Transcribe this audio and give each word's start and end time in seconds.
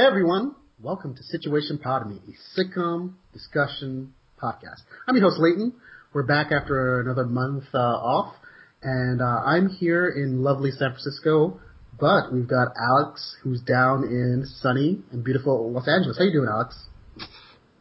Hey 0.00 0.06
everyone, 0.06 0.54
welcome 0.80 1.14
to 1.14 1.22
Situation 1.24 1.78
Podemy, 1.78 2.22
a 2.26 2.58
sitcom 2.58 3.16
discussion 3.34 4.14
podcast. 4.42 4.80
I'm 5.06 5.14
your 5.14 5.28
host 5.28 5.38
Leighton. 5.38 5.74
We're 6.14 6.22
back 6.22 6.52
after 6.52 7.00
another 7.00 7.26
month 7.26 7.64
uh, 7.74 7.76
off, 7.76 8.34
and 8.82 9.20
uh, 9.20 9.24
I'm 9.44 9.68
here 9.68 10.08
in 10.08 10.42
lovely 10.42 10.70
San 10.70 10.92
Francisco, 10.92 11.60
but 12.00 12.32
we've 12.32 12.48
got 12.48 12.68
Alex 12.80 13.36
who's 13.42 13.60
down 13.60 14.04
in 14.04 14.46
sunny 14.46 15.02
and 15.12 15.22
beautiful 15.22 15.70
Los 15.70 15.86
Angeles. 15.86 16.16
How 16.16 16.24
you 16.24 16.32
doing, 16.32 16.48
Alex? 16.50 16.82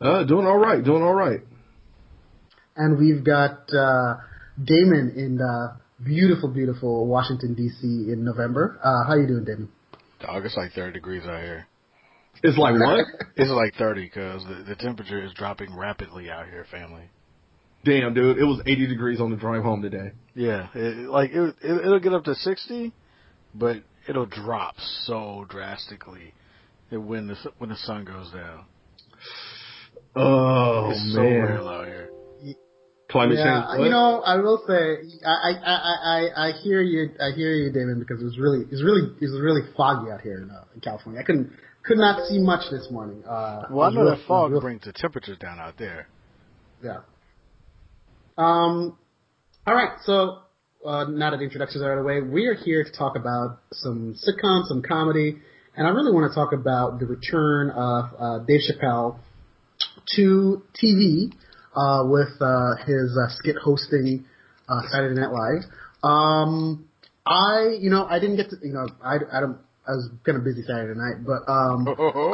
Uh, 0.02 0.26
doing 0.26 0.46
all 0.46 0.58
right, 0.58 0.84
doing 0.84 1.02
all 1.02 1.16
right. 1.16 1.40
And 2.76 3.00
we've 3.00 3.24
got 3.24 3.74
uh, 3.74 4.16
Damon 4.62 5.14
in 5.16 5.40
uh, 5.40 5.78
beautiful, 6.04 6.50
beautiful 6.50 7.08
Washington 7.08 7.54
D.C. 7.54 8.12
in 8.12 8.26
November. 8.26 8.78
Uh, 8.84 9.08
how 9.08 9.16
you 9.16 9.26
doing, 9.26 9.46
Damon? 9.46 9.70
Dog, 10.20 10.44
it's 10.44 10.58
like 10.58 10.74
30 10.74 10.92
degrees 10.92 11.24
out 11.24 11.42
here. 11.42 11.69
It's 12.44 12.58
like 12.58 12.74
what? 12.80 13.06
It's 13.36 13.52
like 13.52 13.76
30 13.76 14.06
because 14.06 14.44
the, 14.46 14.64
the 14.70 14.76
temperature 14.76 15.24
is 15.24 15.34
dropping 15.34 15.76
rapidly 15.76 16.30
out 16.30 16.46
here, 16.46 16.66
family. 16.72 17.10
Damn, 17.86 18.14
dude, 18.14 18.38
it 18.38 18.44
was 18.44 18.62
80 18.66 18.88
degrees 18.88 19.22
on 19.22 19.32
the 19.32 19.38
drive 19.38 19.64
home 19.64 19.82
today. 19.82 20.12
Yeah, 20.36 20.68
it, 20.76 21.10
like 21.10 21.32
it, 21.32 21.56
it, 21.62 21.86
it'll 21.86 22.00
get 22.00 22.14
up 22.14 22.26
to 22.26 22.36
60, 22.36 22.92
but 23.56 23.78
it'll 24.08 24.26
drop 24.26 24.76
so 25.06 25.46
drastically 25.50 26.34
when 26.92 27.28
the 27.28 27.36
when 27.58 27.70
the 27.70 27.78
sun 27.78 28.06
goes 28.06 28.32
down. 28.32 28.66
Oh 30.16 30.90
it's 30.90 31.14
so 31.14 31.22
man, 31.22 31.42
real 31.44 31.68
out 31.70 31.86
here. 31.86 32.10
climate 33.12 33.38
yeah, 33.38 33.62
change. 33.62 33.78
what? 33.78 33.86
you 33.86 33.92
know, 33.92 34.22
I 34.26 34.38
will 34.38 34.64
say, 34.68 34.98
I, 35.24 35.30
I, 35.30 35.52
I, 35.54 35.76
I, 36.04 36.48
I 36.48 36.52
hear 36.64 36.82
you, 36.82 37.12
I 37.22 37.30
hear 37.36 37.54
you, 37.54 37.72
Damon, 37.72 38.00
because 38.00 38.20
it 38.20 38.26
was 38.26 38.38
really, 38.40 38.66
it's 38.72 38.84
really, 38.84 39.14
it's 39.22 39.32
really 39.40 39.62
foggy 39.78 40.10
out 40.12 40.22
here 40.22 40.42
in, 40.42 40.50
uh, 40.50 40.64
in 40.74 40.82
California. 40.82 41.22
I 41.22 41.24
couldn't, 41.24 41.52
could 41.90 41.98
not 41.98 42.28
see 42.28 42.38
much 42.38 42.70
this 42.70 42.88
morning. 42.92 43.24
Uh, 43.26 43.64
Well, 43.72 43.90
I 43.90 43.94
know 43.94 44.02
real- 44.04 44.10
that 44.16 44.26
fog 44.28 44.52
real- 44.52 44.62
brings 44.62 44.84
the 44.86 44.94
temperatures 44.94 45.38
down 45.40 45.60
out 45.60 45.74
there. 45.78 46.08
Yeah. 46.84 47.00
Um. 48.38 48.98
All 49.68 49.74
right. 49.76 49.98
So 50.04 50.40
uh, 50.86 51.06
now 51.06 51.32
that 51.32 51.38
the 51.38 51.44
introductions 51.44 51.84
are 51.84 51.92
out 51.92 51.98
of 51.98 52.04
the 52.04 52.08
way, 52.08 52.22
we 52.22 52.46
are 52.46 52.54
here 52.54 52.84
to 52.84 52.92
talk 52.92 53.16
about 53.18 53.58
some 53.74 54.16
sitcoms, 54.16 54.68
some 54.68 54.82
comedy, 54.82 55.38
and 55.76 55.88
I 55.88 55.90
really 55.90 56.12
want 56.12 56.32
to 56.32 56.36
talk 56.36 56.54
about 56.54 57.00
the 57.00 57.06
return 57.06 57.72
of 57.72 58.06
uh, 58.18 58.40
Dave 58.46 58.62
Chappelle 58.70 59.18
to 60.16 60.64
TV 60.82 61.32
uh, 61.76 62.04
with 62.06 62.30
uh, 62.40 62.76
his 62.86 63.18
uh, 63.18 63.30
skit 63.38 63.56
hosting 63.58 64.26
uh, 64.70 64.82
Saturday 64.92 65.20
Night 65.20 65.32
Live. 65.32 65.64
Um, 66.04 66.86
I, 67.26 67.78
you 67.80 67.90
know, 67.90 68.06
I 68.06 68.20
didn't 68.20 68.38
get 68.38 68.50
to, 68.52 68.56
you 68.64 68.74
know, 68.74 68.88
I, 69.04 69.18
I 69.34 69.40
don't. 69.42 69.58
I 69.90 69.94
was 69.98 70.10
kind 70.24 70.38
of 70.38 70.44
busy 70.44 70.62
Saturday 70.62 70.94
night, 70.94 71.26
but 71.26 71.50
um, 71.52 71.88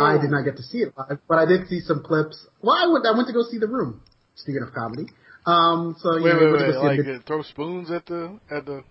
I 0.03 0.19
did 0.19 0.29
not 0.29 0.43
get 0.43 0.57
to 0.57 0.63
see 0.63 0.79
it 0.79 0.93
live. 0.97 1.19
But 1.27 1.39
I 1.39 1.45
did 1.45 1.67
see 1.69 1.79
some 1.79 2.03
clips. 2.03 2.35
Well, 2.61 2.75
I 2.75 2.91
went. 2.91 3.05
I 3.07 3.15
went 3.15 3.27
to 3.27 3.33
go 3.33 3.43
see 3.49 3.57
The 3.59 3.67
Room. 3.67 4.01
Speaking 4.35 4.61
of 4.67 4.73
comedy, 4.73 5.07
um, 5.45 5.95
so 5.99 6.17
you 6.17 6.25
Wait, 6.25 6.33
know, 6.33 6.39
wait, 6.39 6.51
went 6.51 6.59
to 6.59 6.65
wait! 6.67 6.73
go 6.73 6.81
see 6.81 6.87
Like 6.87 6.99
it. 6.99 7.15
uh, 7.15 7.23
throw 7.25 7.41
spoons 7.43 7.89
at 7.91 8.05
the 8.07 8.37
at 8.51 8.65
the. 8.65 8.83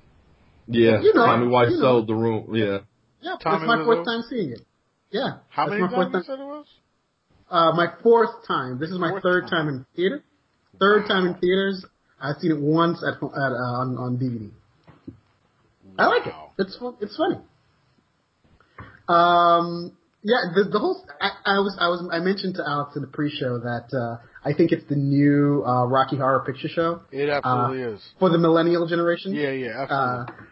yeah, 0.67 1.03
you 1.03 1.13
know, 1.15 1.27
Tommy 1.27 1.47
White 1.49 1.69
you 1.69 1.77
know. 1.77 1.83
sold 1.83 2.07
the 2.09 2.15
room. 2.15 2.55
Yeah, 2.55 2.79
Yeah, 3.21 3.37
Tommy 3.43 3.59
that's 3.59 3.69
my 3.69 3.85
fourth 3.85 3.99
Wiseau? 3.99 4.05
time 4.07 4.23
seeing 4.31 4.53
it. 4.53 4.63
Yeah, 5.11 5.45
How 5.51 5.67
many 5.67 5.83
my 5.83 5.91
fourth 5.91 6.11
times 6.13 6.27
you 6.27 6.35
time. 6.35 6.39
said 6.39 6.41
it 6.43 6.47
was? 6.47 6.67
Uh, 7.51 7.73
my 7.77 7.89
fourth 8.03 8.47
time. 8.49 8.79
This 8.81 8.89
is 8.91 8.99
my 8.99 9.11
Fourth 9.11 9.23
third 9.23 9.43
time. 9.43 9.51
time 9.51 9.69
in 9.69 9.87
theater. 9.95 10.25
Third 10.81 11.07
time 11.07 11.27
in 11.27 11.35
theaters. 11.35 11.85
I've 12.19 12.37
seen 12.41 12.53
it 12.53 12.59
once 12.61 13.05
at, 13.07 13.23
at 13.23 13.53
uh, 13.53 13.81
on 13.85 13.99
on 13.99 14.17
DVD. 14.17 14.51
I 15.99 16.07
like 16.07 16.27
it. 16.27 16.33
It's 16.59 16.77
fu- 16.79 16.97
it's 17.03 17.17
funny. 17.17 17.37
Um, 19.09 19.93
yeah, 20.23 20.37
the 20.55 20.65
the 20.71 20.79
whole 20.79 21.05
I, 21.21 21.31
I 21.45 21.59
was 21.59 21.77
I 21.79 21.89
was 21.89 22.07
I 22.11 22.19
mentioned 22.21 22.55
to 22.57 22.65
Alex 22.67 22.97
in 22.97 23.03
the 23.03 23.09
pre-show 23.09 23.59
that 23.59 23.93
uh, 23.93 24.17
I 24.45 24.55
think 24.55 24.73
it's 24.73 24.89
the 24.89 24.97
new 24.97 25.63
uh, 25.67 25.85
Rocky 25.87 26.17
Horror 26.17 26.43
Picture 26.47 26.69
Show 26.69 27.03
It 27.13 27.29
absolutely 27.29 27.83
is. 27.83 28.01
for 28.19 28.31
the 28.31 28.39
millennial 28.39 28.87
generation. 28.89 29.35
Yeah, 29.35 29.51
yeah, 29.51 29.85
Uh, 29.91 30.25
absolutely. 30.25 30.47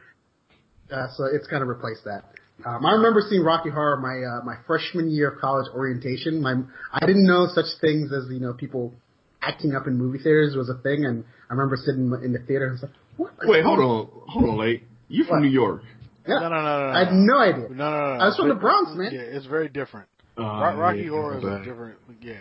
uh, 0.92 1.06
so 1.16 1.24
it's 1.32 1.46
kind 1.46 1.62
of 1.62 1.68
replaced 1.68 2.04
that. 2.04 2.24
Um, 2.66 2.84
I 2.84 2.92
remember 2.92 3.22
seeing 3.28 3.42
Rocky 3.42 3.70
Horror 3.70 3.96
my 3.96 4.22
uh, 4.22 4.44
my 4.44 4.56
freshman 4.66 5.10
year 5.10 5.30
of 5.30 5.40
college 5.40 5.66
orientation. 5.74 6.42
My 6.42 6.54
I 6.92 7.06
didn't 7.06 7.26
know 7.26 7.48
such 7.54 7.66
things 7.80 8.12
as 8.12 8.30
you 8.30 8.40
know 8.40 8.52
people 8.52 8.92
acting 9.40 9.74
up 9.74 9.86
in 9.86 9.96
movie 9.96 10.18
theaters 10.18 10.54
was 10.54 10.68
a 10.68 10.74
thing, 10.82 11.06
and 11.06 11.24
I 11.48 11.54
remember 11.54 11.76
sitting 11.76 12.12
in 12.22 12.32
the 12.34 12.38
theater 12.46 12.66
and 12.66 12.72
I 12.72 12.74
was 12.74 12.82
like, 12.82 12.92
"What?" 13.16 13.32
Wait, 13.48 13.64
hold 13.64 13.78
on, 13.80 14.08
hold 14.28 14.50
on, 14.50 14.58
late. 14.58 14.82
You 15.08 15.24
from 15.24 15.38
What? 15.40 15.42
New 15.46 15.50
York? 15.50 15.82
Yeah. 16.26 16.38
no, 16.40 16.48
no, 16.48 16.62
no, 16.62 16.62
no, 16.62 16.86
no. 16.86 16.92
I 16.92 17.04
had 17.04 17.12
no 17.12 17.38
idea. 17.38 17.68
No, 17.70 17.90
no, 17.90 17.90
no. 17.90 18.14
no. 18.16 18.20
I 18.22 18.26
was 18.26 18.36
from 18.36 18.48
the 18.48 18.54
Bronx, 18.54 18.92
man. 18.94 19.12
Yeah, 19.12 19.20
it's 19.20 19.46
very 19.46 19.68
different. 19.68 20.08
Uh, 20.38 20.42
Rocky 20.76 21.00
yeah, 21.00 21.10
Horror 21.10 21.38
is 21.38 21.44
a 21.44 21.58
different. 21.64 21.98
Yeah, 22.20 22.34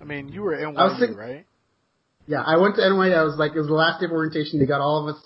I 0.00 0.04
mean, 0.04 0.28
you 0.28 0.42
were 0.42 0.56
NYU, 0.56 0.76
I 0.76 0.84
was 0.84 0.98
think- 0.98 1.16
right? 1.16 1.46
Yeah, 2.26 2.40
I 2.42 2.56
went 2.56 2.76
to 2.76 2.82
NYU. 2.82 3.14
I 3.16 3.24
was 3.24 3.36
like, 3.36 3.52
it 3.52 3.58
was 3.58 3.66
the 3.66 3.74
last 3.74 4.00
day 4.00 4.06
of 4.06 4.12
orientation. 4.12 4.60
They 4.60 4.66
got 4.66 4.80
all 4.80 5.08
of 5.08 5.14
us 5.16 5.22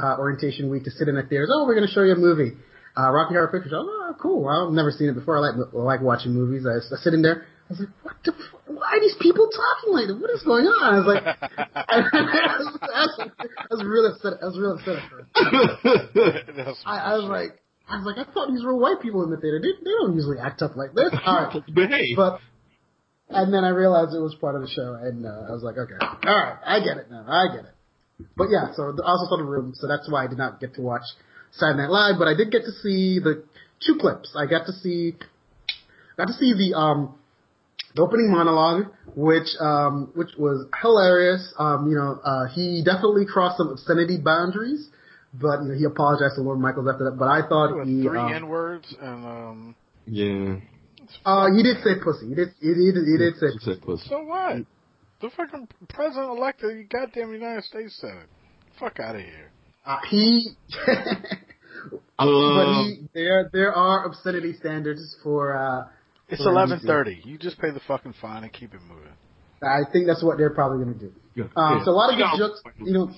uh, 0.00 0.16
orientation 0.18 0.70
week 0.70 0.84
to 0.84 0.90
sit 0.90 1.08
in 1.08 1.16
the 1.16 1.22
theaters. 1.22 1.50
Oh, 1.52 1.66
we're 1.66 1.74
going 1.74 1.86
to 1.86 1.92
show 1.92 2.02
you 2.02 2.12
a 2.12 2.16
movie, 2.16 2.52
uh, 2.96 3.10
Rocky 3.10 3.34
Horror 3.34 3.48
Picture 3.48 3.70
Show. 3.70 3.82
Oh, 3.82 4.14
cool. 4.20 4.42
Well, 4.44 4.68
I've 4.68 4.72
never 4.72 4.92
seen 4.92 5.08
it 5.08 5.14
before. 5.14 5.36
I 5.38 5.40
like 5.50 5.54
I 5.74 5.76
like 5.76 6.00
watching 6.00 6.32
movies. 6.32 6.64
I 6.64 6.74
was 6.74 6.92
sitting 7.02 7.22
there. 7.22 7.42
I 7.68 7.72
was 7.72 7.80
like, 7.80 7.88
what 8.02 8.16
the? 8.24 8.32
f- 8.32 8.67
Why 8.78 8.96
are 8.96 9.00
these 9.00 9.16
people 9.20 9.48
talking 9.50 9.92
like 9.92 10.06
that? 10.06 10.18
What 10.18 10.30
is 10.30 10.42
going 10.42 10.66
on? 10.66 10.80
I 10.82 10.98
was 10.98 11.08
like, 11.10 11.24
I, 11.74 11.98
was, 13.70 13.82
really 13.84 14.14
upset. 14.14 14.38
I 14.40 14.46
was 14.46 14.58
really 14.58 14.78
upset 14.78 15.02
at 15.02 15.10
first. 15.10 15.28
I, 16.86 16.98
I 16.98 17.14
was 17.18 17.26
like, 17.26 17.58
I 17.88 17.96
was 17.98 18.06
like, 18.06 18.18
I 18.22 18.30
thought 18.32 18.48
these 18.50 18.62
were 18.62 18.76
white 18.76 19.00
people 19.02 19.24
in 19.24 19.30
the 19.30 19.36
theater. 19.36 19.58
They, 19.60 19.72
they 19.82 19.90
don't 19.98 20.14
usually 20.14 20.38
act 20.38 20.62
up 20.62 20.76
like 20.76 20.94
this. 20.94 21.10
All 21.26 21.34
right. 21.34 21.62
Behave. 21.74 22.16
But 22.16 22.40
and 23.30 23.52
then 23.52 23.64
I 23.64 23.70
realized 23.70 24.14
it 24.14 24.20
was 24.20 24.34
part 24.40 24.54
of 24.54 24.62
the 24.62 24.68
show, 24.68 24.94
and 24.94 25.26
uh, 25.26 25.48
I 25.48 25.52
was 25.52 25.62
like, 25.62 25.76
okay, 25.76 26.00
all 26.00 26.16
right, 26.24 26.56
I 26.64 26.80
get 26.80 26.96
it 26.96 27.10
now, 27.10 27.26
I 27.28 27.54
get 27.54 27.64
it. 27.66 27.74
But 28.36 28.48
yeah, 28.50 28.72
so 28.74 28.84
I 28.84 29.04
also 29.04 29.28
saw 29.28 29.36
the 29.36 29.44
room, 29.44 29.74
so 29.76 29.86
that's 29.86 30.10
why 30.10 30.24
I 30.24 30.26
did 30.28 30.38
not 30.38 30.60
get 30.60 30.74
to 30.74 30.82
watch 30.82 31.04
Saturday 31.52 31.82
Night 31.82 31.90
Live, 31.90 32.14
but 32.18 32.26
I 32.26 32.34
did 32.34 32.50
get 32.50 32.62
to 32.64 32.72
see 32.72 33.20
the 33.20 33.44
two 33.84 33.98
clips. 34.00 34.34
I 34.36 34.46
got 34.46 34.66
to 34.66 34.72
see, 34.72 35.14
got 36.16 36.26
to 36.26 36.32
see 36.32 36.54
the 36.54 36.76
um 36.76 37.14
the 37.98 38.04
opening 38.04 38.30
monologue, 38.30 38.86
which 39.14 39.48
um 39.60 40.10
which 40.14 40.30
was 40.38 40.66
hilarious. 40.80 41.52
Um, 41.58 41.90
you 41.90 41.96
know, 41.96 42.20
uh, 42.24 42.46
he 42.54 42.82
definitely 42.84 43.26
crossed 43.26 43.58
some 43.58 43.68
obscenity 43.68 44.18
boundaries. 44.18 44.88
But 45.34 45.62
you 45.62 45.68
know, 45.68 45.74
he 45.74 45.84
apologized 45.84 46.36
to 46.36 46.42
Lorne 46.42 46.60
Michaels 46.60 46.88
after 46.88 47.04
that. 47.10 47.18
But 47.18 47.28
I 47.28 47.46
thought 47.46 47.76
with 47.76 47.88
he, 47.88 48.02
three 48.02 48.18
um, 48.18 48.32
N 48.32 48.48
words 48.48 48.94
and 49.00 49.26
um. 49.26 49.74
yeah. 50.06 50.56
uh, 51.26 51.50
he 51.54 51.62
did 51.62 51.82
say 51.82 52.00
pussy. 52.02 52.28
He 52.28 52.34
did, 52.34 52.48
he 52.60 52.72
did, 52.72 52.94
he 53.04 53.18
did 53.18 53.34
say 53.36 53.46
She 53.52 53.64
said 53.64 53.82
pussy. 53.82 54.08
So 54.08 54.22
what? 54.22 54.64
The 55.20 55.30
fucking 55.36 55.68
president 55.88 56.38
elect 56.38 56.62
of 56.62 56.70
the 56.70 56.84
goddamn 56.88 57.32
United 57.32 57.64
States 57.64 57.98
Senate. 58.00 58.28
Fuck 58.78 59.00
out 59.00 59.16
of 59.16 59.22
here. 59.22 59.50
Uh, 59.84 59.98
he, 60.08 60.50
but 62.16 62.24
Um, 62.24 62.84
he, 62.86 63.08
there 63.12 63.50
there 63.52 63.74
are 63.74 64.06
obscenity 64.06 64.54
standards 64.54 65.16
for. 65.22 65.56
Uh, 65.56 65.88
It's 66.28 66.42
for 66.42 66.50
eleven 66.50 66.78
NBC. 66.80 66.86
thirty. 66.86 67.20
You 67.24 67.38
just 67.38 67.58
pay 67.58 67.70
the 67.70 67.80
fucking 67.88 68.14
fine 68.20 68.44
and 68.44 68.52
keep 68.52 68.74
it 68.74 68.80
moving. 68.88 69.12
I 69.62 69.80
think 69.92 70.06
that's 70.06 70.22
what 70.22 70.38
they're 70.38 70.54
probably 70.54 70.84
going 70.84 70.98
to 70.98 71.06
do. 71.06 71.12
yeah. 71.34 71.44
Um, 71.56 71.82
So 71.84 71.90
a 71.90 71.92
lot 71.92 72.12
of 72.12 72.18
You 72.18 72.24
good 72.24 72.38
know, 72.38 72.48
jokes, 72.48 72.62
you 72.78 72.92
know. 72.92 73.10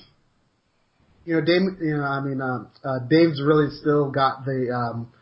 You 1.26 1.34
know, 1.34 1.40
Dave. 1.42 1.60
You 1.82 1.96
know, 1.98 2.04
I 2.04 2.20
mean, 2.20 2.40
uh, 2.40 2.64
uh, 2.82 2.98
Dave's 3.08 3.42
really 3.44 3.68
still 3.76 4.10
got 4.10 4.44
the 4.46 4.70
um, 4.74 5.12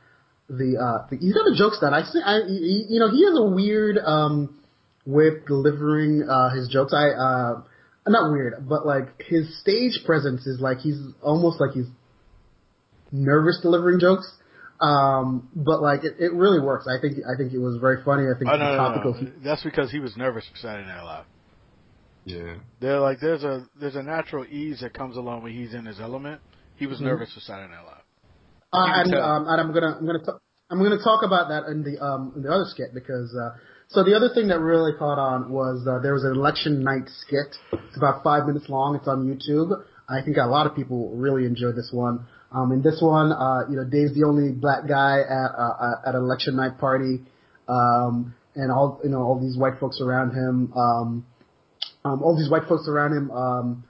the 0.49 0.78
uh, 0.78 1.06
the, 1.10 1.16
he's 1.16 1.34
got 1.34 1.44
the 1.44 1.56
jokes 1.59 1.78
that 1.81 1.93
I 1.93 2.03
see. 2.03 2.21
I, 2.25 2.38
you 2.47 3.00
know, 3.00 3.10
he 3.10 3.25
has 3.25 3.34
a 3.37 3.44
weird 3.50 3.99
um, 3.99 4.60
way 5.05 5.26
of 5.28 5.44
delivering 5.47 6.22
uh, 6.28 6.50
his 6.55 6.69
jokes. 6.69 6.94
I 6.94 7.09
uh, 7.10 7.62
not 8.06 8.31
weird, 8.31 8.66
but 8.69 8.87
like 8.87 9.20
his 9.26 9.60
stage 9.60 10.00
presence 10.06 10.47
is 10.47 10.60
like 10.60 10.78
he's 10.78 10.99
almost 11.20 11.60
like 11.60 11.72
he's 11.72 11.88
nervous 13.10 13.59
delivering 13.60 13.99
jokes. 14.00 14.32
Um, 14.81 15.49
but 15.55 15.83
like 15.83 16.05
it, 16.05 16.15
it 16.21 16.33
really 16.33 16.61
works. 16.61 16.87
I 16.87 17.00
think 17.00 17.16
I 17.27 17.37
think 17.37 17.53
it 17.53 17.59
was 17.59 17.78
very 17.81 18.03
funny. 18.05 18.25
I 18.25 18.39
think 18.39 18.50
Oh 18.50 18.56
no, 18.56 18.70
no, 18.73 18.76
topical. 18.76 19.14
no. 19.20 19.31
That's 19.43 19.62
because 19.64 19.91
he 19.91 19.99
was 19.99 20.17
nervous 20.17 20.44
for 20.50 20.56
Saturday 20.58 20.87
Night 20.87 21.03
Live. 21.03 21.25
Yeah. 22.25 22.55
They're 22.81 23.00
like 23.00 23.19
there's 23.20 23.43
a 23.43 23.67
there's 23.81 23.97
a 23.97 24.03
natural 24.03 24.44
ease 24.44 24.81
that 24.81 24.94
comes 24.94 25.17
along 25.17 25.43
when 25.43 25.53
he's 25.53 25.75
in 25.75 25.85
his 25.87 25.99
element. 26.00 26.41
He 26.76 26.87
was 26.87 26.99
Mhm. 26.99 27.05
nervous 27.05 27.32
for 27.35 27.41
Saturday 27.41 27.73
Night 27.73 27.85
Live. 27.85 28.05
Uh, 28.73 28.87
and 29.00 29.14
um, 29.14 29.47
and 29.49 29.61
I'm 29.61 29.73
gonna 29.73 29.97
I'm 29.99 30.06
gonna 30.06 30.19
t- 30.25 30.38
I'm 30.70 30.79
gonna 30.82 31.03
talk 31.03 31.25
about 31.25 31.49
that 31.49 31.64
in 31.73 31.82
the 31.82 31.99
um 32.05 32.32
in 32.37 32.43
the 32.43 32.50
other 32.53 32.67
skit 32.69 32.93
because 32.94 33.35
uh, 33.35 33.56
so 33.88 34.05
the 34.05 34.14
other 34.14 34.29
thing 34.35 34.49
that 34.49 34.61
really 34.61 34.93
caught 34.99 35.19
on 35.19 35.50
was 35.50 35.87
uh, 35.88 35.99
there 36.03 36.12
was 36.12 36.23
an 36.25 36.32
election 36.32 36.82
night 36.85 37.08
skit. 37.23 37.56
It's 37.73 37.97
about 37.97 38.23
five 38.23 38.47
minutes 38.47 38.69
long. 38.69 38.94
It's 38.97 39.08
on 39.08 39.25
YouTube. 39.26 39.73
I 40.08 40.23
think 40.23 40.37
a 40.37 40.47
lot 40.47 40.67
of 40.67 40.76
people 40.76 41.11
really 41.17 41.47
enjoyed 41.47 41.75
this 41.76 41.91
one. 41.93 42.26
Um, 42.50 42.73
in 42.73 42.83
this 42.83 42.99
one, 43.03 43.33
uh, 43.33 43.69
you 43.69 43.77
know, 43.77 43.85
Dave's 43.85 44.15
the 44.15 44.25
only 44.25 44.53
black 44.53 44.89
guy 44.89 45.21
at 45.21 45.50
uh, 45.56 46.09
at 46.09 46.15
an 46.15 46.23
election 46.23 46.56
night 46.56 46.79
party, 46.79 47.21
um, 47.69 48.35
and 48.55 48.73
all 48.73 49.00
you 49.05 49.11
know 49.11 49.21
all 49.21 49.39
these 49.39 49.56
white 49.56 49.79
folks 49.79 50.00
around 50.00 50.31
him. 50.31 50.73
Um, 50.73 51.27
um, 52.05 52.23
all 52.23 52.37
these 52.37 52.50
white 52.50 52.69
folks 52.69 52.89
around 52.89 53.12
him. 53.12 53.31
Um, 53.31 53.85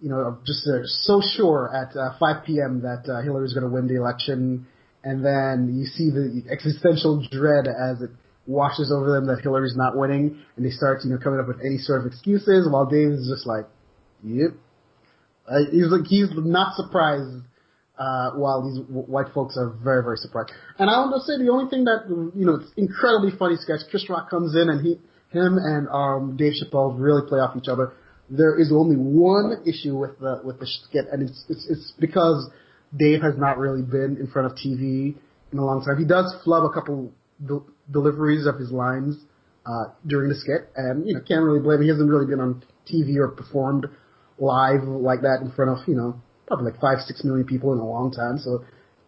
you 0.00 0.10
know, 0.10 0.16
are 0.16 0.38
just 0.46 0.66
uh, 0.68 0.84
so 0.84 1.22
sure 1.34 1.70
at 1.72 1.96
uh, 1.96 2.18
5 2.18 2.44
p.m. 2.44 2.82
that 2.82 3.10
uh, 3.10 3.22
Hillary's 3.22 3.54
going 3.54 3.64
to 3.64 3.72
win 3.72 3.88
the 3.88 3.96
election, 3.96 4.66
and 5.02 5.24
then 5.24 5.72
you 5.74 5.86
see 5.86 6.10
the 6.10 6.44
existential 6.52 7.26
dread 7.30 7.66
as 7.66 8.02
it 8.02 8.10
washes 8.46 8.92
over 8.92 9.12
them 9.12 9.26
that 9.28 9.40
Hillary's 9.42 9.76
not 9.76 9.96
winning, 9.96 10.38
and 10.56 10.66
they 10.66 10.70
start, 10.70 11.00
you 11.04 11.10
know, 11.10 11.16
coming 11.16 11.40
up 11.40 11.48
with 11.48 11.60
any 11.64 11.78
sort 11.78 12.02
of 12.02 12.06
excuses, 12.06 12.68
while 12.70 12.84
Dave 12.84 13.16
is 13.16 13.26
just 13.32 13.46
like, 13.46 13.64
"Yep." 14.22 14.52
Uh, 15.48 15.70
he's 15.70 15.88
like 15.88 16.06
he's 16.06 16.28
not 16.36 16.74
surprised, 16.76 17.40
uh, 17.98 18.32
while 18.32 18.62
these 18.66 18.78
w- 18.80 19.06
white 19.06 19.32
folks 19.32 19.56
are 19.56 19.70
very 19.82 20.02
very 20.02 20.16
surprised. 20.16 20.50
And 20.78 20.90
I 20.90 20.98
want 20.98 21.14
to 21.14 21.20
say 21.22 21.38
the 21.38 21.50
only 21.50 21.70
thing 21.70 21.84
that 21.84 22.06
you 22.08 22.44
know, 22.44 22.56
it's 22.56 22.70
incredibly 22.76 23.30
funny 23.38 23.56
sketch. 23.56 23.80
Chris 23.90 24.08
Rock 24.08 24.30
comes 24.30 24.54
in 24.54 24.68
and 24.68 24.84
he, 24.84 24.98
him 25.30 25.58
and 25.58 25.88
um, 25.88 26.36
Dave 26.36 26.54
Chappelle 26.58 26.94
really 26.98 27.26
play 27.28 27.38
off 27.38 27.56
each 27.56 27.68
other. 27.68 27.92
There 28.30 28.58
is 28.58 28.72
only 28.72 28.96
one 28.96 29.62
issue 29.66 29.96
with 29.96 30.18
the 30.18 30.40
with 30.44 30.58
the 30.58 30.66
skit, 30.66 31.06
and 31.12 31.22
it's 31.28 31.44
it's, 31.48 31.66
it's 31.68 31.92
because 31.98 32.50
Dave 32.96 33.22
has 33.22 33.34
not 33.36 33.58
really 33.58 33.82
been 33.82 34.16
in 34.18 34.28
front 34.28 34.50
of 34.50 34.56
TV 34.58 35.14
in 35.52 35.58
a 35.58 35.64
long 35.64 35.84
time. 35.84 35.98
He 35.98 36.06
does 36.06 36.34
flub 36.42 36.64
a 36.64 36.70
couple 36.70 37.12
del- 37.44 37.66
deliveries 37.90 38.46
of 38.46 38.58
his 38.58 38.70
lines 38.70 39.16
uh, 39.66 39.92
during 40.06 40.28
the 40.28 40.36
skit, 40.36 40.70
and 40.76 41.06
you 41.06 41.14
know 41.14 41.20
can't 41.20 41.42
really 41.42 41.60
blame 41.60 41.78
him. 41.78 41.82
He 41.82 41.88
hasn't 41.90 42.08
really 42.08 42.26
been 42.26 42.40
on 42.40 42.64
TV 42.90 43.16
or 43.16 43.28
performed 43.28 43.86
live 44.38 44.82
like 44.84 45.22
that 45.22 45.40
in 45.42 45.52
front 45.52 45.70
of 45.70 45.88
you 45.88 45.94
know 45.94 46.20
probably 46.46 46.70
like 46.72 46.80
five 46.80 47.00
six 47.06 47.24
million 47.24 47.46
people 47.46 47.72
in 47.72 47.78
a 47.78 47.86
long 47.86 48.12
time. 48.12 48.38
So 48.38 48.64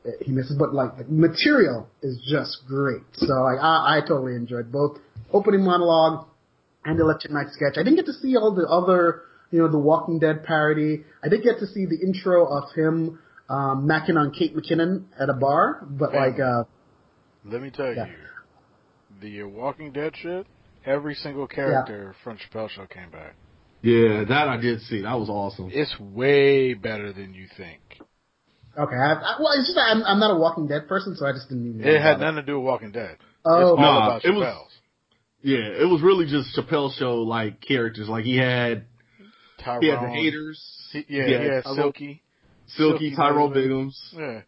uh, 0.06 0.10
he 0.20 0.32
misses, 0.32 0.56
but 0.58 0.74
like 0.74 0.96
the 0.98 1.04
material 1.04 1.88
is 2.02 2.20
just 2.30 2.58
great. 2.66 3.02
So 3.14 3.26
like 3.26 3.58
I, 3.60 3.98
I 3.98 4.00
totally 4.00 4.34
enjoyed 4.34 4.70
both 4.72 4.98
opening 5.32 5.64
monologue 5.64 6.26
and 6.84 6.98
the 6.98 7.04
night 7.30 7.48
sketch. 7.52 7.74
I 7.76 7.82
didn't 7.82 7.96
get 7.96 8.06
to 8.06 8.12
see 8.12 8.36
all 8.36 8.54
the 8.54 8.66
other 8.66 9.22
you 9.50 9.58
know 9.60 9.68
the 9.68 9.78
Walking 9.78 10.18
Dead 10.18 10.44
parody. 10.44 11.04
I 11.22 11.28
did 11.28 11.42
get 11.42 11.58
to 11.60 11.66
see 11.66 11.86
the 11.86 11.98
intro 12.04 12.46
of 12.46 12.72
him 12.74 13.18
um, 13.48 13.88
macking 13.88 14.16
on 14.16 14.32
Kate 14.32 14.56
McKinnon 14.56 15.04
at 15.18 15.28
a 15.28 15.34
bar, 15.34 15.86
but 15.88 16.14
like 16.14 16.40
uh, 16.40 16.64
Let 17.44 17.62
me 17.62 17.70
tell 17.70 17.92
Yeah. 17.94 18.06
you, 18.06 18.14
the 19.20 19.42
uh, 19.42 19.48
Walking 19.48 19.92
Dead 19.92 20.14
shit. 20.16 20.46
Every 20.84 21.14
single 21.16 21.48
character 21.48 22.14
from 22.22 22.38
Chappelle 22.38 22.70
Show 22.70 22.86
came 22.86 23.10
back. 23.10 23.34
Yeah, 23.82 24.24
that 24.24 24.48
I 24.48 24.56
did 24.56 24.80
see. 24.82 25.02
That 25.02 25.18
was 25.18 25.28
awesome. 25.28 25.70
It's 25.72 25.98
way 26.00 26.74
better 26.74 27.12
than 27.12 27.34
you 27.34 27.46
think. 27.56 27.80
okay, 28.76 28.96
I, 28.96 29.12
I, 29.12 29.36
well 29.40 29.52
it's 29.52 29.68
just 29.68 29.78
I'm, 29.78 30.02
I'm 30.04 30.18
not 30.18 30.32
a 30.34 30.38
Walking 30.38 30.66
Dead 30.66 30.88
person, 30.88 31.14
so 31.16 31.26
I 31.26 31.32
just 31.32 31.48
didn't 31.48 31.66
even. 31.68 31.80
know 31.82 31.88
It 31.90 32.00
had 32.00 32.16
about 32.16 32.20
nothing 32.34 32.36
to 32.46 32.52
do 32.52 32.58
with 32.58 32.66
Walking 32.66 32.92
Dead. 32.92 33.16
Oh, 33.44 33.58
it's 33.60 33.68
all 33.70 33.76
Nah, 33.76 34.06
about 34.06 34.24
it 34.24 34.30
was- 34.32 34.68
Yeah, 35.42 35.58
it 35.58 35.88
was 35.88 36.02
really 36.02 36.26
just 36.26 36.56
Chappelle 36.56 36.92
show 36.98 37.16
like 37.22 37.60
characters. 37.60 38.08
Like 38.08 38.24
he 38.24 38.36
had 38.38 38.86
Tyrone. 39.62 39.82
he 39.82 39.88
had 39.88 40.02
the 40.02 40.08
haters, 40.08 40.88
He- 40.92 41.04
yeah, 41.08 41.26
Yeah, 41.26 41.38
he 41.42 41.48
had 41.48 41.64
Silky. 41.64 42.22
Silky, 42.66 43.10
Silky 43.10 43.16
Tyrone 43.16 43.52
Biggums. 43.52 43.94
Biggums. 44.14 44.42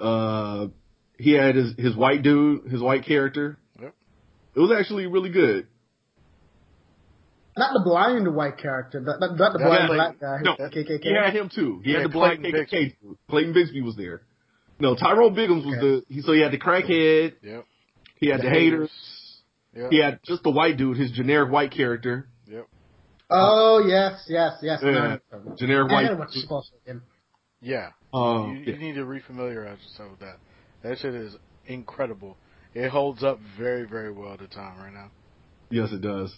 Yeah. 0.00 0.06
Uh, 0.06 0.68
he 1.18 1.32
had 1.32 1.54
his 1.54 1.74
his 1.76 1.94
white 1.94 2.22
dude, 2.22 2.64
his 2.70 2.80
white 2.80 3.04
character. 3.04 3.58
Yep. 3.80 3.94
It 4.56 4.60
was 4.60 4.72
actually 4.76 5.06
really 5.06 5.30
good. 5.30 5.66
Not 7.56 7.74
the 7.74 7.80
blind 7.84 8.34
white 8.34 8.56
character, 8.58 9.00
not, 9.00 9.20
not, 9.20 9.36
not 9.36 9.52
the 9.52 9.58
blind 9.58 9.88
like- 9.90 10.18
black 10.18 10.20
guy. 10.20 10.38
No, 10.42 10.56
KKK. 10.56 11.02
he 11.02 11.12
had 11.14 11.34
him 11.34 11.50
too. 11.54 11.80
He 11.84 11.92
Yeah, 11.92 11.98
had 11.98 12.06
the 12.06 12.12
black 12.12 12.38
Clayton 12.40 12.64
KKK. 12.66 12.96
dude. 13.02 13.16
Clayton 13.28 13.52
Bigsby 13.54 13.82
was 13.84 13.94
there. 13.96 14.22
No, 14.80 14.94
Tyrone 14.96 15.34
Biggums 15.34 15.64
was 15.66 15.74
Okay. 15.76 15.80
the. 15.80 16.02
He, 16.08 16.22
so 16.22 16.32
he 16.32 16.40
had 16.40 16.50
the 16.52 16.58
crackhead. 16.58 17.34
Yep. 17.42 17.64
He 18.16 18.28
had 18.28 18.40
The 18.40 18.44
the, 18.44 18.50
haters. 18.50 18.90
Yep. 19.76 19.90
He 19.90 19.98
had 19.98 20.18
just 20.24 20.42
the 20.42 20.50
white 20.50 20.76
dude, 20.76 20.96
his 20.96 21.10
generic 21.12 21.50
white 21.52 21.70
character. 21.72 22.28
Yep. 22.46 22.66
Oh 23.30 23.84
yes, 23.86 24.24
yes, 24.28 24.54
yes. 24.62 24.80
Yeah, 24.82 25.18
no, 25.32 25.54
generic 25.56 25.90
I 25.90 25.94
white. 25.94 26.02
gotta 26.04 26.16
watch 26.16 26.28
Chappelle 26.30 26.62
Show 26.64 26.76
again. 26.86 27.02
Yeah. 27.60 27.90
Um, 28.12 28.62
you, 28.66 28.72
you 28.72 28.78
need 28.78 28.94
to 28.94 29.04
refamiliarize 29.04 29.78
yourself 29.82 30.10
with 30.12 30.20
that. 30.20 30.36
That 30.82 30.98
shit 30.98 31.14
is 31.14 31.36
incredible. 31.66 32.36
It 32.74 32.88
holds 32.90 33.22
up 33.22 33.38
very, 33.58 33.86
very 33.86 34.10
well 34.12 34.36
to 34.36 34.46
time 34.48 34.78
right 34.78 34.92
now. 34.92 35.10
yes, 35.70 35.90
it 35.92 36.00
does. 36.02 36.34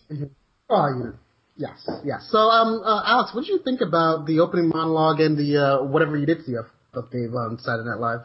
Oh, 0.71 0.89
you. 0.89 1.15
Yes, 1.57 1.89
yes. 2.05 2.29
So, 2.31 2.39
um, 2.39 2.83
uh, 2.85 3.03
Alex, 3.05 3.35
what 3.35 3.43
did 3.43 3.51
you 3.51 3.61
think 3.63 3.81
about 3.81 4.27
the 4.27 4.41
opening 4.41 4.69
monologue 4.69 5.21
and 5.21 5.37
the 5.37 5.57
uh, 5.57 5.85
whatever 5.85 6.17
you 6.17 6.27
did 6.27 6.45
see 6.45 6.57
of, 6.57 6.67
of 6.93 7.11
Dave 7.11 7.33
on 7.35 7.59
Saturday 7.61 7.89
Night 7.89 8.01
Live? 8.01 8.21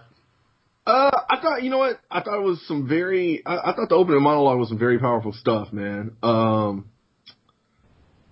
Uh, 0.88 1.12
I 1.30 1.40
thought, 1.40 1.62
you 1.62 1.70
know 1.70 1.78
what? 1.78 2.00
I 2.10 2.22
thought 2.22 2.40
it 2.40 2.44
was 2.44 2.66
some 2.68 2.88
very, 2.88 3.46
I, 3.46 3.72
I 3.72 3.76
thought 3.76 3.90
the 3.90 3.96
opening 3.96 4.24
monologue 4.24 4.58
was 4.58 4.70
some 4.70 4.80
very 4.80 4.98
powerful 4.98 5.34
stuff, 5.34 5.72
man. 5.72 6.16
Um, 6.24 6.90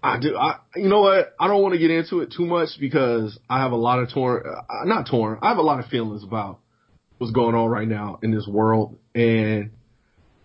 I 0.01 0.19
do, 0.19 0.36
I, 0.36 0.60
you 0.75 0.89
know 0.89 1.01
what? 1.01 1.33
I 1.39 1.48
don't 1.48 1.62
want 1.62 1.74
to 1.74 1.80
get 1.80 1.92
into 1.92 2.21
it 2.21 2.33
too 2.36 2.45
much 2.45 2.69
because 2.80 3.38
I 3.48 3.62
have 3.62 3.74
a 3.74 3.75
lot 3.77 4.00
of 4.00 4.12
torn, 4.12 4.44
uh, 4.48 4.86
not 4.86 5.07
torn, 5.07 5.38
I 5.44 5.50
have 5.50 5.57
a 5.57 5.63
lot 5.63 5.80
of 5.80 5.92
feelings 5.92 6.24
about 6.24 6.60
what's 7.19 7.33
going 7.33 7.53
on 7.53 7.69
right 7.69 7.88
now 7.88 8.19
in 8.24 8.31
this 8.31 8.48
world. 8.48 8.98
And 9.13 9.71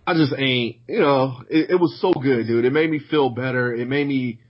I 0.06 0.14
just 0.14 0.32
ain't, 0.37 0.76
you 0.88 1.00
know, 1.00 1.43
it, 1.49 1.70
it 1.70 1.76
was 1.76 2.00
so 2.00 2.12
good, 2.12 2.46
dude. 2.46 2.64
It 2.64 2.72
made 2.72 2.90
me 2.90 2.99
feel 2.99 3.31
better. 3.31 3.72
It 3.75 3.87
made 3.87 4.06
me 4.06 4.40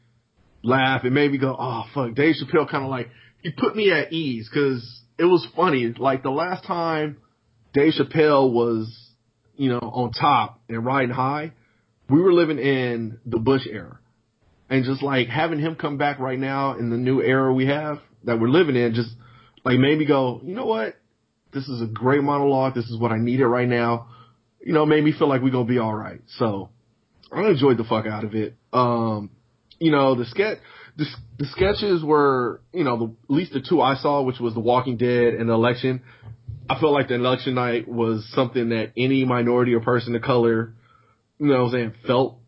laugh. 0.63 1.05
It 1.05 1.13
made 1.13 1.31
me 1.31 1.39
go, 1.39 1.55
oh, 1.59 1.85
fuck. 1.95 2.15
Dave 2.15 2.37
Chappelle 2.37 2.71
kind 2.71 2.85
of 2.85 2.91
like, 2.91 3.09
he 3.43 3.51
put 3.51 3.77
me 3.77 3.91
at 3.91 4.13
ease 4.13 4.49
because 4.49 5.03
it 5.19 5.25
was 5.25 5.47
funny. 5.55 5.93
Like 5.99 6.23
the 6.23 6.31
last 6.31 6.65
time 6.65 7.19
Dave 7.75 7.93
Chappelle 7.93 8.53
was, 8.53 9.11
you 9.57 9.69
know, 9.69 9.81
on 9.81 10.13
top 10.13 10.61
and 10.69 10.85
riding 10.87 11.15
high, 11.15 11.53
we 12.09 12.21
were 12.21 12.33
living 12.33 12.59
in 12.59 13.19
the 13.27 13.39
Bush 13.39 13.67
era. 13.71 13.99
And 14.71 14.85
just 14.85 15.03
like 15.03 15.29
having 15.29 15.59
him 15.59 15.77
come 15.77 15.99
back 15.99 16.19
right 16.19 16.39
now 16.39 16.79
in 16.79 16.89
the 16.89 16.97
new 16.97 17.21
era 17.21 17.53
we 17.53 17.67
have 17.67 17.99
that 18.25 18.41
we're 18.41 18.49
living 18.49 18.77
in, 18.77 18.95
just 18.95 19.11
like 19.65 19.79
made 19.79 19.99
me 19.99 20.07
go, 20.07 20.41
you 20.43 20.55
know 20.55 20.65
what? 20.65 20.95
This 21.53 21.69
is 21.69 21.83
a 21.83 21.87
great 21.87 22.23
monologue. 22.23 22.75
This 22.75 22.89
is 22.89 22.99
what 22.99 23.13
I 23.13 23.19
needed 23.19 23.47
right 23.47 23.69
now. 23.69 24.09
You 24.65 24.73
know, 24.73 24.87
made 24.87 25.03
me 25.05 25.13
feel 25.13 25.29
like 25.29 25.43
we're 25.43 25.51
gonna 25.51 25.65
be 25.65 25.79
all 25.79 25.95
right. 25.95 26.21
So 26.39 26.71
I 27.33 27.49
enjoyed 27.49 27.79
the 27.79 27.85
fuck 27.85 28.07
out 28.07 28.25
of 28.25 28.35
it. 28.35 28.57
Um, 28.73 29.31
you 29.79 29.91
know, 29.91 30.15
the 30.15 30.25
sketch, 30.27 30.59
the, 30.97 31.07
the 31.39 31.47
sketches 31.47 32.05
were, 32.05 32.61
you 32.73 32.85
know, 32.85 32.97
the, 32.99 33.05
at 33.07 33.31
least 33.37 33.53
the 33.53 33.61
two 33.61 33.81
I 33.81 33.97
saw, 33.97 34.23
which 34.23 34.39
was 34.39 34.55
The 34.55 34.61
Walking 34.61 34.97
Dead 34.97 35.35
and 35.35 35.49
the 35.49 35.53
election. 35.55 36.03
I 36.71 36.79
felt 36.79 36.93
like 36.93 37.09
the 37.09 37.15
election 37.15 37.55
night 37.55 37.89
was 37.89 38.29
something 38.35 38.69
that 38.69 38.93
any 38.97 39.25
minority 39.25 39.75
or 39.75 39.81
person 39.81 40.15
of 40.15 40.23
color, 40.23 40.75
you 41.39 41.47
know 41.47 41.65
what 41.65 41.67
I'm 41.67 41.73
saying, 41.73 41.95
felt 42.07 42.39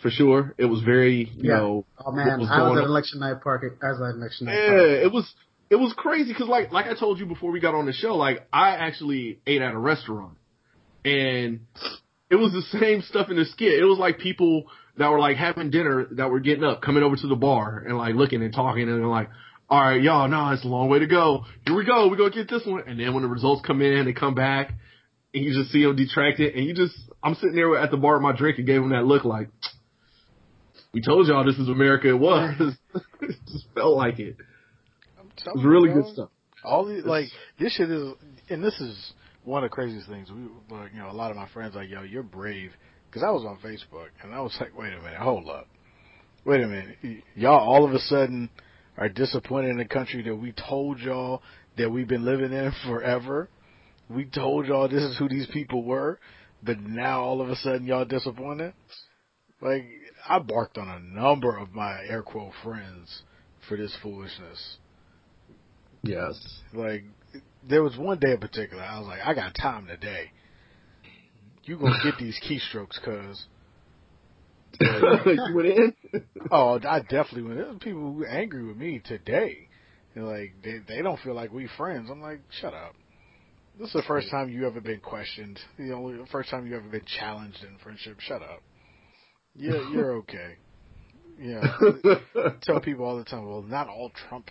for 0.00 0.10
sure. 0.10 0.54
It 0.58 0.66
was 0.66 0.80
very, 0.82 1.24
you 1.36 1.50
Yeah. 1.50 1.56
know, 1.58 1.86
Oh 2.06 2.12
man, 2.12 2.38
was 2.38 2.48
I 2.50 2.62
was 2.62 2.78
at 2.78 2.84
on. 2.84 2.90
election 2.90 3.18
night 3.20 3.40
party 3.42 3.68
as 3.82 3.98
an 3.98 4.16
election 4.16 4.46
night. 4.46 4.54
Yeah, 4.54 4.68
party. 4.68 4.92
it 5.06 5.12
was 5.12 5.34
it 5.70 5.76
was 5.76 5.92
crazy 5.96 6.32
because 6.32 6.46
like 6.46 6.70
like 6.70 6.86
I 6.86 6.94
told 6.94 7.18
you 7.18 7.26
before 7.26 7.50
we 7.50 7.58
got 7.58 7.74
on 7.74 7.86
the 7.86 7.92
show, 7.92 8.14
like 8.14 8.46
I 8.52 8.76
actually 8.76 9.40
ate 9.46 9.62
at 9.62 9.72
a 9.74 9.78
restaurant, 9.78 10.36
and 11.04 11.60
it 12.30 12.36
was 12.36 12.52
the 12.52 12.78
same 12.78 13.02
stuff 13.02 13.30
in 13.30 13.36
the 13.36 13.44
skit. 13.44 13.78
It 13.78 13.84
was 13.84 13.98
like 13.98 14.18
people 14.18 14.64
that 14.96 15.10
were 15.10 15.18
like 15.18 15.36
having 15.36 15.70
dinner 15.70 16.06
that 16.12 16.30
were 16.30 16.40
getting 16.40 16.64
up, 16.64 16.82
coming 16.82 17.02
over 17.02 17.16
to 17.16 17.26
the 17.26 17.36
bar 17.36 17.84
and 17.86 17.98
like 17.98 18.14
looking 18.14 18.42
and 18.42 18.54
talking, 18.54 18.82
and 18.82 18.92
they're 18.92 19.06
like, 19.06 19.28
"All 19.68 19.80
right, 19.80 20.02
y'all, 20.02 20.28
no, 20.28 20.50
it's 20.50 20.64
a 20.64 20.68
long 20.68 20.88
way 20.88 21.00
to 21.00 21.06
go. 21.06 21.44
Here 21.66 21.76
we 21.76 21.84
go. 21.84 22.08
We 22.08 22.16
gonna 22.16 22.30
get 22.30 22.48
this 22.48 22.64
one." 22.64 22.84
And 22.86 22.98
then 22.98 23.14
when 23.14 23.22
the 23.22 23.28
results 23.28 23.62
come 23.66 23.82
in, 23.82 24.04
they 24.04 24.12
come 24.12 24.34
back, 24.34 24.72
and 25.32 25.44
you 25.44 25.52
just 25.52 25.70
see 25.72 25.84
them 25.84 25.96
detracted, 25.96 26.54
and 26.54 26.64
you 26.64 26.74
just 26.74 26.94
I'm 27.22 27.34
sitting 27.34 27.56
there 27.56 27.76
at 27.76 27.90
the 27.90 27.96
bar 27.96 28.14
with 28.14 28.22
my 28.22 28.36
drink 28.36 28.58
and 28.58 28.66
gave 28.66 28.80
them 28.80 28.90
that 28.90 29.04
look 29.04 29.24
like. 29.24 29.48
We 30.92 31.02
told 31.02 31.26
y'all 31.26 31.44
this 31.44 31.58
is 31.58 31.68
America. 31.68 32.08
It 32.08 32.18
was. 32.18 32.76
it 33.20 33.36
just 33.48 33.66
felt 33.74 33.96
like 33.96 34.20
it. 34.20 34.36
It 35.18 35.54
was 35.54 35.64
really 35.64 35.92
good 35.92 36.06
stuff. 36.12 36.30
All 36.62 36.84
the 36.84 37.02
like 37.04 37.26
this 37.58 37.74
shit 37.74 37.90
is, 37.90 38.14
and 38.48 38.62
this 38.62 38.80
is 38.80 39.12
one 39.44 39.62
of 39.62 39.70
the 39.70 39.74
craziest 39.74 40.08
things. 40.08 40.30
We, 40.30 40.42
like, 40.76 40.92
you 40.92 40.98
know, 40.98 41.10
a 41.10 41.12
lot 41.12 41.30
of 41.30 41.36
my 41.36 41.48
friends 41.48 41.74
like, 41.74 41.88
yo, 41.88 42.02
you're 42.02 42.22
brave, 42.22 42.72
because 43.08 43.22
I 43.22 43.30
was 43.30 43.44
on 43.44 43.58
Facebook 43.58 44.08
and 44.22 44.34
I 44.34 44.40
was 44.40 44.56
like, 44.60 44.76
wait 44.76 44.92
a 44.92 44.98
minute, 44.98 45.18
hold 45.18 45.48
up, 45.48 45.68
wait 46.44 46.62
a 46.62 46.66
minute, 46.66 46.96
y'all 47.34 47.58
all 47.58 47.84
of 47.84 47.92
a 47.92 47.98
sudden 48.00 48.50
are 48.96 49.08
disappointed 49.08 49.70
in 49.70 49.78
the 49.78 49.84
country 49.84 50.22
that 50.22 50.34
we 50.34 50.52
told 50.52 50.98
y'all 51.00 51.42
that 51.76 51.90
we've 51.90 52.08
been 52.08 52.24
living 52.24 52.52
in 52.52 52.72
forever. 52.86 53.48
We 54.08 54.26
told 54.26 54.66
y'all 54.66 54.88
this 54.88 55.02
is 55.02 55.18
who 55.18 55.28
these 55.28 55.46
people 55.52 55.82
were, 55.82 56.20
but 56.62 56.78
now 56.80 57.22
all 57.22 57.40
of 57.40 57.48
a 57.48 57.56
sudden 57.56 57.86
y'all 57.86 58.04
disappointed. 58.04 58.74
Like 59.60 59.86
I 60.28 60.38
barked 60.38 60.78
on 60.78 60.88
a 60.88 61.00
number 61.00 61.56
of 61.56 61.72
my 61.72 62.00
air 62.08 62.22
quote 62.22 62.52
friends 62.62 63.22
for 63.68 63.76
this 63.76 63.96
foolishness. 64.02 64.78
Yes. 66.02 66.38
Like, 66.72 67.04
there 67.68 67.82
was 67.82 67.96
one 67.96 68.18
day 68.18 68.32
in 68.32 68.38
particular, 68.38 68.82
I 68.82 68.98
was 68.98 69.08
like, 69.08 69.20
I 69.24 69.34
got 69.34 69.54
time 69.54 69.86
today. 69.86 70.30
You 71.64 71.78
gonna 71.78 71.98
get 72.02 72.18
these 72.18 72.38
keystrokes, 72.46 73.02
cuz. 73.02 73.46
you 74.80 75.54
went 75.54 75.68
in? 75.68 75.94
Oh, 76.50 76.78
I 76.86 77.00
definitely 77.00 77.42
went. 77.42 77.56
There's 77.56 77.78
people 77.78 78.00
who 78.00 78.12
were 78.12 78.26
angry 78.26 78.66
with 78.66 78.76
me 78.76 79.00
today. 79.04 79.68
They're 80.14 80.24
like, 80.24 80.54
they 80.62 80.80
they 80.86 81.00
don't 81.00 81.18
feel 81.20 81.34
like 81.34 81.52
we 81.52 81.68
friends. 81.76 82.08
I'm 82.10 82.20
like, 82.20 82.40
shut 82.60 82.74
up. 82.74 82.94
This 83.78 83.88
is 83.88 83.94
the 83.94 84.02
first 84.06 84.30
time 84.30 84.50
you 84.50 84.66
ever 84.66 84.80
been 84.80 85.00
questioned. 85.00 85.58
You 85.78 85.86
know, 85.86 86.10
the 86.10 86.26
first 86.30 86.50
time 86.50 86.66
you 86.66 86.76
ever 86.76 86.88
been 86.88 87.04
challenged 87.18 87.64
in 87.64 87.76
friendship. 87.82 88.20
Shut 88.20 88.42
up. 88.42 88.62
Yeah, 89.54 89.90
you're 89.90 90.16
okay. 90.18 90.56
Yeah. 91.40 91.62
tell 92.62 92.80
people 92.80 93.04
all 93.04 93.16
the 93.16 93.24
time, 93.24 93.46
well, 93.46 93.62
not 93.62 93.88
all 93.88 94.10
Trump 94.28 94.50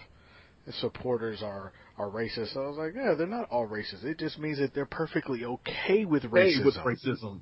supporters 0.80 1.42
are 1.44 1.74
are 1.98 2.10
racist. 2.10 2.58
I 2.58 2.68
was 2.68 2.78
like, 2.78 2.94
yeah, 2.96 3.14
they're 3.18 3.28
not 3.28 3.50
all 3.50 3.68
racist. 3.68 4.04
It 4.04 4.18
just 4.20 4.40
means 4.40 4.58
that 4.60 4.74
they're 4.74 4.86
perfectly 4.86 5.46
okay 5.46 6.06
with 6.06 6.24
Hey, 6.24 6.30
racism. 6.30 6.66
with 6.66 6.76
racism. 6.78 7.42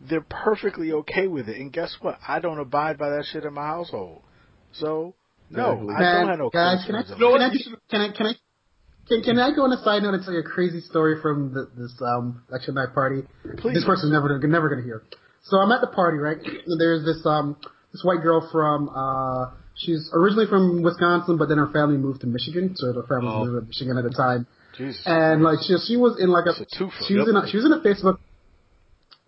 they're 0.00 0.22
perfectly 0.28 0.92
okay 0.92 1.26
with 1.26 1.48
it. 1.48 1.58
And 1.60 1.72
guess 1.72 1.94
what? 2.00 2.18
I 2.26 2.40
don't 2.40 2.58
abide 2.58 2.98
by 2.98 3.10
that 3.10 3.26
shit 3.30 3.44
in 3.44 3.52
my 3.54 3.66
household. 3.66 4.22
So 4.72 5.14
no, 5.50 5.72
Exactly. 5.72 5.94
I 5.94 6.12
don't 6.20 6.28
have 6.28 6.38
no 6.38 6.50
guys, 6.50 6.84
can 6.86 6.94
I, 6.96 7.02
can 7.02 7.14
I, 7.14 7.16
can 7.90 8.00
I, 8.00 8.12
can 8.16 8.26
I, 8.26 8.34
can, 9.06 9.22
can 9.22 9.38
I 9.38 9.54
go 9.54 9.64
on 9.64 9.72
a 9.72 9.82
side 9.84 10.02
note 10.02 10.14
and 10.14 10.24
tell 10.24 10.32
you 10.32 10.40
a 10.40 10.42
crazy 10.42 10.80
story 10.80 11.20
from 11.20 11.52
the, 11.52 11.68
this 11.76 11.92
um, 12.00 12.42
election 12.48 12.74
night 12.74 12.94
party? 12.94 13.22
Please. 13.58 13.74
This 13.74 13.84
person's 13.84 14.10
never 14.12 14.38
never 14.48 14.70
gonna 14.70 14.82
hear. 14.82 15.02
So 15.42 15.58
I'm 15.58 15.70
at 15.72 15.82
the 15.82 15.88
party, 15.88 16.16
right? 16.16 16.38
And 16.38 16.80
there's 16.80 17.04
this 17.04 17.20
um 17.26 17.56
this 17.92 18.02
white 18.02 18.22
girl 18.22 18.48
from 18.50 18.88
uh 18.88 19.50
she's 19.76 20.10
originally 20.12 20.46
from 20.46 20.82
Wisconsin, 20.82 21.36
but 21.38 21.48
then 21.48 21.58
her 21.58 21.68
family 21.72 21.96
moved 21.96 22.20
to 22.22 22.26
Michigan, 22.26 22.74
so 22.76 22.92
her 22.92 23.02
family 23.08 23.28
Oh. 23.28 23.42
lived 23.42 23.62
in 23.62 23.66
Michigan 23.68 23.98
at 23.98 24.04
the 24.04 24.10
time. 24.10 24.46
Jesus. 24.76 25.02
And 25.06 25.42
like 25.42 25.58
she 25.66 25.76
she 25.86 25.96
was 25.96 26.18
in 26.20 26.30
like 26.30 26.46
a, 26.46 26.50
a 26.50 26.66
she 27.06 27.14
was 27.14 27.26
Yep. 27.26 27.28
in 27.28 27.36
a, 27.36 27.46
she 27.48 27.56
was 27.56 27.66
in 27.66 27.72
a 27.72 27.80
Facebook 27.80 28.18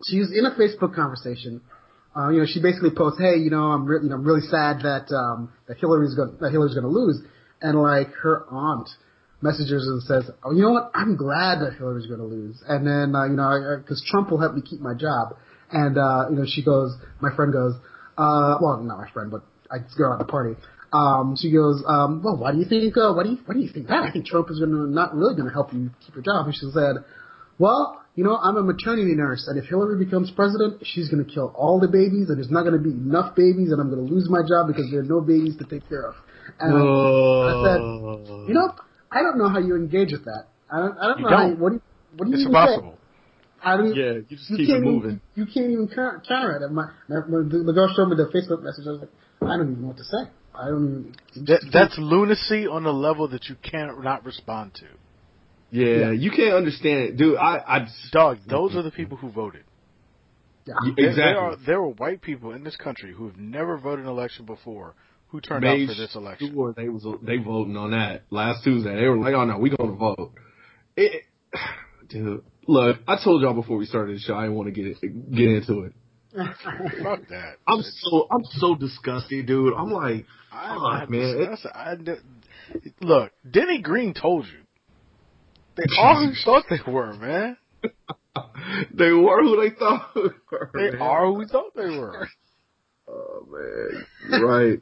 she 0.05 0.19
was 0.19 0.31
in 0.37 0.45
a 0.45 0.51
Facebook 0.53 0.95
conversation. 0.95 1.61
Uh, 2.17 2.31
you 2.31 2.41
know, 2.41 2.47
she 2.47 2.61
basically 2.63 2.91
posts, 2.91 3.21
"Hey, 3.21 3.37
you 3.37 3.51
know, 3.51 3.65
I'm 3.73 3.85
really, 3.85 4.05
you 4.05 4.11
know, 4.11 4.17
I'm 4.17 4.25
really 4.25 4.41
sad 4.43 4.81
that 4.83 5.13
um, 5.15 5.53
that 5.69 5.77
Hillary's 5.79 6.15
going 6.15 6.37
that 6.41 6.51
Hillary's 6.51 6.75
going 6.75 6.85
to 6.85 6.91
lose," 6.91 7.21
and 7.61 7.81
like 7.81 8.09
her 8.23 8.45
aunt 8.51 8.89
messages 9.43 9.87
and 9.87 10.03
says, 10.03 10.31
"Oh, 10.43 10.53
you 10.53 10.63
know 10.63 10.71
what? 10.73 10.91
I'm 10.95 11.17
glad 11.17 11.61
that 11.61 11.75
Hillary's 11.77 12.07
going 12.07 12.21
to 12.21 12.27
lose," 12.27 12.63
and 12.69 12.87
then 12.87 13.15
uh, 13.15 13.25
you 13.25 13.37
know, 13.37 13.77
because 13.83 14.03
Trump 14.11 14.31
will 14.31 14.41
help 14.41 14.55
me 14.55 14.63
keep 14.63 14.81
my 14.81 14.95
job, 14.95 15.37
and 15.71 15.99
uh, 15.99 16.27
you 16.31 16.37
know, 16.37 16.45
she 16.47 16.65
goes, 16.65 16.97
my 17.21 17.35
friend 17.37 17.53
goes, 17.53 17.75
uh, 18.17 18.57
well, 18.63 18.81
not 18.83 18.97
my 18.99 19.11
friend, 19.13 19.31
but 19.31 19.43
I 19.71 19.79
just 19.81 19.97
go 19.99 20.13
at 20.13 20.19
the 20.19 20.25
party. 20.25 20.55
Um, 20.93 21.37
she 21.39 21.51
goes, 21.51 21.83
um, 21.87 22.23
well, 22.23 22.37
why 22.37 22.53
do 22.53 22.59
you 22.59 22.65
think, 22.65 22.97
uh, 22.97 23.13
why 23.13 23.25
do 23.25 23.31
you, 23.31 23.39
why 23.45 23.55
do 23.55 23.61
you 23.61 23.69
think 23.69 23.89
that? 23.89 24.03
I 24.05 24.13
think 24.13 24.27
Trump 24.27 24.49
is 24.51 24.61
gonna, 24.61 24.87
not 24.87 25.15
really 25.15 25.35
gonna 25.37 25.53
help 25.53 25.73
you 25.73 25.91
keep 26.05 26.15
your 26.15 26.23
job. 26.25 26.47
And 26.47 26.55
she 26.55 26.71
said, 26.73 27.05
well, 27.59 28.01
you 28.15 28.25
know, 28.25 28.37
I'm 28.37 28.57
a 28.57 28.63
maternity 28.63 29.15
nurse, 29.15 29.47
and 29.47 29.59
if 29.59 29.69
Hillary 29.69 30.03
becomes 30.03 30.31
president, 30.31 30.81
she's 30.87 31.11
going 31.11 31.23
to 31.23 31.31
kill 31.31 31.53
all 31.55 31.79
the 31.81 31.89
babies, 31.89 32.31
and 32.31 32.39
there's 32.39 32.51
not 32.51 32.63
going 32.63 32.73
to 32.73 32.81
be 32.81 32.89
enough 32.91 33.37
babies, 33.37 33.73
and 33.73 33.81
I'm 33.81 33.91
going 33.91 34.07
to 34.07 34.11
lose 34.13 34.29
my 34.31 34.41
job 34.41 34.69
because 34.69 34.91
there 34.91 35.01
are 35.01 35.05
no 35.05 35.21
babies 35.21 35.57
to 35.59 35.65
take 35.65 35.87
care 35.87 36.09
of. 36.09 36.15
And 36.59 36.73
I 36.73 37.53
said, 37.67 37.81
you 38.49 38.55
know, 38.55 38.73
I 39.13 39.21
don't 39.21 39.37
know 39.37 39.51
how 39.51 39.59
you 39.59 39.77
engage 39.77 40.13
with 40.13 40.25
that. 40.25 40.49
I 40.73 40.79
don't, 40.79 40.97
I 40.99 41.07
don't 41.09 41.19
You 41.19 41.25
know 41.25 41.31
how 41.31 41.37
don't. 41.45 41.51
you, 41.51 41.57
what 41.63 41.69
do 41.71 41.75
you, 41.77 41.83
what 42.17 42.25
do 42.25 42.31
you 42.31 42.37
it's 42.37 42.47
impossible. 42.47 42.93
say? 42.93 43.69
I 43.69 43.77
don't, 43.77 43.95
Yeah, 43.95 44.13
you 44.13 44.23
just 44.31 44.51
you 44.51 44.57
keep 44.57 44.69
it 44.69 44.73
even, 44.81 44.85
moving. 44.85 45.21
you 45.35 45.45
can't 45.45 45.71
even 45.71 45.89
counter, 45.89 46.57
it. 46.57 46.73
My, 46.73 46.85
my, 47.09 47.21
the, 47.21 47.65
the 47.67 47.73
girl 47.73 47.93
showed 47.95 48.09
me 48.09 48.17
the 48.17 48.33
Facebook 48.33 48.63
message. 48.63 48.87
I 48.87 48.91
was 48.93 49.01
like, 49.01 49.11
I 49.43 49.57
don't 49.57 49.71
even 49.73 49.83
know 49.83 49.89
what 49.89 49.97
to 49.99 50.05
say. 50.05 50.31
I 50.55 50.67
don't. 50.69 51.13
That, 51.47 51.69
that's 51.73 51.95
lunacy 51.99 52.67
on 52.67 52.87
a 52.87 52.91
level 52.91 53.29
that 53.29 53.45
you 53.49 53.57
cannot 53.63 54.25
respond 54.25 54.75
to. 54.77 54.87
Yeah, 55.71 55.87
Yeah. 55.87 56.11
you 56.13 56.31
can't 56.31 56.55
understand 56.55 57.01
it, 57.01 57.17
dude. 57.17 57.37
I, 57.37 57.59
I 57.67 57.87
Dog, 58.13 58.39
those 58.49 58.75
are 58.75 58.83
the 58.83 58.91
people 58.91 59.17
who 59.17 59.31
voted. 59.31 59.65
yeah. 60.65 60.75
There- 60.97 61.09
exactly. 61.09 61.23
There, 61.25 61.39
are, 61.39 61.57
there 61.67 61.83
were 61.83 61.91
white 61.91 62.23
people 62.23 62.53
in 62.53 62.65
this 62.65 62.77
country 62.77 63.13
who 63.13 63.27
have 63.27 63.37
never 63.37 63.77
voted 63.77 64.05
an 64.07 64.11
election 64.11 64.47
before 64.47 64.95
who 65.29 65.41
turned 65.41 65.65
Made 65.65 65.89
out 65.89 65.95
for 65.95 66.01
this 66.01 66.15
election. 66.15 66.53
Sure, 66.55 66.73
they 66.75 66.89
was 66.89 67.05
they 67.23 67.37
voting 67.39 67.77
on 67.77 67.91
that 67.91 68.23
last 68.31 68.63
Tuesday. 68.65 68.95
They 68.95 69.07
were 69.09 69.19
like, 69.19 69.35
"Oh 69.35 69.45
no, 69.45 69.59
we 69.59 69.71
gonna 69.71 69.93
vote." 69.93 70.33
It, 70.97 71.25
dude, 72.09 72.45
look, 72.69 72.99
I 73.09 73.23
told 73.23 73.43
y'all 73.43 73.53
before 73.53 73.77
we 73.77 73.87
started 73.87 74.17
the 74.17 74.21
show, 74.21 74.35
I 74.37 74.43
didn't 74.43 74.55
want 74.57 74.69
to 74.69 74.73
get 74.73 74.87
it, 74.87 75.31
get 75.33 75.49
into 75.49 75.83
it. 75.83 75.93
Fuck 76.37 77.29
that. 77.29 77.57
I'm 77.69 77.83
so 77.83 78.27
I'm 78.31 78.45
so 78.59 78.75
disgusted, 78.75 79.47
dude. 79.47 79.75
I'm 79.77 79.91
like, 79.91 80.27
I'm 80.53 80.75
fuck, 80.79 80.83
not 80.83 81.11
man. 81.11 81.21
It- 81.21 81.37
disgusted. 81.39 81.71
I 81.75 81.95
d- 81.97 82.91
look, 83.01 83.33
Denny 83.51 83.81
Green 83.81 84.13
told 84.15 84.47
you. 84.47 84.59
They 85.77 85.85
always 85.99 86.41
thought 86.45 86.65
they 86.71 86.81
were, 86.87 87.13
man. 87.15 87.57
they 88.95 89.11
were 89.11 89.43
who 89.43 89.61
they 89.63 89.71
thought 89.77 90.11
they 90.15 90.21
were. 90.51 90.71
They 90.75 90.91
man. 90.93 91.03
are 91.03 91.27
who 91.27 91.35
we 91.35 91.47
thought 91.47 91.75
they 91.77 91.97
were. 91.99 92.29
Oh 93.09 93.47
man, 93.51 94.43
right, 94.43 94.81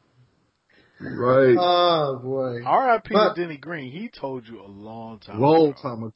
right. 1.00 1.56
oh 1.58 2.20
boy. 2.22 2.62
R.I.P. 2.64 3.08
to 3.08 3.14
But- 3.14 3.36
Denny 3.36 3.56
Green. 3.58 3.92
He 3.92 4.08
told 4.08 4.46
you 4.48 4.60
a 4.62 4.66
long 4.68 5.18
time 5.18 5.40
Long 5.40 5.70
ago. 5.70 5.74
time 5.82 6.02
ago. 6.04 6.14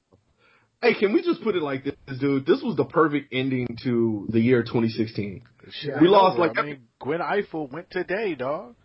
Hey, 0.80 0.94
can 0.94 1.12
we 1.12 1.22
just 1.22 1.42
put 1.42 1.56
it 1.56 1.62
like 1.62 1.84
this, 1.84 1.94
dude? 2.20 2.46
This 2.46 2.62
was 2.62 2.76
the 2.76 2.84
perfect 2.84 3.32
ending 3.32 3.78
to 3.82 4.28
the 4.30 4.38
year 4.38 4.62
2016. 4.62 5.42
Shit 5.70 6.00
We 6.00 6.06
lost, 6.08 6.38
like, 6.38 6.56
I 6.56 6.62
mean, 6.62 6.82
Gwen 7.00 7.20
Ifill 7.20 7.70
went 7.70 7.90
today, 7.90 8.34
dog. 8.36 8.76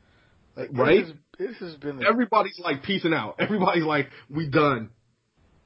Like, 0.55 0.69
Right? 0.71 0.99
It 0.99 1.05
has, 1.05 1.13
it 1.39 1.53
has 1.59 1.75
been 1.75 2.03
Everybody's 2.03 2.59
like 2.59 2.83
peacing 2.83 3.13
out. 3.13 3.35
Everybody's 3.39 3.83
like, 3.83 4.09
we 4.29 4.47
done. 4.47 4.89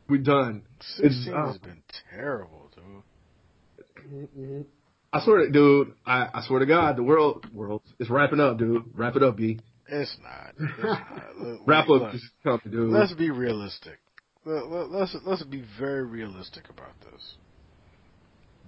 We 0.09 0.17
done. 0.17 0.63
16 0.97 1.33
uh, 1.33 1.47
has 1.47 1.57
been 1.59 1.81
terrible, 2.13 2.71
dude. 2.75 4.65
I 5.13 5.23
swear, 5.23 5.45
to, 5.45 5.51
dude. 5.51 5.93
I, 6.05 6.27
I 6.33 6.45
swear 6.45 6.59
to 6.59 6.65
God, 6.65 6.97
the 6.97 7.03
world, 7.03 7.45
world 7.53 7.81
is 7.99 8.09
wrapping 8.09 8.39
up, 8.39 8.57
dude. 8.57 8.83
Wrap 8.95 9.15
it 9.15 9.23
up, 9.23 9.37
B. 9.37 9.59
It's 9.87 10.17
not. 10.21 10.53
It's 10.59 10.83
not. 10.83 11.37
Look, 11.39 11.61
Wrap 11.65 11.87
look, 11.87 12.03
up 12.03 12.11
this 12.11 12.29
company, 12.43 12.75
dude. 12.75 12.91
Let's 12.91 13.13
be 13.13 13.29
realistic. 13.29 13.99
Let- 14.47 14.69
let- 14.69 14.91
Let's 14.91 15.15
let's 15.25 15.43
be 15.43 15.61
very 15.77 16.05
realistic 16.05 16.69
about 16.69 16.97
this. 17.01 17.35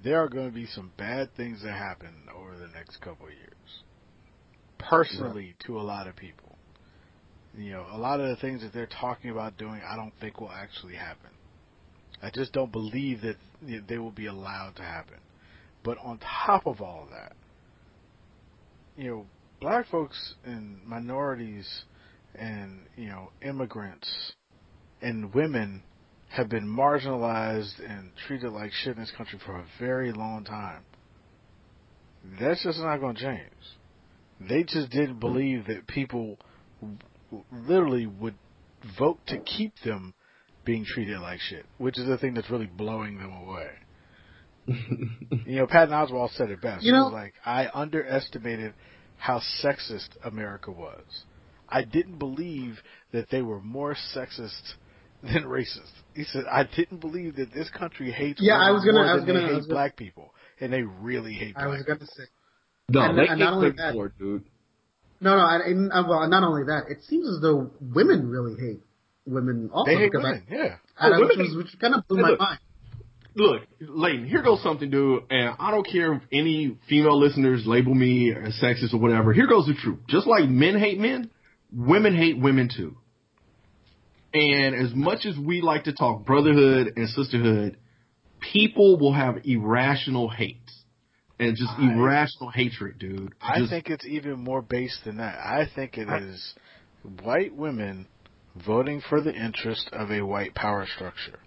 There 0.03 0.21
are 0.21 0.27
going 0.27 0.49
to 0.49 0.53
be 0.53 0.65
some 0.65 0.91
bad 0.97 1.33
things 1.35 1.61
that 1.63 1.71
happen 1.71 2.27
over 2.35 2.57
the 2.57 2.67
next 2.67 2.97
couple 2.97 3.27
of 3.27 3.33
years. 3.33 3.83
Personally, 4.77 5.55
to 5.59 5.79
a 5.79 5.83
lot 5.83 6.07
of 6.07 6.17
people, 6.17 6.57
you 7.53 7.71
know, 7.71 7.85
a 7.91 7.97
lot 7.97 8.19
of 8.19 8.27
the 8.27 8.35
things 8.35 8.61
that 8.61 8.73
they're 8.73 8.87
talking 8.87 9.29
about 9.29 9.57
doing, 9.57 9.81
I 9.81 9.95
don't 9.95 10.13
think 10.19 10.41
will 10.41 10.51
actually 10.51 10.95
happen. 10.95 11.31
I 12.21 12.29
just 12.29 12.51
don't 12.51 12.71
believe 12.71 13.21
that 13.21 13.37
they 13.61 13.97
will 13.97 14.11
be 14.11 14.25
allowed 14.25 14.75
to 14.77 14.83
happen. 14.83 15.19
But 15.83 15.97
on 15.99 16.17
top 16.19 16.67
of 16.67 16.81
all 16.81 17.03
of 17.03 17.09
that, 17.11 17.33
you 18.97 19.09
know, 19.09 19.25
black 19.61 19.87
folks 19.87 20.35
and 20.43 20.85
minorities 20.85 21.83
and 22.35 22.85
you 22.97 23.07
know 23.07 23.31
immigrants 23.41 24.33
and 25.01 25.33
women 25.33 25.83
have 26.29 26.49
been 26.49 26.67
marginalized 26.67 27.79
and 27.87 28.11
treated 28.27 28.51
like 28.51 28.71
shit 28.71 28.95
in 28.95 29.01
this 29.01 29.11
country 29.17 29.39
for 29.45 29.57
a 29.57 29.65
very 29.79 30.11
long 30.11 30.43
time. 30.43 30.83
That's 32.39 32.63
just 32.63 32.79
not 32.79 32.97
going 32.99 33.15
to 33.15 33.21
change. 33.21 33.51
They 34.39 34.63
just 34.63 34.91
didn't 34.91 35.11
mm-hmm. 35.11 35.19
believe 35.19 35.67
that 35.67 35.87
people 35.87 36.37
literally 37.51 38.05
would 38.05 38.35
vote 38.97 39.19
to 39.27 39.37
keep 39.39 39.73
them 39.83 40.13
being 40.65 40.85
treated 40.85 41.19
like 41.19 41.39
shit, 41.39 41.65
which 41.77 41.97
is 41.97 42.07
the 42.07 42.17
thing 42.17 42.33
that's 42.33 42.49
really 42.49 42.67
blowing 42.67 43.17
them 43.17 43.31
away. 43.31 43.69
You 45.45 45.55
know, 45.55 45.67
Patton 45.67 45.93
Oswalt 45.93 46.35
said 46.35 46.51
it 46.51 46.61
best. 46.61 46.83
You 46.83 46.93
he 46.93 46.97
know- 46.97 47.05
was 47.05 47.13
like, 47.13 47.33
I 47.43 47.69
underestimated 47.73 48.73
how 49.17 49.41
sexist 49.63 50.09
America 50.23 50.71
was. 50.71 51.23
I 51.67 51.83
didn't 51.83 52.19
believe 52.19 52.77
that 53.11 53.29
they 53.31 53.41
were 53.41 53.61
more 53.61 53.95
sexist 54.15 54.73
than 55.23 55.43
racist. 55.43 55.91
He 56.15 56.23
said, 56.23 56.43
I 56.51 56.63
didn't 56.63 56.99
believe 57.01 57.35
that 57.37 57.53
this 57.53 57.69
country 57.69 58.11
hates 58.11 58.39
Yeah, 58.41 58.57
I 58.57 58.71
was 58.71 58.83
gonna- 58.83 58.99
more 58.99 59.05
I 59.07 59.13
was 59.15 59.25
than 59.25 59.35
gonna- 59.35 59.47
they 59.47 59.53
hate 59.53 59.61
gonna- 59.61 59.73
black 59.73 59.95
people. 59.95 60.33
And 60.61 60.73
they 60.73 60.83
really 60.83 61.33
hate 61.33 61.55
I 61.55 61.65
black 61.65 61.77
was 61.77 61.83
going 61.85 61.99
to 61.99 62.05
people. 62.05 62.15
say. 62.17 62.29
no, 62.89 63.01
and- 63.01 63.17
they 63.17 63.27
and 63.27 63.39
can't 63.39 63.55
only 63.55 63.69
that- 63.71 63.93
for 63.93 64.09
dude. 64.19 64.43
No, 65.21 65.35
no, 65.35 65.41
I, 65.41 65.59
and, 65.65 65.91
uh, 65.91 66.03
well, 66.07 66.27
not 66.29 66.43
only 66.43 66.63
that, 66.65 66.83
it 66.89 67.03
seems 67.03 67.27
as 67.27 67.41
though 67.41 67.71
women 67.81 68.29
really 68.29 68.55
hate 68.59 68.79
women 69.25 69.69
also 69.73 69.91
They 69.91 69.97
hate 69.97 70.11
because 70.11 70.23
women, 70.23 70.43
yeah. 70.49 70.75
I, 70.97 71.05
and 71.07 71.13
Oh, 71.13 71.17
I- 71.17 71.19
which 71.19 71.29
women 71.37 71.45
was 71.47 71.55
which 71.57 71.79
kind 71.79 71.93
of 71.93 72.07
blew 72.07 72.17
Hey, 72.17 72.23
my 72.23 72.29
look. 72.29 72.39
mind. 72.39 72.59
Look, 73.35 73.61
Leighton, 73.79 74.25
here 74.27 74.41
goes 74.41 74.61
something, 74.63 74.89
dude, 74.89 75.23
and 75.29 75.55
I 75.59 75.71
don't 75.71 75.85
care 75.85 76.13
if 76.13 76.23
any 76.31 76.77
female 76.87 77.17
listeners 77.17 77.65
label 77.67 77.93
me 77.93 78.33
as 78.33 78.59
sexist 78.59 78.93
or 78.93 78.97
whatever. 78.97 79.31
Here 79.33 79.45
goes 79.47 79.67
the 79.67 79.75
truth. 79.75 79.99
Just 80.07 80.25
like 80.25 80.49
men 80.49 80.77
hate 80.77 80.99
men, 80.99 81.29
women 81.71 82.15
hate 82.15 82.37
women 82.39 82.69
too. 82.75 82.97
And 84.33 84.75
as 84.75 84.93
much 84.93 85.25
as 85.25 85.37
we 85.37 85.61
like 85.61 85.85
to 85.85 85.93
talk 85.93 86.25
brotherhood 86.25 86.93
and 86.95 87.09
sisterhood, 87.09 87.77
people 88.39 88.97
will 88.99 89.13
have 89.13 89.45
irrational 89.45 90.29
hate. 90.29 90.57
And 91.39 91.55
just 91.55 91.71
I- 91.77 91.93
irrational 91.93 92.49
hatred, 92.49 92.99
dude. 92.99 93.33
I 93.41 93.59
Just- 93.59 93.71
think 93.71 93.89
it's 93.89 94.05
even 94.05 94.43
more 94.43 94.61
based 94.61 95.05
than 95.05 95.17
that. 95.17 95.39
I 95.39 95.65
think 95.65 95.97
it 95.97 96.07
is 96.09 96.53
white 97.23 97.55
women 97.55 98.07
voting 98.55 99.01
for 99.01 99.21
the 99.21 99.33
interest 99.33 99.89
of 99.93 100.11
a 100.11 100.21
white 100.21 100.53
power 100.53 100.85
structure. 100.85 101.39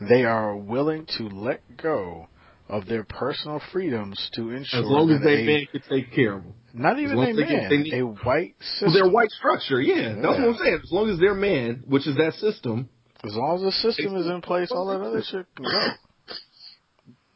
They 0.00 0.24
are 0.24 0.56
willing 0.56 1.06
to 1.18 1.28
let 1.28 1.76
go 1.76 2.28
of 2.68 2.86
their 2.86 3.04
personal 3.04 3.60
freedoms 3.72 4.30
to 4.34 4.50
ensure 4.50 4.80
as 4.80 4.86
long 4.86 5.10
as 5.10 5.20
that 5.20 5.26
they 5.26 5.42
a, 5.42 5.46
men 5.46 5.66
can 5.70 5.82
take 5.88 6.12
care 6.12 6.34
of 6.34 6.42
them. 6.44 6.54
not 6.72 6.98
even 6.98 7.18
a 7.18 7.22
as 7.22 7.36
they 7.36 7.42
get- 7.42 7.50
man, 7.50 7.70
they 7.70 7.76
need- 7.78 7.94
a 7.94 8.06
white 8.06 8.54
system. 8.60 8.86
Well, 8.88 8.94
their 8.94 9.10
white 9.12 9.30
structure, 9.30 9.80
yeah, 9.80 10.14
that's 10.14 10.26
what 10.26 10.40
I'm 10.40 10.56
saying. 10.56 10.80
As 10.82 10.92
long 10.92 11.10
as 11.10 11.18
they're 11.18 11.34
man, 11.34 11.84
which 11.86 12.06
is 12.06 12.16
that 12.16 12.34
system, 12.34 12.88
As 13.22 13.34
long 13.34 13.56
as 13.56 13.62
the 13.62 13.72
system 13.72 14.16
is 14.16 14.26
in 14.26 14.40
place, 14.42 14.70
all 14.70 14.86
that 14.88 15.00
other 15.00 15.22
shit 15.22 15.46
can 15.56 15.64
go. 15.64 15.88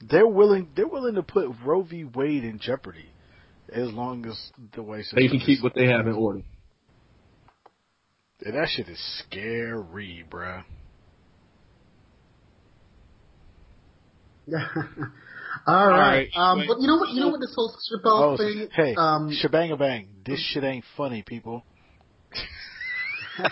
They're 0.00 0.26
willing. 0.26 0.68
They're 0.76 0.86
willing 0.86 1.14
to 1.16 1.22
put 1.22 1.48
Roe 1.64 1.82
v. 1.82 2.04
Wade 2.04 2.44
in 2.44 2.58
jeopardy, 2.58 3.06
as 3.72 3.90
long 3.92 4.24
as 4.26 4.52
the 4.74 4.82
way 4.82 5.02
system 5.02 5.16
they 5.20 5.28
can 5.28 5.40
keep 5.40 5.62
what 5.62 5.74
they 5.74 5.86
have 5.86 6.06
in 6.06 6.12
order. 6.14 6.42
And 8.44 8.54
that 8.54 8.68
shit 8.68 8.88
is 8.88 8.98
scary, 9.26 10.24
bruh. 10.30 10.62
All 15.66 15.86
right. 15.88 15.98
right. 15.98 16.28
Um, 16.34 16.64
but 16.66 16.80
you 16.80 16.86
know 16.86 16.96
what? 16.96 17.10
You 17.10 17.20
know 17.20 17.28
what 17.28 17.40
this 17.40 17.54
whole 17.54 17.72
Chappelle 17.92 18.34
Oh, 18.34 18.36
thing. 18.36 18.68
hey, 18.72 18.94
um, 18.96 19.30
shebang 19.32 19.72
a 19.72 19.76
bang. 19.76 20.08
This 20.24 20.40
shit 20.52 20.64
ain't 20.64 20.84
funny, 20.96 21.22
people. 21.22 21.64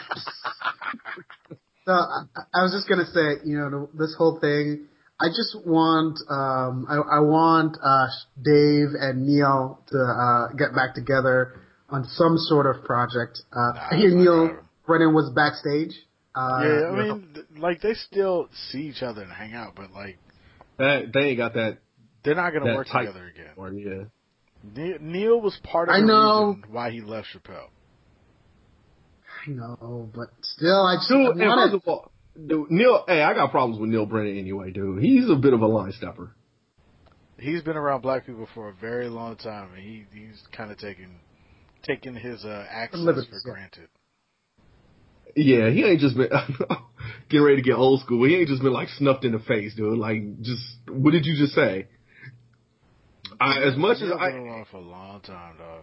So 1.86 1.92
I, 1.92 2.24
I 2.52 2.62
was 2.64 2.72
just 2.72 2.88
gonna 2.88 3.06
say, 3.06 3.46
you 3.48 3.56
know, 3.56 3.88
this 3.96 4.12
whole 4.18 4.40
thing. 4.40 4.88
I 5.20 5.28
just 5.28 5.56
want, 5.64 6.18
um, 6.28 6.84
I, 6.90 6.96
I 6.96 7.20
want 7.20 7.76
uh, 7.80 8.06
Dave 8.42 8.88
and 9.00 9.24
Neal 9.24 9.80
to 9.88 9.96
uh, 9.96 10.52
get 10.58 10.74
back 10.74 10.94
together 10.96 11.60
on 11.88 12.04
some 12.04 12.36
sort 12.38 12.66
of 12.66 12.84
project. 12.84 13.40
Uh, 13.52 13.72
Nah, 13.74 13.88
I 13.92 13.96
hear 13.98 14.10
Neal 14.10 14.48
God. 14.48 14.64
Brennan 14.84 15.14
was 15.14 15.30
backstage. 15.34 15.94
Uh, 16.34 16.58
yeah, 16.60 16.88
I 16.90 17.04
mean, 17.04 17.46
like 17.56 17.80
they 17.80 17.94
still 17.94 18.48
see 18.70 18.80
each 18.88 19.02
other 19.02 19.22
and 19.22 19.32
hang 19.32 19.54
out, 19.54 19.74
but 19.76 19.92
like 19.92 20.18
That 20.78 21.12
they 21.12 21.20
ain't 21.20 21.38
got 21.38 21.54
that. 21.54 21.78
they're 22.24 22.34
not 22.34 22.52
gonna 22.52 22.74
work 22.74 22.86
together 22.88 23.26
again. 23.34 23.52
Or 23.56 23.72
yeah. 23.72 24.04
Ne- 24.74 24.98
Neal 25.00 25.40
was 25.40 25.56
part 25.62 25.88
of 25.88 25.94
I 25.94 26.00
the 26.00 26.06
know. 26.06 26.46
reason 26.56 26.64
why 26.72 26.90
he 26.90 27.00
left 27.00 27.28
Chappelle. 27.34 27.68
I 29.46 29.50
know, 29.50 30.10
but 30.14 30.28
still, 30.42 30.84
I 30.84 30.96
just 30.96 31.08
Dude, 31.08 31.18
I 31.26 31.30
and 31.30 31.40
want 31.40 31.72
first 31.72 31.82
of 31.82 31.88
all, 31.88 32.10
dude, 32.46 32.70
Neal. 32.70 33.04
Hey, 33.06 33.22
I 33.22 33.32
got 33.34 33.50
problems 33.50 33.80
with 33.80 33.90
Neal 33.90 34.06
Brennan 34.06 34.38
anyway, 34.38 34.70
dude. 34.72 35.02
He's 35.02 35.30
a 35.30 35.36
bit 35.36 35.52
of 35.52 35.60
a 35.60 35.66
line 35.66 35.92
stepper. 35.92 36.34
He's 37.38 37.62
been 37.62 37.76
around 37.76 38.00
black 38.00 38.26
people 38.26 38.48
for 38.54 38.70
a 38.70 38.72
very 38.74 39.08
long 39.08 39.36
time, 39.36 39.68
and 39.74 39.82
he 39.82 40.04
he's 40.12 40.42
kind 40.56 40.70
of 40.72 40.78
taken 40.78 41.20
taking 41.84 42.14
his 42.14 42.44
uh, 42.44 42.66
access 42.68 43.04
for 43.04 43.40
granted. 43.44 43.88
Yeah, 45.36 45.68
he 45.68 45.84
ain't 45.84 46.00
just 46.00 46.16
been 46.16 46.30
getting 47.28 47.44
ready 47.44 47.56
to 47.56 47.62
get 47.62 47.74
old 47.74 48.00
school. 48.00 48.26
He 48.26 48.36
ain't 48.36 48.48
just 48.48 48.62
been 48.62 48.72
like 48.72 48.88
snuffed 48.88 49.24
in 49.24 49.32
the 49.32 49.38
face, 49.38 49.74
dude. 49.74 49.98
Like, 49.98 50.40
just 50.40 50.62
what 50.88 51.10
did 51.10 51.26
you 51.26 51.36
just 51.36 51.54
say? 51.54 51.88
I, 53.38 53.62
as 53.64 53.76
much 53.76 53.98
as 54.02 54.10
I, 54.18 54.30
been 54.30 54.46
around 54.46 54.66
for 54.70 54.78
a 54.78 54.80
long 54.80 55.20
time, 55.20 55.58
dog. 55.58 55.82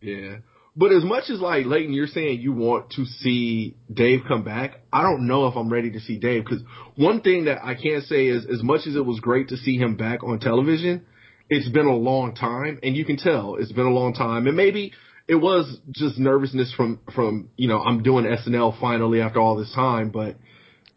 Yeah. 0.00 0.36
But 0.76 0.92
as 0.92 1.04
much 1.04 1.24
as 1.30 1.40
like 1.40 1.66
Leighton, 1.66 1.92
you're 1.92 2.06
saying 2.06 2.40
you 2.40 2.52
want 2.52 2.92
to 2.92 3.04
see 3.04 3.76
Dave 3.92 4.20
come 4.26 4.44
back, 4.44 4.80
I 4.92 5.02
don't 5.02 5.26
know 5.26 5.46
if 5.48 5.56
I'm 5.56 5.68
ready 5.68 5.90
to 5.90 6.00
see 6.00 6.18
Dave 6.18 6.44
because 6.44 6.62
one 6.96 7.20
thing 7.20 7.44
that 7.44 7.58
I 7.62 7.74
can't 7.74 8.04
say 8.04 8.26
is 8.26 8.46
as 8.46 8.62
much 8.62 8.86
as 8.86 8.94
it 8.94 9.04
was 9.04 9.20
great 9.20 9.48
to 9.48 9.56
see 9.56 9.76
him 9.76 9.96
back 9.96 10.22
on 10.24 10.38
television, 10.38 11.04
it's 11.50 11.68
been 11.68 11.86
a 11.86 11.94
long 11.94 12.34
time 12.34 12.78
and 12.82 12.96
you 12.96 13.04
can 13.04 13.18
tell 13.18 13.56
it's 13.56 13.72
been 13.72 13.84
a 13.86 13.90
long 13.92 14.14
time 14.14 14.46
and 14.46 14.56
maybe 14.56 14.92
it 15.28 15.36
was 15.36 15.78
just 15.92 16.18
nervousness 16.18 16.72
from, 16.76 17.00
from, 17.14 17.48
you 17.56 17.68
know, 17.68 17.78
I'm 17.80 18.02
doing 18.02 18.24
SNL 18.24 18.78
finally 18.80 19.20
after 19.20 19.40
all 19.40 19.56
this 19.56 19.72
time, 19.74 20.10
but 20.10 20.36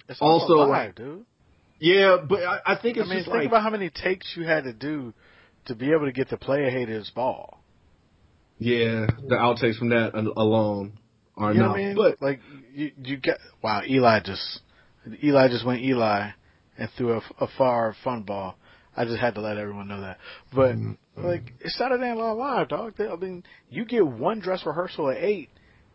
It's 0.09 0.19
Also, 0.21 0.53
also, 0.53 0.69
live, 0.69 0.69
like, 0.69 0.95
dude. 0.95 1.25
yeah, 1.79 2.17
but 2.27 2.39
I, 2.43 2.59
I 2.65 2.75
think 2.81 2.97
I 2.97 3.01
it's 3.01 3.09
mean, 3.09 3.19
just 3.19 3.25
think 3.29 3.37
like, 3.37 3.47
about 3.47 3.61
how 3.63 3.69
many 3.69 3.89
takes 3.89 4.33
you 4.35 4.43
had 4.43 4.63
to 4.65 4.73
do 4.73 5.13
to 5.67 5.75
be 5.75 5.91
able 5.91 6.05
to 6.05 6.11
get 6.11 6.29
the 6.29 6.37
player 6.37 6.69
haters 6.69 7.11
ball. 7.15 7.59
yeah, 8.59 9.07
the 9.27 9.35
outtakes 9.35 9.77
from 9.77 9.89
that 9.89 10.13
alone 10.15 10.99
are 11.37 11.53
You 11.53 11.59
know 11.59 11.65
not, 11.67 11.71
what 11.71 11.79
I 11.79 11.83
mean? 11.85 11.95
but 11.95 12.21
like 12.21 12.39
you, 12.73 12.91
you 13.03 13.17
get 13.17 13.37
wow. 13.63 13.81
Eli 13.87 14.19
just 14.23 14.61
Eli 15.23 15.47
just 15.49 15.65
went 15.65 15.81
Eli 15.81 16.29
and 16.77 16.89
threw 16.97 17.13
a, 17.13 17.21
a 17.39 17.47
far 17.57 17.95
fun 18.03 18.23
ball. 18.23 18.57
I 18.97 19.05
just 19.05 19.19
had 19.19 19.35
to 19.35 19.41
let 19.41 19.57
everyone 19.57 19.87
know 19.87 20.01
that. 20.01 20.17
But 20.53 20.75
Mm-hmm. 20.75 21.25
like 21.25 21.53
it's 21.59 21.77
Saturday 21.77 22.03
Night 22.03 22.13
Live, 22.17 22.67
dog. 22.69 22.93
They- 22.97 23.07
I 23.07 23.15
mean, 23.15 23.43
you 23.69 23.85
get 23.85 24.05
one 24.05 24.39
dress 24.39 24.65
rehearsal 24.65 25.09
at 25.11 25.17
eight, 25.17 25.49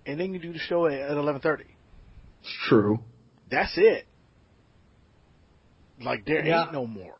and 0.06 0.18
then 0.20 0.32
you 0.34 0.38
do 0.40 0.52
the 0.52 0.58
show 0.58 0.86
at, 0.86 0.92
at 1.00 1.16
eleven 1.16 1.40
thirty. 1.40 1.64
it's 2.40 2.52
true. 2.68 2.98
That's 3.50 3.72
it. 3.76 4.06
Like 6.02 6.24
there 6.24 6.44
Yeah. 6.44 6.64
ain't 6.64 6.72
no 6.72 6.86
more. 6.86 7.14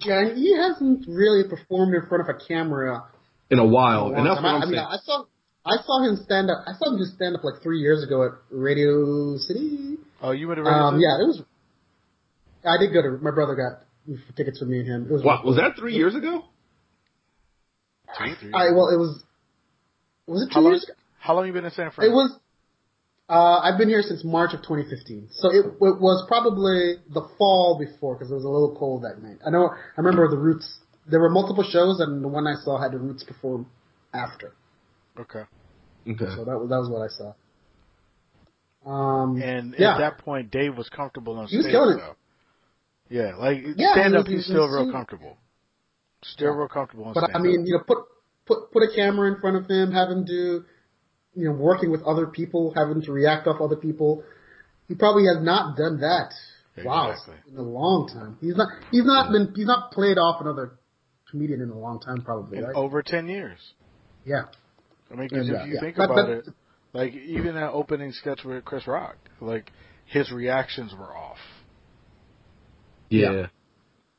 Yeah, 0.00 0.32
he 0.34 0.54
hasn't 0.56 1.06
really 1.08 1.48
performed 1.48 1.94
in 1.94 2.06
front 2.08 2.28
of 2.28 2.34
a 2.34 2.38
camera. 2.46 3.04
In 3.50 3.58
a 3.58 3.62
in 3.62 3.68
a 3.68 3.72
while, 3.72 4.12
and 4.14 4.26
that's 4.26 4.36
time. 4.36 4.44
what 4.44 4.50
I, 4.50 4.56
I'm 4.56 4.62
I 4.62 4.66
mean, 4.66 4.74
saying. 4.74 4.86
I 4.90 4.96
saw 5.04 5.24
I 5.66 5.76
saw 5.84 6.02
him 6.08 6.16
stand 6.24 6.50
up. 6.50 6.58
I 6.66 6.72
saw 6.78 6.92
him 6.92 6.98
just 6.98 7.14
stand 7.14 7.34
up 7.36 7.42
like 7.44 7.62
three 7.62 7.80
years 7.80 8.02
ago 8.04 8.24
at 8.24 8.32
Radio 8.50 9.36
City. 9.38 9.96
Oh, 10.22 10.30
you 10.32 10.46
went 10.48 10.58
to 10.58 10.64
Um, 10.68 10.94
Radio 10.96 11.08
yeah, 11.08 11.24
it 11.24 11.26
was. 11.26 11.42
I 12.64 12.76
did 12.78 12.92
go 12.92 13.02
to. 13.02 13.22
My 13.22 13.30
brother 13.30 13.54
got 13.56 13.87
tickets 14.36 14.58
for 14.58 14.64
me 14.66 14.80
and 14.80 14.88
him. 14.88 15.06
It 15.08 15.12
was. 15.12 15.22
Wow, 15.24 15.42
was 15.44 15.56
that 15.56 15.76
three 15.78 15.94
years 15.94 16.14
ago? 16.14 16.44
Two, 18.18 18.34
three. 18.40 18.52
I 18.52 18.70
well, 18.72 18.88
it 18.88 18.96
was. 18.98 19.22
Was 20.26 20.42
it 20.42 20.46
two 20.48 20.54
How 20.54 20.60
long? 20.60 20.72
years 20.72 20.84
ago? 20.84 20.92
How 21.20 21.34
long 21.34 21.46
you 21.46 21.52
been 21.52 21.64
in 21.64 21.70
San 21.70 21.90
Francisco? 21.90 22.06
It 22.10 22.14
was. 22.14 22.38
Uh, 23.30 23.58
I've 23.60 23.76
been 23.78 23.88
here 23.90 24.00
since 24.00 24.24
March 24.24 24.54
of 24.54 24.60
2015, 24.62 25.28
so 25.30 25.50
it, 25.50 25.66
it 25.66 26.00
was 26.00 26.24
probably 26.28 26.94
the 27.12 27.28
fall 27.36 27.76
before 27.78 28.14
because 28.14 28.30
it 28.30 28.34
was 28.34 28.44
a 28.44 28.48
little 28.48 28.74
cold 28.78 29.02
that 29.04 29.22
night. 29.22 29.36
I 29.46 29.50
know. 29.50 29.68
I 29.68 30.00
remember 30.00 30.28
the 30.30 30.38
Roots. 30.38 30.78
There 31.06 31.20
were 31.20 31.28
multiple 31.28 31.62
shows, 31.64 32.00
and 32.00 32.24
the 32.24 32.28
one 32.28 32.46
I 32.46 32.54
saw 32.64 32.80
had 32.80 32.92
the 32.92 32.98
Roots 32.98 33.24
perform 33.24 33.66
after. 34.14 34.52
okay. 35.20 35.42
Okay. 36.08 36.24
So 36.36 36.44
that 36.46 36.58
was 36.58 36.68
that 36.70 36.78
was 36.78 36.88
what 36.88 37.02
I 37.02 37.08
saw. 37.08 37.34
Um, 38.90 39.42
And 39.42 39.74
yeah. 39.78 39.94
at 39.94 39.98
that 39.98 40.18
point, 40.18 40.50
Dave 40.50 40.76
was 40.76 40.88
comfortable 40.88 41.36
on 41.38 41.48
He 41.48 41.56
was 41.58 41.66
stage, 41.66 41.72
killing 41.74 41.98
it. 41.98 42.00
though. 42.00 42.16
Yeah, 43.10 43.36
like 43.36 43.58
Yeah, 43.76 43.92
stand 43.92 44.16
up, 44.16 44.26
he's 44.26 44.44
still 44.44 44.68
real 44.68 44.90
comfortable. 44.92 45.36
Still 46.22 46.52
Yeah. 46.52 46.58
real 46.58 46.68
comfortable 46.68 47.12
But 47.14 47.34
I 47.34 47.38
mean, 47.38 47.66
you 47.66 47.74
know, 47.74 47.84
put 47.86 47.98
put 48.46 48.72
put 48.72 48.82
a 48.82 48.94
camera 48.94 49.28
in 49.32 49.40
front 49.40 49.56
of 49.56 49.66
him, 49.68 49.92
have 49.92 50.10
him 50.10 50.24
do, 50.24 50.64
you 51.34 51.48
know, 51.48 51.52
working 51.54 51.90
with 51.90 52.02
other 52.02 52.26
people, 52.26 52.72
having 52.76 53.02
to 53.02 53.12
react 53.12 53.46
off 53.46 53.60
other 53.60 53.76
people. 53.76 54.24
He 54.88 54.94
probably 54.94 55.24
has 55.24 55.42
not 55.42 55.76
done 55.76 56.00
that. 56.00 56.32
Wow, 56.84 57.12
in 57.50 57.56
a 57.56 57.62
long 57.62 58.08
time. 58.08 58.38
He's 58.40 58.56
not. 58.56 58.68
He's 58.92 59.04
not 59.04 59.32
been. 59.32 59.52
He's 59.56 59.66
not 59.66 59.90
played 59.90 60.16
off 60.16 60.40
another 60.40 60.78
comedian 61.28 61.60
in 61.60 61.70
a 61.70 61.78
long 61.78 61.98
time, 62.00 62.22
probably. 62.22 62.60
Right? 62.62 62.74
over 62.74 63.02
ten 63.02 63.28
years. 63.28 63.58
yeah. 64.24 64.44
I 65.10 65.14
mean, 65.14 65.28
because 65.28 65.48
Yeah, 65.48 65.54
if 65.54 65.60
uh, 65.62 65.64
you 65.64 65.74
yeah. 65.74 65.80
think 65.80 65.96
But- 65.96 66.04
about 66.10 66.16
but- 66.26 66.30
it, 66.30 66.48
like 66.92 67.14
even 67.14 67.54
that 67.54 67.70
opening 67.72 68.12
sketch 68.12 68.44
with 68.44 68.64
Chris 68.64 68.86
Rock, 68.86 69.16
like 69.40 69.72
his 70.06 70.30
reactions 70.30 70.94
were 70.94 71.16
off, 71.16 71.38
Yeah. 73.10 73.32
Yeah. 73.32 73.46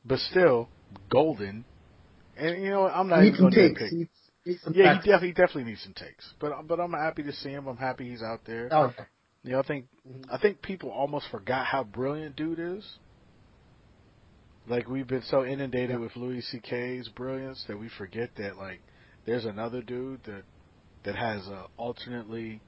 but 0.04 0.18
still 0.18 0.68
golden. 1.10 1.64
And 2.36 2.62
you 2.62 2.70
know, 2.70 2.86
I'm 2.88 3.08
not 3.08 3.22
He 3.22 3.28
even 3.28 3.40
going 3.40 3.52
to 3.52 3.68
takes. 3.68 3.82
nitpick. 3.82 3.88
He 3.90 3.96
needs, 3.96 4.10
he 4.44 4.56
Yeah, 4.80 4.94
he 4.94 4.98
definitely 5.10 5.32
definitely 5.32 5.64
needs 5.64 5.82
some 5.82 5.94
takes. 5.94 6.32
But 6.40 6.66
but 6.66 6.80
I'm 6.80 6.92
happy 6.92 7.22
to 7.24 7.32
see 7.32 7.50
him. 7.50 7.66
I'm 7.66 7.76
happy 7.76 8.08
he's 8.10 8.22
out 8.22 8.40
there. 8.46 8.68
Oh, 8.72 8.92
yeah. 8.96 9.04
You 9.42 9.52
know, 9.52 9.58
I 9.60 9.62
think 9.62 9.86
I 10.30 10.38
think 10.38 10.62
people 10.62 10.90
almost 10.90 11.26
forgot 11.30 11.66
how 11.66 11.84
brilliant 11.84 12.36
dude 12.36 12.58
is. 12.58 12.84
Like 14.68 14.88
we've 14.88 15.06
been 15.06 15.22
so 15.22 15.44
inundated 15.44 15.90
Yeah. 15.90 15.96
with 15.98 16.16
Louis 16.16 16.42
C.K.'s 16.42 17.08
brilliance 17.08 17.64
that 17.68 17.78
we 17.78 17.88
forget 17.88 18.30
that 18.36 18.56
like 18.56 18.80
there's 19.26 19.44
another 19.44 19.82
dude 19.82 20.22
that 20.24 20.42
that 21.04 21.16
has 21.16 21.46
a 21.46 21.66
alternately 21.76 22.60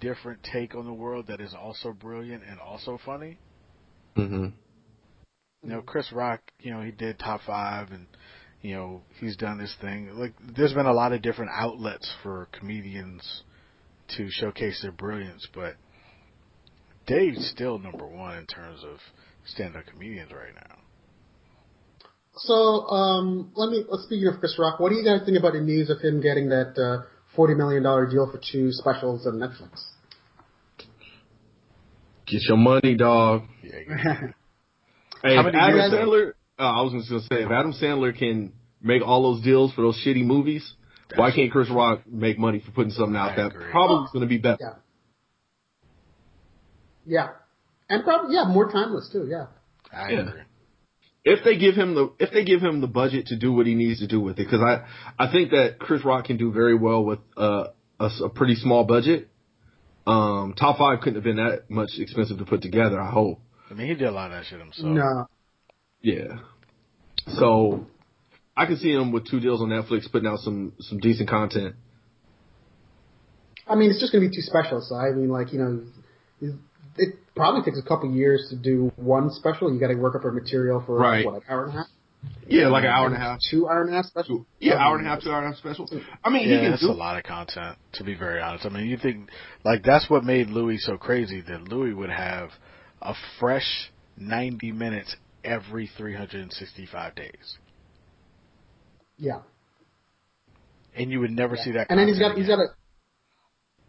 different 0.00 0.40
take 0.42 0.74
on 0.74 0.84
the 0.84 0.92
world 0.92 1.26
that 1.28 1.40
is 1.40 1.54
also 1.54 1.92
brilliant 1.92 2.42
and 2.48 2.58
also 2.60 2.98
funny. 3.04 3.38
Mm-hmm. 4.16 4.46
You 5.66 5.72
know, 5.72 5.82
Chris 5.82 6.12
Rock, 6.12 6.40
you 6.60 6.72
know, 6.72 6.80
he 6.80 6.92
did 6.92 7.18
top 7.18 7.40
five 7.46 7.90
and 7.90 8.06
you 8.62 8.74
know, 8.74 9.02
he's 9.20 9.36
done 9.36 9.58
this 9.58 9.74
thing. 9.80 10.10
Like 10.14 10.32
there's 10.56 10.72
been 10.72 10.86
a 10.86 10.92
lot 10.92 11.12
of 11.12 11.22
different 11.22 11.50
outlets 11.54 12.10
for 12.22 12.48
comedians 12.58 13.42
to 14.16 14.28
showcase 14.30 14.80
their 14.82 14.92
brilliance, 14.92 15.46
but 15.54 15.74
Dave's 17.06 17.48
still 17.50 17.78
number 17.78 18.06
one 18.06 18.38
in 18.38 18.46
terms 18.46 18.82
of 18.84 18.98
stand 19.44 19.76
up 19.76 19.86
comedians 19.86 20.32
right 20.32 20.54
now. 20.54 20.76
So, 22.38 22.54
um, 22.54 23.50
let 23.54 23.70
me. 23.70 23.84
Let's 23.88 24.04
speaking 24.04 24.28
of 24.28 24.38
Chris 24.40 24.58
Rock, 24.58 24.78
what 24.78 24.90
do 24.90 24.96
you 24.96 25.04
guys 25.04 25.24
think 25.24 25.38
about 25.38 25.54
the 25.54 25.60
news 25.60 25.88
of 25.88 26.00
him 26.00 26.20
getting 26.20 26.50
that 26.50 26.76
uh, 26.76 27.06
forty 27.34 27.54
million 27.54 27.82
dollar 27.82 28.06
deal 28.06 28.30
for 28.30 28.38
two 28.52 28.72
specials 28.72 29.26
on 29.26 29.34
Netflix? 29.34 29.82
Get 32.26 32.42
your 32.42 32.58
money, 32.58 32.94
dog. 32.94 33.44
Yeah, 33.62 33.78
yeah. 33.88 34.20
Hey, 35.26 35.36
How 35.36 35.42
many 35.42 35.58
Adam 35.58 35.90
Sandler, 35.92 36.32
uh, 36.58 36.62
I 36.62 36.82
was 36.82 36.92
just 36.92 37.08
gonna 37.10 37.22
say, 37.22 37.44
if 37.44 37.50
Adam 37.50 37.72
Sandler 37.72 38.16
can 38.16 38.52
make 38.80 39.02
all 39.02 39.22
those 39.34 39.42
deals 39.42 39.72
for 39.72 39.82
those 39.82 40.00
shitty 40.06 40.24
movies, 40.24 40.74
why 41.16 41.32
can't 41.32 41.50
Chris 41.50 41.68
Rock 41.70 42.02
make 42.06 42.38
money 42.38 42.60
for 42.64 42.70
putting 42.70 42.92
something 42.92 43.16
out 43.16 43.32
I 43.32 43.36
that 43.36 43.46
agree. 43.48 43.70
probably 43.70 44.04
is 44.04 44.10
gonna 44.12 44.26
be 44.26 44.38
better? 44.38 44.58
yeah. 44.60 44.74
Yeah, 47.08 47.28
and 47.88 48.02
probably 48.04 48.34
yeah, 48.34 48.44
more 48.48 48.70
timeless 48.70 49.08
too. 49.12 49.26
Yeah. 49.30 49.46
I 49.92 50.10
Yeah. 50.12 50.20
agree. 50.28 50.40
If 51.24 51.44
they 51.44 51.56
give 51.56 51.74
him 51.74 51.94
the 51.94 52.12
if 52.20 52.30
they 52.32 52.44
give 52.44 52.60
him 52.60 52.80
the 52.80 52.86
budget 52.86 53.26
to 53.26 53.36
do 53.36 53.52
what 53.52 53.66
he 53.66 53.74
needs 53.74 53.98
to 54.00 54.06
do 54.06 54.20
with 54.20 54.38
it, 54.38 54.44
because 54.44 54.60
I 54.60 54.86
I 55.18 55.30
think 55.30 55.50
that 55.50 55.78
Chris 55.80 56.04
Rock 56.04 56.26
can 56.26 56.36
do 56.36 56.52
very 56.52 56.76
well 56.76 57.04
with 57.04 57.18
uh, 57.36 57.68
a 57.98 58.28
pretty 58.28 58.54
small 58.54 58.84
budget. 58.84 59.28
Um, 60.06 60.54
top 60.56 60.78
five 60.78 61.00
couldn't 61.00 61.16
have 61.16 61.24
been 61.24 61.36
that 61.36 61.68
much 61.68 61.90
expensive 61.98 62.38
to 62.38 62.44
put 62.44 62.62
together. 62.62 63.00
I 63.00 63.10
hope. 63.10 63.40
I 63.70 63.74
mean, 63.74 63.88
he 63.88 63.94
did 63.94 64.06
a 64.06 64.12
lot 64.12 64.30
of 64.30 64.38
that 64.38 64.44
shit 64.48 64.60
himself. 64.60 64.86
No. 64.88 65.26
Yeah. 66.00 66.38
So 67.38 67.86
I 68.56 68.66
can 68.66 68.76
see 68.76 68.92
him 68.92 69.12
with 69.12 69.28
two 69.28 69.40
deals 69.40 69.60
on 69.60 69.68
Netflix 69.68 70.10
putting 70.10 70.28
out 70.28 70.38
some 70.40 70.72
some 70.80 70.98
decent 70.98 71.28
content. 71.28 71.74
I 73.68 73.74
mean, 73.74 73.90
it's 73.90 73.98
just 74.00 74.12
gonna 74.12 74.28
be 74.28 74.34
two 74.34 74.42
specials. 74.42 74.88
So 74.88 74.94
I 74.94 75.10
mean, 75.10 75.28
like 75.28 75.52
you 75.52 75.58
know, 75.58 75.82
it 76.98 77.14
probably 77.34 77.62
takes 77.62 77.78
a 77.78 77.86
couple 77.86 78.10
years 78.10 78.46
to 78.50 78.56
do 78.56 78.92
one 78.96 79.30
special. 79.30 79.72
You 79.72 79.78
got 79.80 79.88
to 79.88 79.94
work 79.96 80.14
up 80.14 80.24
a 80.24 80.30
material 80.30 80.82
for 80.84 80.96
Right. 80.96 81.24
what 81.26 81.34
an 81.34 81.42
hour 81.48 81.64
and 81.64 81.74
a 81.74 81.76
half. 81.78 81.86
Yeah, 82.48 82.68
like 82.68 82.84
an 82.84 82.90
hour 82.90 83.06
and 83.06 83.14
a 83.14 83.18
half. 83.18 83.38
Two 83.50 83.68
hour 83.68 83.82
and 83.82 83.90
a 83.90 83.96
half 83.96 84.06
special. 84.06 84.46
Yeah, 84.58 84.74
hour 84.74 84.96
and 84.96 85.06
a 85.06 85.10
half, 85.10 85.22
two 85.22 85.30
hour 85.30 85.38
and 85.44 85.46
a 85.46 85.50
half 85.50 85.58
special. 85.58 85.88
I 86.24 86.30
mean, 86.30 86.48
yeah, 86.48 86.56
he 86.56 86.60
can 86.62 86.70
that's 86.70 86.82
do 86.82 86.90
a 86.90 86.92
lot 86.92 87.16
of 87.18 87.24
content. 87.24 87.76
To 87.94 88.04
be 88.04 88.14
very 88.14 88.40
honest, 88.40 88.66
I 88.66 88.70
mean, 88.70 88.86
you 88.86 88.96
think 88.96 89.28
like 89.64 89.82
that's 89.84 90.08
what 90.08 90.24
made 90.24 90.48
Louis 90.48 90.78
so 90.78 90.96
crazy 90.96 91.40
that 91.42 91.68
Louis 91.68 91.92
would 91.92 92.10
have 92.10 92.50
a 93.06 93.14
fresh 93.38 93.90
ninety 94.16 94.72
minutes 94.72 95.14
every 95.44 95.88
three 95.96 96.14
hundred 96.14 96.42
and 96.42 96.52
sixty-five 96.52 97.14
days, 97.14 97.58
Yeah. 99.16 99.40
and 100.94 101.10
you 101.10 101.20
would 101.20 101.30
never 101.30 101.56
Yeah. 101.56 101.62
see 101.64 101.70
that. 101.72 101.86
And 101.90 101.98
then 101.98 102.08
he's 102.08 102.18
got 102.18 102.34
content 102.34 102.38
he's 102.46 102.46
again. 102.54 102.58
got 102.58 102.72
a 102.72 102.76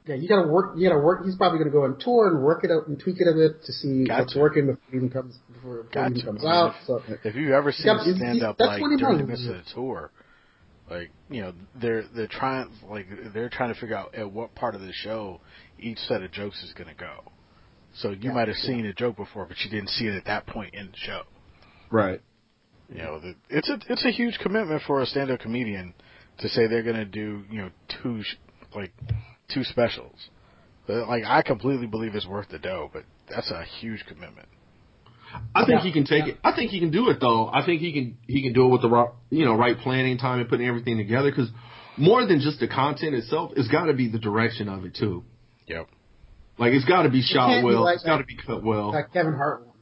yeah 0.10 0.16
you 0.16 0.28
got 0.30 0.42
to 0.44 0.48
work 0.48 0.76
you 0.78 0.88
got 0.88 0.96
to 0.96 1.02
work. 1.02 1.26
He's 1.26 1.36
probably 1.36 1.60
going 1.60 1.70
to 1.70 1.74
go 1.74 1.84
on 1.84 1.98
tour 2.00 2.28
and 2.28 2.42
work 2.44 2.64
it 2.64 2.72
out 2.72 2.88
and 2.88 3.00
tweak 3.00 3.18
it 3.20 3.28
a 3.28 3.34
bit 3.34 3.64
to 3.66 3.72
see 3.74 4.06
Got 4.06 4.20
what's 4.22 4.36
working 4.36 4.68
before 4.68 4.82
it 4.92 4.96
even 4.96 5.10
comes 5.10 5.38
before, 5.52 5.84
before 5.84 5.92
Got 5.92 6.12
it 6.12 6.18
even 6.20 6.26
comes 6.26 6.46
I 6.46 6.48
mean, 6.48 6.54
out. 6.54 6.76
So 6.86 7.02
If 7.24 7.36
you 7.36 7.54
ever 7.56 7.72
seen 7.72 7.86
got- 7.88 8.04
stand 8.18 8.44
up 8.44 8.60
like 8.60 8.80
he 8.80 8.98
during 8.98 9.18
the 9.18 9.26
midst 9.26 9.48
of 9.48 9.56
the 9.56 9.64
tour, 9.74 10.12
like 10.90 11.10
you 11.30 11.42
know 11.42 11.54
they're 11.76 12.04
they're 12.16 12.28
trying 12.28 12.70
like 12.90 13.08
they're 13.34 13.50
trying 13.50 13.74
to 13.74 13.80
figure 13.80 13.96
out 13.98 14.16
at 14.16 14.32
what 14.32 14.54
part 14.56 14.76
of 14.76 14.82
the 14.82 14.94
show 14.94 15.42
each 15.80 15.98
set 16.08 16.22
of 16.24 16.32
jokes 16.32 16.64
is 16.64 16.72
going 16.74 16.88
to 16.88 16.96
go. 16.96 17.32
So 18.00 18.12
you 18.12 18.18
Yeah, 18.22 18.32
might 18.34 18.48
have 18.48 18.58
yeah. 18.58 18.68
seen 18.68 18.86
a 18.86 18.94
joke 18.94 19.18
before, 19.18 19.46
but 19.46 19.58
you 19.64 19.70
didn't 19.72 19.90
see 19.90 20.06
it 20.06 20.16
at 20.16 20.26
that 20.26 20.46
point 20.48 20.74
in 20.74 20.88
the 20.92 20.98
show. 20.98 21.22
Right. 21.90 22.22
You 22.90 23.00
know, 23.00 23.20
the, 23.20 23.36
it's 23.50 23.70
a 23.70 23.80
it's 23.90 24.06
a 24.06 24.12
huge 24.12 24.38
commitment 24.40 24.82
for 24.88 25.02
a 25.02 25.06
stand-up 25.06 25.40
comedian 25.40 25.94
to 26.40 26.48
say 26.50 26.68
they're 26.68 26.84
going 26.84 26.96
to 26.96 27.06
do 27.06 27.44
you 27.50 27.58
know 27.62 27.70
two 28.02 28.24
sh- 28.24 28.36
like 28.76 28.94
two 29.54 29.64
specials. 29.64 30.30
But, 30.86 31.08
like 31.10 31.24
I 31.26 31.42
completely 31.42 31.88
believe 31.88 32.16
it's 32.16 32.28
worth 32.28 32.50
the 32.50 32.60
dough, 32.60 32.90
but 32.94 33.04
that's 33.30 33.52
a 33.52 33.64
huge 33.82 34.06
commitment. 34.08 34.48
I 35.54 35.66
think 35.66 35.80
Yeah. 35.80 35.84
he 35.84 35.92
can 35.92 36.06
take 36.06 36.26
Yeah. 36.26 36.34
it. 36.34 36.40
I 36.44 36.54
think 36.54 36.72
he 36.72 36.80
can 36.80 36.92
do 36.92 37.10
it 37.10 37.20
though. 37.20 37.50
I 37.52 37.66
think 37.66 37.82
he 37.82 37.92
can 37.92 38.18
he 38.28 38.42
can 38.44 38.54
do 38.54 38.66
it 38.66 38.70
with 38.70 38.82
the 38.82 38.90
right, 38.90 39.10
you 39.32 39.44
know 39.44 39.56
right 39.56 39.78
planning 39.78 40.18
time 40.18 40.40
and 40.40 40.48
putting 40.48 40.68
everything 40.68 40.96
together. 40.98 41.30
Because 41.30 41.50
more 41.98 42.26
than 42.26 42.40
just 42.40 42.60
the 42.62 42.68
content 42.70 43.16
itself, 43.16 43.52
it's 43.58 43.68
got 43.68 43.86
to 43.88 43.94
be 43.94 44.08
the 44.08 44.20
direction 44.20 44.70
of 44.70 44.86
it 44.86 44.96
too. 44.96 45.26
Yep. 45.68 45.88
Like 46.58 46.74
it's 46.74 46.86
got 46.86 47.04
to 47.04 47.10
be 47.10 47.22
shot 47.22 47.50
can't 47.50 47.63
be 47.63 47.74
well. 47.74 47.84
like 47.84 47.96
it's 47.96 48.04
got 48.04 48.17
to 48.17 48.24
be 48.24 48.36
cut 48.36 48.63
well. 48.63 48.91
Like 48.91 49.13
Kevin 49.13 49.34
Hart 49.34 49.65
one. 49.67 49.76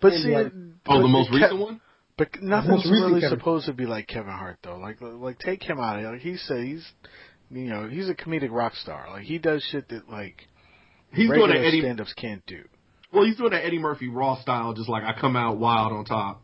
But 0.00 0.12
see, 0.14 0.28
be 0.28 0.34
like- 0.34 0.52
oh, 0.88 0.96
the 0.98 1.02
but 1.02 1.08
most 1.08 1.30
Ke- 1.30 1.34
recent 1.34 1.58
one. 1.60 1.80
But 2.18 2.28
nothing's 2.42 2.90
really 2.90 3.20
Kevin- 3.20 3.38
supposed 3.38 3.66
to 3.66 3.72
be 3.72 3.86
like 3.86 4.06
Kevin 4.08 4.32
Hart 4.32 4.58
though. 4.62 4.78
Like 4.78 4.96
like 5.00 5.38
take 5.38 5.62
him 5.62 5.78
out 5.78 5.98
of 5.98 6.04
it. 6.04 6.08
Like 6.08 6.20
he 6.20 6.36
said 6.36 6.64
he's 6.64 6.86
you 7.50 7.66
know, 7.68 7.88
he's 7.88 8.08
a 8.08 8.14
comedic 8.14 8.50
rock 8.50 8.74
star. 8.74 9.06
Like 9.10 9.22
he 9.24 9.38
does 9.38 9.62
shit 9.70 9.88
that 9.90 10.08
like 10.10 10.48
He's 11.12 11.28
doing 11.28 11.40
regular 11.42 11.60
an 11.60 11.64
Eddie. 11.64 11.80
stand 11.80 12.00
ups 12.00 12.12
can't 12.14 12.44
do. 12.46 12.64
Well, 13.12 13.24
he's 13.24 13.36
doing 13.36 13.52
an 13.52 13.60
Eddie 13.62 13.78
Murphy 13.78 14.08
raw 14.08 14.40
style, 14.40 14.74
just 14.74 14.88
like 14.88 15.04
I 15.04 15.18
come 15.18 15.36
out 15.36 15.58
wild 15.58 15.92
on 15.92 16.04
top. 16.04 16.42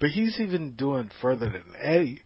But 0.00 0.10
he's 0.10 0.40
even 0.40 0.72
doing 0.74 1.10
further 1.20 1.50
than 1.50 1.62
Eddie. 1.80 2.22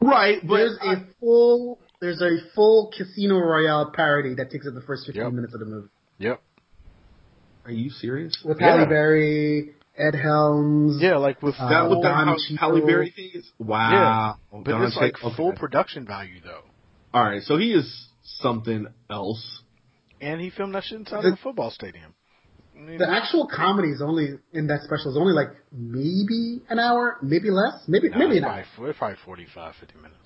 Right, 0.00 0.38
but 0.46 0.56
there's 0.56 0.78
a 0.82 1.04
full 1.20 1.78
there's 2.00 2.20
a 2.22 2.38
full 2.54 2.92
Casino 2.96 3.38
Royale 3.38 3.92
parody 3.94 4.34
that 4.34 4.50
takes 4.50 4.66
up 4.66 4.74
the 4.74 4.80
first 4.82 5.06
15 5.06 5.22
Yep. 5.22 5.32
minutes 5.32 5.54
of 5.54 5.60
the 5.60 5.66
movie 5.66 5.88
Yep. 6.18 6.40
are 7.66 7.70
you 7.72 7.90
serious? 7.90 8.36
with 8.44 8.58
Yeah. 8.60 8.76
Halle 8.76 8.86
Berry, 8.86 9.74
Ed 9.96 10.14
Helms. 10.14 11.00
Yeah, 11.00 11.16
like 11.16 11.42
with 11.42 11.54
Uh, 11.58 11.68
that 11.68 11.82
what 11.88 11.96
full, 11.96 12.02
the 12.02 12.08
Don 12.08 12.38
Halle, 12.58 12.80
Berry 12.86 13.10
thing 13.10 13.30
is? 13.34 13.50
Wow. 13.58 13.90
Yeah. 13.90 14.32
but 14.62 14.70
Don 14.70 14.82
it's 14.84 14.96
like 14.96 15.16
Cheadle- 15.16 15.34
full 15.34 15.52
production 15.52 16.06
value 16.06 16.40
though. 16.42 16.62
All 17.12 17.22
right, 17.24 17.42
so 17.42 17.56
he 17.56 17.72
is 17.74 18.08
something 18.22 18.86
else. 19.10 19.62
And 20.20 20.40
he 20.40 20.50
filmed 20.50 20.74
that 20.74 20.84
shit 20.84 20.98
inside 21.00 21.22
The- 21.22 21.28
of 21.28 21.34
a 21.34 21.36
football 21.38 21.70
stadium. 21.70 22.14
I 22.76 22.78
mean, 22.82 22.98
The 22.98 23.10
actual 23.10 23.46
comedy 23.46 23.90
is 23.90 24.00
only 24.00 24.38
in 24.52 24.68
that 24.68 24.80
special 24.82 25.10
is 25.10 25.16
only 25.18 25.34
like 25.34 25.48
maybe 25.70 26.62
an 26.70 26.78
hour, 26.78 27.18
maybe 27.20 27.50
less, 27.50 27.86
maybe 27.88 28.08
nah, 28.08 28.16
maybe 28.18 28.36
it's 28.36 28.38
an 28.38 28.42
probably, 28.44 28.64
hour. 28.84 28.90
it's 28.90 28.98
probably 28.98 29.16
45, 29.16 29.74
50 29.76 29.96
minutes. 29.96 30.16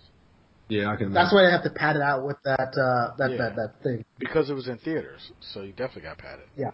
Yeah, 0.68 0.90
I 0.90 0.96
can. 0.96 1.12
That's 1.12 1.32
why 1.32 1.44
they 1.44 1.50
have 1.50 1.62
to 1.64 1.70
pad 1.70 1.96
it 1.96 2.02
out 2.02 2.24
with 2.24 2.36
that 2.44 2.60
uh, 2.60 3.16
that, 3.18 3.30
Yeah. 3.32 3.36
that 3.36 3.56
that 3.56 3.82
thing. 3.82 4.04
Because 4.18 4.48
it 4.50 4.54
was 4.54 4.68
in 4.68 4.78
theaters, 4.78 5.20
so 5.52 5.62
you 5.62 5.72
definitely 5.72 6.02
got 6.02 6.18
padded. 6.18 6.46
Yeah. 6.56 6.70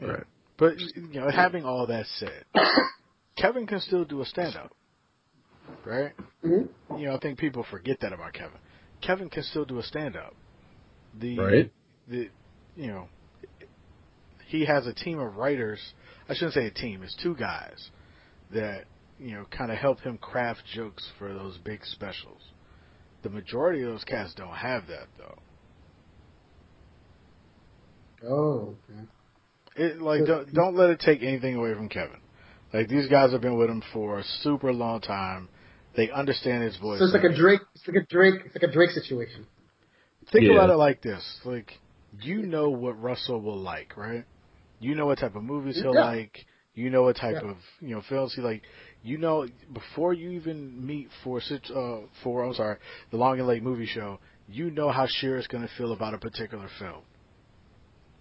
Right. 0.00 0.24
But 0.56 0.78
you 0.78 1.20
know, 1.20 1.28
having 1.30 1.64
all 1.64 1.86
that 1.86 2.06
said, 2.18 2.44
Kevin 3.36 3.66
can 3.66 3.80
still 3.80 4.04
do 4.04 4.20
a 4.20 4.24
stand 4.24 4.56
up. 4.56 4.72
Right? 5.84 6.12
Mhm. 6.44 6.68
You 6.96 7.06
know, 7.08 7.16
I 7.16 7.18
think 7.18 7.38
people 7.38 7.64
forget 7.70 7.98
that 8.00 8.12
about 8.12 8.32
Kevin. 8.32 8.58
Kevin 9.00 9.28
can 9.28 9.42
still 9.42 9.64
do 9.64 9.78
a 9.78 9.82
stand 9.82 10.16
up. 10.16 10.34
The 11.18 11.38
Right. 11.38 11.72
the 12.06 12.30
you 12.76 12.86
know 12.88 13.08
he 14.46 14.64
has 14.64 14.86
a 14.86 14.94
team 14.94 15.18
of 15.18 15.36
writers 15.36 15.78
I 16.28 16.34
shouldn't 16.34 16.54
say 16.54 16.66
a 16.66 16.70
team, 16.70 17.02
it's 17.02 17.16
two 17.22 17.34
guys 17.34 17.90
that, 18.52 18.84
you 19.18 19.32
know, 19.32 19.46
kinda 19.50 19.74
help 19.74 20.00
him 20.00 20.18
craft 20.18 20.62
jokes 20.74 21.10
for 21.18 21.32
those 21.32 21.56
big 21.58 21.84
specials. 21.86 22.42
The 23.28 23.34
majority 23.34 23.82
of 23.82 23.90
those 23.90 24.04
cats 24.04 24.32
don't 24.34 24.54
have 24.54 24.86
that 24.86 25.06
though. 25.18 25.38
Oh, 28.26 28.74
okay. 28.90 29.00
It 29.76 30.00
like 30.00 30.24
don't 30.24 30.50
don't 30.54 30.76
let 30.76 30.88
it 30.88 31.00
take 31.00 31.22
anything 31.22 31.54
away 31.56 31.74
from 31.74 31.90
Kevin. 31.90 32.16
Like 32.72 32.88
these 32.88 33.06
guys 33.06 33.32
have 33.32 33.42
been 33.42 33.58
with 33.58 33.68
him 33.68 33.82
for 33.92 34.18
a 34.18 34.24
super 34.40 34.72
long 34.72 35.02
time. 35.02 35.50
They 35.94 36.10
understand 36.10 36.62
his 36.62 36.78
voice. 36.78 37.00
So 37.00 37.04
it's 37.04 37.12
like 37.14 37.30
a 37.30 37.36
Drake. 37.36 37.60
It's 37.74 37.86
like 37.86 38.02
a 38.02 38.06
Drake. 38.06 38.40
It's 38.46 38.54
like 38.54 38.70
a 38.70 38.72
Drake 38.72 38.90
situation. 38.92 39.46
Think 40.32 40.46
Yeah. 40.46 40.52
about 40.52 40.70
it 40.70 40.76
like 40.76 41.02
this: 41.02 41.22
like 41.44 41.70
you 42.22 42.46
know 42.46 42.70
what 42.70 42.98
Russell 42.98 43.42
will 43.42 43.60
like, 43.60 43.94
right? 43.98 44.24
You 44.80 44.94
know 44.94 45.04
what 45.04 45.18
type 45.18 45.36
of 45.36 45.42
movies 45.42 45.78
he'll 45.82 45.92
Yeah. 45.92 46.00
like. 46.00 46.46
You 46.72 46.88
know 46.88 47.02
what 47.02 47.16
type 47.16 47.42
Yeah. 47.42 47.50
of 47.50 47.56
you 47.80 47.94
know 47.94 48.02
films 48.08 48.32
he 48.34 48.40
like. 48.40 48.62
You 49.02 49.18
know 49.18 49.46
before 49.72 50.12
you 50.12 50.30
even 50.30 50.86
meet 50.86 51.08
for 51.22 51.40
sit- 51.40 51.70
uh 51.74 52.00
for 52.22 52.44
I'm 52.44 52.54
sorry 52.54 52.78
the 53.10 53.16
Long 53.16 53.38
and 53.38 53.48
Late 53.48 53.62
movie 53.62 53.86
show. 53.86 54.18
You 54.48 54.70
know 54.70 54.90
how 54.90 55.06
Shearer's 55.06 55.46
going 55.46 55.62
to 55.62 55.70
feel 55.76 55.92
about 55.92 56.14
a 56.14 56.18
particular 56.18 56.68
film, 56.78 57.02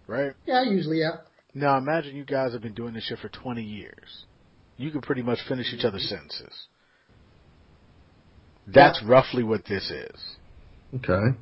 right? 0.07 0.33
Yeah, 0.45 0.63
usually, 0.63 0.99
yeah. 0.99 1.17
Now 1.53 1.77
imagine 1.77 2.15
you 2.15 2.25
guys 2.25 2.51
have 2.51 2.61
been 2.61 2.73
doing 2.73 2.93
this 2.93 3.05
shit 3.05 3.19
for 3.19 3.29
20 3.29 3.63
years. 3.63 4.25
You 4.75 4.91
can 4.91 5.01
pretty 5.01 5.21
much 5.23 5.39
finish 5.47 5.73
each 5.73 5.85
other's 5.85 6.07
sentences. 6.07 6.67
That's 8.67 9.01
roughly 9.03 9.43
what 9.43 9.65
this 9.65 9.89
is. 9.89 10.21
Okay. 10.95 11.37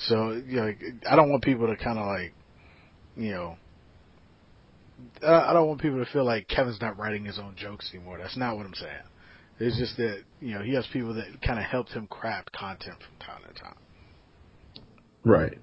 So, 0.00 0.32
you 0.32 0.56
know, 0.56 0.72
I 1.08 1.16
don't 1.16 1.30
want 1.30 1.42
people 1.42 1.66
to 1.66 1.76
kind 1.76 1.98
of 1.98 2.06
like, 2.06 2.32
you 3.16 3.32
know, 3.32 3.56
I 5.22 5.50
I 5.50 5.52
don't 5.52 5.68
want 5.68 5.80
people 5.80 6.04
to 6.04 6.10
feel 6.10 6.24
like 6.24 6.48
Kevin's 6.48 6.80
not 6.80 6.98
writing 6.98 7.24
his 7.24 7.38
own 7.38 7.54
jokes 7.56 7.90
anymore. 7.94 8.18
That's 8.18 8.36
not 8.36 8.56
what 8.56 8.66
I'm 8.66 8.74
saying. 8.74 9.02
It's 9.58 9.76
just 9.76 9.96
that, 9.98 10.22
you 10.40 10.54
know, 10.54 10.62
he 10.62 10.72
has 10.74 10.86
people 10.90 11.14
that 11.14 11.42
kind 11.42 11.58
of 11.58 11.66
helped 11.66 11.90
him 11.92 12.06
craft 12.06 12.50
content 12.52 12.96
from 12.98 13.26
time 13.26 13.42
to 13.46 13.60
time. 13.60 13.76
Right. 15.22 15.58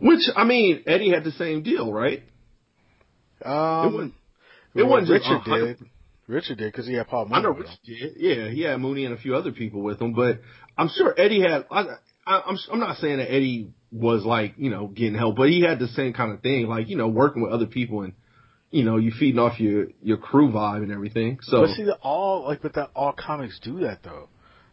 Which 0.00 0.20
I 0.36 0.44
mean, 0.44 0.84
Eddie 0.86 1.10
had 1.10 1.24
the 1.24 1.32
same 1.32 1.62
deal, 1.62 1.92
right? 1.92 2.22
Um, 3.44 3.92
wasn't- 3.92 4.14
it 4.74 4.82
well, 4.82 4.90
wasn't 4.90 5.08
just 5.08 5.28
Richard 5.30 5.50
100 5.50 5.78
did. 5.78 5.88
Richard 6.28 6.58
did 6.58 6.72
because 6.72 6.86
he 6.86 6.94
had 6.94 7.08
Paul 7.08 7.26
I 7.32 7.40
know 7.40 7.48
Mooney 7.48 7.62
with 7.62 7.68
Rich 7.84 7.98
him. 8.00 8.12
did. 8.12 8.16
Yeah, 8.18 8.48
he 8.50 8.60
had 8.62 8.78
Mooney 8.80 9.04
and 9.06 9.14
a 9.14 9.16
few 9.18 9.34
other 9.34 9.50
people 9.50 9.82
with 9.82 10.00
him, 10.00 10.12
but 10.12 10.40
I'm 10.76 10.88
sure 10.88 11.14
Eddie 11.18 11.40
had. 11.40 11.66
I, 11.70 11.84
I, 12.28 12.42
I'm 12.46 12.58
I'm 12.72 12.80
not 12.80 12.98
saying 12.98 13.18
that 13.18 13.32
Eddie 13.32 13.70
was 13.90 14.24
like 14.24 14.54
you 14.58 14.70
know 14.70 14.86
getting 14.88 15.14
help, 15.14 15.36
but 15.36 15.48
he 15.48 15.62
had 15.62 15.78
the 15.78 15.88
same 15.88 16.12
kind 16.12 16.32
of 16.32 16.40
thing, 16.42 16.66
like 16.66 16.88
you 16.88 16.96
know 16.96 17.08
working 17.08 17.42
with 17.42 17.52
other 17.52 17.66
people 17.66 18.02
and 18.02 18.12
you 18.70 18.84
know 18.84 18.96
you 18.98 19.10
feeding 19.18 19.38
off 19.40 19.58
your 19.58 19.86
your 20.02 20.18
crew 20.18 20.50
vibe 20.52 20.82
and 20.82 20.92
everything. 20.92 21.38
So 21.42 21.62
But 21.62 21.70
see, 21.76 21.84
the 21.84 21.96
all 22.02 22.44
like, 22.46 22.60
but 22.62 22.74
that 22.74 22.90
all 22.94 23.12
comics 23.12 23.58
do 23.60 23.80
that 23.80 24.02
though. 24.02 24.28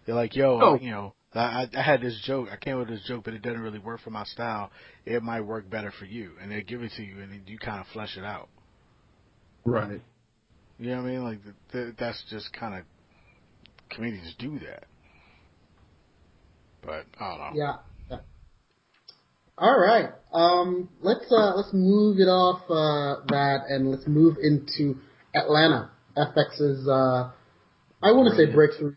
They're 0.05 0.15
like, 0.15 0.35
yo, 0.35 0.59
Oh. 0.61 0.77
you 0.79 0.91
know, 0.91 1.15
I, 1.33 1.67
I 1.75 1.81
had 1.81 2.01
this 2.01 2.21
joke. 2.25 2.49
I 2.51 2.57
came 2.57 2.77
with 2.77 2.89
this 2.89 3.01
joke, 3.07 3.23
but 3.25 3.33
it 3.33 3.41
doesn't 3.41 3.59
really 3.61 3.79
work 3.79 4.01
for 4.01 4.11
my 4.11 4.23
style. 4.25 4.69
It 5.05 5.23
might 5.23 5.41
work 5.41 5.69
better 5.69 5.91
for 5.97 6.05
you, 6.05 6.33
and 6.41 6.51
they 6.51 6.61
give 6.61 6.83
it 6.83 6.91
to 6.97 7.03
you, 7.03 7.21
and 7.21 7.31
then 7.31 7.41
you 7.47 7.57
kind 7.57 7.79
of 7.79 7.87
flesh 7.87 8.15
it 8.17 8.23
out. 8.23 8.49
right. 9.65 10.01
You 10.77 10.89
know 10.91 10.97
what 11.01 11.07
I 11.07 11.11
mean? 11.11 11.23
Like 11.23 11.43
th- 11.43 11.55
th- 11.71 11.95
that's 11.97 12.21
just 12.29 12.51
kind 12.53 12.75
of 12.75 12.83
comedians 13.89 14.35
do 14.37 14.59
that. 14.59 14.83
But 16.85 17.05
I 17.19 17.29
don't 17.29 17.39
know. 17.39 17.51
Yeah. 17.55 17.75
yeah. 18.09 18.17
All 19.57 19.79
right. 19.79 20.09
Um, 20.33 20.89
let's 21.01 21.31
uh, 21.31 21.55
let's 21.55 21.73
move 21.73 22.19
it 22.19 22.27
off 22.29 22.61
uh, 22.69 23.25
that 23.29 23.65
and 23.69 23.91
let's 23.91 24.07
move 24.07 24.37
into 24.41 24.99
Atlanta. 25.33 25.91
FX's 26.17 26.87
uh, 26.87 27.31
I 28.03 28.11
want 28.11 28.29
to 28.29 28.35
say 28.35 28.53
breakthrough 28.53 28.93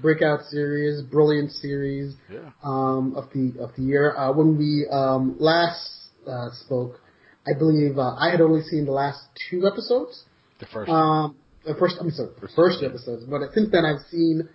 breakout 0.00 0.40
series, 0.50 1.02
brilliant 1.02 1.50
series 1.52 2.14
Yeah. 2.30 2.50
um, 2.62 3.14
of 3.16 3.30
the 3.32 3.60
of 3.62 3.70
the 3.76 3.82
year. 3.82 4.16
Uh, 4.16 4.32
when 4.32 4.58
we 4.58 4.86
um, 4.90 5.36
last 5.38 5.90
uh, 6.26 6.48
spoke, 6.64 7.00
I 7.46 7.58
believe 7.58 7.98
uh, 7.98 8.14
I 8.14 8.30
had 8.30 8.40
only 8.40 8.62
seen 8.62 8.84
the 8.84 8.92
last 8.92 9.20
two 9.50 9.66
episodes. 9.66 10.24
The 10.60 10.66
first. 10.66 10.90
Um, 10.90 11.36
the 11.64 11.74
first, 11.74 11.96
I'm 11.98 12.10
sorry, 12.10 12.28
the 12.42 12.48
first 12.54 12.80
two 12.80 12.86
episodes. 12.86 13.24
But 13.24 13.40
since 13.54 13.70
then, 13.72 13.86
I've 13.86 14.04
seen 14.10 14.48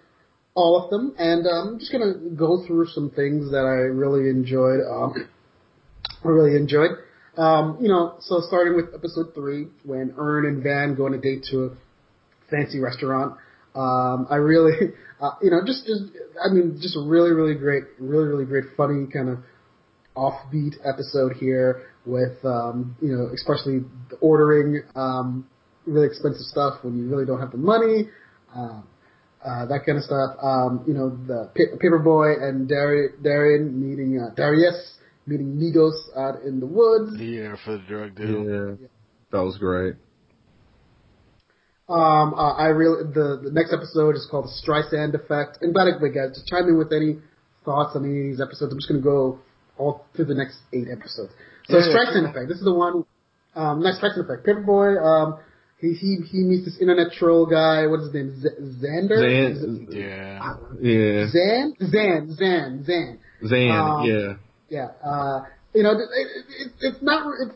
all 0.59 0.83
of 0.83 0.89
them, 0.89 1.15
and 1.17 1.47
um, 1.47 1.67
I'm 1.73 1.79
just 1.79 1.91
gonna 1.91 2.13
go 2.35 2.65
through 2.67 2.87
some 2.87 3.09
things 3.09 3.51
that 3.51 3.65
I 3.65 3.87
really 3.87 4.29
enjoyed. 4.29 4.81
Um, 4.81 5.27
I 6.23 6.27
really 6.27 6.57
enjoyed. 6.57 6.91
Um, 7.37 7.77
you 7.79 7.87
know, 7.87 8.15
so 8.19 8.41
starting 8.41 8.75
with 8.75 8.93
episode 8.93 9.33
three, 9.33 9.67
when 9.83 10.13
Earn 10.17 10.45
and 10.45 10.61
Van 10.61 10.95
go 10.95 11.05
on 11.05 11.13
a 11.13 11.17
date 11.17 11.45
to 11.51 11.65
a 11.65 11.69
fancy 12.49 12.79
restaurant. 12.79 13.37
Um, 13.75 14.27
I 14.29 14.35
really, 14.35 14.73
uh, 15.21 15.31
you 15.41 15.51
know, 15.51 15.61
just, 15.65 15.85
just, 15.85 16.03
I 16.43 16.53
mean, 16.53 16.79
just 16.81 16.95
a 16.95 17.01
really, 17.01 17.31
really 17.31 17.55
great, 17.55 17.83
really, 17.99 18.27
really 18.27 18.45
great, 18.45 18.65
funny 18.75 19.07
kind 19.11 19.29
of 19.29 19.39
offbeat 20.15 20.75
episode 20.83 21.33
here 21.39 21.83
with, 22.05 22.43
um, 22.43 22.95
you 23.01 23.15
know, 23.15 23.29
especially 23.33 23.85
ordering, 24.21 24.81
um, 24.95 25.47
really 25.85 26.07
expensive 26.07 26.41
stuff 26.41 26.79
when 26.83 26.97
you 26.97 27.07
really 27.07 27.25
don't 27.25 27.39
have 27.39 27.51
the 27.51 27.57
money, 27.57 28.09
um, 28.55 28.61
uh, 28.61 28.81
that 29.43 29.85
kind 29.85 29.97
of 29.97 30.03
stuff. 30.03 30.35
Um, 30.41 30.83
you 30.87 30.93
know, 30.93 31.09
the 31.09 31.49
pa- 31.55 31.77
Paperboy 31.77 32.41
and 32.43 32.67
Dar- 32.67 33.15
Darian 33.21 33.79
meeting, 33.79 34.19
uh, 34.19 34.33
Darius 34.35 34.95
meeting 35.25 35.55
Migos 35.57 35.95
out 36.17 36.41
in 36.43 36.59
the 36.59 36.65
woods. 36.65 37.19
Yeah, 37.19 37.55
for 37.63 37.77
the 37.77 37.83
drug 37.87 38.15
deal. 38.15 38.43
Yeah, 38.43 38.87
that 39.31 39.43
was 39.43 39.57
great. 39.57 39.95
Um, 41.87 42.35
uh, 42.35 42.53
I 42.53 42.67
really 42.67 43.03
the 43.11 43.41
the 43.43 43.51
next 43.51 43.73
episode 43.73 44.15
is 44.15 44.27
called 44.29 44.45
the 44.45 44.53
Streisand 44.61 45.15
Effect. 45.15 45.57
And 45.61 45.73
by 45.73 45.85
the 45.85 45.97
way, 45.99 46.13
guys, 46.13 46.35
just 46.37 46.47
chime 46.47 46.67
in 46.67 46.77
with 46.77 46.93
any 46.93 47.17
thoughts 47.65 47.95
on 47.95 48.05
any 48.05 48.19
of 48.19 48.25
these 48.29 48.41
episodes. 48.41 48.71
I'm 48.71 48.77
just 48.77 48.87
gonna 48.89 49.01
go 49.01 49.39
all 49.77 50.05
through 50.15 50.25
the 50.25 50.35
next 50.35 50.59
eight 50.73 50.87
episodes. 50.91 51.33
So 51.65 51.77
Yeah, 51.77 51.89
Streisand 51.89 52.23
yeah. 52.23 52.29
Effect. 52.29 52.47
This 52.47 52.57
is 52.59 52.65
the 52.65 52.73
one. 52.73 53.05
Um, 53.55 53.81
next 53.81 54.01
Streisand 54.01 54.25
Effect. 54.29 54.45
Paperboy. 54.45 55.01
Um, 55.01 55.39
he 55.81 55.93
he 55.93 56.17
he 56.29 56.39
meets 56.43 56.65
this 56.65 56.77
internet 56.81 57.11
troll 57.13 57.45
guy. 57.45 57.87
What's 57.87 58.05
his 58.05 58.13
name? 58.13 58.35
Z- 58.41 58.85
Xander. 58.85 59.17
Zan, 59.17 59.87
Yeah. 59.91 60.55
yeah, 60.81 61.27
Zan. 61.29 61.75
Zan. 61.89 62.35
Zan. 62.35 62.83
Zan. 62.85 63.19
Zan, 63.47 63.71
Um, 63.71 64.05
yeah. 64.05 64.33
Yeah. 64.69 64.87
Uh, 65.03 65.41
you 65.73 65.83
know, 65.83 65.91
it, 65.91 65.97
it, 65.99 66.45
it, 66.67 66.71
it's 66.81 67.01
not. 67.01 67.25
It's, 67.41 67.55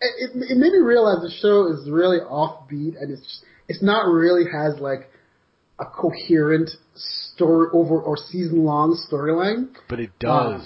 it, 0.00 0.50
it 0.52 0.56
made 0.56 0.72
me 0.72 0.78
realize 0.78 1.22
the 1.22 1.30
show 1.40 1.68
is 1.72 1.88
really 1.88 2.18
offbeat 2.18 3.00
and 3.00 3.10
it's 3.12 3.22
just, 3.22 3.44
it's 3.68 3.82
not 3.82 4.06
really 4.10 4.44
has 4.50 4.80
like 4.80 5.08
a 5.78 5.84
coherent 5.84 6.70
story 6.96 7.68
over 7.72 8.00
or 8.00 8.16
season 8.16 8.64
long 8.64 8.96
storyline. 9.10 9.68
But 9.88 10.00
it 10.00 10.10
does. 10.18 10.62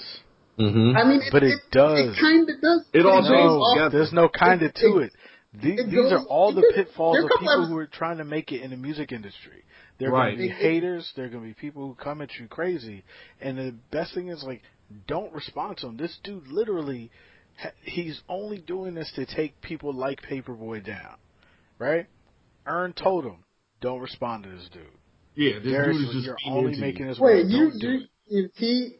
hmm 0.56 0.96
I 0.96 1.04
mean, 1.04 1.20
But 1.30 1.42
it 1.42 1.60
does. 1.70 1.98
It 2.16 2.20
kind 2.20 2.48
of 2.48 2.60
does. 2.62 2.84
It 2.94 3.04
all 3.04 3.20
goes 3.22 3.30
no, 3.30 3.60
off- 3.60 3.92
there's 3.92 4.12
no 4.12 4.28
kind 4.28 4.62
of 4.62 4.72
to 4.74 4.98
it- 4.98 5.04
it. 5.04 5.12
These, 5.62 5.80
it 5.80 5.90
these 5.90 6.12
are 6.12 6.24
all 6.26 6.52
the 6.52 6.70
pitfalls 6.74 7.18
of 7.18 7.24
people 7.30 7.48
episodes- 7.48 7.68
who 7.70 7.78
are 7.78 7.86
trying 7.86 8.18
to 8.18 8.24
make 8.24 8.52
it 8.52 8.62
in 8.62 8.70
the 8.70 8.76
music 8.76 9.12
industry. 9.12 9.64
There 9.98 10.10
are 10.10 10.12
Right. 10.12 10.36
going 10.36 10.36
to 10.36 10.42
be 10.42 10.48
It- 10.48 10.52
it- 10.52 10.62
haters. 10.72 11.12
There 11.16 11.24
are 11.26 11.28
going 11.28 11.42
to 11.42 11.48
be 11.48 11.54
people 11.54 11.86
who 11.86 11.94
come 11.94 12.20
at 12.20 12.38
you 12.38 12.46
crazy. 12.48 13.04
And 13.40 13.56
the 13.58 13.74
best 13.90 14.12
thing 14.14 14.28
is 14.28 14.42
like, 14.44 14.62
don't 15.06 15.32
respond 15.32 15.78
to 15.78 15.86
him. 15.88 15.96
This 15.96 16.16
dude 16.22 16.46
literally, 16.48 17.10
he's 17.82 18.22
only 18.28 18.58
doing 18.58 18.94
this 18.94 19.10
to 19.12 19.24
take 19.26 19.60
people 19.62 19.92
like 19.92 20.20
Paperboy 20.22 20.84
down, 20.84 21.16
right? 21.78 22.06
Earn 22.66 22.92
told 22.92 23.24
him, 23.24 23.44
don't 23.80 24.00
respond 24.00 24.44
to 24.44 24.50
this 24.50 24.68
dude. 24.68 24.82
Yeah, 25.34 25.58
this 25.58 25.72
Darius, 25.72 25.96
dude 25.98 26.08
is 26.08 26.12
just 26.14 26.26
you're 26.26 26.36
only 26.46 26.76
making 26.78 27.02
you. 27.02 27.08
this 27.08 27.18
Wait, 27.18 27.46
you 27.46 27.70
Don't 27.70 27.82
you 27.82 28.00
if 28.28 28.50
he, 28.56 28.96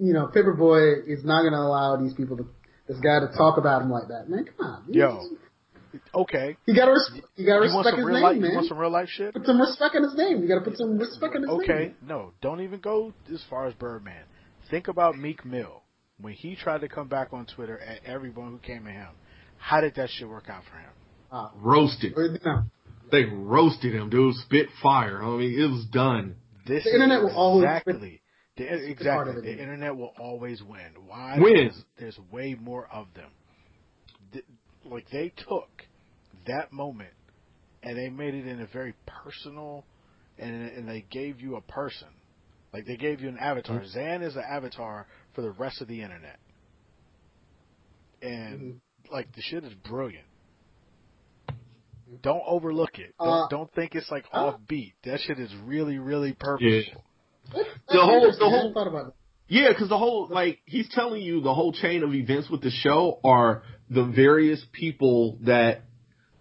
you 0.00 0.12
know, 0.12 0.28
Paperboy 0.28 1.06
is 1.08 1.24
not 1.24 1.40
going 1.42 1.52
to 1.52 1.58
allow 1.58 1.96
these 1.96 2.14
people 2.14 2.36
to 2.36 2.46
this 2.86 2.98
guy 3.00 3.20
to 3.20 3.28
talk 3.36 3.58
about 3.58 3.82
him 3.82 3.90
like 3.90 4.08
that. 4.08 4.28
Man, 4.28 4.44
come 4.44 4.66
on. 4.66 4.84
Yo, 4.88 5.20
Okay. 6.14 6.56
you 6.66 6.74
got 6.74 6.86
to 6.86 6.92
res- 6.92 7.22
you 7.36 7.46
got 7.46 7.60
to 7.60 7.66
You 7.68 7.76
respect 7.76 7.96
some 7.96 7.98
his 8.00 8.14
name, 8.14 8.22
life? 8.22 8.36
You 8.36 8.42
man. 8.42 8.54
want 8.54 8.66
some 8.68 8.78
real 8.78 8.90
life 8.90 9.08
shit? 9.08 9.34
Put 9.34 9.46
some 9.46 9.60
respect 9.60 9.94
in 9.94 10.02
his 10.02 10.14
name. 10.16 10.42
You 10.42 10.48
got 10.48 10.64
to 10.64 10.70
put 10.70 10.76
some 10.78 10.98
respect 10.98 11.34
in 11.36 11.42
his 11.42 11.50
name. 11.50 11.60
Okay, 11.60 11.92
no, 12.06 12.32
don't 12.40 12.60
even 12.60 12.80
go 12.80 13.12
as 13.32 13.42
far 13.48 13.66
as 13.66 13.74
Birdman. 13.74 14.22
Think 14.70 14.88
about 14.88 15.16
Meek 15.18 15.44
Mill 15.44 15.82
when 16.20 16.32
he 16.34 16.56
tried 16.56 16.80
to 16.82 16.88
come 16.88 17.08
back 17.08 17.32
on 17.32 17.46
Twitter 17.46 17.78
at 17.78 18.04
everyone 18.04 18.50
who 18.52 18.58
came 18.58 18.86
at 18.86 18.92
him. 18.94 19.08
How 19.56 19.80
did 19.80 19.94
that 19.96 20.10
shit 20.10 20.28
work 20.28 20.48
out 20.48 20.62
for 20.70 20.78
him? 20.78 20.90
Ah, 21.32 21.52
Roasted. 21.56 22.12
or- 22.16 22.36
no. 22.44 22.62
They 23.10 23.24
roasted 23.24 23.94
him, 23.94 24.10
dude. 24.10 24.34
Spit 24.34 24.66
fire. 24.82 25.22
I 25.22 25.26
mean, 25.36 25.58
it 25.58 25.70
was 25.70 25.86
done. 25.86 26.36
This 26.66 26.84
The 26.84 26.92
internet 26.92 27.22
will 27.22 27.34
always 27.34 27.64
exactly 27.64 28.20
the, 28.58 28.90
exactly 28.90 29.36
of 29.36 29.42
the 29.42 29.52
internet 29.52 29.96
will 29.96 30.12
always 30.18 30.62
win. 30.62 30.92
Why? 31.06 31.38
Win. 31.38 31.68
Because 31.68 31.84
there's 31.98 32.18
way 32.30 32.54
more 32.60 32.86
of 32.92 33.06
them. 33.14 33.30
Th- 34.32 34.44
Like 34.84 35.08
they 35.10 35.30
took 35.48 35.68
that 36.48 36.72
moment 36.72 37.10
and 37.82 37.96
they 37.96 38.08
made 38.10 38.34
it 38.34 38.46
in 38.46 38.60
a 38.60 38.66
very 38.66 38.92
personal, 39.06 39.84
and 40.38 40.52
and 40.70 40.88
they 40.88 41.04
gave 41.10 41.40
you 41.40 41.56
a 41.56 41.60
person. 41.60 42.08
Like 42.72 42.84
they 42.86 42.96
gave 42.96 43.20
you 43.20 43.28
an 43.28 43.38
avatar. 43.38 43.78
Mm-hmm. 43.78 43.88
Zan 43.88 44.22
is 44.22 44.34
an 44.36 44.42
avatar 44.48 45.06
for 45.34 45.42
the 45.42 45.50
rest 45.52 45.80
of 45.80 45.88
the 45.88 46.02
internet, 46.02 46.38
and 48.20 48.60
Mm-hmm. 48.60 49.14
like 49.14 49.32
the 49.34 49.42
shit 49.42 49.64
is 49.64 49.72
brilliant. 49.88 50.26
Don't 52.22 52.42
overlook 52.46 52.98
it. 52.98 53.14
Don't, 53.18 53.28
Uh, 53.28 53.48
don't 53.48 53.72
think 53.74 53.94
it's 53.94 54.10
like 54.10 54.24
uh, 54.32 54.52
offbeat. 54.52 54.94
That 55.04 55.20
shit 55.20 55.38
is 55.38 55.50
really, 55.64 55.98
really 55.98 56.32
purposeful. 56.38 57.04
That's, 57.54 57.68
The 57.90 58.00
whole- 58.00 58.32
the 58.32 58.48
whole- 58.48 58.72
thought 58.72 58.88
about 58.88 59.06
that. 59.06 59.12
Yeah, 59.50 59.68
because 59.68 59.88
the 59.88 59.96
whole 59.96 60.28
like 60.28 60.58
he's 60.66 60.88
telling 60.90 61.22
you 61.22 61.40
the 61.40 61.54
whole 61.54 61.72
chain 61.72 62.02
of 62.02 62.12
events 62.14 62.50
with 62.50 62.60
the 62.60 62.70
show 62.70 63.18
are 63.24 63.62
the 63.88 64.04
various 64.04 64.62
people 64.72 65.38
that 65.42 65.84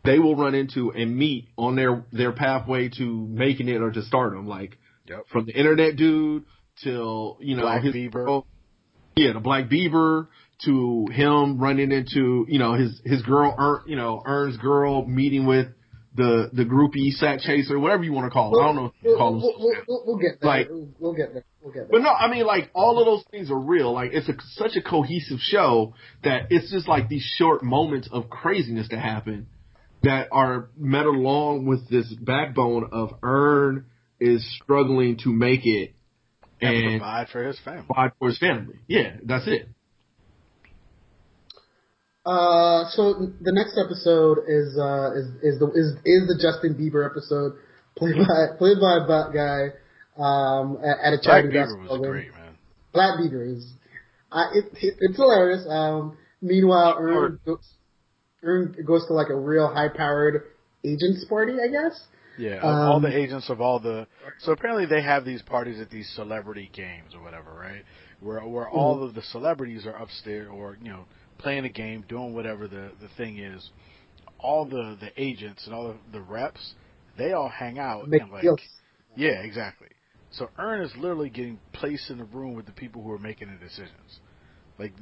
they 0.08 0.18
will 0.20 0.36
run 0.36 0.56
into 0.56 0.92
and 0.92 1.16
meet 1.16 1.50
on 1.58 1.76
their 1.76 2.04
their 2.12 2.32
pathway 2.32 2.90
to 2.98 3.28
making 3.30 3.68
it 3.70 3.82
or 3.82 3.92
to 3.92 4.02
stardom. 4.04 4.48
Like 4.48 4.78
Yep. 5.08 5.28
from 5.32 5.46
the 5.46 5.54
internet 5.54 5.96
dude 5.96 6.44
till 6.84 7.38
you 7.40 7.56
know 7.56 7.62
Black 7.64 7.84
his 7.84 7.94
Bieber. 7.96 8.44
yeah, 9.16 9.34
the 9.34 9.40
Black 9.40 9.70
Bieber 9.70 10.28
to 10.66 11.06
him 11.12 11.60
running 11.60 11.92
into 11.92 12.46
you 12.50 12.60
know 12.60 12.74
his 12.74 13.00
his 13.06 13.22
girl, 13.22 13.56
Earn, 13.58 13.82
you 13.88 13.96
know 13.96 14.22
Earn's 14.26 14.58
girl 14.58 15.06
meeting 15.06 15.46
with 15.46 15.68
the 16.16 16.50
the 16.52 16.64
groupie 16.66 17.12
sack 17.12 17.40
chaser, 17.40 17.80
whatever 17.80 18.04
you 18.04 18.12
want 18.12 18.26
to 18.26 18.32
call 18.32 18.58
it. 18.58 18.62
I 18.62 18.66
don't 18.66 18.76
know 18.76 18.92
We'll, 19.04 19.18
call 19.18 19.34
we'll, 19.34 19.54
we'll, 19.60 19.76
we'll, 19.88 20.04
we'll 20.08 20.18
get 20.18 20.42
there. 20.42 20.50
Like- 20.50 20.68
we'll, 20.70 20.90
we'll 21.00 21.14
get 21.14 21.34
there. 21.34 21.46
We'll 21.62 21.74
get 21.74 21.90
there. 21.90 21.90
But 21.92 22.02
no, 22.02 22.10
I 22.10 22.30
mean, 22.30 22.46
like 22.46 22.70
all 22.74 23.00
of 23.00 23.06
those 23.06 23.24
things 23.32 23.52
are 23.52 23.60
real. 23.60 23.94
Like 23.94 24.12
it's 24.14 24.28
a, 24.28 24.34
such 24.56 24.76
a 24.76 24.82
cohesive 24.82 25.40
show 25.40 25.94
that 26.24 26.48
it's 26.50 26.72
just 26.72 26.88
like 26.88 27.08
these 27.08 27.24
short 27.38 27.62
moments 27.64 28.10
of 28.12 28.30
craziness 28.30 28.88
to 28.90 29.00
happen 29.00 29.48
that 30.08 30.30
are 30.32 30.70
met 30.78 31.06
along 31.06 31.66
with 31.66 31.90
this 31.90 32.12
backbone 32.14 32.90
of 32.92 33.12
Earn 33.22 33.86
is 34.20 34.44
struggling 34.62 35.18
to 35.24 35.30
make 35.30 35.66
it 35.66 35.94
and, 36.62 36.76
and 36.76 37.02
provide 37.02 37.28
for 37.30 37.44
his 37.44 37.60
family. 37.60 37.84
provide 37.86 38.12
for 38.18 38.30
his 38.30 38.40
family. 38.40 38.76
Yeah, 38.88 39.18
that's 39.24 39.48
it. 39.48 39.70
Uh, 42.26 42.90
so 42.90 43.14
the 43.40 43.54
next 43.54 43.80
episode 43.80 44.40
is 44.48 44.78
uh 44.78 45.12
is 45.16 45.28
is 45.44 45.60
the 45.60 45.68
is 45.76 45.96
is 46.04 46.28
the 46.28 46.38
Justin 46.42 46.76
Bieber 46.76 47.10
episode 47.10 47.54
played 47.98 48.16
by 48.18 48.58
played 48.58 48.80
by 48.82 48.98
a 48.98 49.06
black 49.08 49.34
guy 49.34 49.72
um 50.18 50.78
at, 50.84 50.98
at 51.00 51.14
a 51.14 51.22
Black 51.24 51.24
charity 51.24 51.50
Bieber 51.50 51.54
basketball 51.54 52.00
was 52.00 52.02
game. 52.02 52.12
great, 52.12 52.32
man. 52.34 52.58
Black 52.92 53.20
Bieber 53.20 53.56
is 53.56 53.72
uh, 54.32 54.50
it, 54.54 54.66
it 54.82 54.96
it's 55.00 55.16
hilarious. 55.16 55.66
Um, 55.70 56.18
meanwhile, 56.42 56.98
Earn 57.00 57.40
Earn 58.44 58.76
goes 58.86 59.06
to 59.08 59.14
like 59.14 59.30
a 59.30 59.36
real 59.36 59.68
high 59.74 59.90
powered 59.90 60.44
agents 60.84 61.26
party, 61.26 61.54
I 61.54 61.68
guess. 61.68 62.00
Yeah, 62.38 62.60
all 62.62 62.98
Um, 62.98 63.02
the 63.02 63.16
agents 63.16 63.50
of 63.50 63.62
all 63.62 63.80
the. 63.80 64.08
So 64.40 64.52
apparently 64.52 64.86
they 64.86 65.02
have 65.02 65.26
these 65.26 65.42
parties 65.42 65.80
at 65.80 65.90
these 65.90 66.08
celebrity 66.16 66.70
games 66.72 67.16
or 67.16 67.22
whatever, 67.24 67.52
right? 67.52 67.84
Where 68.20 68.42
where 68.42 68.70
all 68.70 69.04
of 69.04 69.16
the 69.16 69.24
celebrities 69.24 69.86
are 69.88 69.96
upstairs 69.96 70.48
or 70.52 70.78
you 70.82 70.90
know 70.90 71.06
playing 71.40 71.66
a 71.66 71.70
game, 71.70 72.04
doing 72.08 72.34
whatever 72.34 72.68
the 72.68 72.92
the 73.02 73.10
thing 73.18 73.40
is. 73.40 73.70
All 74.40 74.66
the 74.66 74.96
the 75.00 75.10
agents 75.18 75.66
and 75.66 75.74
all 75.74 75.88
the, 75.88 75.98
the 76.12 76.22
reps, 76.22 76.76
they 77.18 77.34
all 77.34 77.50
hang 77.50 77.80
out 77.80 78.08
and 78.08 78.32
like 78.32 78.44
deals. 78.44 78.62
yeah, 79.16 79.42
exactly. 79.42 79.88
So 80.30 80.50
Earn 80.60 80.82
is 80.82 80.92
literally 80.96 81.30
getting 81.32 81.60
placed 81.74 82.12
in 82.12 82.20
the 82.20 82.26
room 82.26 82.54
with 82.54 82.68
the 82.68 82.72
people 82.72 83.02
who 83.02 83.12
are 83.12 83.18
making 83.18 83.48
the 83.52 83.58
decisions. 83.58 84.20
Like 84.78 84.94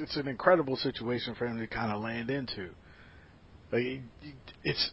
it's 0.00 0.16
an 0.16 0.28
incredible 0.28 0.76
situation 0.76 1.34
for 1.34 1.46
him 1.46 1.58
to 1.58 1.66
kind 1.66 1.92
of 1.92 2.02
land 2.02 2.30
into. 2.30 2.70
Like 3.72 3.82
it- 3.84 4.02
it's 4.64 4.90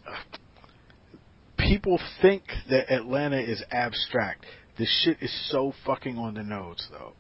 people 1.58 2.00
think 2.22 2.44
that 2.70 2.92
Atlanta 2.92 3.40
is 3.40 3.64
abstract. 3.72 4.46
This 4.78 4.90
shit 5.04 5.18
is 5.22 5.32
so 5.52 5.74
fucking 5.86 6.18
on 6.18 6.34
the 6.36 6.44
nose, 6.44 6.88
though. 6.92 7.14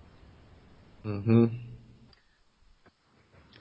Mm-hmm. 1.05 1.45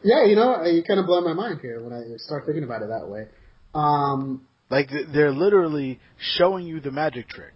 Yeah, 0.03 0.25
you 0.27 0.37
know, 0.37 0.63
you 0.65 0.83
kind 0.83 1.01
of 1.01 1.07
blow 1.07 1.21
my 1.23 1.33
mind 1.33 1.61
here 1.63 1.83
when 1.83 1.93
I 1.93 2.03
start 2.19 2.45
thinking 2.45 2.65
about 2.65 2.83
it 2.83 2.89
that 2.89 3.09
way. 3.09 3.27
Um, 3.75 4.47
Like 4.71 4.91
they're 5.13 5.33
literally 5.33 6.01
showing 6.19 6.67
you 6.67 6.81
the 6.81 6.91
magic 6.91 7.29
trick, 7.29 7.55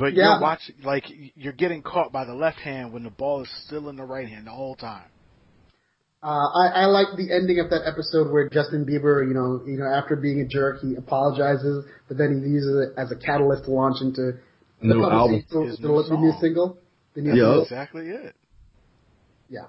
but 0.00 0.14
Yeah. 0.14 0.32
you're 0.32 0.40
watching 0.40 0.74
like 0.82 1.04
you're 1.36 1.52
getting 1.52 1.82
caught 1.82 2.10
by 2.12 2.24
the 2.24 2.34
left 2.34 2.58
hand 2.58 2.92
when 2.92 3.02
the 3.04 3.10
ball 3.10 3.42
is 3.42 3.48
still 3.66 3.88
in 3.88 3.96
the 3.96 4.04
right 4.04 4.28
hand 4.28 4.46
the 4.46 4.50
whole 4.50 4.74
time. 4.74 5.04
Uh, 6.22 6.26
I, 6.28 6.82
I 6.82 6.84
like 6.86 7.16
the 7.16 7.32
ending 7.32 7.60
of 7.60 7.70
that 7.70 7.82
episode 7.86 8.30
where 8.30 8.48
Justin 8.50 8.84
Bieber, 8.84 9.26
you 9.26 9.32
know, 9.32 9.62
you 9.66 9.78
know, 9.78 9.86
after 9.86 10.16
being 10.16 10.40
a 10.40 10.46
jerk, 10.46 10.80
he 10.82 10.94
apologizes, 10.96 11.86
but 12.08 12.18
then 12.18 12.42
he 12.44 12.50
uses 12.50 12.88
it 12.88 13.00
as 13.00 13.10
a 13.10 13.16
catalyst 13.16 13.64
to 13.64 13.70
launch 13.70 14.02
into 14.02 14.32
the 14.82 14.86
New 14.86 15.00
public- 15.00 15.12
album. 15.12 15.44
the, 15.50 15.60
His 15.70 15.78
the, 15.78 15.88
new 15.88 16.02
the 16.02 16.16
new 16.18 16.32
single. 16.40 16.78
The 17.14 17.20
new 17.22 17.28
Yeah. 17.30 17.34
single. 17.36 17.62
Exactly 17.62 18.08
it. 18.10 18.34
Yeah. 19.48 19.66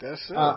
That's 0.00 0.30
it. 0.30 0.36
Uh, 0.36 0.56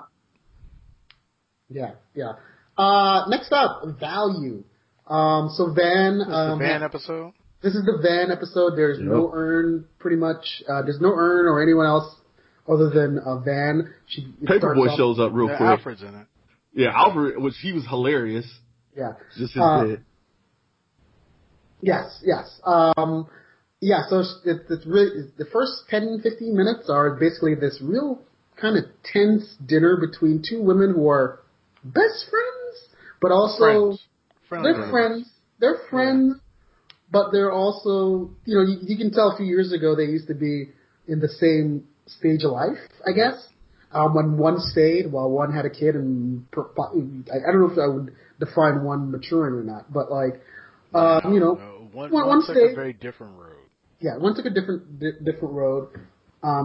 yeah, 1.69 1.91
yeah. 2.15 2.33
Uh, 2.77 3.25
next 3.29 3.51
up, 3.51 3.83
value. 3.99 4.63
Um, 5.07 5.49
so 5.55 5.73
Van, 5.73 6.21
um, 6.21 6.57
the 6.59 6.65
van 6.65 6.83
episode. 6.83 7.33
This 7.61 7.75
is 7.75 7.85
the 7.85 7.99
Van 8.01 8.31
episode. 8.31 8.75
There's 8.75 8.97
Yep. 8.99 9.07
no 9.07 9.31
Earn, 9.33 9.85
pretty 9.99 10.17
much. 10.17 10.63
Uh, 10.67 10.81
there's 10.81 10.99
no 11.01 11.13
Earn 11.15 11.45
or 11.45 11.61
anyone 11.61 11.85
else 11.85 12.15
other 12.67 12.89
than 12.89 13.19
uh, 13.19 13.37
Van. 13.39 13.93
She 14.07 14.33
Paperboy 14.43 14.89
off- 14.89 14.97
shows 14.97 15.19
up 15.19 15.31
real 15.33 15.47
Yeah, 15.47 15.57
quick. 15.57 15.69
Alfred's 15.69 16.01
in 16.01 16.15
it. 16.15 16.27
Yeah, 16.73 16.91
Alfred, 16.95 17.37
which 17.41 17.55
he 17.61 17.73
was 17.73 17.85
hilarious. 17.87 18.45
Yeah. 18.95 19.13
Just 19.37 19.53
his 19.53 19.61
Uh, 19.61 19.83
bit. 19.85 19.99
Yes, 21.81 22.21
yes. 22.23 22.59
Um, 22.63 23.27
yeah, 23.79 24.03
so 24.07 24.19
it's, 24.19 24.39
it's 24.45 24.69
it's 24.69 24.85
really, 24.85 25.29
the 25.37 25.45
first 25.45 25.71
10, 25.89 26.19
15 26.21 26.55
minutes 26.55 26.89
are 26.89 27.15
basically 27.15 27.55
this 27.55 27.79
real 27.81 28.21
kind 28.55 28.77
of 28.77 28.83
tense 29.03 29.55
dinner 29.65 29.97
between 29.97 30.43
two 30.47 30.61
women 30.61 30.93
who 30.93 31.09
are 31.09 31.39
best 31.83 32.29
friends, 32.29 32.95
but 33.19 33.31
also 33.31 33.57
Friends. 33.97 34.03
Friendly 34.47 34.73
they're 34.73 34.89
friends. 34.91 35.29
They're 35.59 35.77
friends, 35.89 36.35
but 37.11 37.31
they're 37.31 37.51
also, 37.51 38.29
you 38.45 38.55
know, 38.55 38.61
you, 38.61 38.77
you 38.81 38.97
can 38.97 39.11
tell 39.11 39.31
a 39.31 39.37
few 39.37 39.45
years 39.45 39.71
ago 39.71 39.95
they 39.95 40.03
used 40.05 40.27
to 40.27 40.33
be 40.33 40.69
in 41.07 41.19
the 41.19 41.27
same 41.27 41.85
stage 42.07 42.43
of 42.43 42.51
life, 42.51 42.77
I 43.07 43.11
guess. 43.11 43.47
Um, 43.93 44.15
when 44.15 44.37
one 44.37 44.57
stayed 44.59 45.11
while 45.11 45.29
one 45.29 45.53
had 45.53 45.65
a 45.65 45.69
kid, 45.69 45.95
and 45.95 46.49
per- 46.51 46.69
I, 46.79 47.51
don't 47.51 47.59
know 47.59 47.71
if 47.71 47.77
I 47.77 47.87
would 47.87 48.15
define 48.39 48.83
one 48.85 49.11
maturing 49.11 49.53
or 49.53 49.63
not, 49.63 49.91
but 49.91 50.09
like, 50.09 50.41
um, 50.93 51.33
you 51.33 51.39
know, 51.41 51.55
No, 51.55 51.89
one, 51.91 52.09
one- 52.09 52.11
one 52.11 52.27
one 52.27 52.39
took 52.45 52.55
stage- 52.55 52.71
a 52.71 52.75
very 52.75 52.93
different 52.93 53.37
road. 53.37 53.57
yeah, 53.99 54.17
one 54.17 54.33
took 54.35 54.45
a 54.45 54.49
different 54.49 54.97
di- 54.99 55.19
different 55.25 55.53
road. 55.53 55.89
Um, 56.41 56.63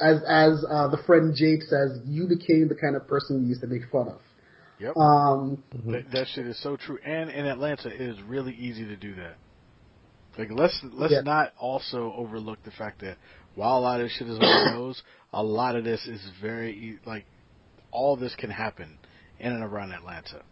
as 0.00 0.22
as 0.26 0.64
uh, 0.68 0.88
the 0.88 0.98
friend 1.06 1.34
Jade 1.36 1.60
says, 1.68 2.00
you 2.06 2.26
became 2.26 2.68
the 2.68 2.74
kind 2.74 2.96
of 2.96 3.06
person 3.06 3.42
you 3.42 3.48
used 3.48 3.60
to 3.60 3.66
make 3.66 3.82
fun 3.92 4.08
of. 4.08 4.20
Yep. 4.80 4.96
Um, 4.96 5.62
That, 5.86 6.10
that 6.12 6.26
shit 6.34 6.46
is 6.46 6.60
so 6.62 6.76
true. 6.76 6.98
And 7.04 7.30
in 7.30 7.46
Atlanta, 7.46 7.88
it 7.94 8.00
is 8.00 8.20
really 8.22 8.54
easy 8.54 8.84
to 8.86 8.96
do 8.96 9.14
that. 9.16 9.36
Like 10.38 10.48
let's 10.50 10.78
let's 10.92 11.12
Yeah. 11.12 11.20
not 11.20 11.52
also 11.58 12.12
overlook 12.16 12.58
the 12.64 12.70
fact 12.72 13.00
that 13.02 13.16
while 13.54 13.78
a 13.78 13.80
lot 13.80 14.00
of 14.00 14.06
this 14.06 14.12
shit 14.12 14.28
is 14.28 14.34
on 14.34 14.40
the 14.40 14.70
nose, 14.78 15.02
a 15.32 15.42
lot 15.42 15.76
of 15.76 15.84
this 15.84 16.06
is 16.06 16.20
very 16.40 16.98
like 17.06 17.24
all 17.92 18.16
this 18.16 18.34
can 18.34 18.50
happen 18.50 18.98
in 19.38 19.52
and 19.52 19.62
around 19.62 19.92
Atlanta. 19.92 20.42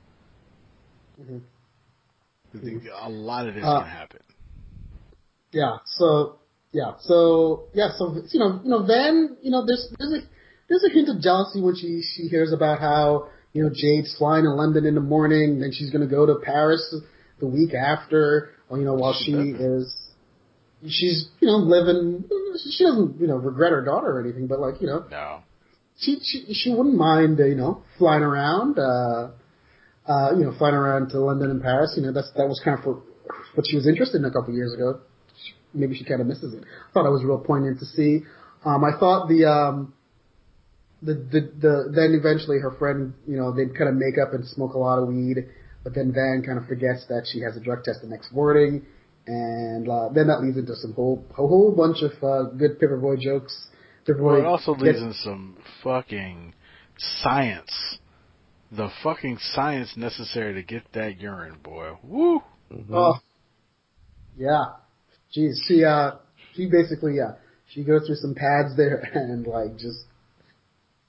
Mhm. 1.20 1.40
The- 2.54 2.90
A 3.02 3.08
lot 3.08 3.48
of 3.48 3.54
this 3.54 3.64
Uh, 3.64 3.80
can 3.80 3.88
happen. 3.88 4.20
Yeah. 5.52 5.78
So 5.86 6.38
yeah. 6.72 6.92
So 7.00 7.64
yeah. 7.74 7.90
So 7.96 8.14
you 8.30 8.38
know, 8.40 8.60
you 8.62 8.70
know, 8.70 8.82
Van. 8.84 9.36
You 9.42 9.50
know, 9.50 9.64
there's 9.66 9.92
there's 9.98 10.12
a 10.12 10.20
there's 10.68 10.84
a 10.84 10.90
hint 10.90 11.08
of 11.08 11.20
jealousy 11.20 11.60
when 11.60 11.74
she 11.76 12.02
she 12.02 12.28
hears 12.28 12.52
about 12.52 12.78
how 12.78 13.28
you 13.52 13.62
know 13.62 13.70
Jade's 13.70 14.14
flying 14.16 14.44
to 14.44 14.50
London 14.50 14.86
in 14.86 14.94
the 14.94 15.00
morning, 15.00 15.58
then 15.60 15.72
she's 15.72 15.90
going 15.90 16.06
to 16.06 16.14
go 16.14 16.24
to 16.26 16.36
Paris 16.36 16.94
the 17.40 17.46
week 17.46 17.74
after. 17.74 18.50
Or, 18.72 18.78
you 18.78 18.86
know, 18.86 18.94
while 18.94 19.12
she 19.12 19.32
is. 19.32 19.94
She's, 20.88 21.28
you 21.40 21.46
know, 21.46 21.58
living. 21.58 22.24
She 22.74 22.84
doesn't, 22.84 23.20
you 23.20 23.26
know, 23.26 23.36
regret 23.36 23.70
her 23.70 23.84
daughter 23.84 24.16
or 24.16 24.20
anything, 24.22 24.46
but 24.46 24.60
like, 24.60 24.80
you 24.80 24.86
know, 24.86 25.04
No. 25.10 25.42
she 25.98 26.18
she 26.22 26.54
she 26.54 26.70
wouldn't 26.74 26.96
mind, 26.96 27.38
uh, 27.38 27.44
you 27.44 27.54
know, 27.54 27.82
flying 27.98 28.22
around, 28.22 28.78
uh, 28.78 29.28
uh, 30.08 30.30
you 30.36 30.44
know, 30.44 30.54
flying 30.56 30.74
around 30.74 31.10
to 31.10 31.20
London 31.20 31.50
and 31.50 31.60
Paris. 31.60 31.92
You 31.98 32.02
know, 32.04 32.12
that's 32.12 32.32
that 32.34 32.48
was 32.48 32.62
kind 32.64 32.78
of 32.78 32.82
for, 32.82 33.02
what 33.54 33.66
she 33.68 33.76
was 33.76 33.86
interested 33.86 34.16
in 34.16 34.24
a 34.24 34.30
couple 34.30 34.48
of 34.48 34.54
years 34.56 34.72
ago. 34.72 35.00
She, 35.36 35.52
maybe 35.74 35.94
she 35.94 36.04
kind 36.04 36.22
of 36.22 36.26
misses 36.26 36.54
it. 36.54 36.64
I 36.64 36.92
thought 36.94 37.06
it 37.06 37.10
was 37.12 37.22
real 37.22 37.38
poignant 37.38 37.78
to 37.80 37.84
see. 37.84 38.22
Um, 38.64 38.82
I 38.84 38.98
thought 38.98 39.28
the 39.28 39.44
um, 39.44 39.92
the 41.02 41.12
the 41.14 41.40
the 41.60 41.92
then 41.94 42.18
eventually 42.18 42.58
her 42.58 42.72
friend, 42.78 43.12
you 43.28 43.36
know, 43.36 43.52
they'd 43.54 43.76
kind 43.76 43.90
of 43.90 43.96
make 43.96 44.16
up 44.16 44.32
and 44.32 44.46
smoke 44.48 44.72
a 44.72 44.78
lot 44.78 44.98
of 44.98 45.08
weed, 45.08 45.44
but 45.84 45.94
then 45.94 46.12
Van 46.12 46.42
kind 46.46 46.58
of 46.58 46.66
forgets 46.66 47.06
that 47.08 47.26
she 47.30 47.40
has 47.40 47.56
a 47.56 47.60
drug 47.60 47.84
test 47.84 48.00
the 48.02 48.08
next 48.08 48.32
morning. 48.32 48.84
And 49.26 49.88
uh, 49.88 50.08
then 50.12 50.26
that 50.26 50.40
leads 50.42 50.56
into 50.56 50.74
some 50.76 50.94
whole 50.94 51.24
a 51.30 51.34
whole 51.34 51.72
bunch 51.76 51.98
of 52.02 52.12
uh, 52.24 52.50
good 52.50 52.80
Paperboy 52.80 53.20
jokes. 53.20 53.68
Paperboy 54.06 54.20
Well, 54.22 54.36
it 54.36 54.44
also 54.44 54.74
gets- 54.74 54.84
leads 54.84 55.02
in 55.02 55.12
some 55.14 55.56
fucking 55.84 56.54
science. 57.22 57.98
The 58.72 58.88
fucking 59.02 59.38
science 59.54 59.96
necessary 59.96 60.54
to 60.54 60.62
get 60.62 60.82
that 60.94 61.20
urine, 61.20 61.58
boy. 61.62 61.92
Woo! 62.02 62.40
Mm-hmm. 62.72 62.94
Oh, 62.94 63.14
yeah. 64.36 64.64
Jeez, 65.36 65.56
she 65.66 65.84
uh, 65.84 66.12
she 66.54 66.68
basically 66.70 67.16
yeah, 67.16 67.32
she 67.68 67.84
goes 67.84 68.06
through 68.06 68.16
some 68.16 68.34
pads 68.34 68.76
there 68.76 68.96
and 69.14 69.46
like 69.46 69.76
just, 69.76 70.00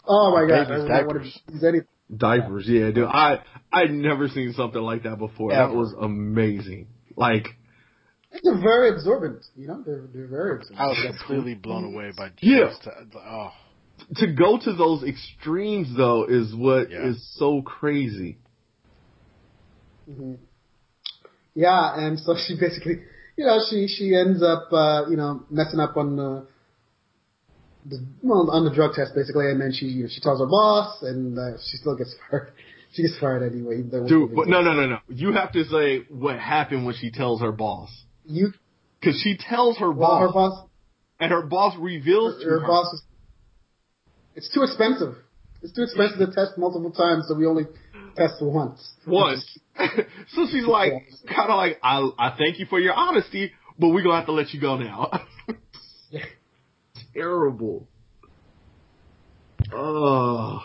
oh 0.06 0.32
my 0.32 0.48
god, 0.48 0.68
I 0.72 0.76
Baby's 0.76 0.82
would 0.84 0.90
not 0.90 1.08
want 1.08 1.24
to 1.24 1.54
use 1.54 1.64
any. 1.64 1.80
Diapers, 2.18 2.66
yeah, 2.68 2.92
dude. 2.92 3.06
I 3.08 3.40
I'd 3.72 3.92
never 3.92 4.28
seen 4.28 4.54
something 4.54 4.82
like 4.82 5.04
that 5.04 5.18
before. 5.18 5.52
That 5.52 5.74
was 5.74 5.94
amazing. 6.00 6.88
Like, 7.16 7.48
They're 8.44 8.60
very 8.62 8.90
absorbent, 8.90 9.46
you 9.56 9.68
know. 9.68 9.84
They're 9.86 10.08
they're 10.14 10.28
very 10.28 10.58
absorbent. 10.58 10.80
I 10.80 10.88
was 10.88 10.98
completely 11.18 11.56
blown 11.56 11.86
away 11.86 12.12
by 12.18 12.32
Yeah. 12.42 12.70
just 12.70 12.88
oh 13.16 13.52
to 14.18 14.34
go 14.34 14.58
to 14.60 14.74
those 14.74 15.04
extremes 15.04 15.96
though 15.96 16.26
is 16.26 16.54
what 16.54 16.84
is 16.92 16.92
Yeah. 16.92 17.12
so 17.40 17.62
crazy. 17.62 18.38
hmm 20.06 20.34
Yeah, 21.56 21.94
and 21.98 22.20
so 22.20 22.36
she 22.48 22.56
basically, 22.60 23.02
you 23.38 23.46
know, 23.46 23.60
she 23.70 23.88
she 23.88 24.16
ends 24.16 24.42
up, 24.44 24.72
uh, 24.72 25.06
you 25.10 25.16
know, 25.18 25.46
messing 25.50 25.80
up 25.80 25.96
on 25.98 26.16
the, 26.16 26.48
the 27.86 28.06
well, 28.22 28.50
on 28.52 28.66
the 28.66 28.74
drug 28.74 28.94
test 28.94 29.14
basically, 29.16 29.50
and 29.52 29.60
then 29.60 29.72
she 29.74 29.86
you 29.88 30.04
know, 30.04 30.10
she 30.12 30.22
tells 30.22 30.40
her 30.40 30.48
boss, 30.48 31.02
and 31.02 31.38
uh, 31.38 31.58
she 31.70 31.78
still 31.78 31.96
gets 31.96 32.16
fired. 32.32 32.54
She 32.94 33.02
gets 33.02 33.20
fired 33.20 33.44
anyway. 33.44 33.82
Dude, 33.82 34.36
but 34.36 34.48
no, 34.48 34.62
no, 34.62 34.74
no, 34.74 34.86
no. 34.86 34.98
You 35.10 35.34
have 35.34 35.52
to 35.54 35.64
say 35.66 36.06
what 36.10 36.38
happened 36.38 36.86
when 36.86 36.96
she 36.96 37.12
tells 37.12 37.42
her 37.42 37.52
boss. 37.52 37.90
you 38.26 38.54
Cause 39.04 39.20
she 39.22 39.36
tells 39.38 39.78
her 39.80 39.92
well, 39.92 40.10
boss, 40.10 40.22
her 40.22 40.34
boss 40.34 40.70
and 41.20 41.32
her 41.32 41.42
boss 41.42 41.76
reveals 41.78 42.42
to 42.42 42.46
her, 42.46 42.52
her. 42.52 42.60
her 42.62 42.68
boss 42.68 42.94
is, 42.94 43.02
it's 44.36 44.54
too 44.54 44.62
expensive. 44.64 45.16
It's 45.62 45.74
too 45.74 45.84
expensive 45.84 46.20
to 46.20 46.28
test 46.28 46.58
multiple 46.58 46.92
times, 46.92 47.26
so 47.28 47.36
we 47.36 47.46
only 47.46 47.64
test 48.16 48.36
once. 48.42 48.94
once. 49.08 49.60
so 49.78 50.48
she's 50.52 50.66
like, 50.66 50.94
kind 51.28 51.50
of 51.50 51.58
like, 51.58 51.80
I, 51.82 52.10
I 52.20 52.36
thank 52.38 52.60
you 52.60 52.66
for 52.66 52.80
your 52.80 52.94
honesty, 52.94 53.52
but 53.80 53.90
we're 53.90 54.04
gonna 54.04 54.18
have 54.18 54.26
to 54.28 54.34
let 54.34 54.54
you 54.54 54.60
go 54.60 54.78
now. 54.78 55.12
Yeah. 57.16 57.22
Terrible. 57.22 57.88
Oh. 59.74 60.60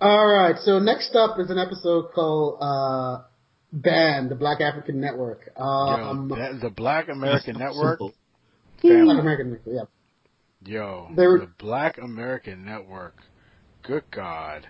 All 0.00 0.26
right, 0.26 0.56
so 0.64 0.78
next 0.78 1.14
up 1.14 1.38
is 1.38 1.48
an 1.50 1.58
episode 1.58 2.06
called 2.12 2.58
uh, 2.60 3.22
Band, 3.72 4.30
the 4.30 4.34
Black 4.34 4.60
African 4.60 5.00
Network. 5.00 5.50
Um, 5.56 6.28
yo, 6.28 6.36
that, 6.36 6.60
the 6.60 6.70
Black 6.70 7.08
American 7.08 7.56
Network. 7.58 7.98
Black 8.00 8.14
American 8.82 9.52
Network, 9.52 9.60
yeah. 9.66 9.82
Yo, 10.64 11.08
They 11.16 11.26
were- 11.26 11.38
the 11.40 11.50
Black 11.58 11.98
American 11.98 12.64
Network. 12.64 13.14
Good 13.84 14.04
God. 14.10 14.66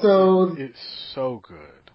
So- 0.00 0.54
it's 0.56 0.78
so 1.14 1.42
good. 1.46 1.90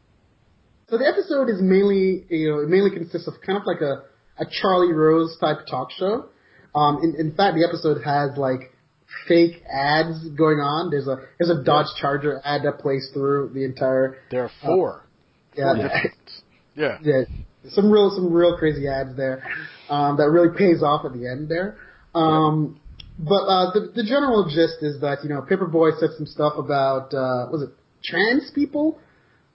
So 0.89 0.97
the 0.97 1.07
episode 1.07 1.49
is 1.49 1.59
mainly, 1.61 2.25
you 2.29 2.51
know, 2.51 2.59
it 2.59 2.69
mainly 2.69 2.91
consists 2.91 3.27
of 3.27 3.35
kind 3.43 3.57
of 3.57 3.65
like 3.65 3.81
a, 3.81 4.03
a 4.37 4.45
Charlie 4.61 4.93
Rose 4.93 5.37
type 5.39 5.59
talk 5.69 5.91
show. 5.91 6.25
Um, 6.75 6.99
in, 7.03 7.15
in 7.19 7.35
fact, 7.35 7.55
the 7.55 7.65
episode 7.67 8.01
has 8.03 8.37
like 8.37 8.71
fake 9.27 9.61
ads 9.71 10.27
going 10.29 10.57
on. 10.59 10.89
There's 10.89 11.07
a 11.07 11.17
there's 11.39 11.51
a 11.51 11.63
Dodge 11.63 11.87
Charger 11.99 12.41
ad 12.43 12.61
that 12.63 12.79
plays 12.79 13.09
through 13.13 13.51
the 13.53 13.63
entire. 13.63 14.17
There 14.31 14.43
are 14.45 14.51
four. 14.63 15.03
Yeah, 15.55 15.73
four 15.75 15.83
different. 15.83 16.15
Yeah. 16.75 16.97
yeah, 17.03 17.21
some 17.69 17.91
real 17.91 18.09
some 18.15 18.33
real 18.33 18.57
crazy 18.57 18.87
ads 18.87 19.15
there 19.15 19.43
um, 19.89 20.17
that 20.17 20.29
really 20.29 20.57
pays 20.57 20.81
off 20.81 21.05
at 21.05 21.13
the 21.13 21.27
end 21.27 21.47
there. 21.49 21.77
Um, 22.15 22.79
But 23.19 23.45
uh, 23.45 23.71
the 23.73 23.91
the 23.95 24.03
general 24.03 24.45
gist 24.45 24.81
is 24.81 24.99
that 25.01 25.19
you 25.23 25.29
know 25.29 25.41
Paperboy 25.41 25.99
said 25.99 26.09
some 26.17 26.25
stuff 26.25 26.53
about 26.57 27.13
uh, 27.13 27.47
was 27.51 27.61
it 27.61 27.69
trans 28.03 28.49
people? 28.55 28.99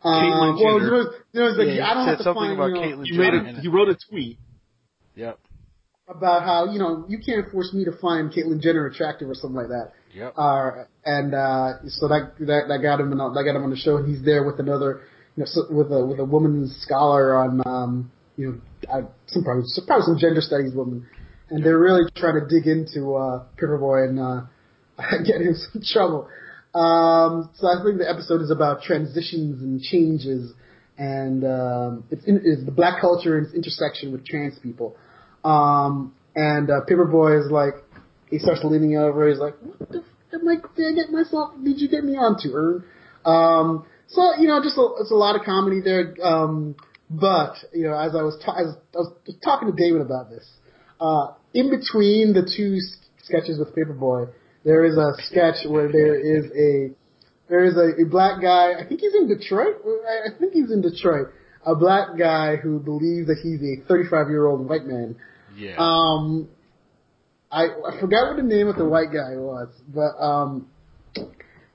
Caitlyn 0.05 0.55
Um, 0.55 0.63
well, 0.63 0.79
Jenner. 0.79 0.87
you 1.33 1.41
know, 1.41 1.49
you 1.49 1.59
like, 1.59 1.67
Yeah, 1.67 1.73
he 1.75 1.81
I 1.81 1.95
don't 1.95 2.05
said 2.05 2.09
have 2.11 2.19
to 2.19 2.25
something 2.25 2.41
find 2.41 2.53
about 2.53 2.67
you 2.69 2.75
know, 2.75 2.81
Caitlyn 2.83 3.05
He 3.07 3.19
made 3.19 3.33
Jenner. 3.33 3.59
a, 3.59 3.61
he 3.61 3.67
wrote 3.69 3.89
a 3.89 3.97
tweet. 4.09 4.39
Yep. 5.19 5.39
about 6.09 6.45
how 6.45 6.73
you 6.73 6.79
know 6.79 7.05
you 7.09 7.19
can't 7.19 7.51
force 7.51 7.73
me 7.75 7.85
to 7.85 7.93
find 8.01 8.31
Caitlyn 8.31 8.61
Jenner 8.61 8.87
attractive 8.87 9.29
or 9.29 9.35
something 9.35 9.57
like 9.57 9.69
that. 9.69 9.93
Yep. 10.15 10.35
Uh, 10.37 10.71
and 11.05 11.35
uh, 11.35 11.73
so 11.89 12.09
that, 12.09 12.33
that 12.41 12.65
that 12.69 12.79
got 12.83 13.01
him 13.01 13.13
on, 13.21 13.35
that 13.35 13.45
got 13.45 13.57
him 13.57 13.65
on 13.65 13.71
the 13.71 13.77
show, 13.77 13.97
and 13.97 14.09
he's 14.09 14.25
there 14.25 14.45
with 14.45 14.59
another, 14.59 15.03
you 15.37 15.43
know, 15.43 15.47
so, 15.47 15.67
with 15.71 15.93
a 15.93 16.05
with 16.05 16.19
a 16.19 16.25
woman 16.25 16.73
scholar 16.81 17.37
on, 17.37 17.61
um, 17.67 18.13
you 18.37 18.47
know, 18.47 18.61
uh, 18.91 19.03
some 19.27 19.45
probably 19.45 19.65
some, 19.67 19.87
probably 19.87 20.07
some 20.07 20.19
gender 20.19 20.41
studies 20.41 20.73
woman, 20.75 21.07
and 21.51 21.65
they're 21.65 21.79
really 21.79 22.09
trying 22.17 22.41
to 22.41 22.47
dig 22.49 22.67
into 22.67 23.15
uh, 23.15 23.45
Paperboy 23.61 24.09
and 24.09 24.21
uh, 24.21 24.41
get 25.27 25.41
him 25.41 25.55
some 25.55 25.83
trouble. 25.85 26.29
Um, 26.75 27.51
so 27.55 27.67
I 27.67 27.83
think 27.83 27.99
the 27.99 28.09
episode 28.09 28.41
is 28.43 28.51
about 28.51 28.83
transitions 28.83 29.63
and 29.63 29.81
changes, 29.81 30.53
and 30.97 31.45
um, 31.45 32.05
it's, 32.11 32.25
in, 32.25 32.41
it's 32.45 32.65
the 32.65 32.73
black 32.73 33.01
culture 33.01 33.37
and 33.37 33.47
its 33.47 33.55
intersection 33.55 34.13
with 34.13 34.27
trans 34.27 34.59
people. 34.59 34.97
Um, 35.49 36.15
and 36.35 36.71
uh, 36.71 36.81
Paperboy 36.89 37.45
is 37.45 37.51
like, 37.51 37.75
he 38.31 38.39
starts 38.39 38.61
leaning 38.63 38.97
over. 38.97 39.29
He's 39.29 39.39
like, 39.39 39.55
"What 39.63 39.91
the 39.91 39.99
f- 39.99 40.41
am 40.41 40.49
I? 40.49 40.57
Did 40.77 40.93
I 40.93 40.95
get 40.95 41.11
myself? 41.11 41.55
Did 41.65 41.81
you 41.81 41.89
get 41.89 42.05
me 42.05 42.13
onto?" 42.17 42.53
Earn? 42.55 42.85
Um, 43.25 43.87
so 44.09 44.35
you 44.39 44.49
know, 44.49 44.63
just 44.63 44.77
a, 44.77 44.87
it's 45.01 45.11
a 45.11 45.15
lot 45.15 45.37
of 45.37 45.47
comedy 45.47 45.81
there. 45.83 46.15
Um, 46.23 46.77
but 47.11 47.55
you 47.73 47.85
know, 47.85 47.99
as 47.99 48.15
I 48.15 48.23
was 48.23 48.41
ta- 48.45 48.57
as 48.57 48.77
I 48.95 48.99
was 48.99 49.13
talking 49.43 49.71
to 49.71 49.75
David 49.75 50.03
about 50.03 50.29
this, 50.29 50.47
uh, 51.01 51.29
in 51.55 51.71
between 51.71 52.35
the 52.35 52.43
two 52.45 52.79
sketches 53.23 53.59
with 53.59 53.75
Paperboy, 53.75 54.31
there 54.65 54.85
is 54.85 54.97
a 54.97 55.15
sketch 55.23 55.67
where 55.67 55.91
there 55.91 56.15
is 56.15 56.45
a 56.53 56.95
there 57.49 57.65
is 57.65 57.77
a, 57.77 58.03
a 58.03 58.05
black 58.05 58.43
guy. 58.43 58.75
I 58.79 58.87
think 58.87 59.01
he's 59.01 59.15
in 59.15 59.29
Detroit. 59.29 59.77
I 59.87 60.39
think 60.39 60.53
he's 60.53 60.71
in 60.71 60.83
Detroit. 60.83 61.29
A 61.65 61.75
black 61.75 62.17
guy 62.19 62.57
who 62.57 62.79
believes 62.79 63.27
that 63.29 63.39
he's 63.43 63.61
a 63.63 63.87
35 63.89 64.29
year 64.29 64.47
old 64.47 64.69
white 64.69 64.85
man. 64.85 65.17
Yeah. 65.59 65.77
Um, 65.77 66.49
I, 67.51 67.65
I 67.65 68.01
forgot 68.01 68.29
what 68.29 68.37
the 68.37 68.43
name 68.43 68.69
of 68.69 68.77
the 68.77 68.85
white 68.85 69.09
guy 69.13 69.35
was, 69.37 69.69
but 69.93 70.15
um, 70.23 70.69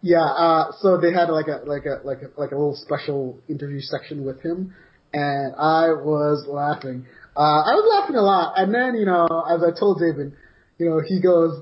yeah. 0.01 0.23
Uh, 0.23 0.71
so 0.79 0.97
they 0.97 1.11
had 1.11 1.29
like 1.29 1.47
a 1.47 1.61
like 1.65 1.85
a 1.85 2.05
like 2.05 2.19
a 2.21 2.39
like 2.39 2.51
a 2.51 2.55
little 2.55 2.75
special 2.75 3.39
interview 3.49 3.81
section 3.81 4.23
with 4.23 4.41
him, 4.41 4.73
and 5.11 5.55
I 5.55 5.91
was 5.91 6.45
laughing. 6.47 7.05
Uh, 7.35 7.65
I 7.65 7.73
was 7.73 7.85
laughing 7.89 8.15
a 8.15 8.21
lot, 8.21 8.53
and 8.57 8.73
then 8.73 8.95
you 8.95 9.05
know, 9.05 9.25
as 9.49 9.61
I 9.63 9.77
told 9.77 9.99
David, 9.99 10.33
you 10.77 10.89
know, 10.89 11.01
he 11.05 11.21
goes. 11.21 11.61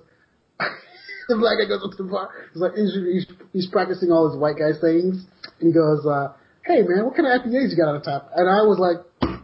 the 1.30 1.38
black 1.38 1.58
guy 1.58 1.68
goes 1.68 1.82
up 1.84 1.96
to 1.98 2.04
the 2.04 2.10
bar. 2.12 2.30
He's 2.54 2.62
like, 2.62 2.76
he's, 2.76 2.94
he's, 2.94 3.26
he's 3.54 3.68
practicing 3.72 4.12
all 4.12 4.30
his 4.30 4.38
white 4.38 4.60
guy 4.60 4.78
sayings, 4.78 5.24
and 5.60 5.72
he 5.72 5.74
goes, 5.74 6.06
uh, 6.06 6.36
"Hey 6.66 6.84
man, 6.84 7.06
what 7.06 7.16
kind 7.16 7.26
of 7.26 7.42
IPAs 7.42 7.72
you 7.72 7.78
got 7.80 7.90
on 7.90 7.98
the 7.98 8.06
top?" 8.06 8.30
And 8.36 8.46
I 8.46 8.68
was 8.68 8.78
like, 8.78 9.00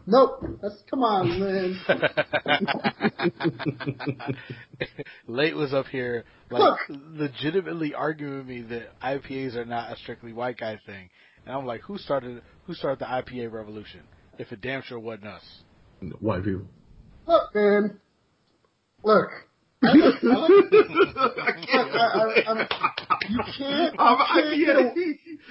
"Nope, 0.08 0.60
that's 0.62 0.82
come 0.90 1.04
on, 1.04 1.40
man." 1.40 1.80
Late 5.28 5.56
was 5.56 5.74
up 5.74 5.88
here, 5.88 6.24
like 6.50 6.80
legitimately 6.90 7.94
arguing 7.94 8.38
with 8.38 8.48
me 8.48 8.62
that 8.62 8.98
IPAs 9.02 9.56
are 9.56 9.66
not 9.66 9.92
a 9.92 9.98
strictly 9.98 10.32
white 10.32 10.58
guy 10.58 10.80
thing, 10.86 11.10
and 11.46 11.54
I'm 11.54 11.66
like, 11.66 11.82
who 11.82 11.98
started 11.98 12.42
who 12.66 12.74
started 12.74 13.00
the 13.00 13.06
IPA 13.06 13.52
revolution? 13.52 14.02
If 14.40 14.52
it 14.52 14.62
damn 14.62 14.82
sure 14.84 14.98
wasn't 14.98 15.28
us. 15.28 15.44
White 16.20 16.44
people. 16.44 16.66
Look, 17.28 17.54
man. 17.54 18.00
Look. 19.04 19.30
I 19.84 19.88
like, 19.88 20.24
I 21.74 21.84
like, 22.24 22.48
I 22.48 22.58
can't. 23.58 24.00
I, 24.00 24.00
I, 24.00 24.04
you 24.54 24.60
can't. 24.66 24.66
You 24.66 24.66
can't, 24.66 24.66
get 24.66 24.76
away, 24.76 24.94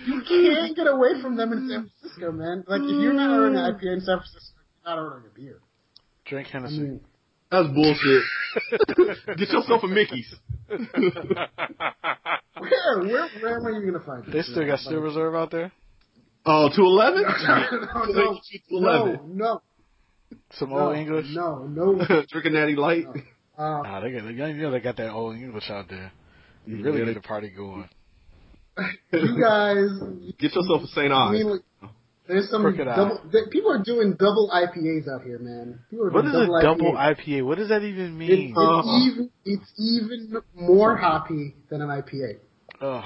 you 0.06 0.22
can't 0.22 0.76
get 0.76 0.86
away 0.86 1.20
from 1.22 1.36
them 1.36 1.52
in 1.52 1.68
San 1.68 1.90
Francisco, 2.16 2.32
man. 2.32 2.64
Like 2.66 2.82
if 2.82 3.00
you're 3.02 3.12
not 3.12 3.30
ordering 3.30 3.56
an 3.56 3.74
IPA 3.74 3.92
in 3.94 4.00
San 4.00 4.18
Francisco, 4.18 4.54
you're 4.84 4.94
not 4.96 5.02
ordering 5.02 5.24
a 5.26 5.34
beer. 5.38 5.58
Drink 6.26 6.48
I 6.48 6.52
Hennessy. 6.52 6.78
mean, 6.80 7.00
That's 7.50 7.68
bullshit. 7.68 8.22
Get 9.38 9.48
yourself 9.50 9.82
a 9.84 9.86
Mickey's. 9.88 10.34
where, 10.68 10.88
where, 12.58 13.28
where 13.40 13.56
am 13.58 13.66
I 13.66 13.70
even 13.78 13.92
gonna 13.92 14.04
find 14.04 14.26
it? 14.26 14.32
they 14.32 14.42
still 14.42 14.66
got 14.66 14.80
Steel 14.80 15.00
Reserve 15.00 15.34
out 15.34 15.50
there. 15.50 15.72
Oh, 16.44 16.68
to 16.74 16.80
eleven? 16.82 17.22
no, 17.22 18.04
no, 18.70 19.04
no, 19.04 19.22
no, 19.26 19.62
Some 20.52 20.70
no, 20.70 20.78
old 20.78 20.96
English. 20.96 21.26
No, 21.30 21.64
no. 21.66 21.94
Drink 22.30 22.46
a 22.46 22.50
natty 22.50 22.76
light. 22.76 23.06
Uh, 23.58 23.82
Nah, 23.82 24.00
they 24.00 24.10
got 24.12 24.24
you 24.24 24.54
know 24.54 24.70
they 24.70 24.80
got 24.80 24.96
that 24.96 25.10
old 25.12 25.34
English 25.36 25.70
out 25.70 25.88
there. 25.88 26.12
You 26.66 26.82
really 26.82 27.04
get 27.06 27.14
the 27.14 27.20
party 27.20 27.48
going. 27.50 27.88
you 29.12 29.40
guys, 29.40 29.88
Get 30.38 30.52
yourself 30.54 30.82
a 30.82 30.86
St. 30.88 31.10
I 31.12 31.30
mean, 31.32 31.46
like, 31.50 31.90
there's 32.28 32.50
some 32.50 32.62
Crooked 32.62 32.86
Eye. 32.88 32.96
double. 32.96 33.20
There, 33.32 33.46
people 33.48 33.70
are 33.72 33.82
doing 33.82 34.12
double 34.18 34.50
IPAs 34.52 35.08
out 35.08 35.22
here, 35.22 35.38
man. 35.38 35.80
People 35.90 36.06
are 36.06 36.10
What 36.10 36.22
doing 36.22 36.34
is 36.34 36.48
a 36.48 36.62
double 36.62 36.62
double 36.62 36.92
IPA. 36.94 37.16
IPA? 37.26 37.46
What 37.46 37.58
does 37.58 37.68
that 37.68 37.82
even 37.82 38.20
It's, 38.20 38.30
mean? 38.30 38.48
it's 38.50 38.58
Uh. 38.58 38.82
even 39.06 39.30
it's 39.44 39.72
even 39.78 40.42
more 40.54 40.96
hoppy 40.96 41.54
than 41.70 41.82
an 41.82 41.88
IPA. 41.88 42.38
Ugh, 42.80 43.04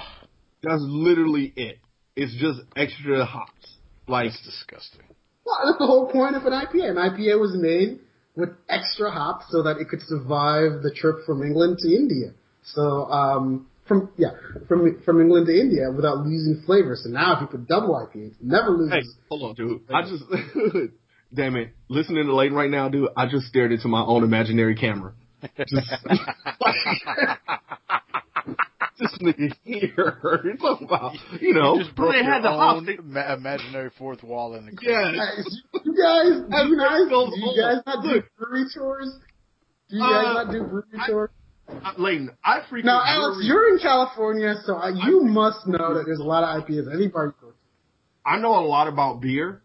That's 0.63 0.81
literally 0.85 1.53
it. 1.55 1.77
It's 2.15 2.33
just 2.35 2.59
extra 2.75 3.23
hops. 3.25 3.77
Like, 4.07 4.25
that's 4.31 4.43
disgusting. 4.43 5.05
Well, 5.45 5.57
that's 5.65 5.77
the 5.79 5.87
whole 5.87 6.11
point 6.11 6.35
of 6.35 6.43
an 6.45 6.53
IPA. 6.53 6.89
An 6.91 6.95
IPA 6.97 7.39
was 7.39 7.55
made 7.59 7.99
with 8.35 8.49
extra 8.69 9.09
hops 9.11 9.45
so 9.49 9.63
that 9.63 9.77
it 9.77 9.87
could 9.89 10.01
survive 10.01 10.81
the 10.83 10.91
trip 10.95 11.17
from 11.25 11.41
England 11.41 11.77
to 11.79 11.87
India. 11.89 12.31
So 12.63 13.05
um, 13.05 13.67
from 13.91 14.09
yeah, 14.17 14.29
from 14.67 15.01
from 15.03 15.19
England 15.21 15.47
to 15.47 15.53
India 15.59 15.91
without 15.93 16.19
losing 16.19 16.61
flavor. 16.65 16.95
So 17.01 17.09
now 17.09 17.35
if 17.35 17.41
you 17.41 17.47
put 17.47 17.67
double 17.67 17.89
IPAs, 17.95 18.31
it 18.31 18.35
never 18.41 18.69
loses. 18.69 18.93
hey, 18.93 19.01
hold 19.29 19.43
on, 19.43 19.55
dude. 19.55 19.81
I 19.93 20.01
just, 20.03 20.23
damn 21.33 21.55
it. 21.57 21.69
Listening 21.89 22.25
to 22.27 22.33
Leighton 22.35 22.55
right 22.55 22.69
now, 22.71 22.87
dude, 22.89 23.09
I 23.17 23.25
just 23.27 23.47
stared 23.47 23.71
into 23.71 23.87
my 23.89 24.01
own 24.01 24.23
imaginary 24.23 24.75
camera. 24.75 25.13
Just, 25.57 25.73
this 28.99 29.17
nigga 29.21 29.51
here. 29.63 29.91
You're 29.95 30.55
about, 30.85 31.13
you 31.39 31.53
know, 31.53 31.75
you 31.75 31.83
just 31.83 31.95
broke 31.95 32.11
they 32.13 32.17
your 32.19 32.31
had 32.31 32.43
the 32.43 32.49
own 32.49 32.87
ma- 33.03 33.33
imaginary 33.33 33.89
fourth 33.97 34.23
wall 34.23 34.53
in 34.55 34.65
the 34.67 34.71
crowd. 34.75 35.15
Yeah. 35.15 35.25
Guys, 35.25 35.57
you 35.83 35.95
guys, 35.97 36.41
do 36.49 36.67
you 36.67 36.77
guys, 36.77 37.09
Goes 37.09 37.29
do 37.33 37.39
you 37.39 37.61
guys 37.61 37.77
not 37.85 38.03
do 38.03 38.09
Look. 38.09 38.25
brewery 38.37 38.65
tours? 38.75 39.15
Do 39.89 39.95
you 39.97 40.01
guys 40.03 40.25
Uh, 40.27 40.33
not 40.43 40.51
do 40.51 40.63
brewery 40.63 40.83
I- 40.99 41.07
tours? 41.07 41.29
Uh, 41.83 41.93
Leighton, 41.97 42.29
I 42.43 42.61
freaking. 42.69 42.85
Now, 42.85 43.01
Alex, 43.05 43.39
you're 43.43 43.69
in 43.73 43.79
California, 43.79 44.55
so 44.65 44.75
uh, 44.75 44.89
you 44.89 45.21
must 45.23 45.65
know 45.67 45.95
that 45.95 46.03
there's 46.05 46.19
a 46.19 46.23
lot 46.23 46.43
of 46.43 46.63
IPAs 46.63 46.93
any 46.93 47.09
part 47.09 47.35
you. 47.41 47.53
I 48.25 48.37
know 48.39 48.53
a 48.55 48.65
lot 48.65 48.87
about 48.87 49.21
beer, 49.21 49.61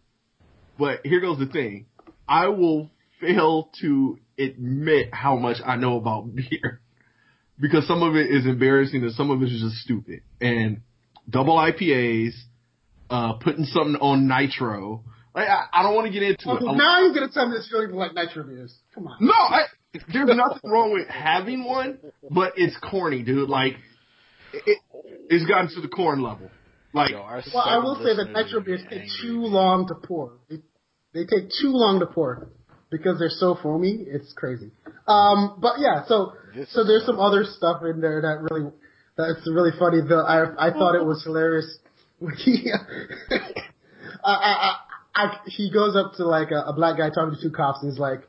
but 0.78 1.00
here 1.04 1.20
goes 1.20 1.38
the 1.38 1.46
thing. 1.46 1.86
I 2.28 2.48
will 2.48 2.90
fail 3.20 3.70
to 3.80 4.18
admit 4.38 5.10
how 5.12 5.36
much 5.36 5.58
I 5.64 5.76
know 5.76 5.96
about 5.96 6.34
beer. 6.34 6.80
Because 7.58 7.86
some 7.86 8.02
of 8.02 8.16
it 8.16 8.30
is 8.30 8.44
embarrassing 8.44 9.02
and 9.02 9.12
some 9.12 9.30
of 9.30 9.40
it 9.42 9.46
is 9.46 9.60
just 9.62 9.76
stupid. 9.76 10.20
And 10.40 10.82
double 11.28 11.56
IPAs, 11.56 12.32
uh, 13.08 13.34
putting 13.34 13.64
something 13.64 13.96
on 13.96 14.28
nitro. 14.28 15.04
Like, 15.34 15.48
I, 15.48 15.64
I 15.72 15.82
don't 15.82 15.94
want 15.94 16.06
to 16.06 16.12
get 16.12 16.22
into 16.22 16.50
Okay, 16.50 16.64
it. 16.66 16.76
now 16.76 17.00
you're 17.00 17.14
gonna 17.14 17.30
tell 17.32 17.48
me 17.48 17.56
this 17.56 17.68
feeling 17.70 17.90
like 17.92 18.14
nitro 18.14 18.42
beers. 18.44 18.74
Come 18.94 19.06
on. 19.06 19.16
No, 19.20 19.32
I, 19.32 19.64
there's 20.12 20.28
nothing 20.28 20.70
wrong 20.70 20.92
with 20.92 21.08
having 21.08 21.64
one, 21.64 21.98
but 22.30 22.54
it's 22.56 22.76
corny, 22.78 23.22
dude. 23.22 23.48
Like, 23.48 23.74
it, 24.52 24.78
it's 25.28 25.46
gotten 25.46 25.68
to 25.74 25.80
the 25.80 25.88
corn 25.88 26.22
level. 26.22 26.50
Like, 26.92 27.10
Yo, 27.10 27.22
Well, 27.22 27.62
I 27.62 27.78
will 27.78 27.96
say 27.96 28.16
that 28.16 28.28
listeners 28.28 28.46
nitro 28.46 28.60
beers 28.60 28.82
take 28.88 29.02
too 29.20 29.40
long 29.40 29.86
to 29.88 29.94
pour. 29.94 30.32
They, 30.48 30.56
they 31.12 31.24
take 31.24 31.50
too 31.60 31.70
long 31.70 32.00
to 32.00 32.06
pour 32.06 32.48
because 32.90 33.18
they're 33.18 33.28
so 33.28 33.58
foamy. 33.62 34.04
It's 34.06 34.32
crazy. 34.32 34.70
Um, 35.06 35.58
but 35.60 35.78
yeah, 35.78 36.04
so 36.06 36.32
This 36.54 36.72
so 36.72 36.84
there's 36.84 37.04
some 37.04 37.20
other 37.20 37.44
stuff 37.44 37.82
in 37.82 38.00
there 38.00 38.22
that 38.22 38.48
really 38.50 38.70
that's 39.16 39.40
really 39.46 39.72
funny. 39.78 40.00
The, 40.00 40.16
I 40.16 40.68
I 40.68 40.70
thought 40.72 40.94
it 40.94 41.04
was 41.04 41.22
hilarious. 41.22 41.78
when 42.18 42.34
He 42.36 42.70
I, 43.30 44.32
I, 44.32 44.32
I, 44.34 44.76
I, 45.14 45.38
he 45.46 45.70
goes 45.70 45.96
up 45.96 46.14
to 46.14 46.26
like 46.26 46.50
a, 46.50 46.70
a 46.70 46.72
black 46.72 46.98
guy 46.98 47.10
talking 47.10 47.36
to 47.36 47.42
two 47.42 47.54
cops 47.54 47.82
and 47.82 47.90
he's 47.90 47.98
like, 47.98 48.20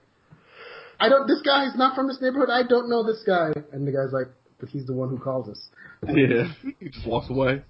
I 1.00 1.10
don't. 1.10 1.28
This 1.28 1.42
guy 1.42 1.66
is 1.66 1.76
not 1.76 1.96
from 1.96 2.08
this 2.08 2.20
neighborhood. 2.22 2.50
I 2.52 2.64
don't 2.68 2.90
know 2.90 3.04
this 3.04 3.24
guy. 3.26 3.52
And 3.72 3.88
the 3.88 3.92
guy's 3.92 4.12
like, 4.12 4.28
but 4.60 4.70
he's 4.70 4.86
the 4.86 4.94
one 4.94 5.10
who 5.10 5.18
called 5.18 5.50
us. 5.50 5.70
yeah, 6.08 6.52
he 6.80 6.90
just 6.90 7.08
walks 7.08 7.30
away. 7.30 7.64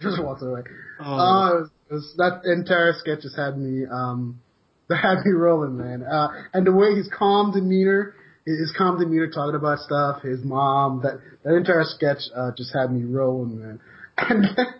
Just 0.00 0.22
walks 0.22 0.42
away. 0.42 0.62
Oh. 1.00 1.04
Oh, 1.04 1.56
it 1.56 1.60
was, 1.60 1.70
it 1.90 1.94
was, 1.94 2.14
that 2.16 2.50
entire 2.50 2.94
sketch 2.96 3.20
just 3.20 3.36
had 3.36 3.58
me, 3.58 3.84
um, 3.90 4.40
that 4.88 4.96
had 5.02 5.24
me 5.24 5.32
rolling, 5.32 5.76
man. 5.76 6.02
Uh, 6.02 6.28
and 6.54 6.66
the 6.66 6.72
way 6.72 6.94
his 6.94 7.08
calm 7.16 7.52
demeanor, 7.52 8.14
his 8.46 8.72
calm 8.78 8.98
demeanor 8.98 9.28
talking 9.28 9.56
about 9.56 9.78
stuff, 9.80 10.22
his 10.22 10.42
mom, 10.42 11.02
that, 11.02 11.20
that 11.44 11.54
entire 11.54 11.84
sketch, 11.84 12.22
uh, 12.34 12.50
just 12.56 12.72
had 12.74 12.90
me 12.90 13.04
rolling, 13.04 13.60
man. 13.60 13.80
And 14.16 14.44
then, 14.56 14.66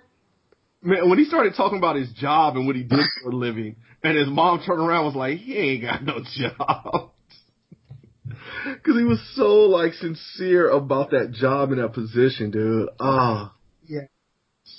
Man, 0.83 1.11
when 1.11 1.19
he 1.19 1.27
started 1.27 1.53
talking 1.55 1.77
about 1.77 1.97
his 1.97 2.11
job 2.13 2.57
and 2.57 2.67
what 2.67 2.75
he 2.75 2.83
did 2.83 3.05
for 3.23 3.31
a 3.31 3.37
living, 3.37 3.77
and 4.03 4.17
his 4.17 4.29
mom 4.29 4.63
turned 4.67 4.81
around 4.81 5.05
and 5.05 5.07
was 5.09 5.15
like, 5.15 5.39
he 5.39 5.55
ain't 5.55 5.83
got 5.83 6.03
no 6.03 6.21
job. 6.37 7.11
Cause 8.85 8.97
he 8.97 9.05
was 9.05 9.21
so 9.35 9.67
like 9.67 9.95
sincere 9.95 10.69
about 10.69 11.11
that 11.11 11.33
job 11.33 11.73
and 11.73 11.81
that 11.81 11.93
position, 11.93 12.51
dude. 12.51 12.89
Ah, 12.99 13.53
yeah, 13.87 14.01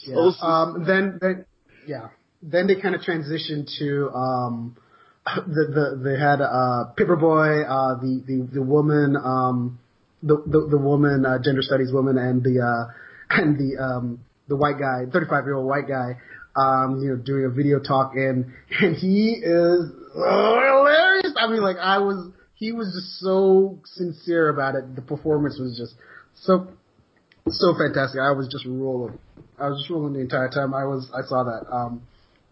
yeah. 0.06 0.16
so. 0.16 0.46
Um, 0.46 0.84
then, 0.86 1.20
then, 1.22 1.46
yeah. 1.88 2.10
Then 2.42 2.68
they 2.68 2.80
kind 2.82 2.96
of 2.96 3.02
transitioned 3.02 3.70
to, 3.80 4.10
um, 4.12 4.78
the, 5.26 5.66
the, 5.68 6.02
they 6.04 6.20
had, 6.20 6.42
uh, 6.42 6.94
Paperboy, 6.98 7.66
uh, 7.68 8.02
the, 8.02 8.24
the, 8.26 8.50
the 8.54 8.62
woman, 8.62 9.16
um, 9.16 9.80
the, 10.24 10.38
the, 10.46 10.68
the 10.72 10.78
woman, 10.78 11.26
uh, 11.26 11.38
gender 11.44 11.62
studies 11.62 11.92
woman 11.92 12.18
and 12.18 12.44
the, 12.44 12.62
uh, 12.62 12.92
and 13.42 13.58
the, 13.58 13.82
um, 13.82 14.20
the 14.48 14.56
white 14.56 14.80
guy, 14.80 15.10
35 15.12 15.46
year 15.46 15.56
old 15.56 15.68
white 15.68 15.88
guy, 15.88 16.18
um, 16.56 17.00
you 17.02 17.10
know, 17.10 17.16
doing 17.16 17.46
a 17.46 17.50
video 17.50 17.80
talk 17.80 18.14
and, 18.16 18.52
and 18.80 18.96
he 18.96 19.40
is 19.42 19.92
hilarious. 20.14 21.34
I 21.38 21.48
mean, 21.48 21.62
like 21.62 21.78
I 21.78 22.00
was, 22.00 22.32
he 22.62 22.72
was 22.72 22.94
just 22.94 23.20
so 23.20 23.80
sincere 23.84 24.50
about 24.50 24.76
it. 24.76 24.96
The 24.96 25.02
performance 25.02 25.58
was 25.60 25.76
just 25.76 25.96
so, 26.36 26.68
so 27.50 27.74
fantastic. 27.74 28.22
I 28.22 28.32
was 28.32 28.48
just 28.50 28.66
rolling. 28.68 29.18
I 29.60 29.68
was 29.68 29.82
just 29.82 29.90
rolling 29.90 30.14
the 30.14 30.20
entire 30.20 30.48
time 30.48 30.76
I 30.76 30.86
was, 30.86 31.10
I 31.12 31.28
saw 31.28 31.44
that. 31.44 31.66
Um, 31.74 32.04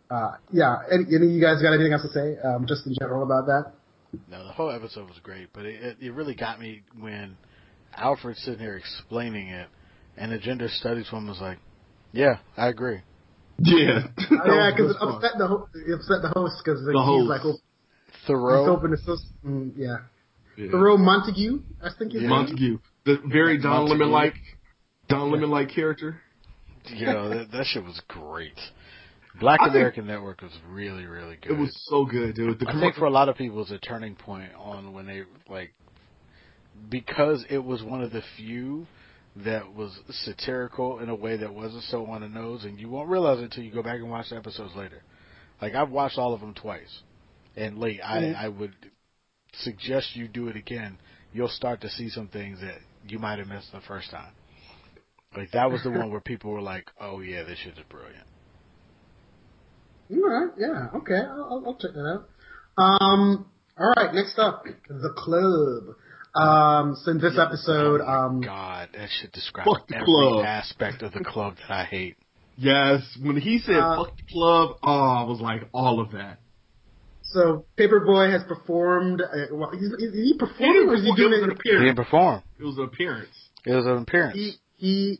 uh, 0.09 0.31
yeah. 0.51 0.77
Any, 0.91 1.05
any 1.15 1.27
of 1.27 1.31
you 1.31 1.39
guys 1.39 1.61
got 1.61 1.73
anything 1.73 1.93
else 1.93 2.01
to 2.01 2.09
say, 2.09 2.37
um, 2.43 2.65
just 2.67 2.87
in 2.87 2.95
general 2.99 3.21
about 3.21 3.45
that? 3.45 3.71
No, 4.27 4.43
the 4.43 4.51
whole 4.51 4.71
episode 4.71 5.07
was 5.07 5.19
great, 5.21 5.49
but 5.53 5.65
it, 5.65 5.79
it, 5.79 5.97
it 6.01 6.11
really 6.11 6.33
got 6.33 6.59
me 6.59 6.81
when 6.99 7.37
Alfred 7.95 8.37
sitting 8.37 8.59
here 8.59 8.77
explaining 8.77 9.49
it, 9.49 9.67
and 10.17 10.31
the 10.31 10.39
gender 10.39 10.69
studies 10.69 11.11
woman 11.13 11.29
was 11.29 11.39
like, 11.39 11.59
"Yeah, 12.11 12.39
I 12.57 12.69
agree." 12.69 13.01
Yeah, 13.59 14.07
Oh, 14.17 14.53
yeah, 14.55 14.71
because 14.75 14.95
it 14.95 14.97
upset 14.99 15.37
the 15.37 15.45
ho- 15.45 15.69
it 15.75 15.93
upset 15.93 16.23
the 16.23 16.31
host 16.33 16.55
because 16.63 16.83
The 16.83 16.91
he's 16.91 17.29
like, 17.29 17.41
oh, 17.45 17.51
he's 17.51 17.61
Thoreau. 18.33 18.65
hoping 18.65 18.91
to 18.91 18.97
so, 18.97 19.17
mm, 19.45 19.71
yeah. 19.75 19.97
Yeah. 20.57 20.71
Thoreau 20.71 20.97
Montague, 20.97 21.61
I 21.81 21.89
think 21.97 22.11
his 22.13 22.23
Yeah. 22.23 22.29
Montague, 22.29 22.79
the 23.05 23.17
very 23.25 23.57
Don 23.57 23.71
Montague. 23.71 23.91
Lemon 23.93 24.11
like, 24.11 24.35
Don 25.07 25.31
Lemon 25.31 25.49
like 25.49 25.69
character. 25.69 26.21
You 26.87 27.05
know, 27.05 27.29
that, 27.29 27.51
that 27.51 27.65
shit 27.65 27.83
was 27.83 28.01
great. 28.07 28.57
Black 29.39 29.59
I 29.61 29.65
think- 29.65 29.75
American 29.75 30.07
Network 30.07 30.41
was 30.41 30.51
really, 30.69 31.05
really 31.05 31.37
good. 31.41 31.51
It 31.51 31.57
was 31.57 31.71
so 31.89 32.03
good, 32.05 32.35
dude. 32.35 32.59
The 32.59 32.67
I 32.69 32.79
think 32.79 32.95
for 32.95 33.05
a 33.05 33.09
lot 33.11 33.29
of 33.29 33.35
people, 33.37 33.61
it's 33.61 33.71
a 33.71 33.77
turning 33.77 34.15
point 34.15 34.51
on 34.57 34.91
when 34.93 35.05
they 35.05 35.23
like 35.49 35.73
because 36.89 37.45
it 37.49 37.59
was 37.63 37.83
one 37.83 38.01
of 38.01 38.11
the 38.11 38.21
few 38.37 38.87
that 39.37 39.73
was 39.73 39.97
satirical 40.09 40.99
in 40.99 41.09
a 41.09 41.15
way 41.15 41.37
that 41.37 41.53
wasn't 41.53 41.83
so 41.83 42.05
on 42.07 42.21
the 42.21 42.27
nose, 42.27 42.63
and 42.65 42.79
you 42.79 42.89
won't 42.89 43.09
realize 43.09 43.39
it 43.39 43.43
until 43.43 43.63
you 43.63 43.71
go 43.71 43.83
back 43.83 43.95
and 43.97 44.09
watch 44.09 44.29
the 44.29 44.35
episodes 44.35 44.73
later. 44.75 45.01
Like 45.61 45.75
I've 45.75 45.89
watched 45.91 46.17
all 46.17 46.33
of 46.33 46.39
them 46.41 46.53
twice, 46.53 47.01
and 47.55 47.77
late 47.77 47.99
I, 48.03 48.21
Mhm. 48.21 48.35
I 48.35 48.47
would 48.49 48.75
suggest 49.53 50.15
you 50.15 50.27
do 50.27 50.47
it 50.47 50.55
again. 50.55 50.97
You'll 51.33 51.47
start 51.49 51.81
to 51.81 51.89
see 51.89 52.09
some 52.09 52.27
things 52.27 52.61
that 52.61 52.79
you 53.07 53.19
might 53.19 53.39
have 53.39 53.47
missed 53.47 53.71
the 53.71 53.81
first 53.81 54.09
time. 54.11 54.33
Like 55.35 55.51
that 55.51 55.69
was 55.71 55.83
the 55.83 55.91
one 55.91 56.11
where 56.11 56.21
people 56.21 56.51
were 56.51 56.61
like, 56.61 56.89
"Oh 56.99 57.19
yeah, 57.21 57.43
this 57.43 57.59
shit 57.59 57.77
is 57.77 57.83
brilliant." 57.89 58.25
All 60.11 60.17
right, 60.27 60.51
yeah, 60.57 60.87
okay, 60.99 61.19
I'll, 61.21 61.63
I'll- 61.65 61.77
check 61.79 61.91
that 61.93 61.99
out. 61.99 62.29
Um, 62.77 63.45
all 63.77 63.93
right, 63.95 64.13
next 64.13 64.39
up, 64.39 64.63
the 64.87 65.13
club. 65.15 65.95
Um, 66.35 66.95
so 66.95 67.11
in 67.11 67.19
this 67.19 67.37
episode, 67.37 68.01
oh 68.01 68.07
um, 68.07 68.41
God, 68.41 68.89
that 68.93 69.09
should 69.19 69.31
describe 69.31 69.67
every 69.93 70.05
club. 70.05 70.45
aspect 70.45 71.01
of 71.03 71.11
the 71.13 71.23
club 71.23 71.55
that 71.57 71.71
I 71.71 71.83
hate. 71.85 72.17
Yes, 72.61 73.17
when 73.21 73.37
he 73.37 73.59
said 73.59 73.77
Uh, 73.77 74.03
"fuck 74.03 74.17
the 74.17 74.23
club," 74.33 74.77
oh, 74.83 74.91
I 74.91 75.23
was 75.23 75.39
like, 75.39 75.69
all 75.73 76.01
of 76.01 76.11
that. 76.11 76.39
So 77.31 77.65
Paperboy 77.77 78.31
has 78.31 78.43
performed. 78.47 79.21
Uh, 79.21 79.53
well, 79.53 79.71
is, 79.71 79.91
is 79.93 80.13
he 80.13 80.35
performing 80.37 80.89
or 80.89 80.95
is 80.95 81.03
he 81.03 81.13
doing 81.15 81.33
it 81.33 81.43
an 81.43 81.49
was 81.49 81.57
an 81.63 81.79
He 81.79 81.85
didn't 81.85 81.95
perform. 81.95 82.43
It 82.59 82.63
was 82.63 82.77
an 82.77 82.85
appearance. 82.85 83.35
It 83.65 83.73
was 83.73 83.85
an 83.85 83.97
appearance. 84.03 84.35
He 84.35 84.53
he 84.75 85.19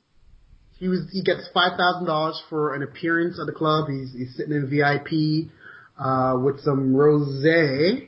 he 0.80 0.88
was 0.88 1.02
he 1.12 1.22
gets 1.22 1.48
five 1.54 1.78
thousand 1.78 2.08
dollars 2.08 2.42
for 2.50 2.74
an 2.74 2.82
appearance 2.84 3.40
at 3.40 3.46
the 3.46 3.52
club. 3.52 3.90
He's 3.90 4.12
he's 4.14 4.36
sitting 4.36 4.54
in 4.54 4.70
VIP 4.70 5.52
uh, 6.00 6.38
with 6.44 6.60
some 6.62 6.94
rosé. 6.94 8.08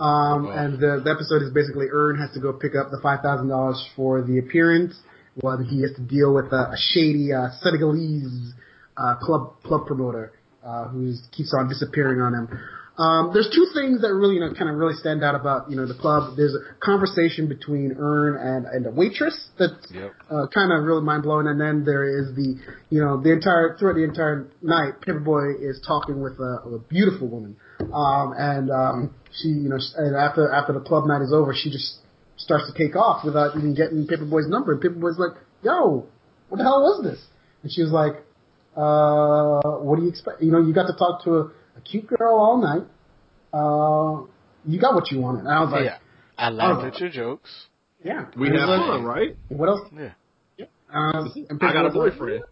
Um, 0.00 0.46
Oh. 0.46 0.50
and 0.50 0.80
the, 0.80 1.02
the 1.04 1.10
episode 1.10 1.42
is 1.42 1.52
basically 1.52 1.86
Earn 1.92 2.18
has 2.18 2.32
to 2.32 2.40
go 2.40 2.52
pick 2.52 2.74
up 2.74 2.90
the 2.90 2.98
five 3.02 3.20
thousand 3.20 3.48
dollars 3.48 3.84
for 3.94 4.22
the 4.22 4.38
appearance, 4.38 4.98
while 5.34 5.58
he 5.58 5.82
has 5.82 5.92
to 5.96 6.02
deal 6.02 6.32
with 6.34 6.46
a, 6.46 6.72
a 6.72 6.76
shady 6.76 7.32
uh, 7.32 7.48
Senegalese 7.60 8.54
uh, 8.96 9.16
club 9.20 9.62
club 9.62 9.86
promoter 9.86 10.32
uh, 10.64 10.88
who 10.88 11.12
keeps 11.30 11.54
on 11.56 11.68
disappearing 11.68 12.20
on 12.20 12.32
him. 12.34 12.48
Um, 12.98 13.30
there's 13.32 13.48
two 13.48 13.66
things 13.72 14.02
that 14.02 14.12
really, 14.12 14.34
you 14.34 14.40
know, 14.40 14.52
kind 14.52 14.68
of 14.68 14.76
really 14.76 14.94
stand 14.94 15.24
out 15.24 15.34
about, 15.34 15.70
you 15.70 15.76
know, 15.76 15.86
the 15.86 15.94
club. 15.94 16.36
There's 16.36 16.54
a 16.54 16.60
conversation 16.84 17.48
between 17.48 17.96
Earn 17.98 18.36
and, 18.36 18.66
and 18.66 18.86
a 18.86 18.90
waitress 18.90 19.48
that's 19.58 19.90
Yep. 19.90 20.12
uh, 20.30 20.46
kind 20.52 20.72
of 20.72 20.84
really 20.84 21.00
mind 21.00 21.22
blowing. 21.22 21.46
And 21.46 21.58
then 21.58 21.84
there 21.84 22.04
is 22.04 22.34
the, 22.36 22.60
you 22.90 23.00
know, 23.00 23.16
the 23.22 23.32
entire 23.32 23.76
throughout 23.78 23.94
the 23.94 24.04
entire 24.04 24.46
night, 24.60 25.00
Paperboy 25.00 25.56
is 25.62 25.80
talking 25.86 26.20
with 26.20 26.38
a, 26.38 26.68
a 26.68 26.78
beautiful 26.90 27.28
woman, 27.28 27.56
um, 27.94 28.34
and 28.36 28.70
um, 28.70 29.14
she, 29.40 29.48
you 29.48 29.70
know, 29.70 29.78
and 29.96 30.14
after 30.14 30.52
after 30.52 30.74
the 30.74 30.80
club 30.80 31.06
night 31.06 31.22
is 31.22 31.32
over, 31.32 31.54
she 31.56 31.70
just 31.70 31.96
starts 32.36 32.70
to 32.70 32.76
take 32.76 32.94
off 32.94 33.24
without 33.24 33.56
even 33.56 33.74
getting 33.74 34.06
Paperboy's 34.06 34.48
number. 34.48 34.72
And 34.72 34.82
Paperboy's 34.82 35.18
like, 35.18 35.40
"Yo, 35.62 36.04
what 36.50 36.58
the 36.58 36.62
hell 36.64 36.82
was 36.82 37.02
this?" 37.04 37.24
And 37.62 37.72
she 37.72 37.82
was 37.82 37.90
like, 37.90 38.20
"Uh, 38.76 39.80
what 39.80 39.96
do 39.96 40.02
you 40.02 40.10
expect? 40.10 40.42
You 40.42 40.52
know, 40.52 40.60
you 40.60 40.74
got 40.74 40.86
to 40.88 40.96
talk 40.98 41.24
to 41.24 41.36
a, 41.36 41.50
a 41.76 41.80
cute 41.80 42.06
girl 42.06 42.36
all 42.38 42.58
night. 42.60 42.86
Uh, 43.52 44.26
you 44.66 44.80
got 44.80 44.94
what 44.94 45.10
you 45.10 45.20
wanted." 45.20 45.40
And 45.40 45.48
I 45.48 45.60
was 45.62 45.72
like, 45.72 45.84
yeah. 45.84 45.98
I 46.38 46.48
laughed 46.50 46.82
Oh. 46.82 46.86
at 46.86 46.98
your 47.00 47.08
jokes. 47.10 47.50
"Yeah, 48.04 48.26
We 48.36 48.48
And 48.48 48.58
have 48.58 48.68
like, 48.68 48.80
fun, 48.80 49.04
right? 49.04 49.36
What 49.48 49.68
else?" 49.68 49.88
Yeah. 49.96 50.12
Um, 50.92 51.32
and 51.48 51.58
I 51.62 51.72
got 51.72 51.86
a 51.86 51.90
Paperboy's 51.90 51.94
like, 51.96 52.18
boyfriend. 52.18 52.44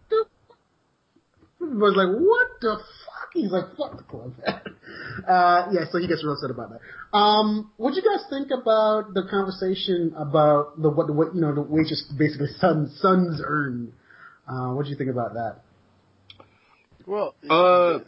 "What 1.59 1.71
was 1.71 1.93
like, 1.95 2.09
what 2.09 2.47
the 2.61 2.77
fuck? 2.77 3.29
He's 3.33 3.51
like, 3.51 3.65
fuck 3.77 3.95
the 3.97 4.03
club. 4.03 4.33
uh, 4.47 5.67
yeah, 5.71 5.85
so 5.91 5.99
he 5.99 6.07
gets 6.07 6.23
real 6.23 6.33
upset 6.33 6.49
about 6.51 6.71
that. 6.71 7.17
Um, 7.17 7.71
what 7.77 7.91
do 7.93 8.01
you 8.01 8.01
guys 8.01 8.25
think 8.29 8.49
about 8.51 9.13
the 9.13 9.23
conversation 9.29 10.13
about 10.17 10.81
the 10.81 10.89
what 10.89 11.07
the 11.07 11.13
what 11.13 11.33
you 11.35 11.41
know 11.41 11.53
the 11.53 11.61
waitress 11.61 12.03
basically 12.17 12.47
sons 12.59 12.97
sons 12.99 13.39
Earn? 13.45 13.93
Uh, 14.47 14.73
what 14.73 14.83
do 14.85 14.89
you 14.91 14.97
think 14.97 15.09
about 15.11 15.33
that? 15.35 15.57
Well, 17.05 17.35
Uh, 17.49 17.99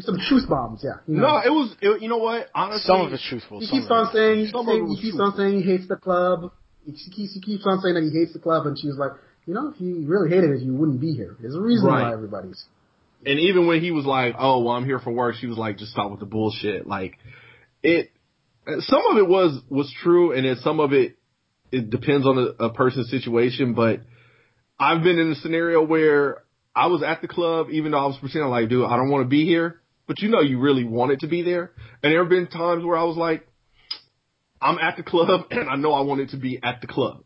Some 0.00 0.18
truth 0.28 0.48
bombs, 0.48 0.80
yeah. 0.84 0.94
You 1.06 1.16
know. 1.16 1.28
no, 1.28 1.36
it 1.44 1.50
was. 1.50 1.76
It, 1.80 2.02
you 2.02 2.08
know 2.08 2.18
what? 2.18 2.48
Honestly, 2.54 2.82
some 2.86 3.00
of 3.02 3.12
it's 3.12 3.22
truthful. 3.28 3.60
he 3.60 3.66
keeps 3.68 3.86
on 3.90 4.06
it- 4.08 4.12
saying, 4.12 4.46
Some 4.52 4.60
of 4.60 4.66
saying 4.66 4.86
he 4.88 4.96
keeps 5.02 5.16
true. 5.16 5.24
on 5.24 5.36
saying 5.36 5.62
he 5.62 5.70
hates 5.70 5.88
the 5.88 5.96
club. 5.96 6.52
He 6.86 6.92
keeps, 6.92 7.34
he 7.34 7.40
keeps 7.40 7.64
on 7.66 7.80
saying 7.80 7.94
that 7.94 8.02
he 8.02 8.10
hates 8.10 8.32
the 8.32 8.38
club, 8.38 8.66
and 8.66 8.78
she 8.78 8.86
was 8.88 8.96
like, 8.96 9.12
you 9.46 9.54
know, 9.54 9.68
if 9.74 9.80
you 9.80 10.04
really 10.06 10.30
hated 10.30 10.50
it, 10.50 10.62
you 10.62 10.74
wouldn't 10.74 11.00
be 11.00 11.12
here. 11.12 11.36
There's 11.40 11.54
a 11.54 11.60
reason 11.60 11.86
Right. 11.86 12.02
why 12.04 12.12
everybody's. 12.12 12.64
And 13.26 13.38
even 13.38 13.66
when 13.66 13.80
he 13.82 13.90
was 13.90 14.06
like, 14.06 14.34
"Oh, 14.38 14.60
well, 14.60 14.74
I'm 14.76 14.84
here 14.86 14.98
for 14.98 15.10
work," 15.10 15.34
she 15.36 15.46
was 15.46 15.58
like, 15.58 15.76
"Just 15.76 15.92
stop 15.92 16.10
with 16.10 16.20
the 16.20 16.26
bullshit." 16.26 16.86
Like, 16.86 17.18
it. 17.82 18.10
Some 18.80 19.02
of 19.10 19.18
it 19.18 19.26
was 19.28 19.60
was 19.68 19.92
true, 20.02 20.32
and 20.32 20.46
then 20.46 20.56
some 20.62 20.80
of 20.80 20.92
it 20.92 21.16
it 21.72 21.90
depends 21.90 22.26
on 22.26 22.38
a, 22.38 22.64
a 22.66 22.72
person's 22.72 23.10
situation. 23.10 23.74
But 23.74 24.00
I've 24.78 25.02
been 25.02 25.18
in 25.18 25.32
a 25.32 25.34
scenario 25.34 25.82
where 25.84 26.38
I 26.74 26.86
was 26.86 27.02
at 27.02 27.20
the 27.20 27.28
club, 27.28 27.68
even 27.70 27.92
though 27.92 27.98
I 27.98 28.06
was 28.06 28.16
pretending 28.18 28.48
like, 28.50 28.68
"Dude, 28.70 28.86
I 28.86 28.96
don't 28.96 29.10
want 29.10 29.24
to 29.24 29.28
be 29.28 29.44
here," 29.44 29.79
but 30.10 30.18
you 30.22 30.28
know, 30.28 30.40
you 30.40 30.58
really 30.58 30.82
wanted 30.82 31.20
to 31.20 31.28
be 31.28 31.42
there. 31.42 31.70
And 32.02 32.12
there 32.12 32.18
have 32.18 32.28
been 32.28 32.48
times 32.48 32.84
where 32.84 32.96
I 32.96 33.04
was 33.04 33.16
like, 33.16 33.46
"I'm 34.60 34.76
at 34.78 34.96
the 34.96 35.04
club, 35.04 35.42
and 35.52 35.70
I 35.70 35.76
know 35.76 35.92
I 35.92 36.00
wanted 36.00 36.30
to 36.30 36.36
be 36.36 36.58
at 36.60 36.80
the 36.80 36.88
club." 36.88 37.22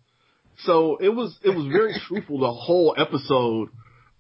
So 0.59 0.99
it 0.99 1.09
was 1.09 1.35
it 1.43 1.49
was 1.49 1.65
very 1.65 1.95
truthful 2.07 2.41
the 2.41 2.53
whole 2.53 2.95
episode 2.99 3.71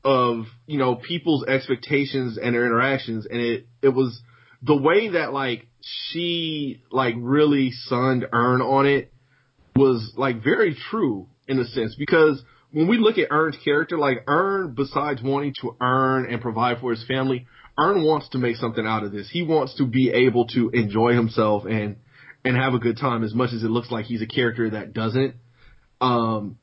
of 0.02 0.46
you 0.66 0.78
know 0.78 0.94
people's 0.94 1.44
expectations 1.44 2.38
and 2.38 2.54
their 2.54 2.64
interactions, 2.64 3.26
and 3.26 3.38
it 3.38 3.66
it 3.82 3.90
was 3.90 4.18
the 4.62 4.74
way 4.74 5.10
that 5.10 5.34
like 5.34 5.66
she 5.82 6.80
like 6.90 7.16
really 7.18 7.70
sunned 7.70 8.24
Earn 8.32 8.62
on 8.62 8.86
it 8.86 9.12
was 9.76 10.14
like 10.16 10.42
very 10.42 10.74
true 10.88 11.26
in 11.46 11.58
a 11.58 11.66
sense 11.66 11.96
because 11.98 12.42
when 12.70 12.88
we 12.88 12.96
look 12.96 13.18
at 13.18 13.28
Earn's 13.30 13.58
character, 13.62 13.98
like 13.98 14.24
Earn, 14.26 14.72
besides 14.74 15.20
wanting 15.22 15.54
to 15.60 15.76
earn 15.82 16.32
and 16.32 16.40
provide 16.40 16.78
for 16.80 16.92
his 16.92 17.04
family, 17.06 17.46
Earn 17.78 18.04
wants 18.04 18.28
to 18.30 18.38
make 18.38 18.56
something 18.56 18.86
out 18.86 19.02
of 19.04 19.12
this. 19.12 19.28
He 19.30 19.42
wants 19.42 19.74
to 19.76 19.86
be 19.86 20.10
able 20.10 20.46
to 20.48 20.70
enjoy 20.70 21.14
himself 21.14 21.64
and 21.64 21.96
and 22.44 22.56
have 22.56 22.74
a 22.74 22.78
good 22.78 22.98
time 22.98 23.24
as 23.24 23.34
much 23.34 23.52
as 23.52 23.64
it 23.64 23.68
looks 23.68 23.90
like 23.90 24.04
he's 24.04 24.22
a 24.22 24.26
character 24.26 24.70
that 24.70 24.92
doesn't. 24.92 25.34
Um, 26.00 26.58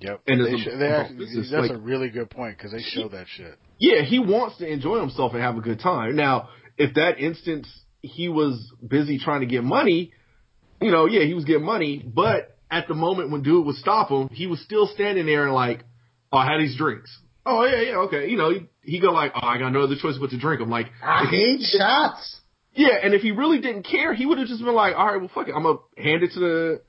Yep. 0.00 0.20
And 0.26 0.44
they 0.44 0.50
they 0.50 1.36
that's 1.36 1.52
like- 1.52 1.70
a 1.70 1.78
really 1.78 2.10
good 2.10 2.28
point 2.28 2.58
because 2.58 2.72
they 2.72 2.82
show 2.82 3.08
that 3.10 3.26
shit. 3.28 3.56
yeah, 3.78 4.02
he 4.02 4.18
wants 4.18 4.58
to 4.58 4.66
enjoy 4.66 4.98
himself 4.98 5.32
and 5.32 5.40
have 5.42 5.56
a 5.56 5.60
good 5.60 5.78
time. 5.78 6.16
Now, 6.16 6.48
if 6.76 6.94
that 6.94 7.20
instance 7.20 7.68
he 8.00 8.28
was 8.28 8.72
busy 8.86 9.18
trying 9.20 9.40
to 9.40 9.46
get 9.46 9.62
money, 9.62 10.12
you 10.80 10.90
know, 10.90 11.06
yeah, 11.06 11.24
he 11.24 11.34
was 11.34 11.44
getting 11.44 11.64
money, 11.64 12.02
but 12.04 12.56
at 12.68 12.88
the 12.88 12.94
moment 12.94 13.30
when 13.30 13.42
dude 13.42 13.64
would 13.64 13.76
stop 13.76 14.08
him, 14.10 14.28
he 14.32 14.48
was 14.48 14.60
still 14.62 14.88
standing 14.88 15.26
there 15.26 15.44
and 15.44 15.54
like, 15.54 15.84
oh, 16.32 16.38
I 16.38 16.46
had 16.50 16.60
these 16.60 16.76
drinks. 16.76 17.16
Oh 17.44 17.64
yeah, 17.64 17.80
yeah, 17.82 17.96
okay. 18.06 18.28
You 18.28 18.36
know, 18.36 18.50
he, 18.50 18.68
he 18.82 19.00
go 19.00 19.12
like, 19.12 19.32
oh, 19.34 19.46
I 19.46 19.58
got 19.58 19.70
no 19.72 19.82
other 19.82 19.96
choice 20.00 20.16
but 20.20 20.30
to 20.30 20.38
drink. 20.38 20.60
I'm 20.60 20.70
like, 20.70 20.86
I 21.02 21.24
hate 21.26 21.60
shots. 21.62 22.40
yeah, 22.74 22.96
and 23.02 23.14
if 23.14 23.22
he 23.22 23.32
really 23.32 23.60
didn't 23.60 23.82
care, 23.84 24.14
he 24.14 24.26
would 24.26 24.38
have 24.38 24.48
just 24.48 24.62
been 24.64 24.74
like, 24.74 24.94
all 24.96 25.06
right, 25.06 25.20
well, 25.20 25.30
fuck 25.34 25.48
it. 25.48 25.54
I'm 25.54 25.62
gonna 25.64 25.78
hand 25.98 26.22
it 26.22 26.32
to 26.34 26.40
the, 26.40 26.80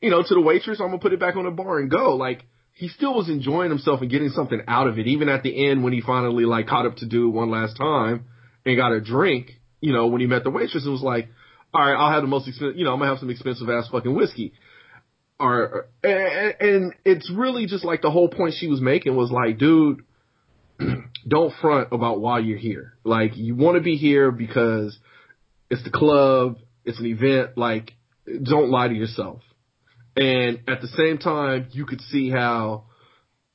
you 0.00 0.10
know, 0.10 0.22
to 0.22 0.34
the 0.34 0.40
waitress. 0.40 0.80
I'm 0.80 0.88
gonna 0.88 0.98
put 0.98 1.12
it 1.12 1.20
back 1.20 1.36
on 1.36 1.44
the 1.44 1.50
bar 1.50 1.78
and 1.78 1.90
go. 1.90 2.16
Like, 2.16 2.44
he 2.74 2.88
still 2.88 3.14
was 3.14 3.28
enjoying 3.28 3.70
himself 3.70 4.00
and 4.00 4.10
getting 4.10 4.30
something 4.30 4.60
out 4.68 4.86
of 4.86 4.98
it. 4.98 5.06
Even 5.06 5.28
at 5.28 5.42
the 5.42 5.68
end 5.68 5.82
when 5.84 5.92
he 5.92 6.00
finally 6.00 6.44
like 6.44 6.66
caught 6.66 6.86
up 6.86 6.96
to 6.96 7.06
do 7.06 7.28
it 7.28 7.30
one 7.30 7.50
last 7.50 7.76
time 7.76 8.26
and 8.66 8.76
got 8.76 8.92
a 8.92 9.00
drink, 9.00 9.52
you 9.80 9.92
know, 9.92 10.06
when 10.08 10.20
he 10.20 10.26
met 10.26 10.44
the 10.44 10.50
waitress, 10.50 10.86
it 10.86 10.90
was 10.90 11.02
like, 11.02 11.28
all 11.74 11.80
right, 11.80 11.94
I'll 11.94 12.12
have 12.12 12.22
the 12.22 12.28
most 12.28 12.48
expensive, 12.48 12.76
you 12.76 12.84
know, 12.84 12.92
I'm 12.92 12.98
gonna 12.98 13.10
have 13.10 13.18
some 13.18 13.30
expensive 13.30 13.68
ass 13.70 13.88
fucking 13.90 14.14
whiskey. 14.14 14.52
Or, 15.42 15.88
and, 16.04 16.54
and 16.60 16.94
it's 17.04 17.28
really 17.34 17.66
just 17.66 17.84
like 17.84 18.00
the 18.00 18.12
whole 18.12 18.28
point 18.28 18.54
she 18.56 18.68
was 18.68 18.80
making 18.80 19.16
was 19.16 19.32
like, 19.32 19.58
dude, 19.58 20.04
don't 21.28 21.52
front 21.60 21.88
about 21.90 22.20
why 22.20 22.38
you're 22.38 22.58
here. 22.58 22.94
Like, 23.02 23.36
you 23.36 23.56
want 23.56 23.76
to 23.76 23.82
be 23.82 23.96
here 23.96 24.30
because 24.30 24.96
it's 25.68 25.82
the 25.82 25.90
club, 25.90 26.58
it's 26.84 27.00
an 27.00 27.06
event, 27.06 27.58
like, 27.58 27.94
don't 28.40 28.70
lie 28.70 28.86
to 28.86 28.94
yourself. 28.94 29.40
And 30.14 30.60
at 30.68 30.80
the 30.80 30.86
same 30.86 31.18
time, 31.18 31.66
you 31.72 31.86
could 31.86 32.02
see 32.02 32.30
how 32.30 32.84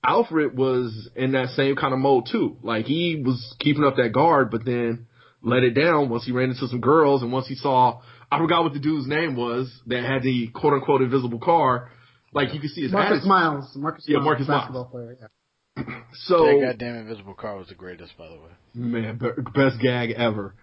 Alfred 0.06 0.58
was 0.58 1.10
in 1.16 1.32
that 1.32 1.52
same 1.52 1.78
kind 1.78 1.94
of 1.94 2.00
mode 2.00 2.28
too. 2.30 2.58
Like, 2.64 2.86
he 2.86 3.24
was 3.26 3.56
keeping 3.62 3.86
up 3.86 3.96
that 3.96 4.12
guard, 4.12 4.52
but 4.52 4.66
then 4.66 5.08
let 5.42 5.64
it 5.64 5.72
down 5.72 6.10
once 6.10 6.26
he 6.26 6.34
ran 6.34 6.50
into 6.50 6.68
some 6.68 6.82
girls 6.82 7.22
and 7.22 7.32
once 7.32 7.48
he 7.48 7.56
saw, 7.56 8.02
I 8.32 8.40
forgot 8.40 8.64
what 8.64 8.74
the 8.74 8.80
dude's 8.80 9.08
name 9.08 9.36
was 9.36 9.72
that 9.88 10.04
had 10.04 10.22
the 10.24 10.48
quote 10.54 10.74
unquote 10.74 11.02
invisible 11.02 11.40
car. 11.40 11.92
Like 12.34 12.54
you 12.54 12.60
can 12.60 12.70
see 12.70 12.84
his 12.84 12.92
Marcus 12.92 13.12
attitude. 13.12 13.28
Miles. 13.30 13.72
Marcus 13.76 14.06
Yeah, 14.08 14.18
Miles, 14.18 14.26
Marcus 14.26 14.48
Miles. 14.48 14.62
basketball 14.62 14.86
player. 14.86 15.18
Yeah. 15.20 15.84
So 16.26 16.46
that 16.46 16.60
goddamn 16.66 16.96
invisible 16.96 17.36
car 17.36 17.58
was 17.58 17.68
the 17.68 17.76
greatest, 17.76 18.18
by 18.18 18.28
the 18.28 18.36
way. 18.36 18.50
Man, 18.74 19.18
best 19.54 19.80
gag 19.80 20.12
ever. 20.12 20.56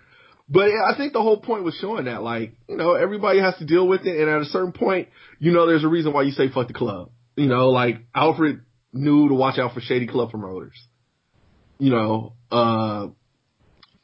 But 0.49 0.67
yeah, 0.67 0.83
I 0.93 0.97
think 0.97 1.13
the 1.13 1.23
whole 1.23 1.41
point 1.41 1.63
was 1.65 1.75
showing 1.81 2.07
that, 2.07 2.23
like, 2.23 2.55
you 2.69 2.77
know, 2.77 2.95
everybody 2.95 3.39
has 3.41 3.57
to 3.59 3.65
deal 3.65 3.87
with 3.87 4.05
it, 4.05 4.21
and 4.21 4.29
at 4.29 4.41
a 4.43 4.47
certain 4.47 4.73
point, 4.73 5.09
you 5.39 5.53
know, 5.53 5.67
there's 5.67 5.85
a 5.85 5.89
reason 5.89 6.13
why 6.13 6.23
you 6.23 6.33
say 6.33 6.49
fuck 6.51 6.67
the 6.67 6.75
club. 6.75 7.11
You 7.37 7.47
know, 7.47 7.71
like 7.71 8.05
Alfred 8.15 8.61
knew 8.93 9.29
to 9.29 9.35
watch 9.35 9.59
out 9.59 9.73
for 9.75 9.81
shady 9.81 10.07
club 10.07 10.31
promoters. 10.31 10.77
You 11.79 11.91
know, 11.91 12.33
uh, 12.51 13.09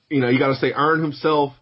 you 0.08 0.20
know, 0.20 0.28
you 0.28 0.38
got 0.38 0.48
to 0.48 0.56
say 0.56 0.72
Earn 0.72 1.02
himself 1.02 1.52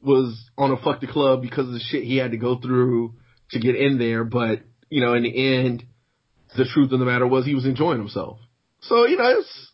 was 0.00 0.50
on 0.56 0.70
a 0.70 0.76
fuck 0.76 1.00
the 1.00 1.06
club 1.06 1.42
because 1.42 1.66
of 1.66 1.72
the 1.72 1.80
shit 1.80 2.04
he 2.04 2.16
had 2.16 2.30
to 2.30 2.36
go 2.36 2.58
through 2.58 3.14
to 3.50 3.58
get 3.58 3.74
in 3.74 3.98
there, 3.98 4.24
but 4.24 4.60
you 4.90 5.00
know, 5.00 5.14
in 5.14 5.22
the 5.22 5.56
end, 5.56 5.84
the 6.56 6.64
truth 6.64 6.92
of 6.92 6.98
the 6.98 7.04
matter 7.04 7.26
was 7.26 7.44
he 7.44 7.54
was 7.54 7.66
enjoying 7.66 7.98
himself. 7.98 8.38
So 8.80 9.06
you 9.06 9.16
know, 9.16 9.38
it's 9.38 9.68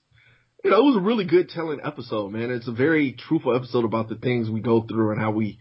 you 0.64 0.70
know, 0.70 0.78
it 0.78 0.84
was 0.84 0.96
a 0.96 1.00
really 1.00 1.26
good 1.26 1.50
telling 1.50 1.80
episode, 1.84 2.32
man. 2.32 2.50
It's 2.50 2.66
a 2.66 2.72
very 2.72 3.12
truthful 3.12 3.54
episode 3.54 3.84
about 3.84 4.08
the 4.08 4.14
things 4.14 4.48
we 4.48 4.60
go 4.60 4.82
through 4.82 5.12
and 5.12 5.20
how 5.20 5.30
we, 5.30 5.58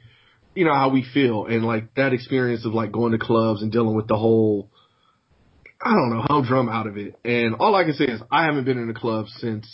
you 0.55 0.63
know, 0.63 0.73
how 0.73 0.89
we 0.89 1.05
feel 1.13 1.45
and 1.45 1.65
like 1.65 1.93
that 1.95 2.13
experience 2.13 2.65
of 2.65 2.73
like 2.73 2.93
going 2.93 3.11
to 3.11 3.17
clubs 3.17 3.61
and 3.61 3.71
dealing 3.71 3.95
with 3.95 4.07
the 4.07 4.15
whole, 4.15 4.71
I 5.81 5.93
don't 5.93 6.09
know, 6.09 6.21
humdrum 6.21 6.69
out 6.69 6.87
of 6.87 6.97
it. 6.97 7.19
And 7.25 7.55
all 7.55 7.75
I 7.75 7.83
can 7.83 7.93
say 7.95 8.05
is 8.05 8.21
I 8.31 8.45
haven't 8.45 8.63
been 8.63 8.77
in 8.77 8.89
a 8.89 8.93
club 8.93 9.25
since, 9.39 9.67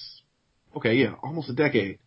okay, 0.75 0.95
yeah, 0.95 1.13
almost 1.21 1.49
a 1.49 1.53
decade. 1.53 1.99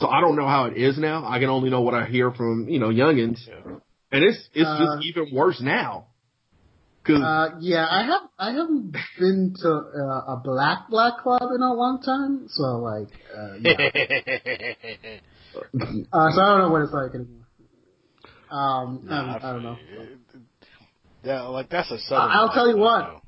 So 0.00 0.08
I 0.08 0.20
don't 0.22 0.34
know 0.34 0.46
how 0.48 0.64
it 0.64 0.78
is 0.78 0.98
now. 0.98 1.26
I 1.28 1.38
can 1.38 1.50
only 1.50 1.68
know 1.68 1.82
what 1.82 1.92
I 1.92 2.06
hear 2.06 2.30
from, 2.30 2.68
you 2.70 2.78
know, 2.78 2.88
youngins. 2.88 3.38
Yeah. 3.46 3.80
And 4.10 4.24
it's, 4.24 4.48
it's 4.54 4.66
Uh, 4.66 4.78
just 4.78 5.04
even 5.06 5.34
worse 5.34 5.60
now. 5.60 6.06
Cause, 7.04 7.20
Uh, 7.22 7.56
yeah, 7.60 7.86
I 7.90 8.02
have 8.04 8.22
I 8.38 8.52
haven't 8.52 8.92
been 9.18 9.54
to 9.60 9.68
uh, 9.68 10.32
a 10.34 10.40
black 10.42 10.88
black 10.90 11.18
club 11.22 11.42
in 11.54 11.62
a 11.62 11.72
long 11.72 12.00
time, 12.02 12.46
so 12.48 12.62
like, 12.78 13.08
uh, 13.34 13.54
yeah. 13.60 13.72
uh, 16.12 16.30
so 16.30 16.40
I 16.40 16.48
don't 16.48 16.58
know 16.60 16.70
what 16.70 16.82
it's 16.82 16.92
like 16.92 17.14
anymore. 17.14 17.46
Um, 18.50 19.06
I, 19.08 19.10
Nah, 19.10 19.32
don't, 19.32 19.44
I 19.44 19.52
don't 19.52 19.62
know. 19.62 19.78
Yeah, 21.24 21.42
like 21.42 21.68
that's 21.70 21.90
a 21.90 21.98
southern. 22.00 22.30
I'll 22.32 22.52
tell 22.52 22.68
you 22.68 22.76
black 22.76 22.84
what. 22.84 23.10
club, 23.10 23.22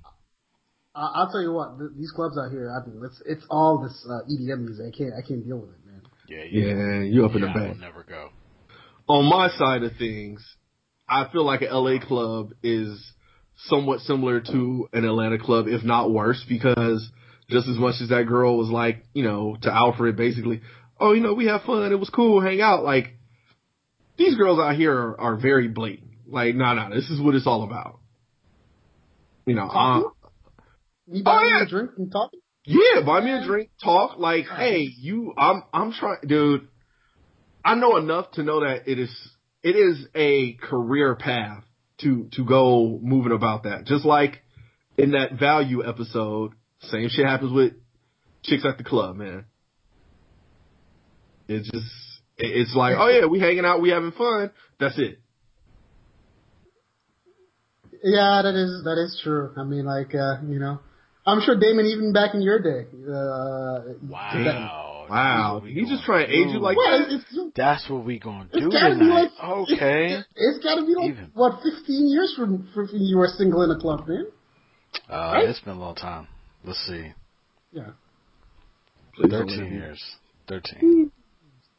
I- 0.95 1.13
I'll 1.15 1.31
tell 1.33 1.41
you 1.43 1.53
what, 1.53 1.79
th- 1.79 1.93
these 1.97 2.13
clubs 2.15 2.37
out 2.37 2.51
here, 2.51 2.69
I 2.71 2.87
mean, 2.87 3.01
it's 3.05 3.23
it's 3.25 3.47
all 3.51 3.79
this 3.83 4.07
uh, 4.09 4.21
EDM 4.29 4.61
music. 4.65 4.85
I 4.89 4.97
can't 4.97 5.15
I 5.17 5.23
can't 5.27 5.45
deal 5.45 5.59
with 5.59 5.71
it, 5.71 5.73
man. 5.73 5.81
though. 5.82 5.82
Yeah, 6.29 6.45
you, 6.45 6.67
yeah, 6.69 7.01
you 7.03 7.25
up 7.25 7.35
in 7.35 7.41
yeah, 7.43 7.49
the 7.49 7.53
I 7.55 7.59
bag. 7.59 7.69
will 7.69 7.75
never 7.77 8.05
go. 8.05 8.31
on 9.09 9.25
my 9.29 9.49
side 9.57 9.83
of 9.83 9.93
things, 9.99 10.45
I 11.09 11.29
feel 11.33 11.45
like 11.45 11.63
an 11.63 11.69
LA 11.73 11.99
club 12.05 12.53
is 12.63 13.13
somewhat 13.67 14.01
similar 14.01 14.41
to 14.41 14.89
an 14.93 15.05
Atlanta 15.05 15.39
club, 15.39 15.67
if 15.69 15.83
not 15.85 16.11
worse, 16.11 16.45
because 16.49 17.11
just 17.51 17.69
as 17.69 17.77
much 17.77 17.97
as 18.01 18.09
that 18.09 18.25
girl 18.27 18.57
was 18.57 18.69
like, 18.71 19.05
you 19.13 19.23
know, 19.25 19.57
to 19.63 19.71
Alfred 19.73 20.17
basically, 20.17 20.63
oh, 20.99 21.13
you 21.13 21.21
know, 21.21 21.35
we 21.35 21.47
have 21.47 21.63
fun, 21.63 21.93
it 21.93 21.99
was 21.99 22.11
cool, 22.11 22.41
hang 22.41 22.61
out, 22.61 22.85
like, 22.85 23.15
these 24.17 24.37
girls 24.37 24.59
out 24.61 24.77
here 24.77 24.95
are, 24.97 25.21
are 25.21 25.37
very 25.37 25.69
blatant. 25.69 26.11
Like, 26.27 26.55
nah, 26.55 26.75
nah, 26.75 26.91
this 26.91 27.11
is 27.11 27.21
what 27.21 27.35
it's 27.35 27.47
all 27.47 27.65
about. 27.65 27.99
You 29.47 29.55
know, 29.55 29.67
uh, 29.69 30.01
You 31.07 31.23
Oh, 31.27 31.41
yeah. 31.59 31.65
drink 31.69 31.91
and 31.99 32.11
talking? 32.13 32.41
Yeah, 32.65 33.01
buy 33.05 33.21
me 33.21 33.33
a 33.33 33.45
drink, 33.45 33.71
talk, 33.83 34.19
like, 34.19 34.47
hey, 34.47 34.79
you, 34.81 35.35
I'm, 35.37 35.63
I'm 35.73 35.93
trying, 35.93 36.21
dude, 36.27 36.69
I 37.65 37.75
know 37.75 37.97
enough 37.97 38.33
to 38.33 38.43
know 38.43 38.61
that 38.61 38.89
it 38.89 38.99
is, 38.99 39.11
it 39.63 39.77
is 39.77 40.07
a 40.15 40.55
career 40.55 41.15
path 41.17 41.65
to, 42.03 42.29
to 42.33 42.45
go 42.45 42.99
moving 43.03 43.33
about 43.33 43.65
that. 43.65 43.85
Just 43.87 44.05
like 44.05 44.43
in 44.97 45.13
that 45.13 45.39
value 45.39 45.87
episode, 45.87 46.53
same 46.81 47.09
shit 47.09 47.27
happens 47.27 47.53
with 47.53 47.75
chicks 48.43 48.65
at 48.65 48.79
the 48.79 48.85
club, 48.85 49.17
man. 49.17 49.45
It 51.49 51.65
just, 51.65 51.87
it's 52.37 52.75
like, 52.75 52.95
oh 52.99 53.09
yeah, 53.09 53.27
we 53.27 53.41
hanging 53.41 53.65
out, 53.65 53.81
we 53.81 53.91
having 53.91 54.13
fun. 54.13 54.51
That's 54.79 54.99
it. 54.99 55.19
Yeah, 58.05 58.43
that 58.43 58.55
is 58.55 58.83
that 58.85 58.99
is 58.99 59.21
true. 59.23 59.53
I 59.57 59.63
mean, 59.63 59.85
like, 59.85 60.13
uh, 60.15 60.43
you 60.45 60.59
know, 60.59 60.81
I'm 61.25 61.41
sure 61.41 61.57
Damon, 61.59 61.87
even 61.87 62.13
back 62.13 62.35
in 62.35 62.43
your 62.43 62.59
day, 62.61 62.87
uh, 63.09 63.95
Wow. 64.09 65.07
Wow. 65.09 65.09
That's 65.09 65.55
what 65.55 65.63
we 65.65 65.73
He 65.75 65.81
just 65.89 66.05
trying 66.05 66.27
to 66.27 66.33
age 66.33 66.49
you 66.49 66.59
like 66.59 66.77
Well, 66.77 66.99
that? 66.99 67.13
it's, 67.13 67.55
That's 67.57 67.89
what 67.91 68.05
we 68.05 68.19
gonna 68.19 68.49
do 68.53 68.71
gotta 68.71 68.95
be 68.95 69.01
tonight. 69.01 69.31
like 69.39 69.51
okay. 69.71 70.07
It's, 70.15 70.29
it's 70.35 70.65
gotta 70.65 70.85
be 70.87 70.95
like 70.95 71.11
Even. 71.11 71.31
what 71.35 71.63
15 71.63 72.09
years 72.09 72.35
from 72.37 72.69
from 72.75 72.87
when 72.93 73.03
you 73.03 73.19
were 73.19 73.29
single 73.29 73.63
in 73.63 73.71
a 73.71 73.79
club, 73.79 74.09
man. 74.09 74.27
Uh, 75.09 75.15
Right? 75.35 75.49
it's 75.49 75.61
been 75.61 75.75
a 75.77 75.79
long 75.81 75.95
time. 75.95 76.29
Let's 76.65 76.79
see. 76.87 77.13
Yeah, 77.73 77.91
Please 79.15 79.31
Thirteen 79.31 79.73
years. 79.73 80.03
Thirteen. 80.49 81.11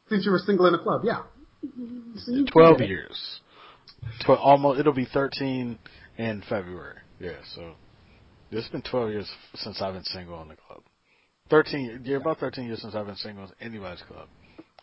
since 0.08 0.24
you 0.26 0.32
were 0.32 0.38
single 0.38 0.66
in 0.66 0.74
a 0.74 0.78
club, 0.78 1.02
yeah. 1.04 1.22
See? 2.16 2.44
Twelve 2.52 2.80
years. 2.80 3.40
Tw- 4.20 4.30
almost. 4.30 4.80
It'll 4.80 4.92
be 4.92 5.06
thirteen 5.06 5.78
in 6.18 6.42
February. 6.48 6.98
Yeah. 7.20 7.36
So 7.54 7.74
it's 8.50 8.68
been 8.68 8.82
twelve 8.82 9.10
years 9.10 9.30
since 9.54 9.80
I've 9.80 9.94
been 9.94 10.04
single 10.04 10.40
in 10.42 10.48
the 10.48 10.56
club. 10.56 10.82
Thirteen. 11.50 12.02
Yeah, 12.04 12.16
about 12.16 12.38
thirteen 12.38 12.66
years 12.66 12.82
since 12.82 12.94
I've 12.94 13.06
been 13.06 13.16
single 13.16 13.44
in 13.44 13.50
anybody's 13.60 14.02
club. 14.02 14.28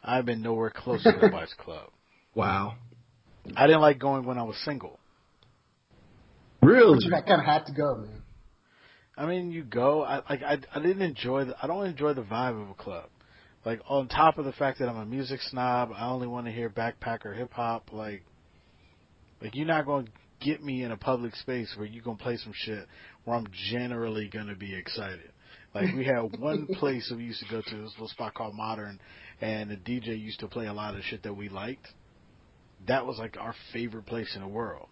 I've 0.03 0.25
been 0.25 0.41
nowhere 0.41 0.71
close 0.71 1.03
to 1.03 1.11
nobody's 1.21 1.53
club. 1.57 1.89
Wow. 2.33 2.75
I 3.55 3.67
didn't 3.67 3.81
like 3.81 3.99
going 3.99 4.25
when 4.25 4.37
I 4.37 4.43
was 4.43 4.55
single. 4.63 4.99
Really? 6.61 6.97
But 7.09 7.17
you 7.17 7.23
kind 7.27 7.41
of 7.41 7.45
had 7.45 7.65
to 7.65 7.73
go, 7.73 7.95
man. 7.97 8.21
I 9.17 9.25
mean, 9.25 9.51
you 9.51 9.63
go. 9.63 10.03
I 10.03 10.21
like. 10.29 10.41
I, 10.43 10.59
I 10.73 10.79
didn't 10.79 11.01
enjoy. 11.01 11.45
The, 11.45 11.55
I 11.61 11.67
don't 11.67 11.85
enjoy 11.85 12.13
the 12.13 12.23
vibe 12.23 12.61
of 12.61 12.69
a 12.69 12.73
club. 12.73 13.09
Like 13.65 13.81
on 13.87 14.07
top 14.07 14.37
of 14.37 14.45
the 14.45 14.53
fact 14.53 14.79
that 14.79 14.89
I'm 14.89 14.97
a 14.97 15.05
music 15.05 15.39
snob, 15.41 15.91
I 15.95 16.09
only 16.09 16.27
want 16.27 16.47
to 16.47 16.51
hear 16.51 16.69
backpacker 16.69 17.35
hip 17.35 17.51
hop. 17.53 17.91
Like, 17.91 18.23
like 19.41 19.55
you're 19.55 19.67
not 19.67 19.85
going 19.85 20.05
to 20.05 20.11
get 20.41 20.63
me 20.63 20.83
in 20.83 20.91
a 20.91 20.97
public 20.97 21.35
space 21.35 21.71
where 21.77 21.85
you're 21.85 22.03
gonna 22.03 22.17
play 22.17 22.37
some 22.37 22.53
shit 22.55 22.87
where 23.25 23.37
I'm 23.37 23.47
generally 23.71 24.27
gonna 24.27 24.55
be 24.55 24.75
excited. 24.75 25.31
Like 25.73 25.93
we 25.95 26.05
had 26.05 26.37
one 26.39 26.67
place 26.79 27.07
that 27.09 27.17
we 27.17 27.23
used 27.23 27.39
to 27.41 27.49
go 27.49 27.61
to, 27.61 27.75
this 27.81 27.91
little 27.91 28.07
spot 28.07 28.33
called 28.33 28.55
Modern, 28.55 28.99
and 29.39 29.69
the 29.69 29.77
DJ 29.77 30.19
used 30.19 30.39
to 30.41 30.47
play 30.47 30.67
a 30.67 30.73
lot 30.73 30.95
of 30.95 31.03
shit 31.03 31.23
that 31.23 31.33
we 31.33 31.49
liked. 31.49 31.87
That 32.87 33.05
was 33.05 33.17
like 33.17 33.37
our 33.39 33.55
favorite 33.73 34.05
place 34.05 34.33
in 34.35 34.41
the 34.41 34.47
world. 34.47 34.87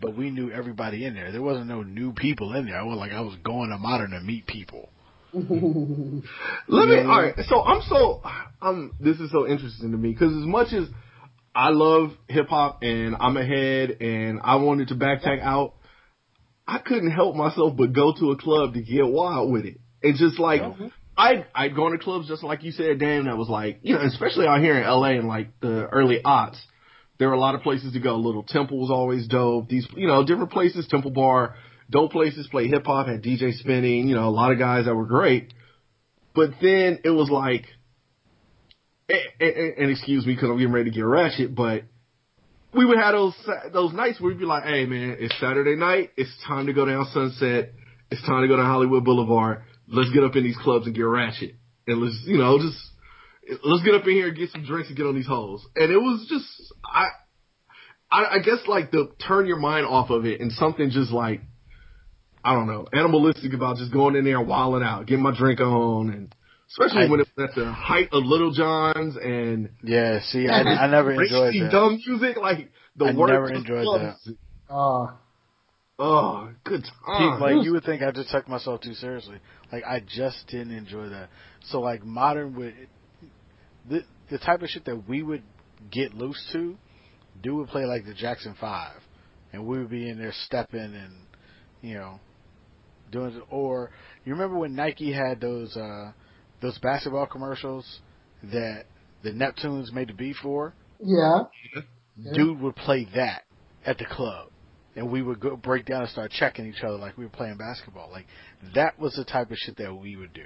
But 0.00 0.16
we 0.16 0.30
knew 0.30 0.50
everybody 0.50 1.04
in 1.04 1.14
there. 1.14 1.30
There 1.30 1.42
wasn't 1.42 1.66
no 1.66 1.82
new 1.82 2.12
people 2.12 2.54
in 2.54 2.66
there. 2.66 2.76
I 2.76 2.82
was 2.82 2.98
like 2.98 3.12
I 3.12 3.20
was 3.20 3.36
going 3.44 3.70
to 3.70 3.78
Modern 3.78 4.10
to 4.10 4.20
meet 4.20 4.46
people. 4.46 4.88
Let 5.32 5.48
me. 5.48 6.22
Yeah. 6.68 7.06
All 7.06 7.22
right. 7.22 7.34
So 7.48 7.62
I'm 7.62 7.82
so. 7.88 8.20
I'm. 8.60 8.92
This 9.00 9.18
is 9.18 9.30
so 9.30 9.46
interesting 9.46 9.92
to 9.92 9.96
me 9.96 10.10
because 10.10 10.36
as 10.36 10.46
much 10.46 10.72
as 10.72 10.88
I 11.54 11.70
love 11.70 12.10
hip 12.28 12.48
hop 12.48 12.82
and 12.82 13.16
I'm 13.18 13.36
ahead 13.36 13.96
and 14.00 14.40
I 14.42 14.56
wanted 14.56 14.88
to 14.88 14.94
backtrack 14.94 15.40
out, 15.42 15.74
I 16.66 16.78
couldn't 16.78 17.10
help 17.10 17.34
myself 17.34 17.76
but 17.76 17.92
go 17.92 18.12
to 18.18 18.30
a 18.30 18.36
club 18.36 18.74
to 18.74 18.82
get 18.82 19.06
wild 19.06 19.50
with 19.50 19.64
it. 19.64 19.80
It's 20.00 20.18
just 20.18 20.38
like 20.38 20.62
I'd 21.16 21.46
I'd 21.54 21.74
go 21.74 21.86
into 21.86 21.98
clubs 21.98 22.28
just 22.28 22.42
like 22.42 22.62
you 22.62 22.72
said, 22.72 22.98
Dan. 22.98 23.26
That 23.26 23.36
was 23.36 23.48
like 23.48 23.80
you 23.82 23.94
know, 23.94 24.02
especially 24.02 24.46
out 24.46 24.60
here 24.60 24.78
in 24.78 24.86
LA 24.86 25.10
in 25.10 25.26
like 25.26 25.60
the 25.60 25.86
early 25.86 26.20
aughts. 26.24 26.58
There 27.18 27.28
were 27.28 27.34
a 27.34 27.40
lot 27.40 27.54
of 27.54 27.62
places 27.62 27.92
to 27.92 28.00
go. 28.00 28.16
Little 28.16 28.42
Temple 28.42 28.80
was 28.80 28.90
always 28.90 29.28
dope. 29.28 29.68
These, 29.68 29.86
you 29.94 30.08
know, 30.08 30.24
different 30.24 30.50
places. 30.50 30.88
Temple 30.88 31.12
Bar, 31.12 31.54
dope 31.90 32.10
places. 32.10 32.48
Play 32.50 32.66
hip 32.66 32.84
hop. 32.86 33.06
Had 33.06 33.22
DJ 33.22 33.52
spinning. 33.52 34.08
You 34.08 34.16
know, 34.16 34.28
a 34.28 34.30
lot 34.30 34.50
of 34.50 34.58
guys 34.58 34.86
that 34.86 34.94
were 34.94 35.06
great. 35.06 35.52
But 36.34 36.50
then 36.60 37.00
it 37.04 37.10
was 37.10 37.30
like, 37.30 37.66
and, 39.08 39.20
and, 39.38 39.74
and 39.78 39.90
excuse 39.90 40.26
me 40.26 40.34
because 40.34 40.48
I'm 40.50 40.56
getting 40.56 40.72
ready 40.72 40.90
to 40.90 40.96
get 40.96 41.02
ratchet, 41.02 41.54
but 41.54 41.84
we 42.74 42.84
would 42.84 42.98
have 42.98 43.12
those 43.12 43.34
those 43.72 43.92
nights 43.92 44.20
where 44.20 44.32
we'd 44.32 44.38
be 44.38 44.44
like, 44.44 44.64
"Hey 44.64 44.86
man, 44.86 45.16
it's 45.18 45.38
Saturday 45.38 45.76
night. 45.76 46.10
It's 46.16 46.32
time 46.46 46.66
to 46.66 46.72
go 46.72 46.84
down 46.84 47.06
Sunset. 47.12 47.72
It's 48.10 48.22
time 48.22 48.42
to 48.42 48.48
go 48.48 48.56
to 48.56 48.62
Hollywood 48.62 49.04
Boulevard. 49.04 49.62
Let's 49.88 50.10
get 50.10 50.24
up 50.24 50.36
in 50.36 50.44
these 50.44 50.56
clubs 50.56 50.86
and 50.86 50.94
get 50.94 51.02
ratchet, 51.02 51.54
and 51.86 52.00
let's 52.00 52.22
you 52.24 52.38
know 52.38 52.58
just 52.58 52.78
let's 53.64 53.84
get 53.84 53.94
up 53.94 54.06
in 54.06 54.12
here 54.12 54.28
and 54.28 54.36
get 54.36 54.50
some 54.50 54.64
drinks 54.64 54.88
and 54.88 54.96
get 54.96 55.06
on 55.06 55.14
these 55.14 55.26
holes." 55.26 55.66
And 55.76 55.90
it 55.92 55.98
was 55.98 56.26
just 56.28 56.46
I. 56.84 57.08
I, 58.14 58.34
I 58.34 58.38
guess 58.40 58.58
like 58.68 58.90
the 58.90 59.10
turn 59.26 59.46
your 59.46 59.56
mind 59.56 59.86
off 59.86 60.10
of 60.10 60.26
it 60.26 60.38
and 60.38 60.52
something 60.52 60.90
just 60.90 61.10
like 61.10 61.40
I 62.44 62.54
don't 62.54 62.66
know, 62.66 62.86
animalistic 62.92 63.52
about 63.54 63.76
just 63.76 63.92
going 63.92 64.16
in 64.16 64.24
there 64.24 64.38
and 64.38 64.48
wilding 64.48 64.82
out, 64.82 65.06
getting 65.06 65.22
my 65.22 65.36
drink 65.36 65.60
on, 65.60 66.10
and 66.10 66.34
especially 66.72 67.04
I- 67.06 67.10
when 67.10 67.20
it's 67.20 67.30
at 67.38 67.54
the 67.54 67.70
height 67.72 68.08
of 68.12 68.24
Lil 68.24 68.50
Jon's 68.52 69.16
and 69.16 69.70
Yeah, 69.82 70.20
see, 70.22 70.48
I, 70.48 70.60
I 70.62 70.86
never 70.88 71.12
enjoyed 71.22 71.54
that. 71.54 71.70
dumb 71.70 71.98
music, 72.06 72.36
like 72.36 72.70
the 72.96 73.06
I 73.06 73.12
never 73.12 73.52
enjoyed 73.52 73.84
clubs. 73.84 74.28
Oh, 74.70 75.12
Oh, 75.98 76.48
good 76.64 76.84
time. 77.06 77.40
like 77.40 77.64
you 77.64 77.72
would 77.72 77.84
think 77.84 78.02
I 78.02 78.10
just 78.10 78.30
took 78.30 78.48
myself 78.48 78.80
too 78.80 78.94
seriously. 78.94 79.36
Like 79.70 79.84
I 79.84 80.00
just 80.00 80.46
didn't 80.48 80.74
enjoy 80.76 81.10
that. 81.10 81.28
So 81.66 81.80
like 81.80 82.02
modern 82.04 82.56
would 82.56 82.74
the 83.88 84.02
the 84.30 84.38
type 84.38 84.62
of 84.62 84.68
shit 84.68 84.84
that 84.86 85.06
we 85.08 85.22
would 85.22 85.42
get 85.90 86.14
loose 86.14 86.42
to, 86.54 86.76
do 87.40 87.56
would 87.56 87.68
play 87.68 87.84
like 87.84 88.04
the 88.04 88.14
Jackson 88.14 88.56
Five, 88.60 88.96
and 89.52 89.66
we 89.66 89.78
would 89.78 89.90
be 89.90 90.08
in 90.08 90.18
there 90.18 90.32
stepping 90.46 90.80
and 90.80 91.12
you 91.82 91.94
know 91.94 92.18
doing. 93.12 93.40
Or 93.50 93.90
you 94.24 94.32
remember 94.32 94.58
when 94.58 94.74
Nike 94.74 95.12
had 95.12 95.40
those 95.40 95.76
uh, 95.76 96.12
those 96.62 96.78
basketball 96.78 97.26
commercials 97.26 98.00
that 98.44 98.84
the 99.22 99.30
Neptunes 99.30 99.92
made 99.92 100.08
the 100.08 100.14
beat 100.14 100.36
for? 100.42 100.72
Yeah. 101.00 101.40
Dude 102.34 102.60
would 102.60 102.76
play 102.76 103.06
that 103.14 103.42
at 103.84 103.98
the 103.98 104.04
club. 104.06 104.48
And 104.94 105.10
we 105.10 105.22
would 105.22 105.40
go 105.40 105.56
break 105.56 105.86
down 105.86 106.02
and 106.02 106.10
start 106.10 106.30
checking 106.32 106.66
each 106.66 106.82
other 106.82 106.96
like 106.98 107.16
we 107.16 107.24
were 107.24 107.30
playing 107.30 107.56
basketball. 107.56 108.10
Like 108.10 108.26
that 108.74 108.98
was 108.98 109.14
the 109.14 109.24
type 109.24 109.50
of 109.50 109.56
shit 109.56 109.76
that 109.78 109.94
we 109.94 110.16
would 110.16 110.32
do. 110.34 110.44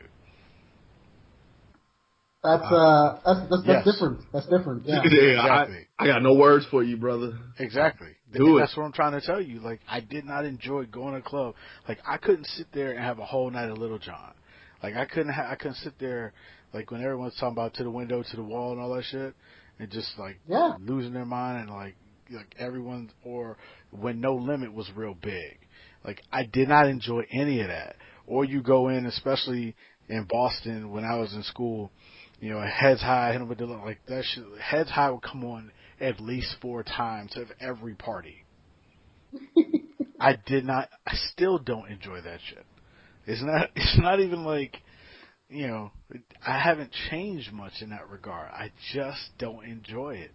That's 2.44 2.62
uh, 2.62 3.18
that's 3.26 3.40
that's, 3.40 3.50
that's 3.50 3.66
Yes. 3.66 3.84
different. 3.94 4.20
That's 4.32 4.46
different. 4.46 4.84
Yeah. 4.84 5.02
Yeah, 5.04 5.40
Exactly. 5.40 5.86
I, 5.98 6.04
I 6.04 6.06
got 6.06 6.22
no 6.22 6.34
words 6.34 6.64
for 6.70 6.84
you, 6.84 6.96
brother. 6.96 7.32
Exactly. 7.58 8.08
Do 8.32 8.46
And 8.46 8.56
it. 8.56 8.60
That's 8.60 8.76
what 8.76 8.84
I'm 8.84 8.92
trying 8.92 9.18
to 9.18 9.26
tell 9.26 9.40
you. 9.40 9.58
Like, 9.60 9.80
I 9.88 9.98
did 10.00 10.24
not 10.24 10.44
enjoy 10.44 10.84
going 10.84 11.14
to 11.14 11.18
a 11.18 11.22
club. 11.22 11.54
Like, 11.88 11.98
I 12.06 12.18
couldn't 12.18 12.46
sit 12.46 12.66
there 12.72 12.92
and 12.92 13.00
have 13.00 13.18
a 13.18 13.24
whole 13.24 13.50
night 13.50 13.68
of 13.68 13.78
Lil 13.78 13.98
Jon. 13.98 14.32
Like, 14.86 14.94
I 14.96 15.04
couldn't. 15.04 15.32
Ha- 15.32 15.48
I 15.50 15.56
couldn't 15.56 15.78
sit 15.78 15.94
there 15.98 16.32
like 16.72 16.92
when 16.92 17.02
everyone's 17.02 17.34
talking 17.34 17.54
about 17.54 17.74
to 17.74 17.82
the 17.82 17.90
window, 17.90 18.22
to 18.22 18.36
the 18.36 18.42
wall, 18.44 18.70
and 18.70 18.80
all 18.80 18.94
that 18.94 19.02
shit, 19.02 19.34
and 19.80 19.90
just 19.90 20.16
like 20.16 20.38
Yeah. 20.46 20.76
losing 20.78 21.12
their 21.12 21.24
mind 21.24 21.62
and 21.62 21.70
like 21.70 21.96
like 22.30 22.54
everyone 22.56 23.10
or 23.24 23.56
when 23.90 24.20
No 24.20 24.36
Limit 24.36 24.72
was 24.72 24.88
real 24.94 25.14
big. 25.14 25.58
Like, 26.04 26.22
I 26.32 26.44
did 26.44 26.68
not 26.68 26.86
enjoy 26.86 27.24
any 27.32 27.62
of 27.62 27.66
that. 27.68 27.96
Or 28.28 28.44
you 28.44 28.62
go 28.62 28.88
in, 28.88 29.06
especially 29.06 29.74
in 30.08 30.24
Boston 30.30 30.92
when 30.92 31.04
I 31.04 31.16
was 31.16 31.34
in 31.34 31.42
school. 31.42 31.90
You 32.38 32.50
know, 32.50 32.60
Heads 32.60 33.00
High, 33.00 33.32
hit 33.32 33.44
with 33.44 33.58
the 33.58 33.66
like 33.66 33.98
that 34.06 34.22
shit. 34.24 34.44
Heads 34.60 34.90
High 34.90 35.10
would 35.10 35.22
come 35.22 35.44
on 35.44 35.72
at 36.00 36.20
least 36.20 36.54
four 36.62 36.84
times 36.84 37.36
of 37.36 37.48
every 37.60 37.94
party. 37.96 38.44
I 40.20 40.36
did 40.46 40.64
not. 40.64 40.90
I 41.04 41.16
still 41.32 41.58
don't 41.58 41.90
enjoy 41.90 42.20
that 42.20 42.38
shit. 42.48 42.64
It's 43.26 43.42
not. 43.42 43.70
It's 43.76 43.98
not 43.98 44.20
even 44.20 44.44
like, 44.44 44.76
you 45.48 45.66
know, 45.66 45.90
I 46.46 46.58
haven't 46.58 46.92
changed 47.10 47.52
much 47.52 47.72
in 47.80 47.90
that 47.90 48.08
regard. 48.10 48.50
I 48.50 48.72
just 48.92 49.30
don't 49.38 49.64
enjoy 49.64 50.16
it. 50.16 50.30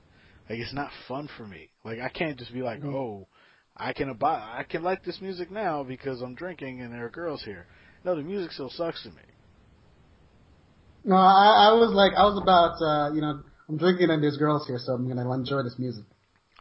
Like 0.50 0.60
it's 0.60 0.74
not 0.74 0.90
fun 1.08 1.30
for 1.38 1.46
me. 1.48 1.70
Like 1.84 2.00
I 2.00 2.10
can't 2.10 2.38
just 2.38 2.54
be 2.54 2.62
like, 2.62 2.82
Mhm. 2.82 2.94
oh, 2.94 3.28
I 3.76 3.94
can 3.94 4.10
abide. 4.10 4.58
I 4.60 4.64
can 4.64 4.84
like 4.84 5.04
this 5.04 5.20
music 5.22 5.50
now 5.52 5.84
because 5.84 6.22
I'm 6.22 6.36
drinking 6.36 6.82
and 6.82 6.94
there 6.94 7.06
are 7.06 7.10
girls 7.10 7.44
here. 7.44 7.66
No, 8.04 8.16
the 8.16 8.22
music 8.22 8.52
still 8.52 8.70
sucks 8.70 9.04
to 9.04 9.10
me. 9.10 9.22
No, 11.04 11.16
I, 11.16 11.70
I 11.70 11.74
was 11.74 11.92
like, 11.94 12.14
I 12.16 12.24
was 12.26 12.40
about, 12.42 12.78
uh, 12.82 13.14
you 13.14 13.22
know, 13.22 13.42
I'm 13.70 13.78
drinking 13.78 14.10
and 14.12 14.22
there's 14.22 14.38
girls 14.38 14.68
here, 14.68 14.78
so 14.78 14.94
I'm 14.94 15.08
gonna 15.08 15.30
enjoy 15.34 15.64
this 15.64 15.76
music. 15.80 16.04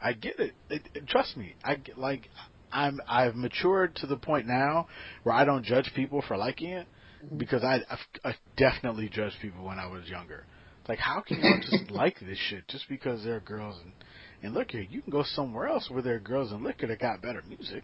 I 0.01 0.13
get 0.15 0.39
it. 0.41 0.55
it, 0.71 0.83
it- 0.95 1.07
trust 1.09 1.37
me. 1.37 1.55
I 1.65 1.75
get, 1.75 1.99
like 1.99 2.29
I'm 2.73 3.01
I've 3.09 3.35
matured 3.37 3.97
to 3.97 4.07
the 4.07 4.17
point 4.17 4.47
now 4.47 4.87
where 5.23 5.35
I 5.35 5.45
don't 5.45 5.65
judge 5.65 5.91
people 5.95 6.23
for 6.27 6.37
liking 6.37 6.71
it 6.71 6.87
because 7.37 7.63
I 7.65 7.81
I've, 7.91 7.99
I 8.25 8.35
definitely 8.57 9.09
judged 9.09 9.37
people 9.43 9.65
when 9.65 9.79
I 9.79 9.87
was 9.87 10.09
younger. 10.09 10.45
Like 10.89 10.99
how 10.99 11.21
can 11.21 11.41
you 11.43 11.61
just 11.61 11.91
like 12.03 12.19
this 12.21 12.39
shit 12.49 12.67
just 12.69 12.89
because 12.89 13.25
there 13.25 13.37
are 13.37 13.41
girls 13.41 13.79
and 13.83 13.93
and 14.43 14.55
look 14.55 14.71
here, 14.71 14.81
you 14.89 15.03
can 15.03 15.11
go 15.11 15.23
somewhere 15.23 15.67
else 15.69 15.91
where 15.91 16.01
there 16.03 16.15
are 16.15 16.21
girls 16.21 16.51
and 16.53 16.63
liquor 16.65 16.87
that 16.87 16.99
got 16.99 17.21
better 17.21 17.43
music. 17.47 17.83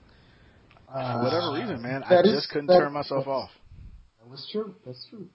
Uh, 0.88 1.18
For 1.18 1.24
whatever 1.24 1.52
reason, 1.52 1.82
man, 1.82 2.02
I 2.04 2.16
that 2.16 2.24
just 2.24 2.36
is- 2.38 2.46
couldn't 2.50 2.68
that- 2.68 2.78
turn 2.78 2.92
myself 2.92 3.26
off. 3.26 3.50
That 4.20 4.28
was 4.30 4.48
true. 4.50 4.74
That's 4.86 5.06
true. 5.10 5.28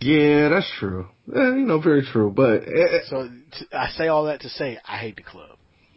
Yeah, 0.00 0.50
that's 0.50 0.70
true. 0.78 1.08
Eh, 1.34 1.38
you 1.40 1.64
know, 1.66 1.80
very 1.80 2.04
true. 2.04 2.30
But 2.30 2.62
eh, 2.68 3.00
So 3.08 3.28
t- 3.58 3.66
I 3.72 3.88
say 3.90 4.08
all 4.08 4.24
that 4.26 4.40
to 4.42 4.48
say 4.50 4.78
I 4.86 4.98
hate 4.98 5.16
the 5.16 5.22
club. 5.22 5.56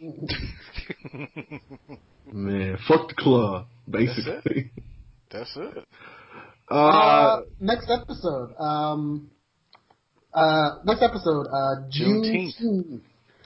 man, 2.32 2.78
fuck 2.86 3.08
the 3.08 3.14
club, 3.16 3.66
basically. 3.88 4.70
That's 5.30 5.50
it. 5.56 5.84
Uh, 6.70 6.74
Uh, 6.74 7.40
next 7.60 7.90
episode. 7.90 8.54
Um, 8.60 9.30
uh, 10.34 10.72
next 10.84 11.00
episode. 11.02 11.46
Uh, 11.46 11.88
Juneteenth. 11.88 12.52
Juneteenth. 12.60 13.00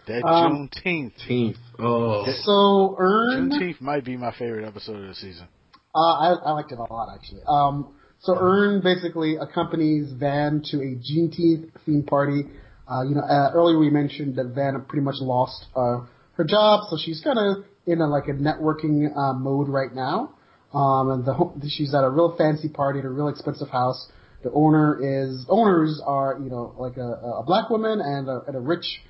That 0.09 0.25
Um, 0.25 0.69
Juneteenth. 0.85 1.13
Teeth. 1.29 1.57
Oh, 1.79 2.25
So 2.45 2.97
Earn. 2.99 3.51
Juneteenth 3.53 3.81
might 3.81 4.05
be 4.05 4.17
my 4.17 4.33
favorite 4.37 4.67
episode 4.67 5.03
of 5.03 5.07
the 5.09 5.15
season. 5.15 5.47
Uh, 5.95 5.99
I, 6.01 6.33
I 6.47 6.51
liked 6.51 6.73
it 6.73 6.79
a 6.79 6.93
lot 6.93 7.15
actually. 7.15 7.43
Um, 7.47 7.95
so 8.19 8.37
Earn 8.37 8.81
basically 8.83 9.37
accompanies 9.37 10.11
Van 10.11 10.61
to 10.73 10.79
a 10.79 10.97
Juneteenth 10.97 11.71
theme 11.87 12.03
party. 12.03 12.47
Uh, 12.91 13.03
you 13.05 13.15
know, 13.15 13.21
uh, 13.23 13.53
earlier 13.55 13.79
we 13.79 13.89
mentioned 13.89 14.35
that 14.35 14.47
Van 14.47 14.85
pretty 14.89 15.05
much 15.05 15.17
lost 15.21 15.67
uh, 15.77 16.01
her 16.35 16.45
job, 16.45 16.89
so 16.91 16.97
she's 17.03 17.21
kind 17.21 17.39
of 17.39 17.65
in 17.87 18.01
a 18.01 18.07
like 18.07 18.29
a 18.29 18.33
networking 18.33 19.15
uh, 19.17 19.33
mode 19.35 19.69
right 19.69 19.95
now. 19.95 20.35
Um, 20.73 21.11
and 21.11 21.25
the 21.25 21.69
she's 21.69 21.95
at 21.95 22.05
a 22.05 22.11
real 22.11 22.35
fancy 22.37 22.69
party 22.69 23.01
at 23.01 23.05
a 23.05 23.11
real 23.11 23.29
expensive 23.29 23.69
house. 23.69 24.11
The 24.43 24.51
owner 24.53 24.99
is 25.01 25.45
owners 25.49 26.01
are 26.05 26.39
you 26.43 26.51
know 26.51 26.75
like 26.79 26.97
a, 26.97 27.41
a 27.41 27.43
black 27.45 27.71
woman 27.71 28.01
and 28.01 28.29
a, 28.29 28.43
and 28.47 28.57
a 28.57 28.61
rich 28.61 29.03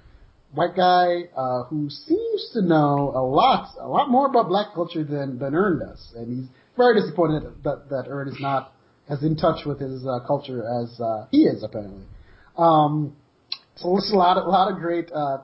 white 0.52 0.76
guy 0.76 1.22
uh, 1.36 1.64
who 1.64 1.88
seems 1.88 2.50
to 2.52 2.62
know 2.62 3.12
a 3.14 3.22
lot, 3.22 3.74
a 3.80 3.88
lot 3.88 4.10
more 4.10 4.26
about 4.26 4.48
black 4.48 4.74
culture 4.74 5.04
than 5.04 5.38
than 5.38 5.54
Earn 5.54 5.78
does, 5.78 6.12
and 6.16 6.28
he's 6.28 6.48
very 6.76 7.00
disappointed 7.00 7.44
that 7.64 7.88
that 7.90 8.04
Earn 8.08 8.28
is 8.28 8.36
not 8.40 8.72
as 9.08 9.22
in 9.22 9.36
touch 9.36 9.64
with 9.64 9.80
his 9.80 10.06
uh, 10.06 10.20
culture 10.26 10.64
as 10.82 11.00
uh, 11.00 11.26
he 11.30 11.42
is 11.42 11.62
apparently. 11.62 12.04
Um, 12.56 13.16
so 13.76 13.92
there's 13.92 14.10
a 14.12 14.16
lot, 14.16 14.36
a 14.36 14.48
lot 14.48 14.70
of 14.70 14.78
great 14.78 15.10
uh, 15.12 15.38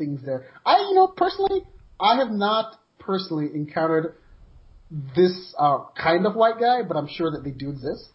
things 0.00 0.20
there. 0.24 0.46
I, 0.66 0.78
you 0.88 0.94
know, 0.94 1.06
personally, 1.06 1.62
I 2.00 2.16
have 2.16 2.30
not 2.32 2.80
personally 2.98 3.48
encountered 3.54 4.14
this 5.14 5.54
uh, 5.58 5.84
kind 6.00 6.26
of 6.26 6.34
white 6.34 6.58
guy, 6.58 6.82
but 6.82 6.96
I'm 6.96 7.08
sure 7.08 7.30
that 7.30 7.44
they 7.44 7.52
do 7.52 7.70
exist. 7.70 8.08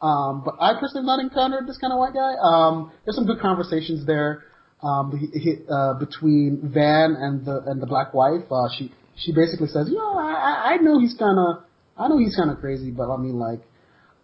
Um, 0.00 0.42
but 0.44 0.54
I 0.60 0.74
personally 0.80 1.02
have 1.02 1.12
not 1.14 1.20
encountered 1.20 1.66
this 1.66 1.78
kind 1.78 1.92
of 1.92 1.98
white 1.98 2.14
guy. 2.14 2.32
Um, 2.42 2.92
there's 3.04 3.16
some 3.16 3.26
good 3.26 3.40
conversations 3.40 4.06
there 4.06 4.44
um, 4.84 5.16
he, 5.18 5.38
he, 5.38 5.56
uh, 5.70 5.94
between 5.94 6.60
Van 6.74 7.16
and 7.18 7.44
the 7.44 7.62
and 7.66 7.80
the 7.80 7.86
black 7.86 8.12
wife. 8.12 8.44
Uh, 8.50 8.68
she 8.76 8.92
she 9.16 9.32
basically 9.32 9.68
says, 9.68 9.88
you 9.88 9.96
know, 9.96 10.18
I, 10.18 10.74
I- 10.74 10.76
know 10.76 11.00
he's 11.00 11.14
kind 11.18 11.38
of 11.38 11.64
I 11.96 12.08
know 12.08 12.18
he's 12.18 12.36
kind 12.36 12.50
of 12.50 12.58
crazy, 12.60 12.90
but 12.90 13.10
I 13.10 13.16
mean 13.16 13.38
like 13.38 13.60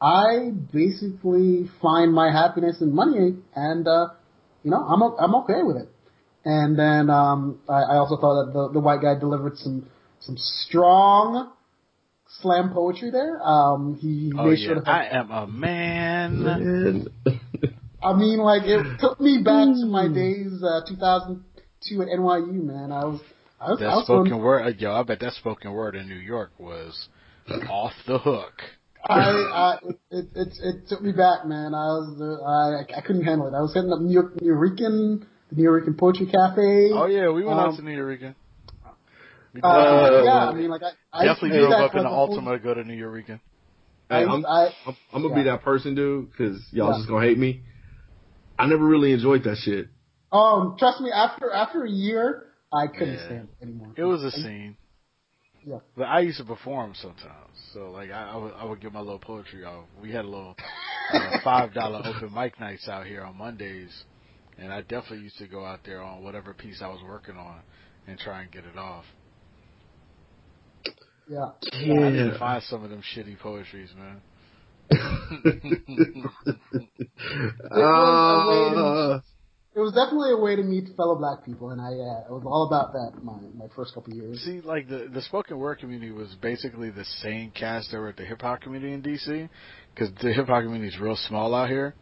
I 0.02 0.50
basically 0.72 1.70
find 1.80 2.12
my 2.12 2.30
happiness 2.30 2.80
in 2.82 2.94
money, 2.94 3.36
and 3.56 3.88
uh, 3.88 4.08
you 4.62 4.70
know 4.70 4.78
I'm 4.78 5.02
I'm 5.02 5.34
okay 5.42 5.62
with 5.62 5.76
it. 5.78 5.88
And 6.45 6.78
then 6.78 7.11
um, 7.11 7.61
I, 7.68 7.82
I 7.82 7.97
also 7.97 8.16
thought 8.16 8.47
that 8.47 8.53
the 8.53 8.68
the 8.72 8.80
white 8.80 9.03
guy 9.03 9.18
delivered 9.18 9.59
some 9.59 9.88
some 10.20 10.36
strong 10.38 11.53
slam 12.41 12.72
poetry 12.72 13.11
there. 13.11 13.41
Um, 13.43 13.99
he, 14.01 14.30
he 14.30 14.32
Oh 14.32 14.51
made 14.51 14.59
yeah, 14.59 14.66
sure 14.66 14.74
to 14.76 14.91
I 14.91 15.07
am 15.07 15.30
a 15.30 15.47
man. 15.47 16.43
man. 16.43 17.07
I 18.03 18.14
mean, 18.14 18.38
like 18.38 18.62
it 18.64 18.99
took 18.99 19.20
me 19.20 19.43
back 19.45 19.66
to 19.66 19.86
my 19.86 20.09
days, 20.09 20.62
uh, 20.62 20.80
2002 20.88 22.03
at 22.03 22.09
NYU. 22.09 22.64
Man, 22.64 22.93
I 22.93 23.05
was, 23.05 23.20
I 23.61 23.70
was, 23.70 23.80
I 23.80 23.84
That 23.84 23.97
was 23.97 24.05
spoken 24.05 24.30
going, 24.30 24.43
word, 24.43 24.62
uh, 24.62 24.68
yo, 24.78 24.93
I 24.93 25.03
bet 25.03 25.20
that 25.20 25.34
spoken 25.34 25.72
word 25.72 25.95
in 25.97 26.09
New 26.09 26.14
York 26.14 26.53
was 26.59 27.09
off 27.68 27.93
the 28.07 28.18
hook. 28.18 28.62
I, 29.05 29.30
I, 29.30 29.78
it, 30.11 30.28
it, 30.34 30.49
it 30.62 30.88
took 30.88 31.03
me 31.03 31.12
back, 31.12 31.47
man. 31.47 31.74
I 31.74 31.88
was, 31.88 32.20
uh, 32.20 32.95
I, 32.97 32.99
I 32.99 33.03
couldn't 33.03 33.24
handle 33.24 33.49
it. 33.49 33.55
I 33.55 33.61
was 33.61 33.74
hitting 33.74 33.93
up 33.93 34.01
New 34.01 34.12
York, 34.12 34.36
Nuyorican, 34.36 35.26
the 35.51 35.62
Nuyorican 35.62 35.98
Poetry 35.98 36.26
Cafe. 36.26 36.90
Oh 36.92 37.07
yeah, 37.07 37.28
we 37.30 37.44
went 37.44 37.59
Um, 37.59 37.70
out 37.70 37.76
to 37.76 37.82
Nuyorican. 37.82 38.34
We 39.53 39.61
Uh, 39.62 39.68
Uh, 39.68 40.22
yeah, 40.24 40.48
I 40.48 40.55
mean, 40.55 40.70
like 40.70 40.82
I, 40.82 40.90
I 41.12 41.24
definitely 41.24 41.51
do 41.51 41.66
drove 41.66 41.70
that 41.70 41.84
up 41.84 41.94
in 41.94 41.98
the 41.98 42.03
like 42.05 42.12
a 42.12 42.14
whole- 42.14 42.38
Altima 42.40 42.53
to 42.53 42.59
go 42.61 42.74
to 42.74 42.84
Nuyorican. 42.84 43.40
I, 44.09 44.14
Hey, 44.14 44.20
used- 44.22 44.32
I'm, 44.32 44.46
I, 44.46 44.68
I'm, 44.86 44.96
I'm 45.12 45.22
gonna 45.22 45.34
be 45.34 45.42
that 45.44 45.62
person, 45.62 45.94
dude, 45.94 46.30
because 46.30 46.61
y'all 46.72 46.90
Yeah. 46.92 46.96
just 46.98 47.09
gonna 47.09 47.24
hate 47.26 47.38
me. 47.38 47.62
I 48.59 48.66
never 48.66 48.84
really 48.84 49.12
enjoyed 49.12 49.42
that 49.44 49.57
shit. 49.59 49.88
um, 50.32 50.76
trust 50.78 51.01
me, 51.01 51.11
after 51.11 51.51
after 51.51 51.84
a 51.84 51.90
year, 51.90 52.46
I 52.72 52.86
couldn't 52.86 53.14
Yeah. 53.14 53.24
stand 53.26 53.48
it 53.61 53.64
anymore. 53.64 53.92
It 53.96 54.05
was 54.05 54.22
a 54.22 54.30
scene. 54.30 54.76
Yeah. 55.66 55.78
But 55.96 56.05
I 56.05 56.20
used 56.20 56.38
to 56.38 56.44
perform 56.44 56.94
sometimes, 56.94 57.51
so 57.74 57.90
like 57.90 58.11
I, 58.11 58.30
I 58.30 58.36
would 58.36 58.55
I 58.55 58.64
would 58.64 58.80
get 58.80 58.92
my 58.92 59.01
little 59.01 59.18
poetry 59.18 59.64
off. 59.64 59.84
We 60.01 60.11
had 60.12 60.24
a 60.24 60.28
little 60.28 60.57
uh, 61.12 61.38
five 61.44 61.74
dollar 61.74 62.01
open 62.05 62.32
mic 62.32 62.59
nights 62.61 62.88
out 62.88 63.07
here 63.07 63.22
on 63.24 63.36
Mondays, 63.36 64.05
and 64.61 64.72
I 64.72 64.80
definitely 64.82 65.20
used 65.20 65.38
to 65.38 65.46
go 65.48 65.64
out 65.64 65.80
there 65.84 66.02
on 66.02 66.22
whatever 66.22 66.54
piece 66.54 66.80
I 66.82 66.88
was 66.88 67.00
working 67.06 67.36
on 67.36 67.61
and 68.06 68.18
try 68.18 68.42
and 68.42 68.50
get 68.50 68.64
it 68.64 68.78
off. 68.78 69.04
Yeah. 71.28 71.50
I 71.72 72.11
need 72.11 72.30
to 72.30 72.36
find 72.38 72.62
some 72.64 72.82
of 72.84 72.90
them 72.90 73.02
shitty 73.14 73.38
poetries, 73.38 73.90
man. 73.96 74.20
uh, 77.70 79.20
It 79.72 79.78
was 79.78 79.92
definitely 79.94 80.32
a 80.32 80.36
way 80.36 80.56
to 80.56 80.64
meet 80.64 80.88
fellow 80.96 81.14
black 81.14 81.44
people, 81.46 81.70
and 81.70 81.80
I, 81.80 81.92
uh, 81.92 82.24
I 82.28 82.32
was 82.32 82.42
all 82.44 82.66
about 82.66 82.92
that 82.94 83.22
my 83.22 83.34
my 83.56 83.66
first 83.76 83.94
couple 83.94 84.12
years. 84.12 84.40
See, 84.44 84.61
like 84.61 84.88
the 84.88 85.08
the 85.12 85.22
spoken 85.22 85.58
word 85.58 85.78
community 85.78 86.11
was 86.11 86.34
basically 86.42 86.90
the 86.90 87.04
same 87.22 87.52
cast 87.52 87.92
that 87.92 87.98
were 87.98 88.08
at 88.08 88.16
the 88.16 88.24
hip 88.24 88.42
hop 88.42 88.62
community 88.62 88.92
in 88.92 89.00
DC, 89.02 89.48
because 89.94 90.12
the 90.20 90.32
hip 90.32 90.48
hop 90.48 90.64
community 90.64 90.88
is 90.92 90.98
real 90.98 91.16
small 91.28 91.54
out 91.54 91.68
here. 91.68 91.94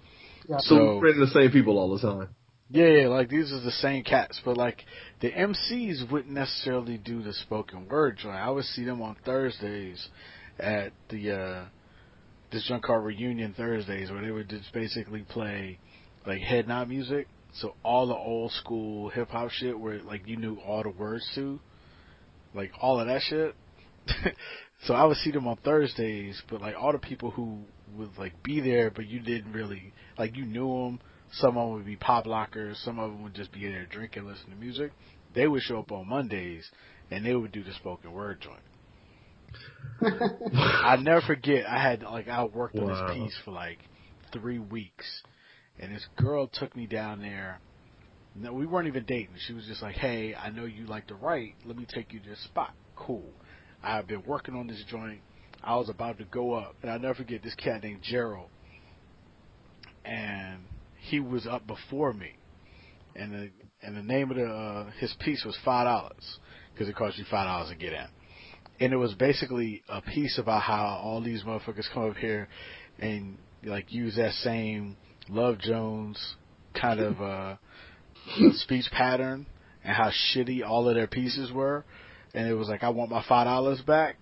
Yeah. 0.48 0.56
so 0.60 0.76
So- 0.76 0.98
we're 0.98 1.12
the 1.12 1.26
same 1.34 1.50
people 1.50 1.78
all 1.78 1.94
the 1.94 2.00
time. 2.00 2.28
Yeah, 2.70 3.08
like 3.08 3.30
these 3.30 3.50
are 3.50 3.60
the 3.60 3.70
same 3.70 4.04
cats, 4.04 4.40
but 4.44 4.56
like 4.56 4.84
the 5.20 5.30
MCs 5.30 6.10
wouldn't 6.10 6.34
necessarily 6.34 6.98
do 6.98 7.22
the 7.22 7.32
spoken 7.32 7.88
word 7.88 8.18
joint. 8.18 8.36
I 8.36 8.50
would 8.50 8.64
see 8.64 8.84
them 8.84 9.00
on 9.00 9.16
Thursdays, 9.24 10.08
at 10.58 10.92
the 11.08 11.32
uh, 11.32 11.64
this 12.52 12.66
junk 12.68 12.84
called 12.84 13.04
Reunion 13.04 13.54
Thursdays, 13.56 14.10
where 14.10 14.22
they 14.22 14.30
would 14.30 14.48
just 14.48 14.72
basically 14.72 15.22
play 15.22 15.78
like 16.26 16.40
head 16.40 16.68
nod 16.68 16.88
music. 16.88 17.28
So 17.54 17.74
all 17.82 18.06
the 18.06 18.14
old 18.14 18.52
school 18.52 19.08
hip 19.08 19.30
hop 19.30 19.50
shit, 19.50 19.78
where 19.78 20.00
like 20.02 20.26
you 20.26 20.36
knew 20.36 20.58
all 20.66 20.82
the 20.82 20.90
words 20.90 21.26
to, 21.36 21.58
like 22.54 22.70
all 22.80 23.00
of 23.00 23.06
that 23.06 23.22
shit. 23.22 23.54
so 24.84 24.94
I 24.94 25.04
would 25.04 25.16
see 25.18 25.30
them 25.30 25.46
on 25.48 25.56
Thursdays, 25.64 26.42
but 26.50 26.60
like 26.60 26.74
all 26.78 26.92
the 26.92 26.98
people 26.98 27.30
who 27.30 27.60
would 27.96 28.10
like 28.18 28.42
be 28.42 28.60
there, 28.60 28.90
but 28.90 29.06
you 29.06 29.20
didn't 29.20 29.52
really 29.52 29.92
like 30.18 30.36
you 30.36 30.44
knew 30.44 30.68
them. 30.68 31.00
Some 31.32 31.56
of 31.56 31.66
them 31.66 31.72
would 31.74 31.84
be 31.86 31.96
pop 31.96 32.26
lockers. 32.26 32.78
Some 32.84 32.98
of 32.98 33.10
them 33.10 33.22
would 33.22 33.34
just 33.34 33.52
be 33.52 33.66
in 33.66 33.72
there 33.72 33.86
drinking, 33.86 34.26
listening 34.26 34.56
to 34.56 34.60
music. 34.60 34.92
They 35.34 35.46
would 35.46 35.62
show 35.62 35.80
up 35.80 35.92
on 35.92 36.08
Mondays, 36.08 36.68
and 37.10 37.24
they 37.24 37.34
would 37.34 37.52
do 37.52 37.62
the 37.62 37.72
spoken 37.74 38.12
word 38.12 38.40
joint. 38.40 38.60
I 40.54 40.96
never 40.96 41.20
forget. 41.22 41.66
I 41.68 41.80
had 41.82 42.02
like 42.02 42.28
I 42.28 42.44
worked 42.44 42.76
on 42.76 42.84
Wow. 42.86 43.06
this 43.08 43.16
piece 43.16 43.36
for 43.44 43.50
like 43.50 43.78
three 44.32 44.58
weeks, 44.58 45.22
and 45.78 45.94
this 45.94 46.06
girl 46.16 46.48
took 46.52 46.74
me 46.76 46.86
down 46.86 47.20
there. 47.20 47.60
No, 48.34 48.52
we 48.52 48.66
weren't 48.66 48.88
even 48.88 49.04
dating. 49.04 49.34
She 49.46 49.52
was 49.54 49.66
just 49.66 49.82
like, 49.82 49.96
"Hey, 49.96 50.34
I 50.34 50.50
know 50.50 50.64
you 50.64 50.86
like 50.86 51.06
to 51.08 51.14
write. 51.14 51.54
Let 51.64 51.76
me 51.76 51.86
take 51.92 52.12
you 52.12 52.20
to 52.20 52.28
this 52.28 52.42
spot." 52.44 52.72
Cool. 52.94 53.32
I 53.82 53.96
have 53.96 54.06
been 54.06 54.22
working 54.26 54.54
on 54.54 54.66
this 54.66 54.82
joint. 54.88 55.20
I 55.62 55.76
was 55.76 55.88
about 55.88 56.18
to 56.18 56.24
go 56.24 56.54
up, 56.54 56.76
and 56.82 56.90
I 56.90 56.98
never 56.98 57.14
forget 57.14 57.42
this 57.42 57.54
cat 57.54 57.82
named 57.82 58.02
Gerald, 58.02 58.48
and 60.04 60.60
he 61.08 61.20
was 61.20 61.46
up 61.46 61.66
before 61.66 62.12
me, 62.12 62.32
and 63.16 63.32
the 63.32 63.50
and 63.82 63.96
the 63.96 64.02
name 64.02 64.30
of 64.30 64.36
the 64.36 64.46
uh, 64.46 64.90
his 64.98 65.14
piece 65.20 65.44
was 65.44 65.56
five 65.64 65.86
dollars 65.86 66.38
because 66.72 66.88
it 66.88 66.96
cost 66.96 67.18
you 67.18 67.24
five 67.30 67.46
dollars 67.46 67.70
to 67.70 67.76
get 67.76 67.92
in 67.92 68.06
and 68.80 68.92
it 68.92 68.96
was 68.96 69.14
basically 69.14 69.82
a 69.88 70.00
piece 70.00 70.38
about 70.38 70.62
how 70.62 71.00
all 71.02 71.20
these 71.20 71.42
motherfuckers 71.42 71.86
come 71.92 72.10
up 72.10 72.16
here 72.16 72.48
and 72.98 73.38
like 73.64 73.92
use 73.92 74.16
that 74.16 74.32
same 74.32 74.96
Love 75.28 75.58
Jones 75.58 76.36
kind 76.80 77.00
of 77.00 77.20
uh 77.20 77.56
speech 78.52 78.86
pattern 78.92 79.46
and 79.84 79.94
how 79.94 80.10
shitty 80.10 80.64
all 80.66 80.88
of 80.88 80.94
their 80.94 81.06
pieces 81.06 81.52
were. 81.52 81.84
And 82.34 82.46
it 82.46 82.54
was 82.54 82.68
like, 82.68 82.82
I 82.82 82.90
want 82.90 83.10
my 83.10 83.24
five 83.28 83.46
dollars 83.46 83.80
back. 83.82 84.16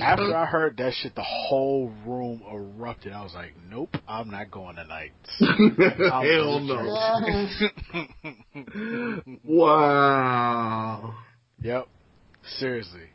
After 0.00 0.34
I 0.36 0.46
heard 0.46 0.76
that 0.78 0.92
shit, 0.94 1.14
the 1.14 1.22
whole 1.22 1.92
room 2.06 2.42
erupted. 2.50 3.12
I 3.12 3.22
was 3.22 3.34
like, 3.34 3.52
Nope, 3.70 3.96
I'm 4.08 4.30
not 4.30 4.50
going 4.50 4.76
tonight. 4.76 5.12
Hell 5.38 6.60
no. 6.60 6.80
Wow. 9.44 11.14
yep, 11.60 11.86
seriously. 12.58 13.08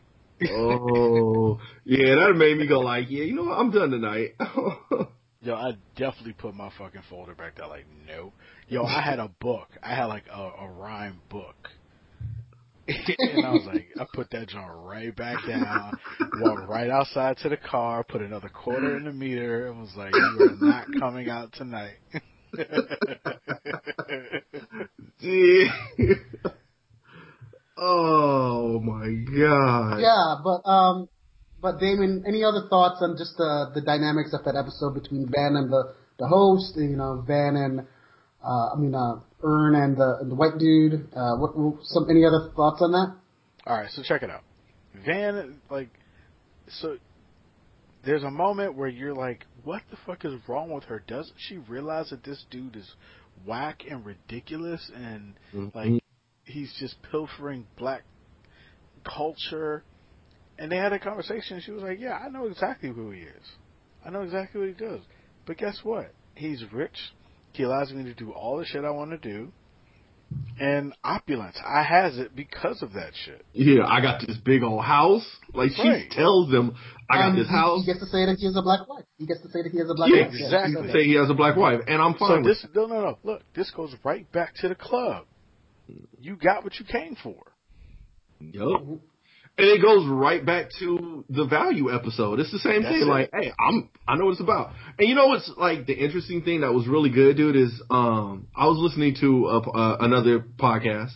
Oh, 0.51 1.59
yeah, 1.83 2.15
that 2.15 2.33
made 2.35 2.57
me 2.57 2.67
go 2.67 2.79
like, 2.79 3.09
yeah, 3.09 3.23
you 3.23 3.35
know 3.35 3.43
what? 3.43 3.59
I'm 3.59 3.71
done 3.71 3.91
tonight. 3.91 4.35
Yo, 5.41 5.55
I 5.55 5.71
definitely 5.95 6.33
put 6.33 6.53
my 6.53 6.69
fucking 6.77 7.01
folder 7.09 7.33
back 7.35 7.55
there. 7.55 7.67
Like, 7.67 7.85
nope. 8.07 8.33
Yo, 8.67 8.83
I 8.83 9.01
had 9.01 9.19
a 9.19 9.29
book. 9.39 9.69
I 9.81 9.95
had 9.95 10.05
like 10.05 10.25
a, 10.33 10.39
a 10.39 10.69
rhyme 10.69 11.21
book. 11.29 11.69
and 13.19 13.45
I 13.45 13.51
was 13.51 13.65
like, 13.65 13.87
I 13.99 14.05
put 14.13 14.29
that 14.31 14.49
joint 14.49 14.69
right 14.73 15.15
back 15.15 15.45
down, 15.47 15.97
walked 16.41 16.67
right 16.67 16.89
outside 16.89 17.37
to 17.37 17.49
the 17.49 17.57
car, 17.57 18.03
put 18.03 18.21
another 18.21 18.49
quarter 18.49 18.97
in 18.97 19.05
the 19.05 19.11
meter, 19.11 19.67
and 19.67 19.79
was 19.79 19.95
like, 19.95 20.13
you 20.13 20.37
are 20.39 20.65
not 20.65 20.87
coming 20.99 21.29
out 21.29 21.53
tonight. 21.53 21.95
Yeah. 25.21 25.67
oh 27.77 28.79
my 28.79 29.11
god. 29.37 29.99
Yeah, 29.99 30.35
but 30.43 30.69
um, 30.69 31.09
but 31.61 31.79
Damon, 31.79 32.23
any 32.25 32.43
other 32.43 32.67
thoughts 32.69 33.01
on 33.01 33.17
just 33.17 33.35
the 33.37 33.71
the 33.75 33.81
dynamics 33.81 34.33
of 34.33 34.45
that 34.45 34.55
episode 34.55 34.93
between 34.93 35.25
Van 35.25 35.57
and 35.57 35.71
the 35.71 35.93
the 36.17 36.27
host? 36.27 36.77
You 36.77 36.95
know, 36.95 37.23
Van 37.27 37.57
and 37.57 37.81
uh, 38.43 38.73
I 38.73 38.77
mean, 38.77 38.95
uh, 38.95 39.19
Earn 39.41 39.75
and 39.75 39.97
the 39.97 40.17
and 40.21 40.31
the 40.31 40.35
white 40.35 40.57
dude. 40.57 41.07
Uh, 41.15 41.35
what 41.37 41.53
some 41.83 42.07
any 42.09 42.25
other 42.25 42.51
thoughts 42.55 42.81
on 42.81 42.91
that? 42.91 43.15
All 43.65 43.77
right, 43.77 43.89
so 43.91 44.01
check 44.03 44.23
it 44.23 44.29
out. 44.29 44.43
Van, 45.05 45.59
like, 45.69 45.89
so 46.67 46.97
there's 48.05 48.23
a 48.23 48.31
moment 48.31 48.75
where 48.75 48.87
you're 48.87 49.13
like, 49.13 49.45
what 49.63 49.81
the 49.91 49.97
fuck 50.05 50.25
is 50.25 50.33
wrong 50.47 50.71
with 50.71 50.83
her? 50.85 51.03
Doesn't 51.07 51.35
she 51.37 51.57
realize 51.57 52.09
that 52.09 52.23
this 52.23 52.43
dude 52.49 52.75
is 52.75 52.89
whack 53.45 53.83
and 53.89 54.05
ridiculous 54.05 54.91
and 54.95 55.33
like 55.73 56.01
he's 56.45 56.73
just 56.79 56.95
pilfering 57.11 57.65
black 57.77 58.03
culture? 59.03 59.83
And 60.57 60.71
they 60.71 60.77
had 60.77 60.91
a 60.91 60.99
conversation. 60.99 61.61
She 61.65 61.71
was 61.71 61.83
like, 61.83 61.99
yeah, 61.99 62.17
I 62.17 62.29
know 62.29 62.47
exactly 62.47 62.89
who 62.89 63.11
he 63.11 63.21
is. 63.21 63.43
I 64.05 64.09
know 64.09 64.21
exactly 64.23 64.59
what 64.59 64.69
he 64.69 64.75
does. 64.75 65.01
But 65.45 65.57
guess 65.57 65.79
what? 65.83 66.11
He's 66.35 66.63
rich. 66.73 66.97
He 67.59 67.65
allows 67.65 67.91
me 67.91 68.05
to 68.05 68.13
do 68.13 68.31
all 68.31 68.57
the 68.57 68.63
shit 68.63 68.85
I 68.85 68.89
want 68.89 69.11
to 69.11 69.17
do. 69.17 69.51
And 70.61 70.93
opulence. 71.03 71.57
I 71.61 71.83
has 71.83 72.17
it 72.17 72.33
because 72.33 72.81
of 72.81 72.93
that 72.93 73.11
shit. 73.25 73.45
Yeah, 73.51 73.85
I 73.85 73.99
got 73.99 74.25
this 74.25 74.37
big 74.37 74.63
old 74.63 74.85
house. 74.85 75.27
Like 75.53 75.71
she 75.71 76.07
tells 76.09 76.49
them, 76.49 76.73
I 77.09 77.17
got 77.17 77.29
Um, 77.31 77.35
this 77.35 77.49
he, 77.49 77.53
house. 77.53 77.81
He 77.81 77.85
gets 77.85 77.99
to 77.99 78.05
say 78.05 78.25
that 78.27 78.37
he 78.39 78.45
has 78.45 78.55
a 78.55 78.61
black 78.61 78.87
wife. 78.87 79.03
He 79.17 79.25
gets 79.25 79.41
to 79.41 79.49
say 79.49 79.61
that 79.63 79.73
he 79.73 79.77
has 79.79 79.89
a 79.89 79.93
black 79.93 80.09
Yeah, 80.09 80.27
wife. 80.27 80.35
exactly. 80.35 80.87
Yeah, 80.87 80.93
Say 80.93 81.03
he 81.03 81.15
has 81.15 81.29
a 81.29 81.33
black 81.33 81.57
wife, 81.57 81.81
and 81.85 82.01
I'm 82.01 82.13
So 82.13 82.19
fine 82.19 82.43
with 82.43 82.45
this 82.45 82.65
no 82.73 82.85
no 82.85 83.01
no 83.01 83.17
look, 83.23 83.41
this 83.53 83.69
goes 83.71 83.93
right 84.05 84.31
back 84.31 84.55
to 84.61 84.69
the 84.69 84.75
club. 84.75 85.25
You 86.21 86.37
got 86.37 86.63
what 86.63 86.79
you 86.79 86.85
came 86.85 87.17
for. 87.21 87.35
Yup. 88.39 88.83
And 89.59 89.67
it 89.67 89.81
goes 89.81 90.07
right 90.07 90.45
back 90.45 90.69
to 90.79 91.25
the 91.27 91.43
value 91.43 91.93
episode. 91.93 92.39
It's 92.39 92.51
the 92.51 92.59
same 92.59 92.81
That's 92.81 92.95
thing. 92.95 93.01
it. 93.01 93.07
Like, 93.07 93.29
hey, 93.33 93.51
I'm 93.59 93.89
I 94.07 94.15
know 94.15 94.25
what 94.25 94.31
it's 94.31 94.39
about. 94.41 94.71
And 94.97 95.09
you 95.09 95.15
know 95.15 95.27
what's 95.27 95.51
like 95.57 95.85
the 95.85 95.93
interesting 95.93 96.43
thing 96.43 96.61
that 96.61 96.73
was 96.73 96.87
really 96.87 97.09
good, 97.09 97.35
dude, 97.35 97.57
is 97.57 97.81
um 97.89 98.47
I 98.55 98.67
was 98.67 98.77
listening 98.77 99.15
to 99.19 99.47
a, 99.47 99.59
uh, 99.59 99.97
another 99.99 100.39
podcast, 100.39 101.11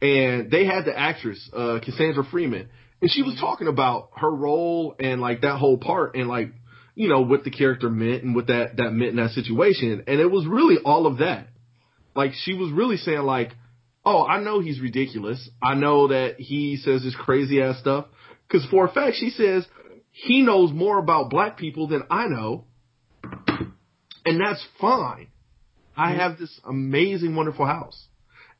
and 0.00 0.50
they 0.50 0.64
had 0.64 0.86
the 0.86 0.98
actress 0.98 1.50
uh 1.52 1.80
Cassandra 1.84 2.24
Freeman, 2.24 2.70
and 3.02 3.10
she 3.10 3.20
was 3.20 3.36
talking 3.38 3.68
about 3.68 4.08
her 4.16 4.30
role 4.30 4.94
and 4.98 5.20
like 5.20 5.42
that 5.42 5.58
whole 5.58 5.76
part 5.76 6.16
and 6.16 6.28
like 6.28 6.52
you 6.94 7.08
know 7.10 7.20
what 7.20 7.44
the 7.44 7.50
character 7.50 7.90
meant 7.90 8.22
and 8.22 8.34
what 8.34 8.46
that 8.46 8.78
that 8.78 8.90
meant 8.92 9.10
in 9.10 9.16
that 9.16 9.32
situation, 9.32 10.04
and 10.06 10.18
it 10.18 10.30
was 10.30 10.46
really 10.46 10.78
all 10.82 11.06
of 11.06 11.18
that. 11.18 11.48
Like 12.14 12.32
she 12.32 12.54
was 12.54 12.72
really 12.72 12.96
saying 12.96 13.20
like 13.20 13.52
oh, 14.06 14.24
I 14.24 14.40
know 14.40 14.60
he's 14.60 14.80
ridiculous. 14.80 15.50
I 15.60 15.74
know 15.74 16.08
that 16.08 16.36
he 16.38 16.76
says 16.76 17.02
this 17.02 17.16
crazy 17.16 17.60
ass 17.60 17.78
stuff. 17.80 18.06
Because 18.46 18.64
for 18.70 18.86
a 18.86 18.90
fact, 18.90 19.16
she 19.18 19.30
says 19.30 19.66
he 20.12 20.42
knows 20.42 20.72
more 20.72 20.98
about 20.98 21.28
black 21.28 21.58
people 21.58 21.88
than 21.88 22.04
I 22.08 22.28
know. 22.28 22.64
And 24.24 24.40
that's 24.40 24.64
fine. 24.80 25.26
I 25.96 26.10
mm-hmm. 26.10 26.20
have 26.20 26.38
this 26.38 26.58
amazing, 26.66 27.34
wonderful 27.34 27.66
house. 27.66 28.06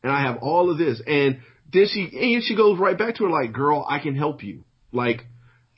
And 0.03 0.13
I 0.13 0.23
have 0.23 0.39
all 0.43 0.71
of 0.71 0.79
this. 0.79 1.01
And 1.07 1.41
then 1.73 1.87
she, 1.89 2.11
and 2.13 2.43
she 2.43 2.57
goes 2.57 2.79
right 2.79 2.99
back 2.99 3.17
to 3.17 3.25
her 3.25 3.31
like, 3.31 3.53
girl, 3.53 3.87
I 3.89 4.01
can 4.01 4.17
help 4.17 4.43
you. 4.43 4.65
Like, 4.93 5.25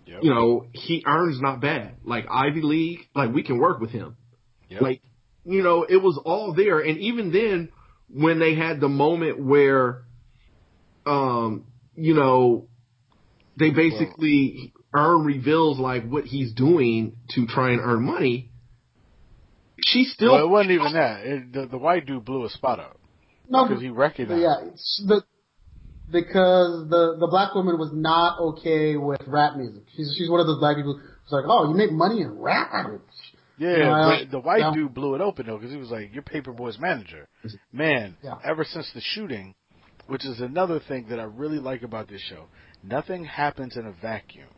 Yep. 0.06 0.22
you 0.22 0.30
know, 0.30 0.66
he 0.72 1.04
Earn's 1.06 1.38
not 1.38 1.60
bad. 1.60 1.96
Like 2.02 2.24
Ivy 2.30 2.62
League, 2.62 3.00
like 3.14 3.30
we 3.30 3.42
can 3.42 3.58
work 3.58 3.78
with 3.78 3.90
him. 3.90 4.16
Yep. 4.70 4.80
Like, 4.80 5.02
you 5.44 5.62
know, 5.62 5.82
it 5.82 5.98
was 5.98 6.18
all 6.24 6.54
there. 6.54 6.80
And 6.80 6.96
even 6.98 7.30
then, 7.30 7.68
when 8.12 8.38
they 8.38 8.54
had 8.54 8.80
the 8.80 8.88
moment 8.88 9.38
where, 9.38 10.04
um, 11.06 11.64
you 11.94 12.14
know, 12.14 12.68
they 13.58 13.70
basically 13.70 14.72
Earn 14.94 15.24
reveals 15.24 15.78
like 15.78 16.08
what 16.08 16.24
he's 16.24 16.52
doing 16.54 17.16
to 17.30 17.46
try 17.46 17.72
and 17.72 17.80
earn 17.80 18.04
money. 18.04 18.50
She 19.84 20.04
still, 20.04 20.32
well, 20.32 20.44
it 20.44 20.48
wasn't 20.48 20.70
even 20.72 20.92
that. 20.94 21.26
It, 21.26 21.52
the, 21.52 21.66
the 21.66 21.78
white 21.78 22.06
dude 22.06 22.24
blew 22.24 22.44
a 22.44 22.48
spot 22.48 22.80
up 22.80 22.98
No, 23.48 23.66
because 23.66 23.82
he 23.82 23.90
recognized. 23.90 24.40
yeah, 24.42 24.70
the 25.06 25.22
because 26.10 26.88
the 26.88 27.16
the 27.20 27.26
black 27.26 27.54
woman 27.54 27.78
was 27.78 27.90
not 27.92 28.40
okay 28.40 28.96
with 28.96 29.20
rap 29.26 29.56
music. 29.56 29.82
She's 29.94 30.14
she's 30.16 30.30
one 30.30 30.40
of 30.40 30.46
those 30.46 30.58
black 30.58 30.76
people 30.76 30.94
who's 30.94 31.32
like, 31.32 31.44
oh, 31.46 31.68
you 31.68 31.74
make 31.76 31.92
money 31.92 32.22
in 32.22 32.38
rap. 32.38 32.72
Yeah, 33.58 33.76
know, 33.78 34.18
but 34.20 34.30
the 34.30 34.38
white 34.40 34.60
yeah. 34.60 34.72
dude 34.74 34.94
blew 34.94 35.14
it 35.14 35.20
open 35.20 35.46
though 35.46 35.56
because 35.56 35.72
he 35.72 35.78
was 35.78 35.90
like, 35.90 36.12
"You're 36.12 36.22
Paperboy's 36.22 36.78
manager." 36.78 37.28
Man, 37.72 38.16
Yeah. 38.22 38.38
ever 38.44 38.64
since 38.64 38.90
the 38.92 39.00
shooting, 39.00 39.54
which 40.06 40.24
is 40.24 40.40
another 40.40 40.80
thing 40.80 41.06
that 41.08 41.18
I 41.18 41.24
really 41.24 41.58
like 41.58 41.82
about 41.82 42.08
this 42.08 42.20
show, 42.22 42.46
nothing 42.82 43.24
happens 43.24 43.76
in 43.76 43.86
a 43.86 43.92
vacuum. 43.92 44.48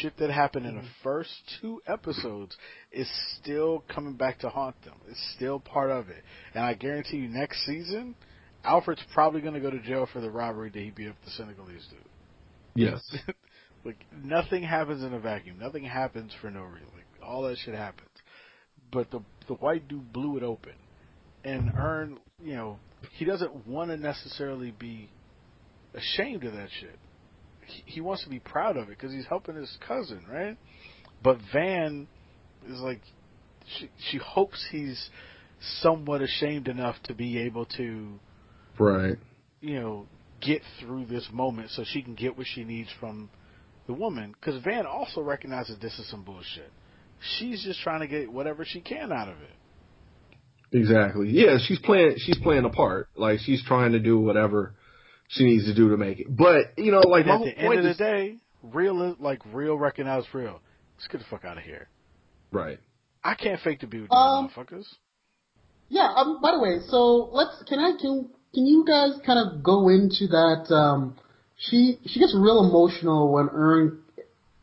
Shit 0.00 0.16
that 0.18 0.30
happened 0.30 0.66
in 0.66 0.76
the 0.76 0.84
first 1.02 1.30
two 1.60 1.80
episodes 1.86 2.56
is 2.92 3.08
still 3.36 3.84
coming 3.88 4.14
back 4.14 4.38
to 4.40 4.50
haunt 4.50 4.80
them. 4.82 4.94
It's 5.08 5.32
still 5.34 5.58
part 5.60 5.90
of 5.90 6.10
it, 6.10 6.22
and 6.54 6.62
I 6.62 6.74
guarantee 6.74 7.16
you, 7.18 7.28
next 7.28 7.64
season, 7.64 8.14
Alfred's 8.64 9.02
probably 9.14 9.40
going 9.40 9.54
to 9.54 9.60
go 9.60 9.70
to 9.70 9.80
jail 9.80 10.06
for 10.12 10.20
the 10.20 10.30
robbery 10.30 10.68
that 10.68 10.78
he 10.78 10.90
beat 10.90 11.08
up 11.08 11.16
the 11.24 11.30
Senegalese 11.30 11.86
dude. 11.90 12.00
yes. 12.74 13.16
Like 13.84 14.04
nothing 14.24 14.64
happens 14.64 15.04
in 15.04 15.14
a 15.14 15.20
vacuum. 15.20 15.56
Nothing 15.58 15.84
happens 15.84 16.32
for 16.40 16.50
no 16.50 16.62
reason. 16.62 16.97
All 17.28 17.42
that 17.42 17.58
shit 17.58 17.74
happens. 17.74 18.08
But 18.90 19.10
the 19.10 19.20
the 19.48 19.54
white 19.54 19.86
dude 19.88 20.12
blew 20.12 20.36
it 20.38 20.42
open, 20.42 20.72
and 21.44 21.70
Earn, 21.76 22.18
you 22.42 22.54
know, 22.54 22.78
he 23.12 23.24
doesn't 23.24 23.66
want 23.66 23.90
to 23.90 23.96
necessarily 23.96 24.70
be 24.70 25.10
ashamed 25.94 26.44
of 26.44 26.52
that 26.54 26.68
shit. 26.80 26.98
he, 27.66 27.82
he 27.86 28.00
wants 28.00 28.24
to 28.24 28.30
be 28.30 28.38
proud 28.40 28.76
of 28.76 28.84
it 28.84 28.98
because 28.98 29.12
he's 29.12 29.26
helping 29.26 29.56
his 29.56 29.76
cousin, 29.86 30.24
right? 30.30 30.56
But 31.22 31.38
Van 31.52 32.08
is 32.66 32.80
like, 32.80 33.00
she 33.78 33.90
she 34.10 34.18
hopes 34.18 34.64
he's 34.70 35.10
somewhat 35.82 36.22
ashamed 36.22 36.68
enough 36.68 36.96
to 37.04 37.14
be 37.14 37.38
able 37.40 37.66
to, 37.76 38.20
Right. 38.78 39.18
you 39.60 39.80
know, 39.80 40.06
get 40.40 40.62
through 40.80 41.06
this 41.06 41.28
moment 41.32 41.70
so 41.70 41.82
she 41.84 42.00
can 42.02 42.14
get 42.14 42.36
what 42.38 42.46
she 42.46 42.64
needs 42.64 42.88
from 43.00 43.28
the 43.86 43.92
woman. 43.92 44.34
Because 44.38 44.62
Van 44.62 44.86
also 44.86 45.20
recognizes 45.20 45.78
this 45.80 45.98
is 45.98 46.08
some 46.10 46.22
bullshit. 46.22 46.70
She's 47.20 47.62
just 47.64 47.80
trying 47.80 48.00
to 48.00 48.06
get 48.06 48.32
whatever 48.32 48.64
she 48.64 48.80
can 48.80 49.12
out 49.12 49.28
of 49.28 49.36
it. 49.40 50.76
Exactly. 50.76 51.30
Yeah, 51.30 51.58
she's 51.66 51.78
playing. 51.78 52.16
She's 52.18 52.38
playing 52.38 52.64
a 52.64 52.70
part. 52.70 53.08
Like 53.16 53.40
she's 53.40 53.62
trying 53.64 53.92
to 53.92 53.98
do 53.98 54.18
whatever 54.20 54.74
she 55.28 55.44
needs 55.44 55.64
to 55.64 55.74
do 55.74 55.90
to 55.90 55.96
make 55.96 56.20
it. 56.20 56.26
But 56.28 56.78
you 56.78 56.92
know, 56.92 57.00
like 57.00 57.26
And 57.26 57.28
my 57.28 57.34
at 57.34 57.38
whole 57.38 57.46
the 57.46 57.58
end 57.58 57.66
point 57.66 57.78
of 57.78 57.84
the 57.84 57.90
is 57.90 57.96
day, 57.96 58.36
real 58.62 59.16
like 59.18 59.40
real 59.52 59.76
recognize 59.78 60.24
real. 60.32 60.60
Let's 60.96 61.08
get 61.08 61.18
the 61.18 61.26
fuck 61.30 61.44
out 61.44 61.56
of 61.58 61.64
here. 61.64 61.88
right. 62.52 62.78
I 63.24 63.34
can't 63.34 63.60
fake 63.60 63.80
to 63.80 63.86
be 63.86 64.00
with 64.00 64.10
these 64.10 64.16
Um, 64.16 64.48
motherfuckers. 64.48 64.86
Yeah. 65.88 66.08
Um. 66.16 66.40
By 66.40 66.52
the 66.52 66.60
way, 66.60 66.78
so 66.86 67.30
let's. 67.32 67.62
Can 67.68 67.78
I? 67.78 67.92
Can 68.00 68.28
Can 68.54 68.66
you 68.66 68.84
guys 68.86 69.18
kind 69.26 69.38
of 69.38 69.62
go 69.62 69.88
into 69.88 70.28
that? 70.28 70.72
Um. 70.72 71.16
She 71.56 71.98
she 72.06 72.20
gets 72.20 72.34
real 72.38 72.64
emotional 72.68 73.32
when 73.32 73.48
Earn. 73.50 74.00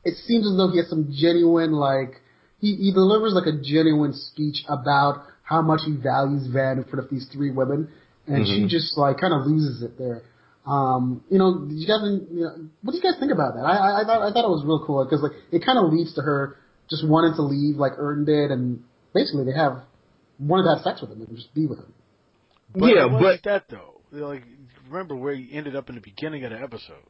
It 0.04 0.16
seems 0.26 0.46
as 0.48 0.56
though 0.56 0.70
he 0.72 0.78
has 0.78 0.88
some 0.88 1.12
genuine 1.12 1.72
like 1.74 2.22
he 2.66 2.76
he 2.86 2.92
delivers 2.94 3.34
like 3.34 3.46
a 3.46 3.58
genuine 3.62 4.14
speech 4.14 4.64
about 4.68 5.24
how 5.44 5.62
much 5.62 5.82
he 5.86 5.94
values 5.96 6.48
Van 6.48 6.78
in 6.80 6.84
front 6.86 7.06
of 7.06 7.10
these 7.12 7.28
three 7.34 7.52
women, 7.52 7.90
and 8.28 8.48
she 8.48 8.62
Mhm. 8.66 8.70
just 8.70 8.98
like 8.98 9.18
kind 9.20 9.34
of 9.34 9.46
loses 9.46 9.84
it 9.84 9.98
there. 9.98 10.24
Um, 10.66 11.22
you 11.30 11.38
know, 11.38 11.50
did 11.70 11.78
you 11.78 11.86
guys, 11.86 12.02
you 12.32 12.42
know, 12.42 12.56
what 12.82 12.92
do 12.94 12.98
you 12.98 13.04
guys 13.04 13.20
think 13.20 13.32
about 13.32 13.54
that? 13.54 13.62
I, 13.62 13.76
I, 13.78 14.02
I 14.02 14.04
thought, 14.06 14.22
I 14.24 14.32
thought 14.34 14.46
it 14.50 14.50
was 14.58 14.64
real 14.66 14.84
cool 14.86 15.04
because 15.06 15.22
like 15.22 15.34
it 15.52 15.62
kind 15.64 15.78
of 15.78 15.94
leads 15.94 16.16
to 16.16 16.22
her 16.24 16.58
just 16.90 17.08
wanting 17.08 17.36
to 17.36 17.44
leave 17.44 17.76
like 17.78 17.94
Earn 17.98 18.26
did, 18.26 18.50
and 18.50 18.82
basically 19.14 19.46
they 19.46 19.54
have 19.54 19.84
wanted 20.40 20.64
to 20.64 20.70
have 20.76 20.82
sex 20.82 21.02
with 21.02 21.12
him 21.12 21.22
and 21.22 21.36
just 21.38 21.54
be 21.54 21.68
with 21.68 21.78
him. 21.80 21.94
But 22.74 22.88
yeah, 22.88 23.06
it 23.06 23.12
wasn't 23.12 23.44
but 23.44 23.50
that 23.50 23.64
though. 23.70 24.02
Like 24.12 24.44
remember 24.90 25.16
where 25.16 25.36
he 25.36 25.50
ended 25.54 25.76
up 25.76 25.90
in 25.90 25.96
the 25.96 26.02
beginning 26.02 26.44
of 26.46 26.52
the 26.52 26.60
episode, 26.60 27.06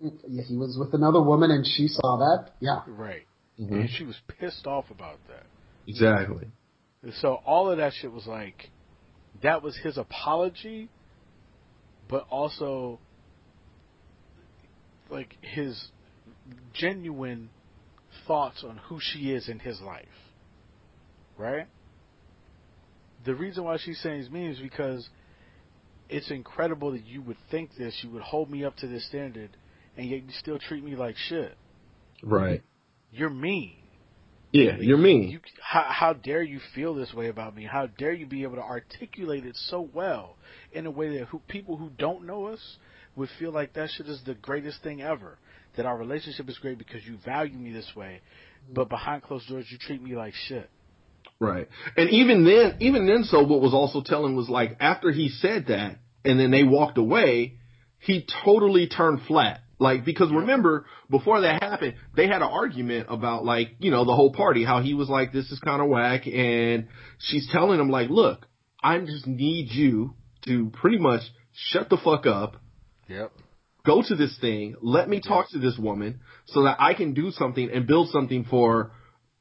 Yeah, 0.00 0.42
he 0.46 0.56
was 0.56 0.76
with 0.78 0.94
another 0.94 1.20
woman 1.20 1.50
and 1.50 1.66
she 1.66 1.88
saw 1.88 2.16
that. 2.18 2.52
Yeah. 2.60 2.80
right? 2.86 3.26
Mhm. 3.62 3.80
And 3.80 3.90
she 3.90 4.04
was 4.04 4.16
pissed 4.38 4.66
off 4.66 4.90
about 4.90 5.18
that. 5.28 5.46
exactly. 5.86 6.48
And 7.02 7.12
so 7.14 7.40
all 7.44 7.70
of 7.70 7.78
that 7.78 7.92
shit 7.94 8.12
was 8.12 8.26
like, 8.26 8.70
that 9.42 9.62
was 9.62 9.76
his 9.76 9.98
apology, 9.98 10.88
but 12.08 12.26
also 12.30 13.00
like 15.10 15.36
his 15.40 15.88
genuine 16.72 17.50
thoughts 18.26 18.62
on 18.64 18.78
who 18.78 18.98
she 19.00 19.32
is 19.32 19.48
in 19.48 19.58
his 19.58 19.80
life. 19.80 20.06
Right? 21.36 21.66
The 23.24 23.34
reason 23.34 23.64
why 23.64 23.78
she's 23.78 24.00
saying 24.00 24.20
it's 24.20 24.30
mean 24.30 24.50
is 24.50 24.58
because 24.58 25.08
it's 26.08 26.30
incredible 26.30 26.92
that 26.92 27.04
you 27.04 27.22
would 27.22 27.38
think 27.50 27.74
this, 27.76 27.98
you 28.02 28.10
would 28.10 28.22
hold 28.22 28.50
me 28.50 28.64
up 28.64 28.76
to 28.76 28.86
this 28.86 29.06
standard, 29.06 29.50
and 29.96 30.08
yet 30.08 30.22
you 30.22 30.30
still 30.38 30.58
treat 30.58 30.84
me 30.84 30.94
like 30.94 31.16
shit. 31.16 31.56
Right. 32.22 32.62
You're 33.12 33.30
mean. 33.30 33.76
Yeah, 34.52 34.76
you're 34.78 34.98
mean. 34.98 35.30
You, 35.30 35.40
how, 35.62 35.86
how 35.88 36.12
dare 36.12 36.42
you 36.42 36.60
feel 36.74 36.94
this 36.94 37.12
way 37.14 37.28
about 37.28 37.56
me? 37.56 37.64
How 37.64 37.86
dare 37.86 38.12
you 38.12 38.26
be 38.26 38.42
able 38.42 38.56
to 38.56 38.62
articulate 38.62 39.46
it 39.46 39.56
so 39.68 39.88
well 39.94 40.36
in 40.72 40.86
a 40.86 40.90
way 40.90 41.18
that 41.18 41.28
who, 41.28 41.40
people 41.48 41.76
who 41.76 41.90
don't 41.98 42.26
know 42.26 42.46
us 42.46 42.60
would 43.16 43.30
feel 43.38 43.50
like 43.50 43.74
that 43.74 43.90
shit 43.90 44.06
is 44.08 44.20
the 44.26 44.34
greatest 44.34 44.82
thing 44.82 45.00
ever. 45.00 45.38
That 45.76 45.86
our 45.86 45.96
relationship 45.96 46.48
is 46.50 46.58
great 46.58 46.76
because 46.76 47.02
you 47.04 47.16
value 47.24 47.56
me 47.56 47.72
this 47.72 47.90
way, 47.96 48.20
but 48.72 48.90
behind 48.90 49.22
closed 49.22 49.48
doors 49.48 49.66
you 49.70 49.78
treat 49.78 50.02
me 50.02 50.14
like 50.14 50.34
shit. 50.34 50.68
Right. 51.40 51.68
And 51.96 52.10
even 52.10 52.44
then, 52.44 52.76
even 52.80 53.06
then, 53.06 53.24
so 53.24 53.42
what 53.42 53.60
was 53.62 53.72
also 53.72 54.02
telling 54.02 54.36
was 54.36 54.48
like 54.50 54.76
after 54.80 55.10
he 55.10 55.28
said 55.28 55.66
that 55.68 55.98
and 56.24 56.38
then 56.38 56.50
they 56.50 56.62
walked 56.62 56.98
away, 56.98 57.54
he 57.98 58.26
totally 58.44 58.86
turned 58.86 59.22
flat. 59.26 59.60
Like, 59.82 60.04
because 60.04 60.30
remember, 60.30 60.86
before 61.10 61.40
that 61.40 61.60
happened, 61.62 61.94
they 62.14 62.28
had 62.28 62.36
an 62.36 62.48
argument 62.48 63.08
about 63.10 63.44
like, 63.44 63.68
you 63.80 63.90
know, 63.90 64.04
the 64.04 64.14
whole 64.14 64.32
party, 64.32 64.64
how 64.64 64.80
he 64.80 64.94
was 64.94 65.08
like, 65.08 65.32
this 65.32 65.50
is 65.50 65.58
kind 65.58 65.82
of 65.82 65.88
whack. 65.88 66.26
And 66.26 66.86
she's 67.18 67.48
telling 67.50 67.80
him 67.80 67.90
like, 67.90 68.08
look, 68.08 68.46
I 68.82 68.98
just 69.00 69.26
need 69.26 69.70
you 69.72 70.14
to 70.46 70.70
pretty 70.80 70.98
much 70.98 71.22
shut 71.52 71.90
the 71.90 71.96
fuck 71.96 72.26
up, 72.26 72.56
Yep. 73.08 73.32
go 73.84 74.02
to 74.06 74.14
this 74.14 74.38
thing, 74.40 74.76
let 74.80 75.08
me 75.08 75.20
talk 75.20 75.50
to 75.50 75.58
this 75.58 75.76
woman 75.78 76.20
so 76.46 76.62
that 76.62 76.76
I 76.80 76.94
can 76.94 77.12
do 77.12 77.30
something 77.32 77.68
and 77.74 77.86
build 77.86 78.10
something 78.10 78.44
for 78.44 78.92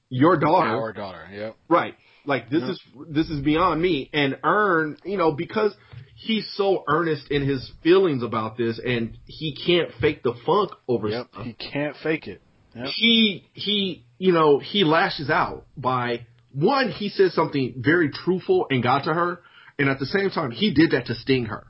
your 0.09 0.37
daughter. 0.37 0.69
Our 0.69 0.91
daughter. 0.93 1.27
Yep. 1.31 1.55
Right. 1.69 1.95
Like 2.25 2.49
this 2.49 2.63
Yeah. 2.63 2.71
is 2.71 2.79
this 3.09 3.29
is 3.29 3.41
beyond 3.41 3.81
me. 3.81 4.09
And 4.13 4.37
Earn, 4.43 4.97
you 5.05 5.17
know, 5.17 5.31
because 5.31 5.73
he's 6.21 6.47
so 6.55 6.83
earnest 6.87 7.29
in 7.31 7.47
his 7.47 7.71
feelings 7.83 8.23
about 8.23 8.57
this, 8.57 8.79
and 8.83 9.17
he 9.25 9.55
can't 9.55 9.89
fake 9.99 10.23
the 10.23 10.33
funk 10.45 10.71
over 10.87 11.09
Yep. 11.09 11.27
stuff. 11.31 11.45
He 11.45 11.53
can't 11.53 11.95
fake 11.97 12.27
it. 12.27 12.41
Yep. 12.75 12.87
He 12.95 13.49
he, 13.53 14.05
you 14.17 14.31
know, 14.31 14.59
he 14.59 14.83
lashes 14.83 15.29
out 15.29 15.65
by 15.75 16.25
one. 16.53 16.91
He 16.91 17.09
says 17.09 17.33
something 17.33 17.73
very 17.77 18.09
truthful 18.11 18.67
and 18.69 18.81
got 18.83 19.03
to 19.05 19.13
her, 19.13 19.41
and 19.77 19.89
at 19.89 19.99
the 19.99 20.05
same 20.05 20.29
time, 20.29 20.51
he 20.51 20.73
did 20.73 20.91
that 20.91 21.07
to 21.07 21.15
sting 21.15 21.45
her. 21.45 21.65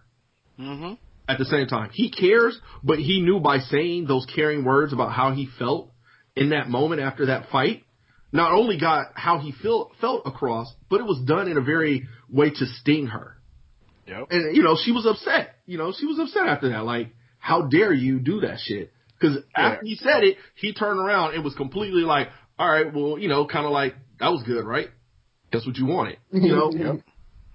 Mm-hmm. 0.60 0.94
At 1.28 1.38
the 1.38 1.46
same 1.46 1.68
time, 1.68 1.90
he 1.94 2.12
cares, 2.12 2.60
but 2.84 3.00
he 3.00 3.22
knew 3.22 3.40
by 3.40 3.60
saying 3.60 4.06
those 4.06 4.26
caring 4.36 4.66
words 4.66 4.92
about 4.92 5.14
how 5.14 5.32
he 5.32 5.48
felt 5.58 5.92
in 6.36 6.50
that 6.50 6.70
moment 6.70 7.02
after 7.02 7.28
that 7.28 7.50
fight, 7.50 7.84
not 8.34 8.52
only 8.52 8.78
got 8.78 9.08
how 9.16 9.40
he 9.40 9.52
feel, 9.54 9.92
felt 10.02 10.24
across, 10.26 10.74
but 10.90 11.00
it 11.00 11.06
was 11.06 11.20
done 11.26 11.48
in 11.48 11.58
a 11.58 11.62
very 11.62 12.08
way 12.30 12.50
to 12.50 12.66
sting 12.66 13.08
her. 13.08 13.38
Yep. 14.08 14.28
And, 14.32 14.56
you 14.56 14.64
know, 14.64 14.76
she 14.84 14.92
was 14.92 15.06
upset. 15.06 15.56
You 15.66 15.78
know, 15.78 15.94
she 15.98 16.06
was 16.06 16.20
upset 16.20 16.48
after 16.48 16.70
that. 16.70 16.84
Like, 16.86 17.10
how 17.40 17.64
dare 17.64 17.94
you 17.94 18.20
do 18.20 18.42
that 18.42 18.60
shit? 18.60 18.92
Because 19.20 19.38
after 19.56 19.86
he 19.86 19.96
said 19.96 20.24
it, 20.24 20.38
he 20.56 20.74
turned 20.74 21.00
around 21.00 21.36
and 21.36 21.44
was 21.44 21.54
completely 21.56 22.02
like, 22.02 22.30
all 22.58 22.70
right, 22.70 22.94
well, 22.94 23.18
you 23.20 23.28
know, 23.30 23.46
kind 23.46 23.66
of 23.66 23.72
like, 23.72 23.96
that 24.20 24.30
was 24.32 24.44
good, 24.44 24.66
right? 24.66 24.90
That's 25.52 25.66
what 25.66 25.78
you 25.78 25.86
wanted. 25.86 26.18
You 26.32 26.50
know? 26.56 26.72
Yep. 26.76 26.96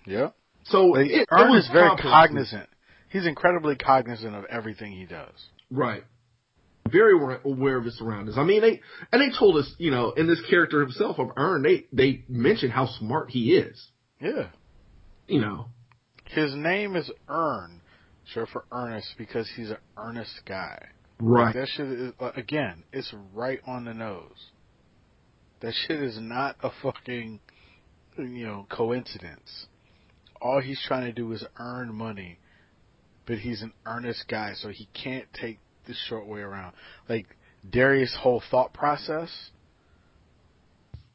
Yep. 0.06 0.36
So 0.66 0.92
But 0.92 1.00
it, 1.02 1.10
it 1.22 1.28
Earn 1.30 1.50
was 1.50 1.64
is 1.64 1.70
very 1.72 1.88
complex. 1.88 2.10
cognizant. 2.10 2.68
He's 3.10 3.26
incredibly 3.26 3.74
cognizant 3.76 4.34
of 4.36 4.44
everything 4.44 4.92
he 4.92 5.04
does. 5.04 5.32
Right. 5.70 6.04
Very 6.90 7.14
aware- 7.18 7.40
aware 7.44 7.76
of 7.78 7.84
his 7.84 7.98
surroundings. 7.98 8.38
I 8.38 8.44
mean, 8.44 8.60
they 8.60 8.80
and 9.12 9.20
they 9.20 9.36
told 9.36 9.56
us, 9.56 9.72
you 9.78 9.90
know, 9.90 10.10
in 10.12 10.28
this 10.28 10.40
character 10.48 10.80
himself 10.80 11.18
of 11.18 11.30
Earn, 11.36 11.62
they 11.62 11.86
they 11.92 12.24
mentioned 12.28 12.70
how 12.72 12.86
smart 12.86 13.30
he 13.30 13.54
is. 13.56 13.84
Yeah. 14.20 14.48
You 15.26 15.40
know, 15.40 15.68
His 16.28 16.54
name 16.54 16.96
is 16.96 17.10
Earn, 17.28 17.80
short 18.32 18.48
for 18.52 18.64
Ernest, 18.72 19.14
because 19.16 19.50
he's 19.56 19.70
an 19.70 19.78
earnest 19.96 20.42
guy. 20.46 20.86
right? 21.18 21.54
That 21.54 21.68
shit 21.68 21.86
is 21.86 22.12
uh, 22.20 22.32
again, 22.36 22.84
it's 22.92 23.12
right 23.34 23.60
on 23.66 23.84
the 23.84 23.94
nose. 23.94 24.50
That 25.60 25.72
shit 25.86 26.02
is 26.02 26.18
not 26.20 26.56
a 26.62 26.70
fucking, 26.82 27.40
you 28.18 28.46
know, 28.46 28.66
coincidence. 28.70 29.66
All 30.40 30.60
he's 30.60 30.82
trying 30.86 31.06
to 31.06 31.12
do 31.12 31.32
is 31.32 31.44
earn 31.58 31.94
money, 31.94 32.38
but 33.26 33.38
he's 33.38 33.62
an 33.62 33.72
earnest 33.86 34.26
guy, 34.28 34.52
so 34.54 34.68
he 34.68 34.88
can't 34.92 35.26
take 35.32 35.58
the 35.86 35.94
short 36.08 36.26
way 36.26 36.40
around. 36.40 36.74
Like 37.08 37.26
Darius' 37.68 38.14
whole 38.20 38.42
thought 38.50 38.74
process, 38.74 39.30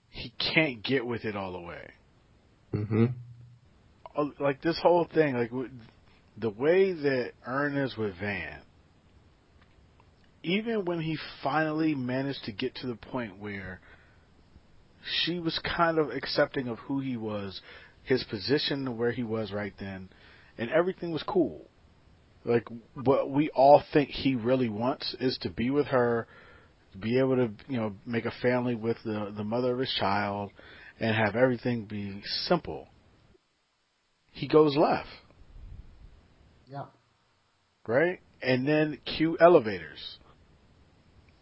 he 0.10 0.34
can't 0.40 0.84
get 0.84 1.06
with 1.06 1.24
it 1.24 1.36
all 1.36 1.52
the 1.54 1.62
way. 1.62 1.92
Mm-hmm. 2.74 3.06
Oh, 4.16 4.32
like 4.40 4.62
this 4.62 4.80
whole 4.82 5.08
thing, 5.14 5.36
like 5.36 5.52
the 6.38 6.50
way 6.50 6.92
that 6.92 7.32
Earn 7.46 7.78
is 7.78 7.96
with 7.96 8.14
Van, 8.20 8.62
even 10.44 10.86
when 10.86 11.00
he 11.00 11.18
finally 11.42 11.96
managed 11.96 12.44
to 12.46 12.52
get 12.52 12.76
to 12.76 12.88
the 12.88 12.96
point 12.96 13.40
where 13.40 13.80
she 15.24 15.40
was 15.40 15.60
kind 15.60 15.98
of 15.98 16.10
accepting 16.10 16.68
of 16.68 16.78
who 16.80 17.00
he 17.00 17.16
was, 17.16 17.62
his 18.04 18.24
position, 18.26 18.98
where 18.98 19.12
he 19.12 19.24
was 19.24 19.52
right 19.52 19.74
then, 19.80 20.10
and 20.58 20.70
everything 20.72 21.12
was 21.12 21.24
cool. 21.24 21.68
Like 22.44 22.68
what 22.96 23.30
we 23.30 23.50
all 23.50 23.82
think 23.94 24.10
he 24.10 24.36
really 24.36 24.70
wants 24.70 25.16
is 25.20 25.38
to 25.42 25.50
be 25.50 25.70
with 25.70 25.88
her, 25.88 26.28
be 27.00 27.18
able 27.18 27.38
to 27.38 27.52
you 27.70 27.78
know 27.78 27.94
make 28.06 28.26
a 28.26 28.34
family 28.42 28.76
with 28.76 28.98
the 29.06 29.32
the 29.38 29.46
mother 29.46 29.72
of 29.72 29.80
his 29.80 29.94
child, 29.98 30.52
and 31.00 31.16
have 31.16 31.38
everything 31.38 31.86
be 31.86 32.22
simple 32.48 32.90
he 34.32 34.48
goes 34.48 34.76
left, 34.76 35.10
Yeah. 36.68 36.86
right? 37.88 38.20
And 38.42 38.68
then 38.68 38.98
cue 39.06 39.38
elevators. 39.40 40.18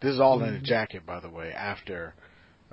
This 0.01 0.13
is 0.15 0.19
all 0.19 0.41
in 0.43 0.55
a 0.55 0.57
Mhm. 0.59 0.63
jacket, 0.63 1.05
by 1.05 1.19
the 1.19 1.29
way. 1.29 1.51
After 1.53 2.15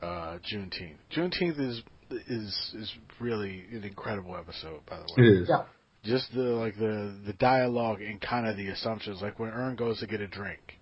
uh, 0.02 0.38
Juneteenth, 0.40 0.98
Juneteenth 1.10 1.58
is 1.58 1.82
is 2.28 2.74
is 2.74 2.94
really 3.18 3.64
an 3.72 3.82
incredible 3.82 4.36
episode, 4.36 4.84
by 4.86 4.96
the 4.98 5.02
way. 5.04 5.14
It 5.16 5.24
is. 5.42 5.48
Yeah. 5.48 5.64
Just 6.04 6.32
the 6.34 6.42
like 6.42 6.76
the 6.76 7.18
the 7.24 7.32
dialogue 7.32 8.00
and 8.02 8.20
kind 8.20 8.46
of 8.46 8.56
the 8.56 8.68
assumptions, 8.68 9.22
like 9.22 9.38
when 9.38 9.50
Earn 9.50 9.74
goes 9.74 9.98
to 10.00 10.06
get 10.06 10.20
a 10.20 10.28
drink, 10.28 10.78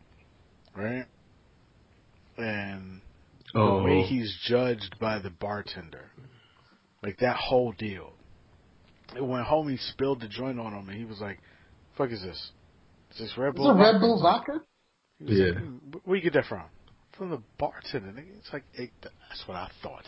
right? 0.74 1.06
And 2.36 3.00
Oh. 3.54 3.78
the 3.78 3.84
way 3.84 4.02
he's 4.02 4.34
judged 4.46 4.98
by 4.98 5.20
the 5.20 5.30
bartender, 5.30 6.10
like 7.02 7.18
that 7.18 7.36
whole 7.36 7.70
deal. 7.72 8.13
And 9.14 9.28
when 9.28 9.44
homie 9.44 9.78
spilled 9.90 10.20
the 10.20 10.28
joint 10.28 10.58
on 10.58 10.72
him, 10.72 10.88
and 10.88 10.98
he 10.98 11.04
was 11.04 11.20
like, 11.20 11.38
"Fuck 11.96 12.10
is 12.10 12.22
this? 12.22 12.50
Is 13.12 13.18
this 13.18 13.38
Red 13.38 13.50
Is 13.50 13.54
Bull?" 13.56 13.70
it 13.70 13.80
Red? 13.80 14.00
Bull 14.00 14.20
vodka? 14.20 14.62
Yeah. 15.20 15.46
like, 15.92 16.02
Where 16.04 16.16
you 16.16 16.22
get 16.22 16.32
that 16.34 16.46
from? 16.46 16.64
From 17.16 17.30
the 17.30 17.42
bartender. 17.58 18.08
nigga." 18.08 18.36
It's 18.38 18.52
like 18.52 18.64
hey, 18.72 18.90
that's 19.02 19.46
what 19.46 19.56
I 19.56 19.70
thought, 19.82 20.06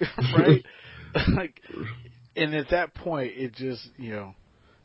right? 0.38 0.64
like, 1.34 1.60
and 2.36 2.54
at 2.54 2.70
that 2.70 2.94
point, 2.94 3.32
it 3.36 3.54
just 3.54 3.88
you 3.96 4.12
know 4.12 4.34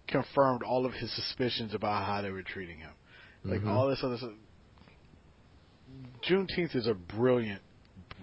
confirmed 0.08 0.64
all 0.64 0.86
of 0.86 0.94
his 0.94 1.14
suspicions 1.16 1.74
about 1.74 2.06
how 2.06 2.22
they 2.22 2.32
were 2.32 2.44
treating 2.44 2.78
him. 2.80 2.92
Like 3.46 3.62
Mhm. 3.62 3.68
all 3.68 3.90
this 3.90 4.00
other 4.04 4.18
stuff. 4.18 4.32
Juneteenth 6.28 6.76
is 6.76 6.88
a 6.88 6.94
brilliant, 6.94 7.62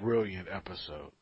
brilliant 0.03 0.49
episode. 0.51 1.13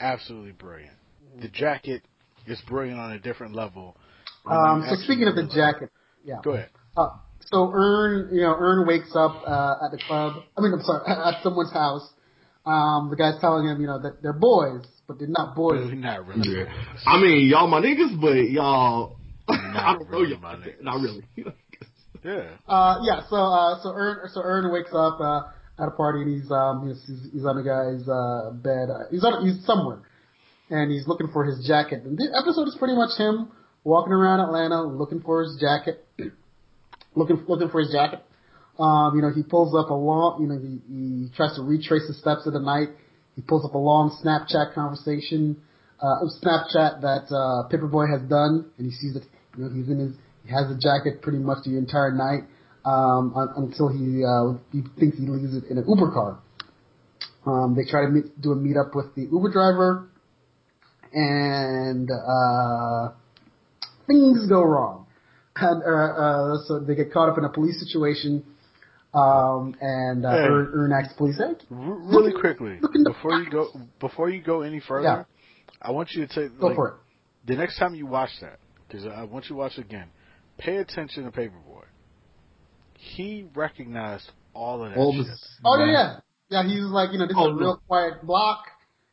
Absolutely 0.00 0.52
brilliant. 0.52 0.96
The 1.40 1.48
jacket 1.48 2.02
is 2.46 2.60
brilliant 2.68 2.98
on 3.00 3.12
a 3.12 3.18
different 3.18 3.54
level. 3.54 3.96
Um, 4.46 4.84
so 4.88 4.96
speaking 5.04 5.28
of 5.28 5.34
the 5.36 5.42
realize- 5.42 5.74
jacket, 5.74 5.90
yeah. 6.24 6.36
Go 6.42 6.52
ahead. 6.52 6.70
Uh, 6.96 7.08
so 7.40 7.70
Earn, 7.72 8.30
you 8.34 8.42
know, 8.42 8.54
Earn 8.58 8.86
wakes 8.86 9.10
up 9.16 9.42
uh, 9.46 9.84
at 9.84 9.90
the 9.90 9.98
club. 10.06 10.42
I 10.56 10.60
mean, 10.60 10.72
I'm 10.72 10.82
sorry, 10.82 11.02
at 11.08 11.42
someone's 11.42 11.72
house. 11.72 12.08
Um, 12.64 13.08
the 13.10 13.16
guy's 13.16 13.40
telling 13.40 13.66
him, 13.66 13.80
you 13.80 13.86
know, 13.88 14.00
that 14.00 14.22
they're 14.22 14.32
boys, 14.32 14.84
but 15.08 15.18
they're 15.18 15.26
not 15.28 15.56
boys. 15.56 15.88
But 15.88 15.98
not 15.98 16.26
really. 16.26 16.48
Yeah. 16.48 16.72
I 17.06 17.20
mean, 17.20 17.48
y'all 17.48 17.66
my 17.66 17.80
niggas, 17.80 18.20
but 18.20 18.34
y'all. 18.50 19.16
I 19.48 19.72
Not 19.72 19.98
don't 19.98 20.10
know 20.12 20.18
really 20.18 20.30
y'all. 20.32 20.40
my 20.40 20.54
like 20.54 20.64
that. 20.64 20.78
niggas. 20.80 20.84
Not 20.84 21.00
really. 21.00 21.24
Yeah. 22.24 22.50
Uh, 22.68 23.00
yeah. 23.02 23.22
So, 23.28 23.34
uh, 23.34 23.82
so 23.82 23.90
Earn, 23.96 24.28
so 24.30 24.42
Earn 24.44 24.72
wakes 24.72 24.90
up 24.94 25.18
uh, 25.20 25.40
at 25.82 25.88
a 25.88 25.90
party 25.90 26.22
and 26.22 26.30
he's 26.40 26.48
um 26.52 26.86
he's, 26.86 27.02
he's, 27.04 27.32
he's 27.32 27.44
on 27.44 27.58
a 27.58 27.64
guy's 27.64 28.06
uh, 28.06 28.52
bed. 28.52 28.90
Uh, 28.94 29.10
he's 29.10 29.24
on 29.24 29.44
he's 29.44 29.66
somewhere, 29.66 30.02
and 30.72 30.90
he's 30.90 31.06
looking 31.06 31.28
for 31.32 31.44
his 31.44 31.64
jacket. 31.66 32.02
And 32.04 32.16
the 32.16 32.32
episode 32.32 32.66
is 32.66 32.76
pretty 32.78 32.94
much 32.94 33.18
him 33.18 33.52
walking 33.84 34.12
around 34.12 34.40
Atlanta 34.40 34.82
looking 34.82 35.20
for 35.20 35.42
his 35.42 35.60
jacket, 35.60 36.04
looking 37.14 37.44
looking 37.46 37.68
for 37.68 37.80
his 37.80 37.92
jacket. 37.92 38.24
Um, 38.78 39.14
you 39.14 39.20
know, 39.20 39.30
he 39.30 39.42
pulls 39.42 39.76
up 39.76 39.90
a 39.90 39.94
long, 39.94 40.40
you 40.40 40.48
know, 40.48 40.58
he, 40.58 40.80
he 40.88 41.28
tries 41.36 41.54
to 41.56 41.62
retrace 41.62 42.08
the 42.08 42.14
steps 42.14 42.46
of 42.46 42.54
the 42.54 42.60
night. 42.60 42.88
He 43.36 43.42
pulls 43.42 43.66
up 43.66 43.74
a 43.74 43.78
long 43.78 44.16
Snapchat 44.24 44.74
conversation, 44.74 45.60
uh, 46.00 46.24
Snapchat 46.42 47.02
that, 47.02 47.28
uh, 47.28 47.68
Paper 47.68 47.86
Boi 47.86 48.06
has 48.06 48.22
done, 48.22 48.70
and 48.78 48.86
he 48.86 48.92
sees 48.92 49.12
that, 49.12 49.24
you 49.56 49.64
know, 49.64 49.70
he's 49.70 49.88
in 49.88 49.98
his, 49.98 50.12
he 50.44 50.52
has 50.52 50.68
the 50.68 50.80
jacket 50.80 51.20
pretty 51.20 51.38
much 51.38 51.64
the 51.64 51.76
entire 51.76 52.12
night, 52.12 52.48
um, 52.84 53.32
un- 53.36 53.52
until 53.56 53.88
he, 53.88 54.24
uh, 54.24 54.56
he 54.72 54.80
thinks 54.98 55.18
he 55.18 55.26
leaves 55.28 55.54
it 55.54 55.64
in 55.70 55.76
an 55.76 55.84
Uber 55.86 56.10
car. 56.10 56.40
Um, 57.44 57.76
they 57.76 57.84
try 57.88 58.02
to 58.02 58.08
meet, 58.08 58.40
do 58.40 58.52
a 58.52 58.56
meetup 58.56 58.94
with 58.94 59.14
the 59.14 59.28
Uber 59.30 59.52
driver, 59.52 60.08
and, 61.14 62.10
uh, 62.10 63.12
things 64.06 64.46
go 64.48 64.62
wrong. 64.62 65.06
And, 65.56 65.82
uh, 65.82 65.86
uh, 65.86 66.56
so 66.66 66.78
they 66.80 66.94
get 66.94 67.12
caught 67.12 67.28
up 67.28 67.38
in 67.38 67.44
a 67.44 67.48
police 67.50 67.78
situation, 67.80 68.42
um, 69.14 69.74
and, 69.80 70.24
uh, 70.24 70.30
Hey. 70.30 70.46
Earn 70.48 70.92
police, 71.18 71.38
R- 71.40 71.56
really 71.70 72.32
quickly 72.32 72.80
before 73.04 73.38
you 73.40 73.50
go 73.50 73.68
before 74.00 74.30
you 74.30 74.40
go 74.42 74.62
any 74.62 74.80
further, 74.80 75.02
Yeah. 75.08 75.24
I 75.82 75.90
want 75.90 76.12
you 76.12 76.26
to 76.26 76.32
take 76.34 76.58
go 76.58 76.68
like, 76.68 76.76
for 76.76 76.88
it. 76.88 76.94
the 77.46 77.56
next 77.56 77.78
time 77.78 77.94
you 77.94 78.06
watch 78.06 78.30
that 78.40 78.58
because 78.88 79.06
I 79.06 79.24
want 79.24 79.44
you 79.46 79.48
to 79.50 79.54
watch 79.56 79.76
it 79.78 79.82
again. 79.84 80.08
Pay 80.58 80.76
attention 80.76 81.24
to 81.24 81.30
Paper 81.30 81.56
Boi. 81.66 81.82
He 82.94 83.46
recognized 83.54 84.30
all 84.54 84.82
of 84.84 84.90
that 84.90 84.98
All 84.98 85.12
shit. 85.12 85.26
this. 85.26 85.58
Oh 85.64 85.76
yeah, 85.84 85.92
yeah, 85.92 86.16
yeah. 86.48 86.62
He 86.68 86.80
was 86.80 86.90
like, 86.90 87.12
you 87.12 87.18
know, 87.18 87.26
this 87.26 87.36
Oh, 87.38 87.50
is 87.50 87.56
a 87.56 87.60
real 87.60 87.82
quiet 87.86 88.24
block. 88.26 88.64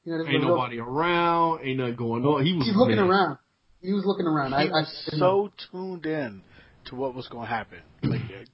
You 0.10 0.18
know, 0.18 0.26
Ain't 0.26 0.38
is 0.38 0.44
a 0.44 0.48
nobody 0.48 0.80
around. 0.80 1.62
Ain't 1.64 1.78
nothing 1.78 1.96
going 1.96 2.26
on. 2.26 2.44
He 2.46 2.54
was. 2.54 2.66
He's 2.66 2.76
looking 2.76 2.96
man. 2.96 3.06
around. 3.10 3.38
He 3.82 3.94
was 3.94 4.04
looking 4.06 4.26
around. 4.26 4.54
I, 4.54 4.64
He 4.64 4.70
I 4.70 4.72
was 4.72 5.02
didn't 5.06 5.20
know. 5.20 5.52
so 5.60 5.68
tuned 5.72 6.06
in 6.08 6.42
to 6.86 6.96
what 6.96 7.14
was 7.14 7.28
going 7.28 7.46
to 7.46 7.50
happen. 7.50 7.80
Like 8.02 8.22
uh, 8.22 8.46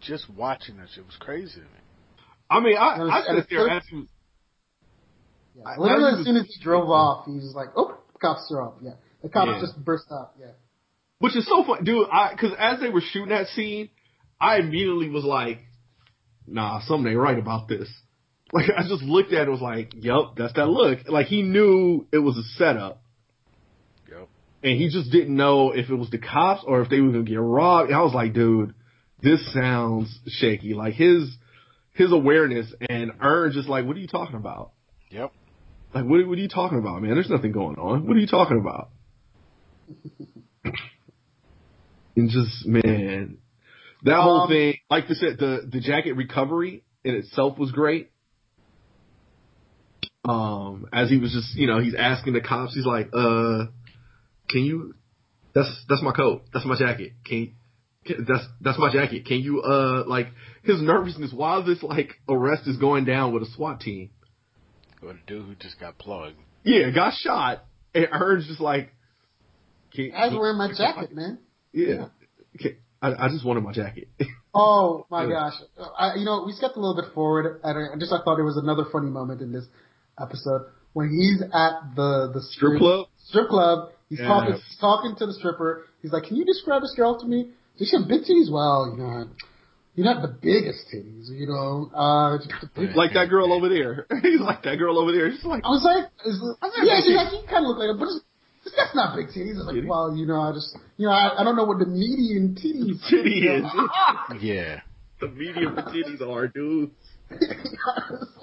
just 0.00 0.28
watching 0.28 0.76
that 0.78 0.88
shit 0.94 1.06
was 1.06 1.16
crazy 1.20 1.54
to 1.54 1.60
me. 1.60 1.66
I 2.50 2.60
mean, 2.60 2.76
I, 2.76 2.94
And 2.96 3.10
I 3.12 3.18
it's- 3.20 3.36
sit 3.36 3.46
there 3.50 3.66
it's- 3.66 3.82
as 3.84 3.88
he 3.88 3.96
was. 3.96 4.06
Yeah. 5.56 5.62
I- 5.66 5.78
Literally, 5.78 6.04
I 6.04 6.18
as 6.18 6.24
soon 6.26 6.36
as 6.36 6.46
he 6.46 6.62
drove 6.64 6.90
off, 6.90 7.26
he 7.26 7.32
was 7.34 7.52
like, 7.54 7.68
"Oh, 7.76 7.96
cops 8.20 8.50
are 8.52 8.62
up." 8.62 8.78
Yeah, 8.82 8.94
the 9.22 9.28
cops 9.28 9.50
Yeah. 9.54 9.60
just 9.60 9.84
burst 9.84 10.06
out. 10.10 10.32
Yeah. 10.38 10.46
Which 11.20 11.36
is 11.36 11.46
so 11.46 11.62
fun, 11.62 11.84
dude. 11.84 12.08
I 12.10 12.32
because 12.32 12.52
as 12.58 12.80
they 12.80 12.90
were 12.90 13.00
shooting 13.00 13.28
that 13.28 13.46
scene, 13.48 13.88
I 14.40 14.56
immediately 14.58 15.08
was 15.10 15.22
like, 15.24 15.60
"Nah, 16.48 16.80
something 16.80 17.08
ain't 17.12 17.20
right 17.20 17.38
about 17.38 17.68
this." 17.68 17.88
Like 18.52 18.70
I 18.76 18.82
just 18.82 19.02
looked 19.02 19.32
at 19.32 19.40
it, 19.40 19.42
and 19.42 19.50
was 19.52 19.60
like, 19.60 19.94
"Yep, 19.96 20.36
that's 20.36 20.52
that 20.54 20.66
look." 20.68 21.08
Like 21.08 21.26
he 21.26 21.42
knew 21.42 22.06
it 22.12 22.18
was 22.18 22.36
a 22.36 22.42
setup, 22.56 23.02
Yep. 24.08 24.28
and 24.62 24.78
he 24.78 24.88
just 24.90 25.10
didn't 25.10 25.34
know 25.34 25.72
if 25.72 25.88
it 25.90 25.94
was 25.94 26.10
the 26.10 26.18
cops 26.18 26.62
or 26.66 26.82
if 26.82 26.88
they 26.88 27.00
were 27.00 27.10
gonna 27.10 27.24
get 27.24 27.40
robbed. 27.40 27.88
And 27.90 27.96
I 27.98 28.02
was 28.02 28.14
like, 28.14 28.32
"Dude, 28.34 28.74
this 29.22 29.52
sounds 29.52 30.16
shaky." 30.28 30.74
Like 30.74 30.94
his 30.94 31.36
his 31.94 32.12
awareness 32.12 32.72
and 32.88 33.12
Earn 33.20 33.52
just 33.52 33.68
like, 33.68 33.86
"What 33.86 33.96
are 33.96 34.00
you 34.00 34.08
talking 34.08 34.36
about?" 34.36 34.72
Yep. 35.10 35.32
Like, 35.94 36.04
what, 36.04 36.26
what 36.26 36.38
are 36.38 36.40
you 36.42 36.48
talking 36.48 36.78
about, 36.78 37.02
man? 37.02 37.14
There's 37.14 37.30
nothing 37.30 37.52
going 37.52 37.76
on. 37.76 38.06
What 38.06 38.16
are 38.16 38.20
you 38.20 38.26
talking 38.26 38.58
about? 38.58 38.90
and 42.16 42.30
just, 42.30 42.66
man, 42.66 43.38
that 44.02 44.20
whole 44.20 44.42
Um, 44.42 44.48
thing, 44.48 44.78
like 44.90 45.04
I 45.04 45.14
said, 45.14 45.38
the, 45.38 45.68
the 45.70 45.80
jacket 45.80 46.12
recovery 46.14 46.82
in 47.04 47.14
itself 47.14 47.58
was 47.58 47.70
great. 47.72 48.10
Um, 50.26 50.86
as 50.92 51.10
he 51.10 51.18
was 51.18 51.32
just, 51.32 51.54
you 51.54 51.66
know, 51.66 51.80
he's 51.80 51.94
asking 51.94 52.32
the 52.32 52.40
cops, 52.40 52.74
he's 52.74 52.86
like, 52.86 53.08
uh, 53.12 53.66
can 54.48 54.62
you, 54.64 54.94
that's, 55.54 55.84
that's 55.88 56.02
my 56.02 56.12
coat. 56.12 56.42
That's 56.52 56.64
my 56.64 56.78
jacket. 56.78 57.12
Can 57.24 57.36
you, 57.38 57.50
can- 58.06 58.24
that's, 58.28 58.44
that's 58.60 58.78
my 58.78 58.92
jacket. 58.92 59.26
Can 59.26 59.40
you, 59.40 59.60
uh, 59.62 60.04
like, 60.06 60.28
his 60.62 60.80
nervousness 60.80 61.32
while 61.32 61.62
this, 61.62 61.82
like, 61.82 62.10
arrest 62.28 62.62
is 62.66 62.76
going 62.78 63.04
down 63.04 63.32
with 63.34 63.42
a 63.42 63.46
SWAT 63.54 63.80
team. 63.80 64.10
Or 65.02 65.10
a 65.10 65.18
dude 65.26 65.46
who 65.46 65.54
just 65.56 65.78
got 65.78 65.98
plugged. 65.98 66.36
Yeah, 66.64 66.90
got 66.90 67.12
shot. 67.14 67.64
And 67.94 68.08
Earn's 68.10 68.46
just 68.46 68.60
like, 68.60 68.92
can, 69.94 70.12
I 70.16 70.26
was 70.26 70.30
can- 70.30 70.40
wearing 70.40 70.58
my 70.58 70.72
jacket, 70.76 71.14
man. 71.14 71.38
Yeah. 71.72 72.06
Okay. 72.58 72.78
I, 73.02 73.26
I 73.26 73.28
just 73.28 73.44
wanted 73.44 73.62
my 73.62 73.72
jacket. 73.72 74.08
Oh 74.56 75.04
my 75.10 75.24
Yeah. 75.24 75.30
gosh! 75.50 75.54
I, 75.98 76.14
you 76.14 76.24
know, 76.24 76.44
we 76.46 76.52
stepped 76.52 76.76
a 76.76 76.78
little 76.80 76.94
bit 76.94 77.12
forward, 77.12 77.58
and 77.64 77.76
I 77.92 77.98
just 77.98 78.12
I 78.12 78.18
thought 78.22 78.36
there 78.36 78.44
was 78.44 78.56
another 78.56 78.84
funny 78.92 79.10
moment 79.10 79.40
in 79.40 79.50
this 79.50 79.64
episode 80.20 80.66
when 80.92 81.10
he's 81.10 81.42
at 81.42 81.94
the 81.96 82.30
the 82.34 82.40
Strip 82.52 82.78
club? 82.78 83.06
Strip 83.28 83.48
club. 83.48 83.90
He's 84.08 84.20
Yeah. 84.20 84.28
talking. 84.28 84.54
He's 84.54 84.78
talking 84.80 85.16
to 85.16 85.26
the 85.26 85.32
stripper. 85.34 85.86
He's 86.02 86.12
like, 86.12 86.24
"Can 86.24 86.36
you 86.36 86.44
describe 86.44 86.82
this 86.82 86.94
girl 86.94 87.18
to 87.20 87.26
me? 87.26 87.50
Does 87.78 87.88
she 87.88 87.96
have 87.96 88.06
big 88.06 88.22
titties? 88.22 88.50
Well, 88.52 88.92
you 88.96 89.02
know, 89.02 89.28
you're 89.96 90.04
not 90.06 90.22
the 90.22 90.28
biggest 90.28 90.86
titties, 90.92 91.30
you 91.30 91.46
know. 91.46 91.90
Uh, 91.94 92.38
just 92.38 92.50
the 92.60 92.68
big- 92.74 92.94
like 92.96 93.14
that 93.14 93.28
girl 93.30 93.52
over 93.52 93.68
there. 93.68 94.06
He's 94.22 94.40
like 94.40 94.62
that 94.62 94.76
girl 94.76 94.98
over 94.98 95.10
there. 95.10 95.30
She's 95.32 95.44
like, 95.44 95.64
I 95.64 95.68
was 95.70 95.82
like, 95.82 96.10
is, 96.26 96.38
like 96.60 96.72
yeah, 96.84 96.96
big 97.00 97.04
she's 97.04 97.16
like, 97.16 97.32
you 97.32 97.42
kind 97.48 97.64
of 97.64 97.70
look 97.74 97.78
like 97.78 97.88
her, 97.88 97.94
but 97.98 98.06
it's, 98.12 98.20
it's, 98.66 98.76
that's 98.76 98.94
not 98.94 99.16
big 99.16 99.28
titties. 99.28 99.56
It's 99.58 99.66
like, 99.66 99.76
Titties? 99.76 99.88
well, 99.88 100.14
you 100.16 100.26
know, 100.26 100.40
I 100.40 100.52
just, 100.52 100.76
you 100.98 101.06
know, 101.06 101.12
I, 101.12 101.40
I 101.40 101.44
don't 101.44 101.56
know 101.56 101.64
what 101.64 101.78
the 101.78 101.86
median 101.86 102.54
titties 102.54 103.00
titty 103.10 103.30
you 103.42 103.52
is. 103.58 103.64
Yeah. 104.42 104.80
the 105.20 105.28
medium 105.28 105.74
the 105.74 105.82
titties 105.82 106.20
are, 106.22 106.46
dude. 106.48 106.90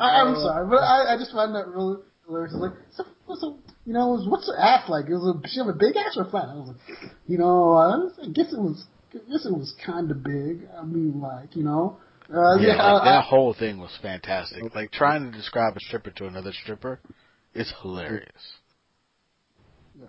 I, 0.00 0.20
I'm 0.20 0.34
sorry, 0.36 0.66
but 0.68 0.82
I, 0.82 1.14
I 1.14 1.16
just 1.18 1.32
find 1.32 1.54
that 1.54 1.66
really 1.68 1.96
hilarious. 2.26 2.52
It's 2.54 2.60
like, 2.62 2.72
so, 2.92 3.04
so, 3.36 3.58
you 3.84 3.92
know, 3.92 4.18
what's 4.26 4.46
her 4.48 4.58
ass 4.58 4.88
like? 4.88 5.06
It 5.06 5.14
was 5.14 5.36
a, 5.36 5.48
she 5.48 5.58
have 5.58 5.68
a 5.68 5.72
big 5.72 5.96
ass 5.96 6.16
or 6.16 6.24
flat? 6.30 6.48
I 6.48 6.54
was 6.54 6.68
like, 6.74 7.10
you 7.26 7.38
know, 7.38 7.72
uh, 7.72 8.22
I 8.22 8.28
guess 8.32 8.52
it 8.52 8.58
was, 8.60 8.84
I 9.14 9.18
guess 9.30 9.46
it 9.46 9.52
was 9.52 9.74
kind 9.84 10.10
of 10.10 10.22
big. 10.22 10.68
I 10.76 10.84
mean, 10.84 11.20
like, 11.20 11.54
you 11.56 11.62
know, 11.62 11.98
uh, 12.28 12.56
Yeah, 12.58 12.74
yeah, 12.76 12.92
like, 12.92 13.02
I- 13.02 13.04
that 13.16 13.24
whole 13.24 13.54
thing 13.54 13.78
was 13.78 13.96
fantastic. 14.02 14.74
Like 14.74 14.90
trying 14.90 15.30
to 15.30 15.36
describe 15.36 15.76
a 15.76 15.80
stripper 15.80 16.10
to 16.10 16.26
another 16.26 16.52
stripper 16.52 17.00
is 17.54 17.72
hilarious. 17.82 18.32
Yeah. 19.98 20.06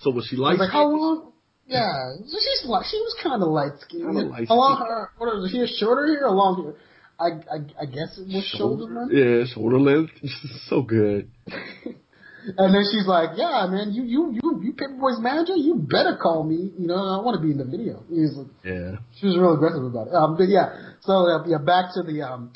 So 0.00 0.10
was 0.10 0.26
she 0.30 0.36
I 0.36 0.40
like? 0.40 0.52
was 0.52 0.60
like, 0.60 0.70
how 0.70 0.86
long? 0.88 1.32
Yeah, 1.66 2.16
so 2.24 2.36
she's 2.38 2.64
like, 2.68 2.86
she 2.86 2.96
was 2.96 3.16
kind 3.22 3.42
of 3.42 3.48
light 3.50 3.72
skinned. 3.80 4.04
Kinda 4.04 4.22
light 4.32 4.48
How 4.48 4.54
long? 4.54 4.78
Her, 4.78 5.10
what 5.18 5.26
was 5.36 5.52
it? 5.52 5.56
Here, 5.56 5.66
shorter 5.78 6.06
hair 6.06 6.26
or 6.26 6.30
long 6.32 6.62
hair? 6.64 6.74
I, 7.18 7.26
I, 7.26 7.56
I 7.82 7.86
guess 7.86 8.18
it 8.18 8.28
was 8.28 8.44
shoulder 8.56 8.84
length. 8.84 9.12
Yeah, 9.12 9.44
shoulder 9.52 9.78
length. 9.80 10.12
so 10.68 10.82
good. 10.82 11.30
And 12.56 12.74
then 12.74 12.82
she's 12.90 13.06
like, 13.06 13.36
"Yeah, 13.36 13.66
man, 13.68 13.92
you 13.92 14.04
you 14.04 14.32
you 14.32 14.60
you 14.62 14.72
Paper 14.72 14.96
Boi's 14.98 15.20
manager. 15.20 15.54
You 15.54 15.74
better 15.74 16.16
call 16.16 16.44
me. 16.44 16.72
You 16.78 16.86
know, 16.86 16.96
I 16.96 17.20
want 17.20 17.36
to 17.36 17.44
be 17.44 17.52
in 17.52 17.58
the 17.58 17.64
video." 17.68 18.00
Like, 18.08 18.46
Yeah. 18.64 18.96
she 19.20 19.26
was 19.26 19.36
real 19.36 19.52
aggressive 19.52 19.84
about 19.84 20.08
it. 20.08 20.14
Um, 20.14 20.36
but 20.38 20.48
yeah, 20.48 20.96
so 21.02 21.12
uh, 21.12 21.44
yeah, 21.46 21.58
back 21.58 21.92
to 21.94 22.02
the 22.02 22.22
um, 22.22 22.52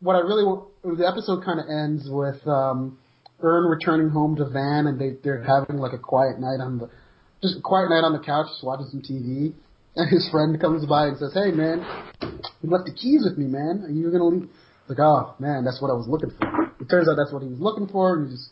what 0.00 0.16
I 0.16 0.20
really 0.20 0.44
the 0.84 1.06
episode 1.06 1.44
kind 1.44 1.60
of 1.60 1.66
ends 1.70 2.04
with 2.10 2.44
um, 2.46 2.98
Earn 3.40 3.64
returning 3.70 4.10
home 4.10 4.36
to 4.36 4.44
Van, 4.44 4.86
and 4.86 5.00
they 5.00 5.16
they're 5.24 5.42
having 5.42 5.80
like 5.80 5.94
a 5.94 6.02
quiet 6.02 6.38
night 6.38 6.60
on 6.60 6.76
the 6.78 6.90
just 7.40 7.56
a 7.56 7.62
quiet 7.62 7.88
night 7.88 8.04
on 8.04 8.12
the 8.12 8.20
couch, 8.20 8.46
just 8.50 8.64
watching 8.64 8.88
some 8.90 9.00
TV. 9.00 9.54
And 9.96 10.08
his 10.08 10.28
friend 10.30 10.60
comes 10.60 10.86
by 10.86 11.06
and 11.06 11.18
says, 11.18 11.34
"Hey, 11.34 11.50
man, 11.50 11.84
you 12.62 12.70
left 12.70 12.86
the 12.86 12.94
keys 12.94 13.22
with 13.24 13.38
me, 13.38 13.46
man. 13.46 13.82
Are 13.84 13.90
you 13.90 14.10
gonna 14.10 14.24
leave?" 14.24 14.48
Like, 14.88 14.98
oh 14.98 15.34
man, 15.38 15.64
that's 15.64 15.80
what 15.80 15.90
I 15.90 15.94
was 15.94 16.06
looking 16.08 16.30
for. 16.30 16.72
It 16.80 16.88
turns 16.88 17.08
out 17.08 17.16
that's 17.16 17.32
what 17.32 17.42
he 17.42 17.48
was 17.48 17.60
looking 17.60 17.88
for, 17.88 18.14
and 18.14 18.28
he 18.28 18.34
just 18.34 18.50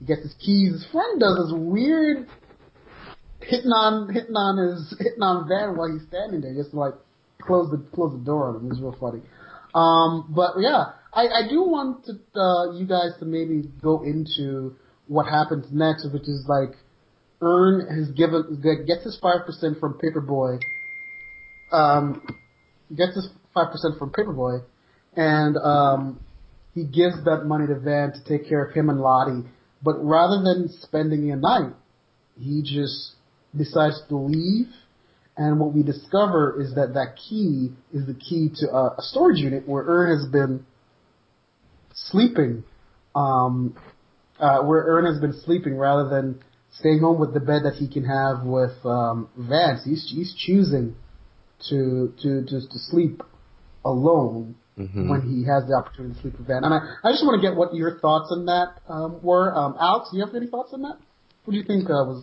he 0.00 0.06
gets 0.06 0.22
his 0.22 0.34
keys. 0.34 0.72
His 0.72 0.86
friend 0.92 1.20
does 1.20 1.36
this 1.36 1.52
weird 1.56 2.28
hitting 3.40 3.70
on 3.70 4.12
hitting 4.12 4.34
on 4.34 4.56
his 4.58 4.94
hitting 4.98 5.22
on 5.22 5.48
Van 5.48 5.76
while 5.76 5.92
he's 5.92 6.06
standing 6.08 6.40
there, 6.40 6.54
just 6.54 6.74
like 6.74 6.94
close 7.42 7.70
the 7.70 7.78
close 7.94 8.12
the 8.12 8.24
door 8.24 8.50
on 8.50 8.56
him. 8.56 8.66
It 8.66 8.68
was 8.68 8.80
real 8.80 8.96
funny. 9.00 9.22
Um, 9.74 10.32
but 10.34 10.60
yeah, 10.60 10.92
I, 11.12 11.44
I 11.44 11.48
do 11.48 11.62
want 11.62 12.04
to, 12.06 12.12
uh, 12.38 12.72
you 12.72 12.86
guys 12.86 13.12
to 13.20 13.26
maybe 13.26 13.68
go 13.82 14.02
into 14.02 14.76
what 15.06 15.26
happens 15.26 15.66
next, 15.70 16.08
which 16.12 16.22
is 16.22 16.44
like 16.48 16.76
Earn 17.40 17.86
has 17.86 18.10
given 18.10 18.60
gets 18.86 19.04
his 19.04 19.18
five 19.20 19.46
percent 19.46 19.78
from 19.78 19.98
Paper 19.98 20.20
Boi. 20.20 20.58
Um, 21.70 22.22
gets 22.96 23.14
his 23.14 23.28
five 23.54 23.70
percent 23.72 23.98
from 23.98 24.10
Paper 24.10 24.32
Boi, 24.32 24.58
and 25.16 25.56
um, 25.56 26.20
he 26.74 26.84
gives 26.84 27.24
that 27.24 27.44
money 27.44 27.66
to 27.66 27.78
Van 27.78 28.12
to 28.12 28.24
take 28.24 28.48
care 28.48 28.64
of 28.64 28.74
him 28.74 28.88
and 28.88 29.00
Lottie. 29.00 29.44
But 29.82 29.94
rather 30.04 30.42
than 30.42 30.68
spending 30.80 31.30
a 31.30 31.36
night, 31.36 31.72
he 32.38 32.62
just 32.62 33.12
decides 33.56 34.00
to 34.08 34.16
leave. 34.16 34.68
And 35.36 35.60
what 35.60 35.72
we 35.72 35.84
discover 35.84 36.60
is 36.60 36.74
that 36.74 36.94
that 36.94 37.16
key 37.16 37.70
is 37.92 38.06
the 38.06 38.14
key 38.14 38.50
to 38.56 38.70
a, 38.70 38.96
a 38.98 39.02
storage 39.02 39.38
unit 39.38 39.68
where 39.68 39.84
Earn 39.84 40.18
has 40.18 40.28
been 40.28 40.66
sleeping, 41.94 42.64
um, 43.14 43.76
uh, 44.40 44.62
where 44.62 44.82
Earn 44.82 45.06
has 45.06 45.20
been 45.20 45.40
sleeping 45.44 45.76
rather 45.76 46.08
than 46.08 46.40
staying 46.72 47.00
home 47.00 47.20
with 47.20 47.34
the 47.34 47.40
bed 47.40 47.62
that 47.64 47.74
he 47.74 47.88
can 47.88 48.04
have 48.04 48.44
with 48.44 48.84
um, 48.84 49.28
Vance. 49.36 49.84
He's 49.84 50.12
he's 50.12 50.34
choosing 50.34 50.96
to 51.70 52.12
to 52.22 52.42
to, 52.44 52.60
to 52.68 52.78
sleep 52.90 53.22
alone 53.84 54.56
Mm-hmm. 54.78 55.08
when 55.10 55.22
he 55.22 55.42
has 55.50 55.66
the 55.66 55.74
opportunity 55.74 56.14
to 56.14 56.20
sleep 56.20 56.38
with 56.38 56.46
Van. 56.46 56.62
And 56.62 56.72
I, 56.72 56.78
I 57.02 57.10
just 57.10 57.24
want 57.26 57.42
to 57.42 57.44
get 57.44 57.56
what 57.58 57.74
your 57.74 57.98
thoughts 57.98 58.30
on 58.30 58.46
that 58.46 58.78
um, 58.88 59.18
were. 59.24 59.52
Um, 59.52 59.74
Alex, 59.80 60.10
do 60.12 60.18
you 60.18 60.24
have 60.24 60.32
any 60.36 60.46
thoughts 60.46 60.70
on 60.72 60.82
that? 60.82 60.98
What 61.44 61.50
do 61.50 61.56
you 61.58 61.64
think 61.64 61.90
uh, 61.90 62.06
was? 62.06 62.22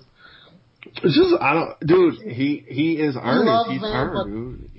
It's 0.85 1.17
just 1.19 1.35
I 1.41 1.53
don't, 1.53 1.75
dude. 1.85 2.15
He 2.31 2.63
he 2.65 2.93
is 2.93 3.17
earned. 3.21 3.49
He's 3.69 3.81
Van, 3.81 3.91
earned, 3.91 4.13
but- 4.15 4.23
dude. 4.31 4.71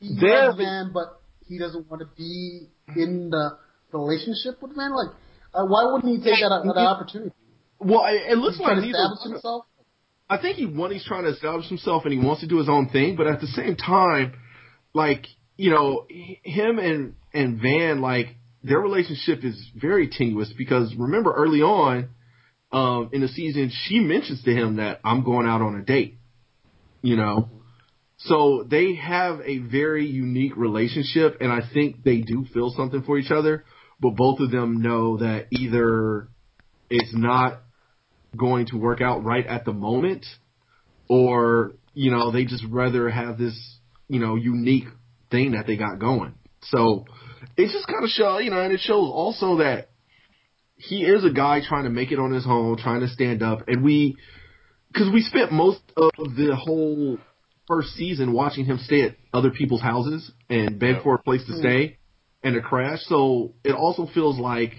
He 0.00 0.18
Van- 0.18 0.46
loves 0.50 0.58
Van, 0.58 0.90
but 0.92 1.20
he 1.46 1.60
doesn't 1.60 1.88
want 1.88 2.02
to 2.02 2.08
be 2.18 2.66
in 2.96 3.30
the 3.30 3.56
relationship 3.92 4.60
with 4.60 4.74
Van. 4.74 4.90
Like, 4.90 5.14
uh, 5.54 5.62
why 5.62 5.84
wouldn't 5.92 6.10
he 6.10 6.18
take 6.18 6.40
that, 6.42 6.50
that 6.50 6.76
opportunity? 6.76 7.30
Well, 7.78 8.02
it, 8.06 8.32
it 8.32 8.38
looks 8.38 8.56
He's 8.56 8.66
like 8.66 8.66
trying 8.66 8.80
to 8.82 8.86
neither. 8.90 8.98
establish 8.98 9.22
himself. 9.30 9.64
I 10.28 10.38
think 10.38 10.56
he 10.56 10.66
one 10.66 10.90
he's 10.90 11.04
trying 11.04 11.24
to 11.24 11.30
establish 11.30 11.68
himself 11.68 12.04
and 12.04 12.12
he 12.12 12.18
wants 12.18 12.40
to 12.40 12.48
do 12.48 12.58
his 12.58 12.68
own 12.68 12.88
thing, 12.88 13.16
but 13.16 13.26
at 13.26 13.40
the 13.40 13.46
same 13.46 13.76
time, 13.76 14.34
like 14.92 15.26
you 15.56 15.70
know, 15.70 16.06
him 16.08 16.78
and 16.78 17.14
and 17.32 17.60
Van 17.60 18.00
like 18.00 18.36
their 18.62 18.80
relationship 18.80 19.44
is 19.44 19.70
very 19.74 20.08
tenuous 20.08 20.52
because 20.56 20.94
remember 20.96 21.32
early 21.32 21.62
on 21.62 22.08
um 22.72 23.10
in 23.12 23.20
the 23.20 23.28
season 23.28 23.70
she 23.84 24.00
mentions 24.00 24.42
to 24.42 24.52
him 24.52 24.76
that 24.76 25.00
I'm 25.04 25.22
going 25.22 25.46
out 25.46 25.62
on 25.62 25.76
a 25.76 25.82
date. 25.82 26.18
You 27.02 27.16
know. 27.16 27.50
So 28.18 28.64
they 28.68 28.94
have 28.94 29.40
a 29.44 29.58
very 29.58 30.06
unique 30.06 30.56
relationship 30.56 31.36
and 31.40 31.52
I 31.52 31.60
think 31.72 32.02
they 32.02 32.22
do 32.22 32.46
feel 32.52 32.70
something 32.70 33.02
for 33.02 33.18
each 33.18 33.30
other, 33.30 33.64
but 34.00 34.16
both 34.16 34.40
of 34.40 34.50
them 34.50 34.80
know 34.80 35.18
that 35.18 35.48
either 35.50 36.28
it's 36.88 37.14
not 37.14 37.60
going 38.36 38.66
to 38.66 38.76
work 38.76 39.00
out 39.00 39.24
right 39.24 39.46
at 39.46 39.64
the 39.64 39.72
moment 39.72 40.24
or 41.08 41.74
you 41.94 42.10
know 42.10 42.30
they 42.30 42.44
just 42.44 42.64
rather 42.68 43.08
have 43.08 43.38
this 43.38 43.78
you 44.08 44.20
know 44.20 44.34
unique 44.34 44.86
thing 45.30 45.52
that 45.52 45.66
they 45.66 45.76
got 45.76 45.98
going. 45.98 46.34
So 46.62 47.04
it 47.56 47.70
just 47.72 47.86
kind 47.86 48.04
of 48.04 48.10
show 48.10 48.38
you 48.38 48.50
know 48.50 48.60
and 48.60 48.72
it 48.72 48.80
shows 48.80 49.10
also 49.12 49.58
that 49.58 49.90
he 50.76 51.04
is 51.04 51.24
a 51.24 51.30
guy 51.30 51.60
trying 51.66 51.84
to 51.84 51.90
make 51.90 52.12
it 52.12 52.18
on 52.18 52.32
his 52.32 52.46
own 52.46 52.76
trying 52.76 53.00
to 53.00 53.08
stand 53.08 53.42
up 53.42 53.66
and 53.68 53.82
we 53.82 54.16
because 54.92 55.12
we 55.12 55.22
spent 55.22 55.52
most 55.52 55.80
of 55.96 56.10
the 56.36 56.56
whole 56.56 57.18
first 57.66 57.90
season 57.94 58.32
watching 58.32 58.64
him 58.64 58.78
stay 58.78 59.02
at 59.02 59.16
other 59.32 59.50
people's 59.50 59.82
houses 59.82 60.30
and 60.48 60.78
beg 60.78 61.02
for 61.02 61.16
a 61.16 61.22
place 61.22 61.44
to 61.46 61.52
mm-hmm. 61.52 61.60
stay 61.60 61.98
and 62.42 62.56
a 62.56 62.60
crash. 62.60 63.00
So 63.06 63.54
it 63.64 63.72
also 63.72 64.08
feels 64.12 64.38
like 64.38 64.72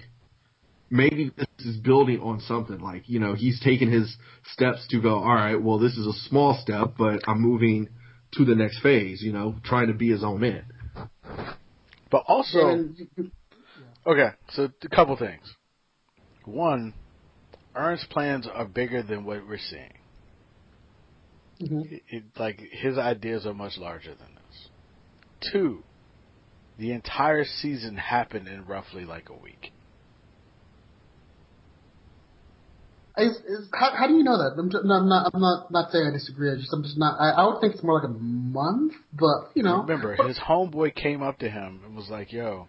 maybe 0.89 1.31
this 1.35 1.47
is 1.65 1.77
building 1.77 2.19
on 2.21 2.39
something. 2.41 2.79
Like, 2.79 3.03
you 3.07 3.19
know, 3.19 3.33
he's 3.33 3.59
taking 3.59 3.91
his 3.91 4.15
steps 4.53 4.87
to 4.89 5.01
go, 5.01 5.15
all 5.15 5.35
right, 5.35 5.61
well, 5.61 5.79
this 5.79 5.97
is 5.97 6.05
a 6.07 6.13
small 6.29 6.57
step, 6.61 6.93
but 6.97 7.21
I'm 7.27 7.41
moving 7.41 7.89
to 8.33 8.45
the 8.45 8.55
next 8.55 8.81
phase, 8.81 9.21
you 9.21 9.31
know, 9.33 9.55
trying 9.63 9.87
to 9.87 9.93
be 9.93 10.09
his 10.09 10.23
own 10.23 10.39
man. 10.39 10.65
But 12.09 12.23
also, 12.27 12.89
okay, 14.05 14.29
so 14.51 14.69
a 14.83 14.87
couple 14.89 15.17
things. 15.17 15.53
One, 16.45 16.93
Earn's 17.75 18.05
plans 18.09 18.47
are 18.51 18.65
bigger 18.65 19.03
than 19.03 19.25
what 19.25 19.47
we're 19.47 19.57
seeing. 19.57 19.93
Mhm. 21.61 21.91
It, 21.91 22.03
it, 22.09 22.23
like 22.37 22.59
his 22.59 22.97
ideas 22.97 23.45
are 23.45 23.53
much 23.53 23.77
larger 23.77 24.13
than 24.13 24.35
this. 24.35 24.69
Two, 25.51 25.83
the 26.77 26.91
entire 26.91 27.43
season 27.43 27.97
happened 27.97 28.47
in 28.47 28.65
roughly 28.65 29.05
like 29.05 29.29
a 29.29 29.33
week. 29.35 29.71
Is, 33.17 33.35
is, 33.37 33.67
how, 33.73 33.91
how 33.97 34.07
do 34.07 34.13
you 34.13 34.23
know 34.23 34.37
that? 34.37 34.55
I'm, 34.59 34.69
just, 34.69 34.85
no, 34.85 34.93
I'm 34.93 35.09
not. 35.09 35.31
I'm 35.33 35.41
not. 35.41 35.71
Not 35.71 35.91
saying 35.91 36.05
I 36.07 36.11
disagree. 36.11 36.51
I 36.51 36.55
just. 36.55 36.71
I'm 36.71 36.83
just 36.83 36.97
not. 36.97 37.17
I, 37.19 37.31
I 37.31 37.47
would 37.47 37.59
think 37.59 37.73
it's 37.73 37.83
more 37.83 37.95
like 37.99 38.07
a 38.07 38.13
month, 38.13 38.93
but 39.11 39.51
you 39.55 39.63
know. 39.63 39.81
Remember, 39.81 40.15
his 40.27 40.37
homeboy 40.37 40.93
came 40.93 41.23
up 41.23 41.39
to 41.39 41.49
him 41.49 41.81
and 41.83 41.95
was 41.95 42.09
like, 42.09 42.31
"Yo, 42.31 42.67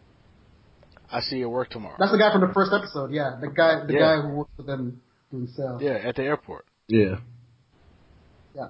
I 1.13 1.21
see 1.21 1.37
you 1.37 1.51
work 1.51 1.69
tomorrow." 1.69 1.97
That's 1.99 2.13
the 2.13 2.19
guy 2.19 2.33
from 2.33 2.41
the 2.41 2.55
first 2.55 2.73
episode. 2.73 3.13
Yeah, 3.13 3.37
the 3.41 3.49
guy. 3.49 3.85
The 3.87 3.93
Yeah. 3.93 3.99
guy 4.01 4.23
who 4.23 4.37
works 4.37 4.51
with 4.57 4.67
them 4.67 5.03
doing 5.31 5.49
sales. 5.49 5.83
Yeah, 5.83 5.99
at 6.03 6.17
the 6.17 6.23
airport. 6.23 6.65
Yeah. 6.87 7.17
Yeah. 8.55 8.69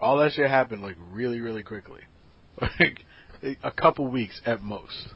All 0.00 0.18
that 0.18 0.32
shit 0.32 0.48
happened 0.50 0.82
like 0.82 0.96
really, 1.10 1.40
really 1.40 1.62
quickly, 1.62 2.00
like 2.60 3.04
a 3.62 3.70
couple 3.70 4.08
weeks 4.08 4.40
at 4.44 4.62
most. 4.62 5.08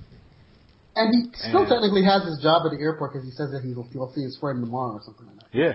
And 0.96 1.14
he 1.14 1.30
still 1.48 1.60
And- 1.62 1.68
technically 1.68 2.04
has 2.04 2.24
his 2.24 2.38
job 2.42 2.62
at 2.66 2.70
the 2.76 2.82
airport 2.82 3.12
because 3.12 3.24
he 3.26 3.32
says 3.32 3.50
that 3.52 3.62
he'll, 3.64 3.86
he'll 3.92 4.12
see 4.12 4.22
his 4.22 4.36
friend 4.38 4.62
tomorrow 4.64 4.92
or 4.94 5.02
something 5.04 5.26
like 5.26 5.38
that. 5.40 5.48
Yeah. 5.52 5.74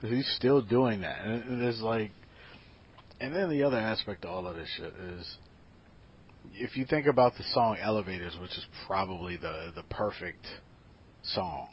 He's 0.00 0.28
still 0.36 0.60
doing 0.62 1.02
that. 1.02 1.24
And 1.24 1.62
it's 1.62 1.80
like, 1.80 2.10
and 3.20 3.34
then 3.34 3.48
the 3.50 3.62
other 3.62 3.76
aspect 3.78 4.24
of 4.24 4.30
all 4.30 4.46
of 4.48 4.56
this 4.56 4.68
shit 4.76 4.92
is, 5.18 5.36
if 6.54 6.76
you 6.76 6.84
think 6.84 7.06
about 7.06 7.34
the 7.36 7.44
song 7.54 7.76
Elevators, 7.80 8.36
which 8.40 8.50
is 8.50 8.66
probably 8.88 9.36
the, 9.36 9.70
the 9.76 9.84
perfect 9.84 10.44
song, 11.22 11.68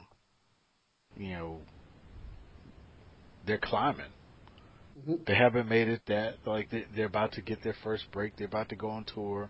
you 1.18 1.30
know, 1.32 1.60
they're 3.48 3.58
climbing. 3.58 4.06
Mhm. 5.08 5.26
They 5.26 5.34
haven't 5.34 5.68
made 5.68 5.88
it 5.88 6.02
that, 6.08 6.36
like, 6.46 6.70
they, 6.70 6.86
they're 6.96 7.08
about 7.08 7.32
to 7.34 7.42
get 7.42 7.64
their 7.64 7.76
first 7.84 8.04
break. 8.12 8.36
They're 8.38 8.46
about 8.46 8.70
to 8.70 8.76
go 8.76 8.90
on 8.90 9.06
tour 9.06 9.50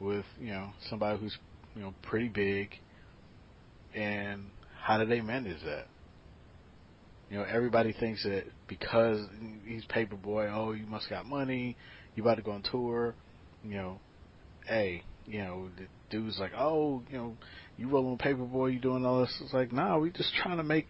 with, 0.00 0.24
you 0.40 0.50
know, 0.50 0.70
somebody 0.90 1.20
who's, 1.20 1.38
you 1.78 1.84
know, 1.84 1.94
pretty 2.02 2.28
big. 2.28 2.70
And 3.94 4.46
how 4.82 4.98
do 4.98 5.06
they 5.06 5.20
manage 5.20 5.62
that? 5.64 5.86
You 7.30 7.38
know, 7.38 7.44
everybody 7.44 7.92
thinks 7.92 8.24
that 8.24 8.44
because 8.66 9.20
he's 9.64 9.84
Paper 9.84 10.16
Boi, 10.16 10.48
oh, 10.48 10.72
you 10.72 10.86
must 10.86 11.08
got 11.08 11.24
money, 11.26 11.76
you 12.14 12.22
about 12.22 12.36
to 12.36 12.42
go 12.42 12.52
on 12.52 12.62
tour. 12.62 13.14
You 13.62 13.76
know, 13.76 14.00
hey, 14.66 15.04
you 15.26 15.38
know, 15.38 15.68
the 15.76 15.86
dude's 16.10 16.38
like, 16.38 16.52
oh, 16.58 17.02
you 17.10 17.18
know, 17.18 17.36
you 17.76 17.88
rolling 17.88 18.12
with 18.12 18.20
Paper 18.20 18.44
Boi, 18.44 18.66
you 18.68 18.80
doing 18.80 19.04
all 19.04 19.20
this. 19.20 19.38
It's 19.42 19.52
like, 19.52 19.72
nah, 19.72 19.98
we 19.98 20.10
just 20.10 20.34
trying 20.42 20.56
to 20.56 20.64
make, 20.64 20.88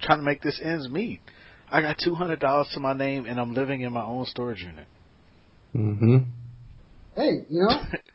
trying 0.00 0.20
to 0.20 0.24
make 0.24 0.42
this 0.42 0.60
ends 0.62 0.88
meet. 0.88 1.20
I 1.68 1.82
got 1.82 1.96
two 2.02 2.14
hundred 2.14 2.40
dollars 2.40 2.68
to 2.74 2.80
my 2.80 2.94
name, 2.94 3.26
and 3.26 3.38
I'm 3.38 3.52
living 3.52 3.82
in 3.82 3.92
my 3.92 4.04
own 4.04 4.24
storage 4.26 4.62
unit. 4.62 4.86
Mm-hmm. 5.74 6.16
Hey, 7.16 7.44
you 7.50 7.60
know. 7.62 7.80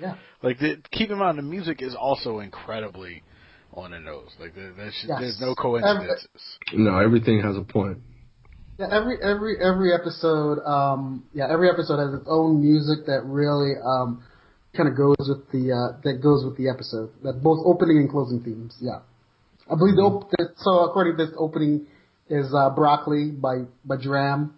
yeah. 0.00 0.14
Like, 0.42 0.58
the, 0.58 0.76
keep 0.92 1.10
in 1.10 1.18
mind, 1.18 1.38
the 1.38 1.42
music 1.42 1.82
is 1.82 1.94
also 1.94 2.38
incredibly 2.40 3.22
on 3.74 3.90
the 3.92 4.00
nose. 4.00 4.30
Like, 4.40 4.54
there, 4.54 4.72
there's, 4.76 5.04
Yes. 5.06 5.18
there's 5.20 5.40
no 5.40 5.54
coincidences. 5.54 6.26
No, 6.72 6.98
everything 6.98 7.40
has 7.42 7.56
a 7.56 7.62
point. 7.62 7.98
Yeah, 8.78 8.86
every 8.90 9.18
every 9.22 9.56
every 9.62 9.92
episode, 9.92 10.58
um, 10.64 11.24
yeah, 11.34 11.52
every 11.52 11.68
episode 11.68 11.98
has 11.98 12.14
its 12.18 12.26
own 12.26 12.62
music 12.62 13.04
that 13.04 13.20
really 13.26 13.74
um, 13.84 14.24
kind 14.74 14.88
of 14.88 14.96
goes 14.96 15.16
with 15.20 15.44
the 15.52 15.70
uh, 15.70 16.00
that 16.02 16.22
goes 16.22 16.46
with 16.46 16.56
the 16.56 16.70
episode. 16.70 17.10
That 17.22 17.42
both 17.42 17.60
opening 17.66 17.98
and 17.98 18.08
closing 18.08 18.40
themes. 18.42 18.74
Yeah, 18.80 19.00
I 19.70 19.74
believe 19.76 19.96
the 19.96 20.02
op- 20.02 20.30
so. 20.56 20.84
According 20.88 21.18
to 21.18 21.26
this 21.26 21.34
opening, 21.36 21.88
is 22.30 22.54
uh, 22.54 22.70
"Broccoli" 22.70 23.30
by 23.32 23.64
by 23.84 23.96
Dram. 24.00 24.54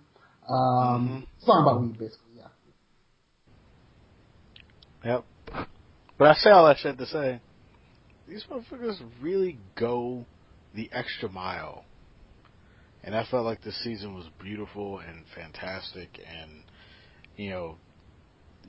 Um, 0.48 1.26
Song 1.40 1.62
about 1.62 1.82
weed, 1.82 1.98
basically. 1.98 2.36
Yeah. 2.36 2.46
Yep. 5.04 5.24
But 6.22 6.30
I 6.30 6.34
say 6.34 6.50
all 6.50 6.66
that 6.66 6.78
shit 6.78 6.98
to 6.98 7.06
say, 7.06 7.40
these 8.28 8.44
motherfuckers 8.48 9.02
really 9.20 9.58
go 9.74 10.24
the 10.72 10.88
extra 10.92 11.28
mile 11.28 11.84
and 13.02 13.12
I 13.16 13.24
felt 13.28 13.44
like 13.44 13.60
this 13.64 13.76
season 13.82 14.14
was 14.14 14.26
beautiful 14.40 15.00
and 15.00 15.24
fantastic, 15.34 16.20
and 16.24 16.62
you 17.36 17.50
know, 17.50 17.74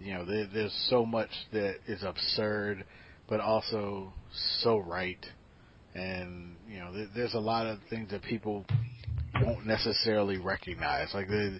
you 0.01 0.15
know, 0.15 0.25
there, 0.25 0.47
there's 0.51 0.87
so 0.89 1.05
much 1.05 1.29
that 1.51 1.75
is 1.87 2.01
absurd, 2.01 2.85
but 3.29 3.39
also 3.39 4.13
so 4.61 4.79
right, 4.79 5.23
and 5.93 6.55
you 6.67 6.79
know, 6.79 6.91
there, 6.91 7.07
there's 7.15 7.35
a 7.35 7.39
lot 7.39 7.67
of 7.67 7.77
things 7.87 8.09
that 8.09 8.23
people 8.23 8.65
won't 9.43 9.67
necessarily 9.67 10.39
recognize. 10.39 11.09
Like 11.13 11.27
the, 11.27 11.59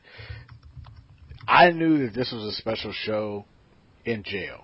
I 1.47 1.69
knew 1.69 2.07
that 2.07 2.15
this 2.15 2.31
was 2.31 2.51
a 2.51 2.57
special 2.57 2.93
show 3.05 3.45
in 4.05 4.23
jail. 4.23 4.63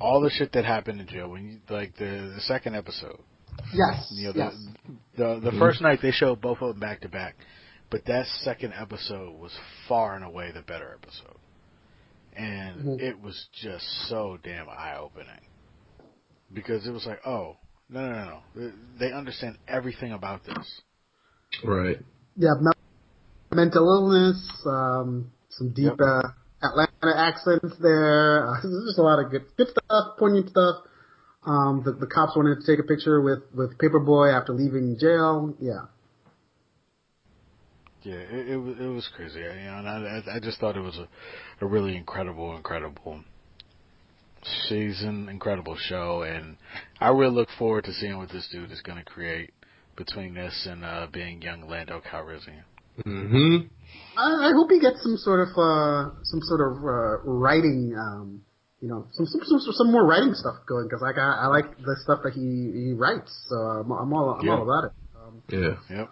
All 0.00 0.20
the 0.20 0.30
shit 0.30 0.52
that 0.52 0.64
happened 0.64 1.00
in 1.00 1.06
jail 1.08 1.28
when 1.28 1.44
you 1.48 1.58
like 1.74 1.96
the 1.96 2.32
the 2.34 2.40
second 2.42 2.76
episode. 2.76 3.18
Yes. 3.74 4.08
You 4.12 4.26
know, 4.28 4.32
the 4.32 4.38
yes. 4.38 4.54
the, 5.16 5.40
the 5.40 5.50
Mhm. 5.50 5.58
first 5.58 5.80
night 5.80 6.00
they 6.00 6.12
showed 6.12 6.40
both 6.40 6.58
of 6.62 6.68
them 6.70 6.80
back 6.80 7.00
to 7.00 7.08
back, 7.08 7.36
but 7.90 8.04
that 8.06 8.26
second 8.44 8.72
episode 8.74 9.38
was 9.38 9.52
far 9.88 10.14
and 10.14 10.24
away 10.24 10.52
the 10.52 10.62
better 10.62 10.96
episode, 11.02 11.36
and 12.36 12.80
Mhm. 12.84 13.00
it 13.00 13.20
was 13.20 13.48
just 13.52 13.84
so 14.08 14.38
damn 14.42 14.68
eye 14.68 14.96
opening 14.96 15.40
because 16.52 16.86
it 16.86 16.92
was 16.92 17.04
like, 17.06 17.20
oh 17.26 17.56
no 17.88 18.00
no 18.08 18.12
no 18.24 18.40
no, 18.54 18.72
they 18.98 19.12
understand 19.12 19.58
everything 19.66 20.12
about 20.12 20.44
this. 20.44 20.80
Right. 21.64 21.98
Yeah, 22.36 22.52
mental 23.50 23.88
illness, 23.88 24.62
um, 24.66 25.32
some 25.50 25.70
deep 25.70 25.86
Yep. 25.98 26.00
uh, 26.00 26.22
Atlanta 26.62 27.16
accents 27.16 27.76
there. 27.80 28.48
Uh, 28.48 28.60
there's 28.62 28.84
just 28.86 28.98
a 28.98 29.02
lot 29.02 29.18
of 29.18 29.30
good, 29.30 29.44
good 29.56 29.68
stuff, 29.68 30.18
poignant 30.18 30.50
stuff. 30.50 30.76
Um, 31.46 31.82
the, 31.84 31.92
the 31.92 32.06
cops 32.06 32.36
wanted 32.36 32.60
to 32.60 32.66
take 32.66 32.84
a 32.84 32.86
picture 32.86 33.20
with 33.22 33.40
with 33.54 33.78
Paper 33.78 34.00
Boi 34.00 34.28
after 34.30 34.52
leaving 34.52 34.96
jail. 35.00 35.54
Yeah, 35.60 35.86
Yeah, 38.02 38.14
it, 38.16 38.48
it 38.50 38.56
was 38.56 38.76
it 38.78 38.86
was 38.86 39.08
crazy. 39.14 39.38
You 39.38 39.46
know, 39.46 39.78
and 39.78 39.88
I 39.88 40.22
I- 40.26 40.36
I 40.36 40.40
just 40.40 40.58
thought 40.58 40.76
it 40.76 40.80
was 40.80 40.98
a 40.98 41.08
a 41.64 41.66
really 41.66 41.96
incredible 41.96 42.56
incredible 42.56 43.22
season, 44.68 45.28
incredible 45.28 45.76
show, 45.76 46.22
and 46.22 46.56
I 47.00 47.08
really 47.08 47.34
look 47.34 47.48
forward 47.58 47.84
to 47.84 47.92
seeing 47.92 48.18
what 48.18 48.30
this 48.30 48.48
dude 48.52 48.70
is 48.70 48.82
going 48.82 48.98
to 48.98 49.04
create 49.04 49.52
between 49.96 50.34
this 50.34 50.66
and 50.68 50.84
uh 50.84 51.06
being 51.12 51.40
young 51.40 51.68
Lando 51.68 52.00
Calrissian. 52.00 52.62
Mm-hmm. 53.06 53.66
I, 54.16 54.50
I 54.50 54.52
hope 54.54 54.70
he 54.70 54.80
gets 54.80 55.02
some 55.02 55.16
sort 55.16 55.40
of 55.48 55.54
uh, 55.56 56.10
some 56.24 56.40
sort 56.42 56.60
of 56.60 56.76
uh, 56.82 57.30
writing. 57.30 57.94
Um, 57.98 58.42
you 58.80 58.88
know, 58.88 59.06
some 59.12 59.26
some 59.26 59.42
some, 59.44 59.60
some 59.60 59.92
more 59.92 60.06
writing 60.06 60.34
stuff 60.34 60.56
going 60.68 60.86
because 60.86 61.02
like 61.02 61.18
I, 61.18 61.44
I 61.44 61.46
like 61.46 61.76
the 61.78 61.96
stuff 62.02 62.20
that 62.24 62.32
he 62.32 62.40
he 62.86 62.92
writes. 62.92 63.30
So 63.48 63.56
I'm, 63.56 63.90
I'm 63.90 64.12
all 64.12 64.38
I'm 64.40 64.46
Yeah. 64.46 64.52
all 64.52 64.62
about 64.62 64.84
it. 64.84 64.92
Um, 65.16 65.42
Yeah. 65.50 65.96
Yep. 65.96 66.10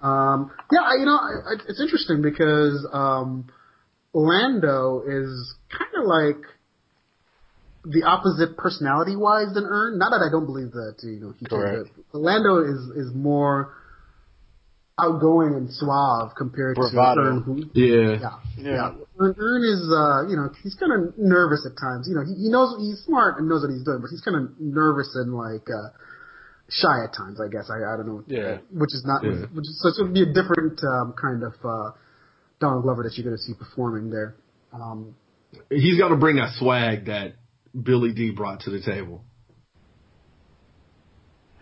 Um, 0.00 0.52
yeah, 0.70 0.94
you 0.98 1.06
know, 1.06 1.16
I, 1.16 1.52
I, 1.52 1.54
it's 1.68 1.80
interesting 1.80 2.22
because 2.22 2.86
um, 2.92 3.50
Lando 4.14 5.02
is 5.02 5.54
kind 5.70 5.90
of 5.98 6.06
like 6.06 6.44
the 7.84 8.04
opposite 8.04 8.56
personality-wise 8.56 9.54
than 9.54 9.64
Earn. 9.64 9.98
Not 9.98 10.10
that 10.10 10.24
I 10.26 10.30
don't 10.30 10.46
believe 10.46 10.70
that 10.72 10.96
you 11.02 11.20
know 11.20 11.34
he 11.38 11.46
can, 11.46 11.58
Correct. 11.58 11.90
but 12.12 12.18
Lando 12.18 12.62
is 12.62 13.06
is 13.06 13.14
more 13.14 13.74
outgoing 14.98 15.54
and 15.54 15.70
suave 15.72 16.30
compared 16.36 16.76
Bravado. 16.76 17.22
to 17.22 17.28
Earn, 17.28 17.42
who 17.42 17.54
Yeah. 17.72 18.18
yeah. 18.20 18.30
Yeah. 18.56 18.72
Yeah. 18.74 18.90
Earn, 19.18 19.34
Earn 19.38 19.62
is, 19.62 19.82
uh, 19.90 20.26
you 20.28 20.36
know, 20.36 20.50
he's 20.62 20.74
kind 20.74 20.92
of 20.92 21.16
nervous 21.18 21.66
at 21.66 21.78
times. 21.80 22.06
You 22.08 22.14
know, 22.16 22.24
he, 22.26 22.34
he 22.34 22.48
knows 22.50 22.74
he's 22.80 22.98
smart 23.04 23.38
and 23.38 23.48
knows 23.48 23.62
what 23.62 23.70
he's 23.70 23.84
doing, 23.84 24.00
but 24.00 24.10
he's 24.10 24.20
kind 24.22 24.36
of 24.36 24.58
nervous 24.58 25.10
and 25.14 25.34
like 25.34 25.66
uh, 25.70 25.90
shy 26.68 27.04
at 27.04 27.14
times. 27.14 27.40
I 27.40 27.48
guess 27.50 27.70
I, 27.70 27.78
I 27.78 27.96
don't 27.96 28.06
know. 28.06 28.22
Yeah. 28.26 28.58
Which 28.72 28.90
is 28.92 29.04
not, 29.06 29.22
Yeah. 29.24 29.46
which 29.54 29.64
is 29.66 29.78
so 29.82 29.88
it 29.88 30.02
would 30.04 30.14
be 30.14 30.22
a 30.22 30.32
different 30.34 30.80
um, 30.82 31.14
kind 31.20 31.42
of 31.42 31.54
uh, 31.64 31.90
Donald 32.60 32.82
Glover 32.82 33.02
that 33.04 33.14
you're 33.16 33.24
going 33.24 33.36
to 33.36 33.42
see 33.42 33.54
performing 33.54 34.10
there. 34.10 34.34
Um, 34.72 35.14
He's 35.70 35.98
got 35.98 36.08
to 36.08 36.16
bring 36.16 36.36
that 36.36 36.52
swag 36.58 37.06
that 37.06 37.34
Billy 37.80 38.12
Dee 38.12 38.30
brought 38.32 38.60
to 38.60 38.70
the 38.70 38.80
table. 38.82 39.24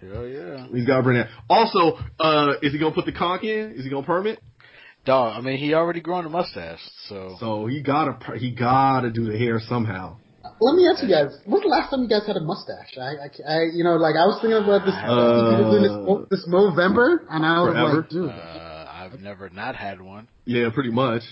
Hell 0.01 0.27
yeah. 0.27 0.67
He's 0.73 0.87
got 0.87 0.99
to 0.99 1.03
bring 1.03 1.19
that. 1.19 1.29
Also, 1.49 1.99
uh, 2.21 2.55
is 2.63 2.73
he 2.73 2.79
gonna 2.79 2.95
put 2.95 3.07
the 3.07 3.13
conch 3.13 3.43
in? 3.45 3.73
Is 3.73 3.85
he 3.85 3.91
gonna 3.91 4.07
perm 4.07 4.27
it? 4.27 4.39
Dog, 5.05 5.37
I 5.37 5.41
mean, 5.41 5.57
he 5.59 5.73
already 5.75 6.01
grown 6.01 6.27
a 6.27 6.29
mustache, 6.29 6.81
so 7.09 7.37
So 7.39 7.67
he 7.67 7.81
gotta 7.83 8.15
per- 8.15 8.37
he 8.37 8.51
gotta 8.51 9.11
do 9.11 9.25
the 9.31 9.39
hair 9.39 9.61
somehow. 9.69 10.17
let 10.61 10.75
me 10.75 10.89
ask 10.89 11.03
you 11.03 11.09
guys: 11.09 11.31
When's 11.47 11.63
the 11.63 11.69
last 11.69 11.91
time 11.91 12.03
you 12.03 12.09
guys 12.09 12.27
had 12.27 12.37
a 12.37 12.41
mustache? 12.41 12.99
I, 12.99 13.03
I, 13.03 13.55
I 13.55 13.59
you 13.73 13.85
know, 13.85 13.97
like 13.97 14.17
I 14.17 14.27
was 14.27 14.39
thinking 14.43 14.59
about 14.63 14.85
this 14.85 14.95
Uh, 14.95 15.71
doing 15.71 15.83
this, 15.83 15.93
Mo- 15.93 16.27
this 16.31 16.47
Movember, 16.49 17.19
and 17.31 17.47
I 17.47 17.61
was 17.63 17.73
forever? 17.73 17.97
like, 18.01 18.09
dude. 18.11 18.31
uh, 18.31 18.87
I've 18.93 19.21
never 19.21 19.49
not 19.51 19.77
had 19.77 20.01
one. 20.03 20.27
Yeah, 20.45 20.71
pretty 20.75 20.91
much. 20.91 21.23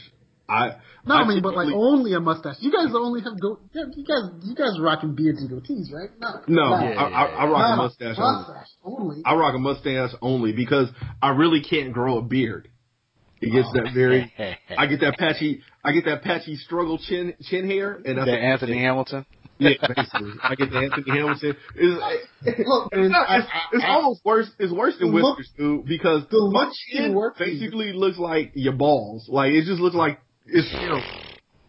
I 0.49 0.77
No, 1.07 1.15
I 1.15 1.27
mean, 1.27 1.43
but 1.43 1.55
like 1.55 1.69
only 1.73 2.12
a 2.12 2.21
mustache. 2.21 2.57
You 2.61 2.71
guys 2.71 2.93
only 2.95 3.23
have 3.23 3.41
go. 3.41 3.59
You 3.73 4.05
guys, 4.05 4.31
you 4.43 4.55
guys 4.55 4.79
rocking 4.79 5.15
beards 5.15 5.41
and 5.41 5.51
goatees, 5.51 5.91
right? 5.93 6.11
No, 6.21 6.29
no, 6.49 6.69
no. 6.69 6.75
I, 6.75 7.05
I, 7.05 7.25
I 7.25 7.47
rock 7.47 7.65
a 7.65 7.77
No, 7.77 7.83
mustache 7.83 8.16
only. 8.19 8.39
mustache 8.39 8.69
only. 8.85 9.23
I 9.25 9.35
rock 9.35 9.55
a 9.55 9.59
mustache 9.59 10.11
only 10.21 10.53
because 10.53 10.89
I 11.23 11.31
really 11.31 11.62
can't 11.62 11.93
grow 11.93 12.19
a 12.19 12.23
beard. 12.23 12.69
It 13.41 13.53
gets 13.53 13.71
that 13.73 13.89
oh. 13.91 13.95
very. 13.95 14.33
I 14.79 14.87
get 14.87 15.01
that 15.01 15.16
patchy. 15.19 15.62
I 15.83 15.93
get 15.93 16.05
that 16.07 16.23
patchy 16.23 16.57
struggle 16.57 16.99
chin 16.99 17.35
chin 17.43 17.69
hair, 17.69 18.01
and 18.05 18.19
that's 18.19 18.27
the 18.27 18.39
Anthony 18.39 18.79
Hamilton. 18.83 19.27
Yeah, 19.57 19.71
basically. 19.81 20.33
I 20.43 20.57
get 20.57 20.73
the 20.73 20.79
Anthony 20.79 21.16
Hamilton. 21.16 21.57
It's, 21.77 22.59
Look, 22.66 22.89
it's, 22.93 23.11
not, 23.12 23.29
I- 23.31 23.39
it's, 23.39 23.47
it's 23.75 23.85
I- 23.85 23.89
almost 23.89 24.25
worse. 24.25 24.51
It's 24.59 24.73
worse 24.73 24.95
than 24.99 25.12
The 25.12 25.15
whiskers, 25.15 25.49
dude, 25.57 25.87
because 25.87 26.25
the 26.29 26.51
my 26.53 26.73
chin 26.91 27.05
in 27.05 27.15
work- 27.15 27.39
basically 27.39 27.93
looks 27.93 28.19
like 28.19 28.51
your 28.57 28.73
balls. 28.73 29.29
Like 29.29 29.53
it 29.53 29.65
just 29.65 29.81
looks 29.81 29.95
like 29.95 30.19
it's 30.47 30.73
you 30.73 30.89
know 30.89 31.01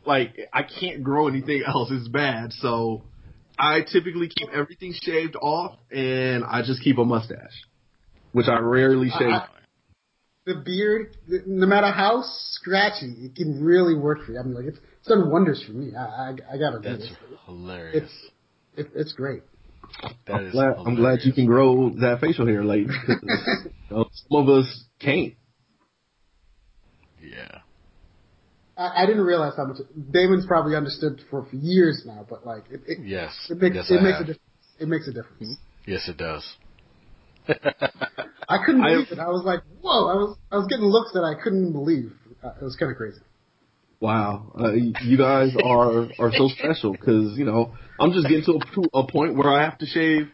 Like 0.06 0.38
I 0.54 0.64
can't 0.64 1.04
grow 1.04 1.28
anything 1.28 1.64
else. 1.68 1.90
It's 1.92 2.08
bad. 2.08 2.54
So 2.54 3.04
I 3.58 3.82
typically 3.82 4.30
keep 4.36 4.50
everything 4.50 4.94
shaved 5.02 5.36
off, 5.36 5.78
and 5.92 6.44
I 6.44 6.62
just 6.62 6.82
keep 6.84 6.98
a 6.98 7.06
mustache, 7.06 7.56
which 8.34 8.48
I 8.48 8.60
rarely 8.60 9.10
shave. 9.10 9.30
I- 9.34 9.48
the 10.46 10.62
beard, 10.64 11.18
no 11.48 11.66
matter 11.66 11.88
how 11.92 12.22
scratchy, 12.24 13.08
it 13.26 13.36
can 13.36 13.64
really 13.64 13.96
work 13.96 14.24
for 14.28 14.34
you. 14.34 14.40
I 14.40 14.44
mean, 14.44 14.54
like 14.54 14.66
it's, 14.66 14.78
it's 15.00 15.08
done 15.08 15.32
wonders 15.32 15.64
for 15.66 15.72
me. 15.74 15.96
I, 15.96 16.04
I, 16.04 16.30
I 16.54 16.58
gotta 16.60 16.78
do 16.84 16.90
That's 16.90 17.00
this. 17.00 17.14
hilarious. 17.48 18.04
It's, 18.76 18.90
it, 18.90 18.92
it's 18.94 19.14
great. 19.14 19.42
That 20.28 20.36
I'm 20.36 20.46
is 20.46 20.52
glad, 20.52 20.74
I'm 20.78 20.96
glad 20.96 21.20
you 21.24 21.34
can 21.34 21.48
grow 21.48 21.90
that 22.02 22.20
facial 22.22 22.46
hair, 22.46 22.64
Like 22.64 22.82
you 22.82 23.20
know, 23.90 24.06
some 24.30 24.38
of 24.40 24.50
us 24.50 24.84
can't. 25.00 25.34
Yeah. 27.20 27.62
I, 28.78 29.04
I 29.04 29.06
didn't 29.06 29.24
realize 29.24 29.54
how 29.56 29.66
much 29.66 29.78
Damon's 30.12 30.46
probably 30.46 30.76
understood 30.76 31.22
for, 31.30 31.46
for 31.46 31.56
years 31.56 32.04
now, 32.06 32.26
but 32.30 32.46
like 32.46 32.64
it, 32.70 32.82
it, 32.88 33.00
Yes. 33.06 33.32
it 33.50 33.62
makes 33.62 33.76
yes, 33.76 33.90
it 33.92 34.00
I 34.00 34.04
makes 34.04 34.16
a 34.16 34.18
have. 34.20 34.28
difference. 34.28 34.42
It 34.80 34.88
makes 34.88 35.08
a 35.08 35.14
difference. 35.14 35.58
Yes, 35.86 36.08
it 36.10 36.18
does. 36.18 36.44
I 37.48 38.58
couldn't 38.66 38.82
I- 38.86 38.90
believe 38.94 39.12
it. 39.12 39.20
I 39.20 39.28
was 39.28 39.44
like, 39.46 39.62
whoa! 39.82 40.10
I 40.10 40.14
was 40.16 40.38
I 40.52 40.56
was 40.58 40.68
getting 40.68 40.86
looks 40.86 41.14
that 41.14 41.24
I 41.24 41.42
couldn't 41.42 41.72
believe. 41.72 42.12
Uh, 42.44 42.50
it 42.60 42.64
was 42.64 42.76
kind 42.76 42.92
of 42.92 42.98
crazy. 42.98 43.20
Wow, 44.02 44.52
uh, 44.60 44.74
you 44.74 45.18
guys 45.18 45.56
are 45.64 46.08
are 46.20 46.32
so 46.34 46.50
special 46.50 46.92
because 46.92 47.38
you 47.38 47.46
know 47.46 47.74
I'm 48.00 48.12
just 48.12 48.28
getting 48.28 48.44
to 48.46 48.54
a, 48.60 48.76
to 48.76 48.90
a 48.94 49.08
point 49.10 49.36
where 49.36 49.50
I 49.50 49.64
have 49.64 49.78
to 49.80 49.86
shave 49.86 50.28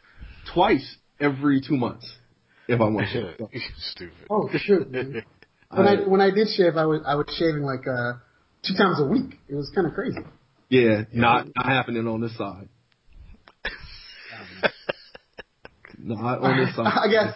twice 0.54 0.98
every 1.20 1.62
two 1.62 1.78
months 1.78 2.12
if 2.68 2.82
I 2.82 2.86
want 2.86 3.08
to 3.08 3.14
shave. 3.14 3.62
Stupid. 3.92 4.16
Oh 4.30 4.50
shoot! 4.58 4.90
man. 4.92 5.24
When 5.74 5.88
I, 5.88 5.96
when 6.06 6.20
I 6.20 6.32
did 6.32 6.50
shave, 6.50 6.76
I 6.76 6.86
was 6.86 7.00
I 7.06 7.16
was 7.16 7.28
shaving 7.40 7.62
like 7.62 7.88
uh 7.88 8.14
two 8.66 8.76
times 8.76 9.00
a 9.00 9.06
week. 9.06 9.38
It 9.48 9.56
was 9.56 9.72
kind 9.74 9.88
of 9.88 9.94
crazy. 9.94 10.20
Yeah, 10.70 11.04
not 11.14 11.48
not 11.56 11.66
happening 11.66 12.08
on 12.08 12.22
this 12.22 12.38
side. 12.38 12.70
Not 16.04 16.42
on 16.42 16.66
this 16.66 16.76
side. 16.76 16.86
I 17.04 17.08
guess. 17.12 17.36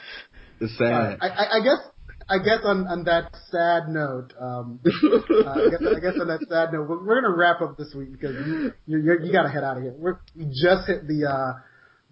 It's 0.60 0.78
sad. 0.78 1.18
I, 1.22 1.28
I, 1.28 1.58
I 1.58 1.64
guess. 1.64 1.80
I 2.28 2.40
guess 2.40 2.62
on, 2.64 2.88
on 2.88 3.04
that 3.04 3.30
sad 3.52 3.88
note, 3.88 4.34
um, 4.42 4.80
uh, 4.86 4.90
I, 4.90 5.70
guess, 5.70 5.82
I 5.96 6.00
guess 6.00 6.18
on 6.20 6.28
that 6.28 6.44
sad 6.50 6.74
note, 6.74 6.90
we're, 6.90 7.06
we're 7.06 7.22
gonna 7.22 7.36
wrap 7.36 7.62
up 7.62 7.78
this 7.78 7.94
week 7.96 8.14
because 8.14 8.36
you 8.48 8.72
you 8.88 8.98
you're, 8.98 9.22
you 9.22 9.32
gotta 9.32 9.50
head 9.50 9.64
out 9.64 9.78
of 9.78 9.84
here. 9.84 9.94
We're, 9.96 10.18
we 10.36 10.46
just 10.46 10.88
hit 10.88 11.08
the 11.08 11.30
uh, 11.30 11.60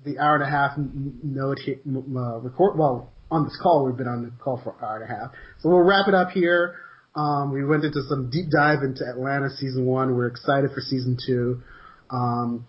the 0.06 0.20
hour 0.20 0.36
and 0.36 0.44
a 0.44 0.50
half 0.52 0.78
note 0.78 1.58
hit, 1.66 1.82
uh, 1.88 2.38
record. 2.42 2.78
Well, 2.78 3.12
on 3.32 3.46
this 3.46 3.58
call, 3.60 3.86
we've 3.88 3.98
been 3.98 4.08
on 4.08 4.24
the 4.24 4.32
call 4.38 4.62
for 4.64 4.74
an 4.78 4.86
hour 4.86 5.02
and 5.02 5.12
a 5.12 5.16
half, 5.16 5.32
so 5.62 5.70
we'll 5.70 5.80
wrap 5.80 6.08
it 6.08 6.14
up 6.14 6.30
here. 6.30 6.76
Um, 7.16 7.54
we 7.54 7.64
went 7.64 7.84
into 7.84 8.02
some 8.10 8.30
deep 8.32 8.50
dive 8.52 8.80
into 8.84 9.04
Atlanta 9.08 9.50
season 9.50 9.86
one. 9.86 10.16
We're 10.16 10.28
excited 10.28 10.72
for 10.74 10.82
season 10.82 11.18
two. 11.26 11.62
Um, 12.10 12.66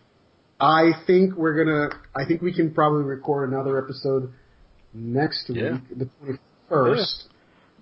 I 0.61 0.91
think 1.07 1.35
we're 1.35 1.65
gonna. 1.65 1.89
I 2.15 2.27
think 2.27 2.43
we 2.43 2.53
can 2.55 2.73
probably 2.75 3.05
record 3.05 3.49
another 3.51 3.83
episode 3.83 4.33
next 4.93 5.49
Yeah. 5.49 5.73
week, 5.73 5.99
the 5.99 6.09
twenty 6.21 6.39
first. 6.69 7.25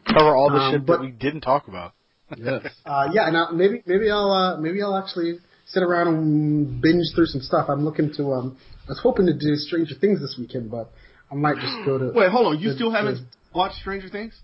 Cover 0.07 0.35
all 0.37 0.51
the 0.51 0.57
Um, 0.59 0.73
shit 0.73 0.87
but- 0.87 0.99
that 0.99 1.01
we 1.03 1.11
didn't 1.11 1.43
talk 1.43 1.69
about. 1.69 1.93
yes. 2.37 2.63
Uh, 2.87 3.09
yeah, 3.13 3.27
and 3.29 3.37
I, 3.37 3.51
maybe 3.53 3.83
maybe 3.87 4.11
I'll 4.11 4.31
uh, 4.31 4.57
maybe 4.61 4.83
I'll 4.83 4.97
actually 4.97 5.39
sit 5.67 5.83
around 5.83 6.09
and 6.09 6.81
binge 6.81 7.07
through 7.15 7.27
some 7.27 7.41
stuff. 7.41 7.69
I'm 7.69 7.85
looking 7.85 8.13
to 8.15 8.33
um, 8.33 8.57
I 8.87 8.91
was 8.93 9.01
hoping 9.03 9.27
to 9.27 9.33
do 9.33 9.55
Stranger 9.57 9.95
Things 10.01 10.21
this 10.21 10.37
weekend, 10.39 10.71
but 10.71 10.91
I 11.31 11.35
might 11.35 11.57
just 11.57 11.77
go 11.85 11.99
to. 11.99 12.13
Wait, 12.15 12.31
hold 12.31 12.47
on. 12.47 12.59
You 12.61 12.71
the- 12.71 12.75
still 12.77 12.91
haven't 12.91 13.21
watched 13.55 13.77
Stranger 13.77 14.09
Things? 14.09 14.41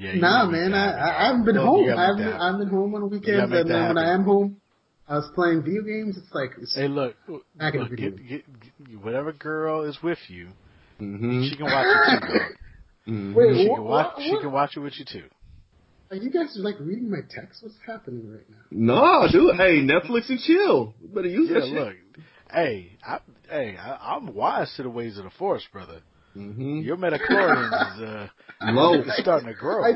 Yeah, 0.00 0.14
Nah, 0.14 0.46
man, 0.46 0.72
I, 0.72 0.92
I, 0.92 1.08
I 1.22 1.26
haven't 1.26 1.44
been 1.44 1.56
Well, 1.56 1.66
home. 1.66 1.84
you 1.84 1.94
I 1.94 2.00
haven't, 2.06 2.24
been, 2.24 2.32
I 2.32 2.46
haven't 2.46 2.60
been 2.60 2.68
home 2.74 2.94
on 2.94 3.00
the 3.02 3.06
weekends, 3.06 3.50
make 3.50 3.60
and 3.60 3.70
then 3.70 3.88
when 3.88 3.98
I 3.98 4.14
am 4.14 4.24
home, 4.24 4.56
I 5.06 5.16
was 5.16 5.30
playing 5.34 5.62
video 5.62 5.82
games. 5.82 6.16
It's 6.16 6.32
like 6.34 6.50
it's, 6.60 6.74
Hey, 6.74 6.88
look, 6.88 7.16
look 7.28 7.42
get, 7.60 7.96
get, 7.96 8.16
get, 8.26 8.42
whatever 9.02 9.32
girl 9.32 9.82
is 9.84 9.98
with 10.02 10.18
you, 10.28 10.48
Mm-hmm. 11.00 11.44
she 11.48 11.56
can 11.56 11.64
watch 11.66 11.86
it 11.86 12.20
too, 12.20 13.10
mm-hmm. 13.12 13.34
Wait, 13.34 13.56
She 13.62 13.68
what- 13.68 13.76
can 13.76 13.84
watch. 13.84 14.12
what- 14.16 14.22
She 14.24 14.38
can 14.40 14.52
watch 14.52 14.76
it 14.76 14.80
with 14.80 14.98
you 14.98 15.04
too. 15.04 15.24
Are 16.10 16.16
you 16.16 16.30
guys 16.30 16.56
like 16.58 16.74
reading 16.80 17.08
my 17.10 17.20
text? 17.28 17.62
What's 17.62 17.76
happening 17.86 18.30
right 18.32 18.44
now? 18.50 18.56
No, 18.70 19.28
dude. 19.30 19.54
Hey, 19.56 19.80
Netflix 19.80 20.28
and 20.28 20.40
chill. 20.40 20.94
You 21.00 21.08
better 21.08 21.28
use 21.28 21.48
Yeah, 21.48 21.60
that 21.60 21.66
shit. 21.66 21.72
look. 21.74 21.94
Hey, 22.52 22.98
I, 23.06 23.20
hey, 23.48 23.76
I, 23.76 24.14
I'm 24.16 24.34
wise 24.34 24.72
to 24.76 24.82
the 24.82 24.90
ways 24.90 25.18
of 25.18 25.24
the 25.24 25.30
force, 25.30 25.62
brother. 25.72 26.00
Mm-hmm. 26.36 26.80
Your 26.80 26.96
midichlorians 26.96 27.96
is 27.96 28.02
uh, 28.02 28.28
Low. 28.72 28.94
it's 28.94 29.20
starting 29.20 29.48
to 29.48 29.54
grow. 29.54 29.84
I, 29.84 29.92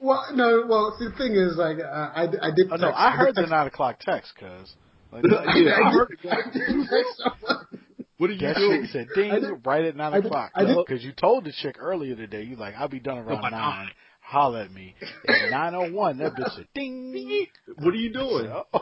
well, 0.00 0.24
no, 0.34 0.64
well, 0.68 0.96
see, 0.98 1.06
the 1.06 1.12
thing 1.16 1.34
is, 1.34 1.56
like, 1.56 1.78
uh, 1.78 1.86
I, 1.86 2.22
I 2.22 2.50
did. 2.54 2.68
oh 2.70 2.76
no, 2.76 2.90
I 2.92 3.10
heard 3.12 3.34
the 3.34 3.46
nine 3.46 3.66
o'clock 3.66 4.00
text, 4.00 4.32
cuz. 4.38 4.74
Like, 5.12 5.24
Yeah, 5.24 5.36
I, 5.36 5.42
I 5.50 5.54
did, 5.54 5.68
heard 5.68 6.18
I 6.30 6.50
did 6.50 6.88
text 6.88 7.22
someone. 7.22 7.66
What 8.18 8.30
are 8.30 8.32
you 8.32 8.38
that 8.46 8.56
doing? 8.56 8.82
shit 8.84 8.90
said 8.92 9.08
ding 9.14 9.32
did- 9.40 9.66
right 9.66 9.84
at 9.84 9.96
nine 9.96 10.14
I 10.14 10.18
o'clock. 10.18 10.52
Because 10.56 11.02
you 11.04 11.12
told 11.12 11.44
the 11.44 11.52
chick 11.52 11.76
earlier 11.78 12.14
today, 12.16 12.42
you 12.42 12.56
like, 12.56 12.74
I'll 12.78 12.88
be 12.88 13.00
done 13.00 13.18
around 13.18 13.42
by 13.42 13.50
nine. 13.50 13.88
Holla 14.20 14.64
at 14.64 14.72
me. 14.72 14.94
At 15.28 15.50
nine 15.50 15.74
oh 15.74 15.90
one, 15.92 16.18
that 16.18 16.34
bitch 16.34 16.54
said 16.56 16.66
ding. 16.74 17.46
What 17.76 17.92
are 17.92 17.96
you 17.96 18.12
doing? 18.12 18.50
Oh, 18.72 18.80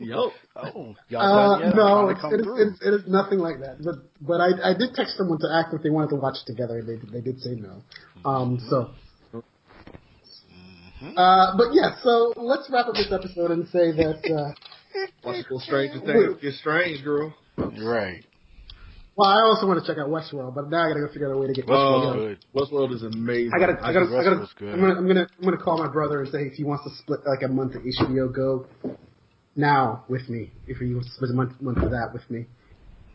Yo. 0.00 0.32
oh, 0.56 0.94
y'all 1.08 1.20
Uh, 1.20 1.70
no, 1.74 2.08
it's, 2.08 2.24
it, 2.24 2.40
is, 2.40 2.46
it, 2.46 2.68
is, 2.68 2.80
it 2.80 2.94
is 2.94 3.08
nothing 3.08 3.38
like 3.38 3.60
that. 3.60 3.76
But 3.84 3.96
but 4.20 4.40
I, 4.40 4.70
I 4.70 4.72
did 4.72 4.94
text 4.94 5.16
someone 5.16 5.38
to 5.40 5.48
ask 5.52 5.74
if 5.74 5.82
they 5.82 5.90
wanted 5.90 6.10
to 6.10 6.16
watch 6.16 6.36
it 6.42 6.46
together, 6.46 6.78
and 6.78 6.88
they 6.88 7.18
they 7.18 7.20
did 7.20 7.40
say 7.40 7.54
no. 7.54 7.82
Um, 8.24 8.58
so. 8.68 8.90
Mhm. 11.02 11.14
Uh, 11.16 11.56
but 11.56 11.68
yeah, 11.72 11.96
so 12.02 12.32
let's 12.36 12.68
wrap 12.70 12.86
up 12.86 12.94
this 12.94 13.10
episode 13.12 13.50
and 13.50 13.66
say 13.68 13.92
that. 13.92 14.20
Uh, 14.24 14.52
Watch 15.24 15.44
those 15.48 15.62
Stranger 15.64 16.00
Things 16.00 16.42
get 16.42 16.54
strange, 16.54 17.04
girl. 17.04 17.32
Right. 17.56 18.24
well, 19.16 19.28
I 19.28 19.40
also 19.42 19.66
want 19.66 19.84
to 19.84 19.86
check 19.86 20.00
out 20.00 20.08
Westworld, 20.08 20.54
but 20.54 20.68
now 20.68 20.84
I 20.84 20.88
gotta 20.88 21.00
go 21.00 21.08
figure 21.08 21.30
out 21.30 21.36
a 21.36 21.38
way 21.38 21.46
to 21.46 21.52
get. 21.52 21.66
Westworld. 21.66 22.10
Uh, 22.10 22.14
good. 22.14 22.38
Westworld 22.54 22.92
is 22.94 23.02
amazing. 23.02 23.52
I 23.54 23.58
gotta, 23.58 23.78
I 23.84 23.92
gotta, 23.92 24.06
I 24.06 24.24
gotta. 24.24 24.36
Westworld's 24.36 24.52
good. 24.54 24.74
I'm 24.74 24.80
gonna, 24.80 24.94
I'm 24.94 25.06
gonna, 25.06 25.26
I'm 25.38 25.44
gonna 25.44 25.58
call 25.58 25.78
my 25.78 25.88
brother 25.92 26.22
and 26.22 26.32
say 26.32 26.42
if 26.42 26.54
he 26.54 26.64
wants 26.64 26.84
to 26.84 26.90
split 27.02 27.20
like 27.26 27.42
a 27.42 27.48
month 27.48 27.74
of 27.76 27.82
HBO 27.82 28.34
Go 28.34 28.66
now 29.56 30.04
with 30.08 30.28
me. 30.28 30.52
If 30.66 30.80
you 30.80 30.94
wants 30.94 31.08
to 31.10 31.14
split 31.14 31.30
a 31.30 31.34
month, 31.34 31.60
month 31.60 31.78
of 31.78 31.90
that 31.90 32.10
with 32.12 32.28
me, 32.30 32.46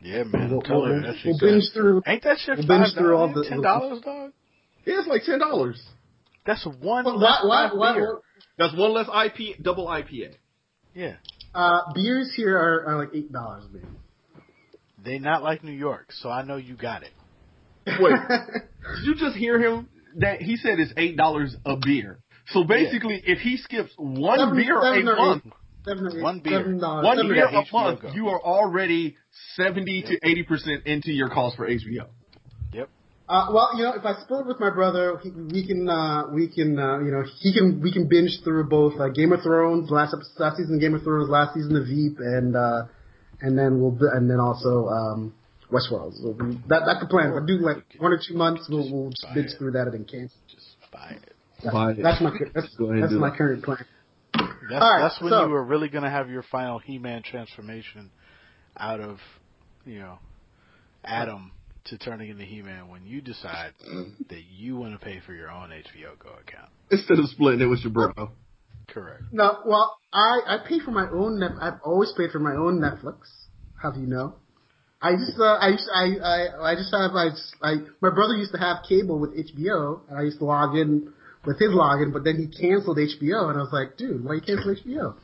Yeah, 0.01 0.23
man. 0.23 0.49
we'll, 0.51 0.59
I'm 0.59 0.65
telling 0.65 0.89
we'll, 0.91 0.95
you, 1.01 1.05
we'll 1.07 1.15
shit's 1.15 1.39
binge 1.39 1.63
good. 1.73 1.73
through. 1.73 2.01
Ain't 2.05 2.23
that 2.23 2.37
shit 2.39 2.57
we'll 2.57 2.67
binge 2.67 2.87
five 2.93 2.97
through 2.97 3.15
all 3.15 3.27
dollars? 3.29 3.45
the- 3.45 3.49
Ten 3.49 3.61
dollars, 3.61 4.01
dog? 4.01 4.31
Yeah, 4.85 4.99
it's 4.99 5.07
like 5.07 5.23
ten 5.25 5.39
dollars. 5.39 5.81
That's 6.45 6.65
one 6.81 7.03
But 7.05 7.17
less 7.17 7.39
why, 7.43 7.69
why, 7.73 7.93
craft 7.93 7.95
beer. 7.97 8.17
That's 8.57 8.75
one 8.77 8.93
less 8.93 9.07
IP, 9.07 9.61
double 9.63 9.87
IPA. 9.87 10.35
Yeah. 10.93 11.15
uh, 11.53 11.91
beers 11.93 12.31
here 12.35 12.55
are, 12.57 12.85
are 12.87 12.97
like 12.99 13.09
eight 13.15 13.31
dollars, 13.31 13.65
man. 13.71 13.95
They 15.03 15.19
not 15.19 15.43
like 15.43 15.63
New 15.63 15.71
York, 15.71 16.11
so 16.11 16.29
I 16.29 16.43
know 16.43 16.55
you 16.57 16.75
got 16.75 17.03
it. 17.03 17.11
Wait, 17.99 18.15
did 18.29 19.05
you 19.05 19.15
just 19.15 19.35
hear 19.35 19.59
him? 19.59 19.87
That 20.17 20.41
he 20.41 20.55
said 20.55 20.79
it's 20.79 20.93
eight 20.97 21.17
dollars 21.17 21.55
a 21.65 21.75
beer. 21.77 22.19
So 22.49 22.63
basically, 22.63 23.21
if 23.25 23.39
he 23.39 23.57
skips 23.57 23.91
one 23.97 24.39
Seven- 24.39 24.55
beer 24.55 24.79
seven 24.81 25.07
a 25.07 25.15
month, 25.15 25.43
eight. 25.45 25.53
Seven 25.85 26.21
One 26.21 26.39
beer. 26.39 26.59
Seven 26.59 26.79
dollars. 26.79 27.05
one 27.05 27.17
seven 27.17 27.31
beer 27.31 27.45
a 27.47 27.51
month, 27.51 28.01
Go. 28.01 28.11
you 28.13 28.27
are 28.29 28.41
already 28.41 29.15
seventy 29.55 30.01
to 30.01 30.19
eighty 30.23 30.43
percent 30.43 30.85
into 30.85 31.11
your 31.11 31.29
cost 31.29 31.57
for 31.57 31.67
HBO. 31.67 32.07
Yep. 32.73 32.89
Uh, 33.27 33.47
well, 33.53 33.69
you 33.77 33.83
know, 33.83 33.93
if 33.93 34.05
I 34.05 34.13
split 34.21 34.41
it 34.41 34.47
with 34.47 34.59
my 34.59 34.69
brother, 34.69 35.19
he, 35.23 35.31
we 35.31 35.65
can, 35.65 35.89
uh, 35.89 36.27
we 36.31 36.47
can, 36.47 36.77
uh, 36.77 36.99
you 36.99 37.09
know, 37.11 37.23
he 37.39 37.53
can, 37.53 37.81
we 37.81 37.91
can 37.91 38.07
binge 38.07 38.39
through 38.43 38.65
both 38.69 38.99
uh, 38.99 39.09
Game 39.09 39.31
of 39.31 39.41
Thrones 39.41 39.89
last 39.89 40.15
last 40.37 40.57
season 40.57 40.75
of 40.75 40.81
Game 40.81 40.93
of 40.93 41.01
Thrones, 41.03 41.29
last 41.29 41.55
season 41.55 41.75
of 41.75 41.87
Veep, 41.87 42.17
and 42.19 42.55
uh, 42.55 42.83
and 43.41 43.57
then 43.57 43.79
we'll, 43.81 43.91
bi- 43.91 44.13
and 44.13 44.29
then 44.29 44.39
also 44.39 44.87
um, 44.89 45.33
Westworld. 45.71 46.13
So 46.21 46.35
we, 46.39 46.55
that 46.69 46.83
that's 46.85 46.99
the 47.01 47.07
plan. 47.09 47.31
If 47.33 47.43
I 47.43 47.45
do 47.47 47.57
like 47.57 47.83
one 47.97 48.11
or 48.11 48.19
two 48.19 48.35
months, 48.35 48.67
we'll, 48.69 48.91
we'll 48.91 49.09
just 49.09 49.25
binge 49.33 49.51
through 49.57 49.71
that 49.71 49.87
and 49.87 49.93
then 49.93 50.05
cancel. 50.05 50.37
Just 50.47 50.75
buy 50.91 51.15
it. 51.17 51.33
Buy 51.71 51.91
it. 51.91 52.03
That's 52.03 52.21
my 52.21 52.31
that's, 52.53 52.75
Go 52.75 52.85
ahead 52.85 52.95
and 52.95 53.03
that's 53.03 53.13
my 53.13 53.29
that. 53.29 53.37
current 53.37 53.63
plan. 53.63 53.85
That's 54.69 54.81
All 54.81 54.91
right, 54.91 55.01
that's 55.01 55.21
when 55.21 55.31
so- 55.31 55.45
you 55.45 55.51
were 55.51 55.63
really 55.63 55.89
gonna 55.89 56.09
have 56.09 56.29
your 56.29 56.43
final 56.43 56.79
He-Man 56.79 57.23
transformation 57.23 58.11
out 58.77 58.99
of, 58.99 59.19
you 59.85 59.99
know, 59.99 60.19
Adam 61.03 61.51
to 61.85 61.97
turning 61.97 62.29
into 62.29 62.43
He-Man 62.43 62.89
when 62.89 63.05
you 63.05 63.21
decide 63.21 63.73
that 64.29 64.41
you 64.51 64.75
want 64.75 64.99
to 64.99 65.05
pay 65.05 65.21
for 65.25 65.33
your 65.33 65.51
own 65.51 65.69
HBO 65.69 66.17
Go 66.17 66.29
account. 66.29 66.69
Instead 66.91 67.19
of 67.19 67.29
splitting 67.29 67.61
it 67.61 67.65
with 67.65 67.81
your 67.81 67.91
bro. 67.91 68.11
Correct. 68.87 69.23
No, 69.31 69.59
well, 69.65 69.97
I 70.13 70.39
I 70.47 70.57
pay 70.67 70.79
for 70.79 70.91
my 70.91 71.07
own. 71.11 71.39
Net, 71.39 71.51
I've 71.59 71.79
always 71.83 72.13
paid 72.15 72.31
for 72.31 72.39
my 72.39 72.55
own 72.55 72.79
Netflix. 72.79 73.17
Have 73.81 73.95
you 73.97 74.07
know? 74.07 74.35
I 75.01 75.13
just 75.13 75.37
uh, 75.39 75.43
I 75.43 75.69
used 75.69 75.89
I 75.93 76.05
I 76.23 76.71
I 76.71 76.75
just 76.75 76.93
have 76.93 77.11
I, 77.15 77.29
just, 77.29 77.55
I 77.61 77.75
my 78.01 78.09
brother 78.13 78.35
used 78.35 78.51
to 78.53 78.59
have 78.59 78.77
cable 78.87 79.19
with 79.19 79.31
HBO 79.31 80.01
and 80.09 80.17
I 80.17 80.23
used 80.23 80.39
to 80.39 80.45
log 80.45 80.75
in 80.75 81.13
with 81.45 81.59
his 81.59 81.69
login, 81.69 82.11
but 82.13 82.23
then 82.23 82.35
he 82.37 82.47
canceled 82.47 82.97
HBO 82.97 83.49
and 83.49 83.57
I 83.57 83.61
was 83.61 83.69
like, 83.73 83.97
dude, 83.97 84.23
why 84.23 84.35
you 84.35 84.41
cancel 84.41 84.75
HBO? 84.75 85.15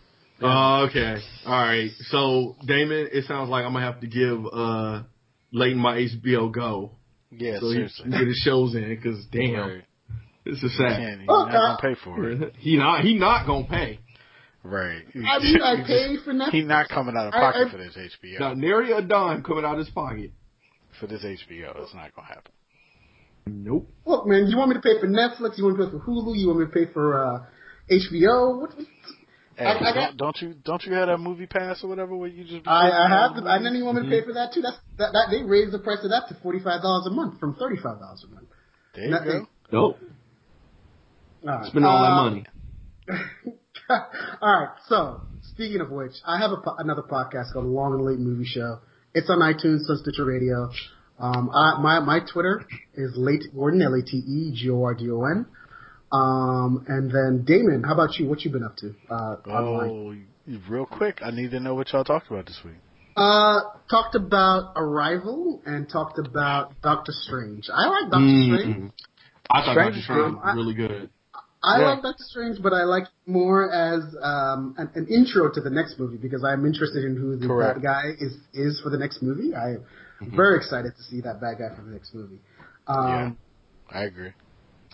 Oh, 0.43 0.87
okay. 0.89 1.17
All 1.45 1.51
right. 1.53 1.91
So, 2.09 2.55
Damon, 2.65 3.09
it 3.11 3.25
sounds 3.25 3.49
like 3.49 3.63
I'm 3.65 3.73
gonna 3.73 3.85
have 3.85 4.01
to 4.01 4.07
give 4.07 4.39
uh 4.51 5.03
Leighton 5.51 5.77
my 5.79 5.97
HBO 5.97 6.51
Go 6.51 6.91
Yeah, 7.31 7.59
so 7.59 7.67
he 7.67 7.73
seriously. 7.75 8.03
can 8.03 8.11
get 8.11 8.27
his 8.27 8.37
shows 8.43 8.73
in. 8.75 8.99
Cause 9.03 9.25
damn, 9.31 9.53
Right. 9.53 9.83
this 10.45 10.57
is 10.57 10.63
You 10.63 10.69
sad. 10.69 10.97
can't. 10.97 11.19
He's 11.21 11.29
Oh, 11.29 11.43
not 11.45 11.51
gonna 11.51 11.73
uh, 11.73 11.77
pay 11.77 11.95
for 12.03 12.29
it. 12.29 12.55
He 12.59 12.77
not 12.77 13.01
he 13.03 13.13
not 13.15 13.45
gonna 13.45 13.67
pay. 13.67 13.99
Right. 14.63 15.01
I 15.15 15.39
mean, 15.39 15.61
I 15.61 15.83
pay 15.85 16.17
for 16.23 16.33
Netflix. 16.33 16.49
He's 16.51 16.65
not 16.65 16.87
coming 16.89 17.15
out 17.17 17.27
of 17.27 17.33
I- 17.33 17.39
pocket 17.39 17.67
I- 17.67 17.71
for 17.71 17.77
this 17.77 17.95
HBO. 17.97 18.39
Not 18.39 18.57
nary 18.57 18.91
a 18.91 19.01
dime 19.01 19.43
coming 19.43 19.65
out 19.65 19.73
of 19.79 19.85
his 19.85 19.89
pocket. 19.89 20.31
For 20.99 21.07
this 21.07 21.23
HBO, 21.23 21.81
it's 21.83 21.93
not 21.95 22.15
gonna 22.15 22.27
happen. 22.27 22.51
Nope. 23.47 23.89
Look, 24.05 24.27
man, 24.27 24.47
you 24.47 24.57
want 24.57 24.69
me 24.69 24.75
to 24.75 24.81
pay 24.81 24.99
for 24.99 25.07
Netflix? 25.07 25.57
You 25.57 25.65
want 25.65 25.79
me 25.79 25.85
to 25.85 25.91
pay 25.91 25.97
for 25.97 26.03
Hulu? 26.05 26.37
You 26.37 26.47
want 26.47 26.59
me 26.59 26.65
to 26.65 26.71
pay 26.71 26.91
for 26.93 27.23
uh, 27.25 27.39
HBO? 27.89 28.61
What, 28.61 28.71
Hey, 29.57 29.65
I- 29.65 29.73
I 29.77 29.93
got- 29.93 30.17
don't, 30.17 30.17
don't 30.17 30.41
you 30.41 30.53
don't 30.63 30.83
you 30.85 30.93
have 30.93 31.07
that 31.07 31.17
movie 31.17 31.45
pass 31.45 31.83
or 31.83 31.89
whatever 31.89 32.15
where 32.15 32.29
you 32.29 32.43
just? 32.45 32.65
I, 32.67 32.89
I 32.89 33.09
have, 33.09 33.35
the 33.35 33.41
the, 33.41 33.53
and 33.53 33.65
then 33.65 33.75
you 33.75 33.83
want 33.83 33.97
me 34.01 34.03
to 34.03 34.09
pay 34.09 34.25
for 34.25 34.33
that 34.33 34.53
too. 34.53 34.61
That's 34.61 34.77
that, 34.97 35.11
that 35.11 35.27
they 35.29 35.43
raised 35.43 35.71
the 35.73 35.79
price 35.79 35.99
of 36.03 36.09
that 36.11 36.23
to 36.29 36.35
forty 36.41 36.59
five 36.59 36.81
dollars 36.81 37.05
a 37.07 37.11
month 37.11 37.39
from 37.39 37.55
thirty 37.55 37.75
five 37.75 37.99
dollars 37.99 38.23
a 38.29 38.33
month. 38.33 38.47
There 38.95 39.03
you 39.05 39.11
Nothing. 39.11 39.47
go. 39.71 39.89
Nope. 39.89 39.99
All 41.43 41.49
right. 41.57 41.65
Spend 41.65 41.85
all 41.85 42.01
that 42.01 42.11
Uh, 42.11 42.23
money. 42.29 42.45
all 44.41 44.59
right. 44.61 44.69
So 44.87 45.21
speaking 45.53 45.81
of 45.81 45.89
which, 45.91 46.13
I 46.25 46.39
have 46.39 46.51
a, 46.51 46.57
another 46.79 47.03
podcast 47.03 47.53
called 47.53 47.65
Long 47.65 47.93
and 47.93 48.03
Late 48.05 48.19
Movie 48.19 48.45
Show. 48.45 48.79
It's 49.13 49.29
on 49.29 49.39
iTunes, 49.39 49.89
on 49.89 49.97
Stitcher 50.01 50.25
Radio. 50.25 50.69
Um, 51.21 51.49
I, 51.53 51.79
my 51.79 51.99
my 51.99 52.19
Twitter 52.19 52.65
is 52.95 53.13
late 53.15 53.43
Gordon 53.53 53.81
L 53.81 53.93
A 53.93 54.01
T 54.01 54.17
E 54.17 54.51
G 54.55 54.69
O 54.71 54.83
R 54.83 54.93
D 54.95 55.09
O 55.11 55.23
N. 55.23 55.45
Um, 56.11 56.83
and 56.87 57.09
then 57.11 57.45
Damon, 57.45 57.83
how 57.83 57.93
about 57.93 58.17
you? 58.17 58.27
What 58.27 58.41
you 58.41 58.51
been 58.51 58.63
up 58.63 58.75
to 58.77 58.93
uh, 59.09 59.35
online? 59.47 60.25
Oh, 60.49 60.59
real 60.69 60.85
quick, 60.85 61.19
I 61.23 61.31
need 61.31 61.51
to 61.51 61.59
know 61.59 61.75
what 61.75 61.93
y'all 61.93 62.03
talked 62.03 62.29
about 62.29 62.47
this 62.47 62.59
week. 62.65 62.75
Uh, 63.15 63.59
talked 63.89 64.15
about 64.15 64.73
Arrival 64.75 65.61
and 65.65 65.87
talked 65.89 66.17
about 66.17 66.73
Doctor 66.81 67.11
Strange. 67.13 67.69
I 67.73 67.87
like 67.87 68.11
Doctor 68.11 68.27
Strange. 68.27 68.75
Mm. 68.77 68.91
I 69.49 69.61
thought 69.61 69.71
Strange 69.73 69.95
Doctor 69.95 70.01
Strange 70.01 70.35
was 70.35 70.55
really 70.55 70.73
good. 70.73 71.09
I 71.63 71.79
Yeah. 71.79 71.89
like 71.91 72.01
Doctor 72.01 72.23
Strange, 72.23 72.57
but 72.63 72.73
I 72.73 72.83
like 72.83 73.03
it 73.03 73.09
more 73.31 73.71
as 73.71 74.03
um, 74.23 74.73
an, 74.77 74.89
an 74.95 75.07
intro 75.07 75.51
to 75.53 75.61
the 75.61 75.69
next 75.69 75.99
movie 75.99 76.17
because 76.17 76.43
I'm 76.43 76.65
interested 76.65 77.05
in 77.05 77.15
who 77.15 77.37
the 77.37 77.47
Correct. 77.47 77.75
bad 77.75 77.83
guy 77.83 78.03
is 78.19 78.33
is 78.53 78.81
for 78.81 78.89
the 78.89 78.97
next 78.97 79.21
movie. 79.21 79.53
I'm 79.55 79.83
very 80.29 80.57
excited 80.57 80.93
to 80.95 81.03
see 81.03 81.21
that 81.21 81.41
bad 81.41 81.57
guy 81.59 81.75
for 81.75 81.81
the 81.83 81.91
next 81.91 82.13
movie. 82.13 82.39
Um, 82.87 83.37
I 83.89 84.03
agree. 84.03 84.31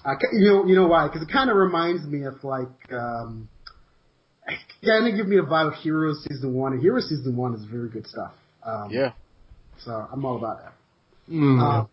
I, 0.06 0.14
you 0.32 0.48
know, 0.48 0.66
you 0.66 0.76
know 0.76 0.88
why? 0.88 1.08
Because 1.08 1.22
it 1.22 1.32
kind 1.32 1.50
of 1.50 1.58
reminds 1.58 2.06
me 2.06 2.24
of 2.24 2.44
like, 2.44 2.70
um, 2.92 3.50
kind 4.86 5.08
of 5.08 5.16
give 5.16 5.28
me 5.28 5.38
a 5.38 5.44
vibe 5.44 5.70
of 5.70 5.74
Heroes 5.76 6.24
season 6.30 6.54
one, 6.54 6.74
and 6.74 6.82
Heroes 6.82 7.10
season 7.10 7.36
one 7.36 7.54
is 7.56 7.66
very 7.66 7.90
good 7.90 8.08
stuff. 8.08 8.34
Um, 8.64 8.90
Yeah. 8.92 9.12
So 9.80 9.92
I'm 9.92 10.26
all 10.26 10.38
about 10.38 10.60
that. 10.64 10.74
Mm. 11.32 11.62
Uh, 11.62 11.88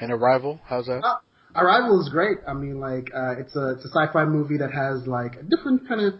And 0.00 0.12
Arrival, 0.12 0.60
how's 0.64 0.86
that? 0.86 1.02
Uh, 1.04 1.18
Arrival 1.54 2.00
is 2.00 2.08
great. 2.08 2.38
I 2.48 2.54
mean, 2.54 2.80
like, 2.80 3.10
uh, 3.14 3.34
it's 3.38 3.54
a 3.54 3.72
it's 3.72 3.84
a 3.84 3.88
sci-fi 3.88 4.24
movie 4.24 4.58
that 4.58 4.72
has 4.72 5.06
like 5.06 5.36
a 5.36 5.42
different 5.42 5.86
kind 5.86 6.00
of 6.00 6.14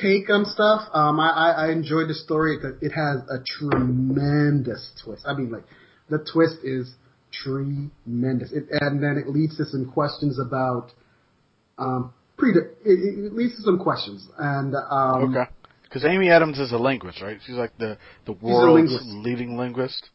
take 0.00 0.30
on 0.30 0.44
stuff. 0.44 0.88
Um, 0.92 1.20
I, 1.20 1.30
I, 1.30 1.50
I 1.66 1.72
enjoyed 1.72 2.08
the 2.08 2.14
story 2.14 2.56
because 2.56 2.82
it 2.82 2.92
has 2.92 3.18
a 3.28 3.42
tremendous 3.44 4.90
twist. 5.02 5.24
I 5.26 5.34
mean, 5.34 5.50
like, 5.50 5.64
the 6.08 6.18
twist 6.18 6.58
is 6.62 6.94
tremendous, 7.32 8.52
it, 8.52 8.66
and 8.70 9.02
then 9.02 9.22
it 9.24 9.28
leads 9.28 9.56
to 9.56 9.64
some 9.64 9.90
questions 9.90 10.38
about 10.38 10.92
um, 11.78 12.12
pre. 12.36 12.50
It, 12.50 12.76
it 12.84 13.32
leads 13.32 13.56
to 13.56 13.62
some 13.62 13.78
questions, 13.78 14.26
and 14.38 14.74
um, 14.74 15.34
okay. 15.34 15.50
Because 15.84 16.04
Amy 16.04 16.28
Adams 16.30 16.58
is 16.58 16.72
a 16.72 16.76
linguist, 16.76 17.22
right? 17.22 17.38
She's 17.46 17.54
like 17.56 17.76
the 17.78 17.98
the 18.26 18.32
world's 18.32 18.90
linguist. 18.90 19.06
leading 19.06 19.56
linguist. 19.56 20.10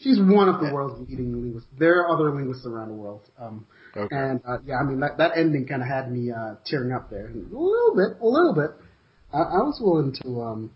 she's 0.00 0.18
one 0.18 0.48
of 0.48 0.60
the 0.60 0.72
world's 0.72 1.08
leading 1.08 1.32
linguists. 1.32 1.68
There 1.78 2.00
are 2.00 2.14
other 2.14 2.34
linguists 2.34 2.66
around 2.66 2.88
the 2.88 2.94
world. 2.94 3.22
Um, 3.40 3.66
okay. 3.96 4.14
And 4.14 4.40
uh, 4.46 4.58
yeah, 4.64 4.76
I 4.76 4.84
mean 4.84 5.00
that 5.00 5.18
that 5.18 5.32
ending 5.36 5.66
kind 5.66 5.82
of 5.82 5.88
had 5.88 6.10
me 6.10 6.30
uh, 6.30 6.54
tearing 6.66 6.92
up 6.92 7.10
there 7.10 7.26
a 7.26 7.34
little 7.34 7.94
bit, 7.94 8.20
a 8.20 8.26
little 8.26 8.54
bit. 8.54 8.70
I, 9.32 9.38
I 9.38 9.62
was 9.62 9.78
willing 9.80 10.14
to. 10.22 10.40
Um, 10.40 10.70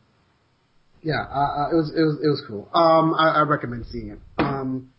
yeah, 1.03 1.25
it 1.73 1.75
was 1.75 1.93
it 1.97 2.03
was 2.03 2.19
it 2.23 2.29
was 2.29 2.43
cool. 2.47 2.69
Um, 2.73 3.15
I, 3.15 3.41
I 3.41 3.43
recommend 3.43 3.87
seeing 3.87 4.11
it. 4.11 4.19
Um, 4.39 4.91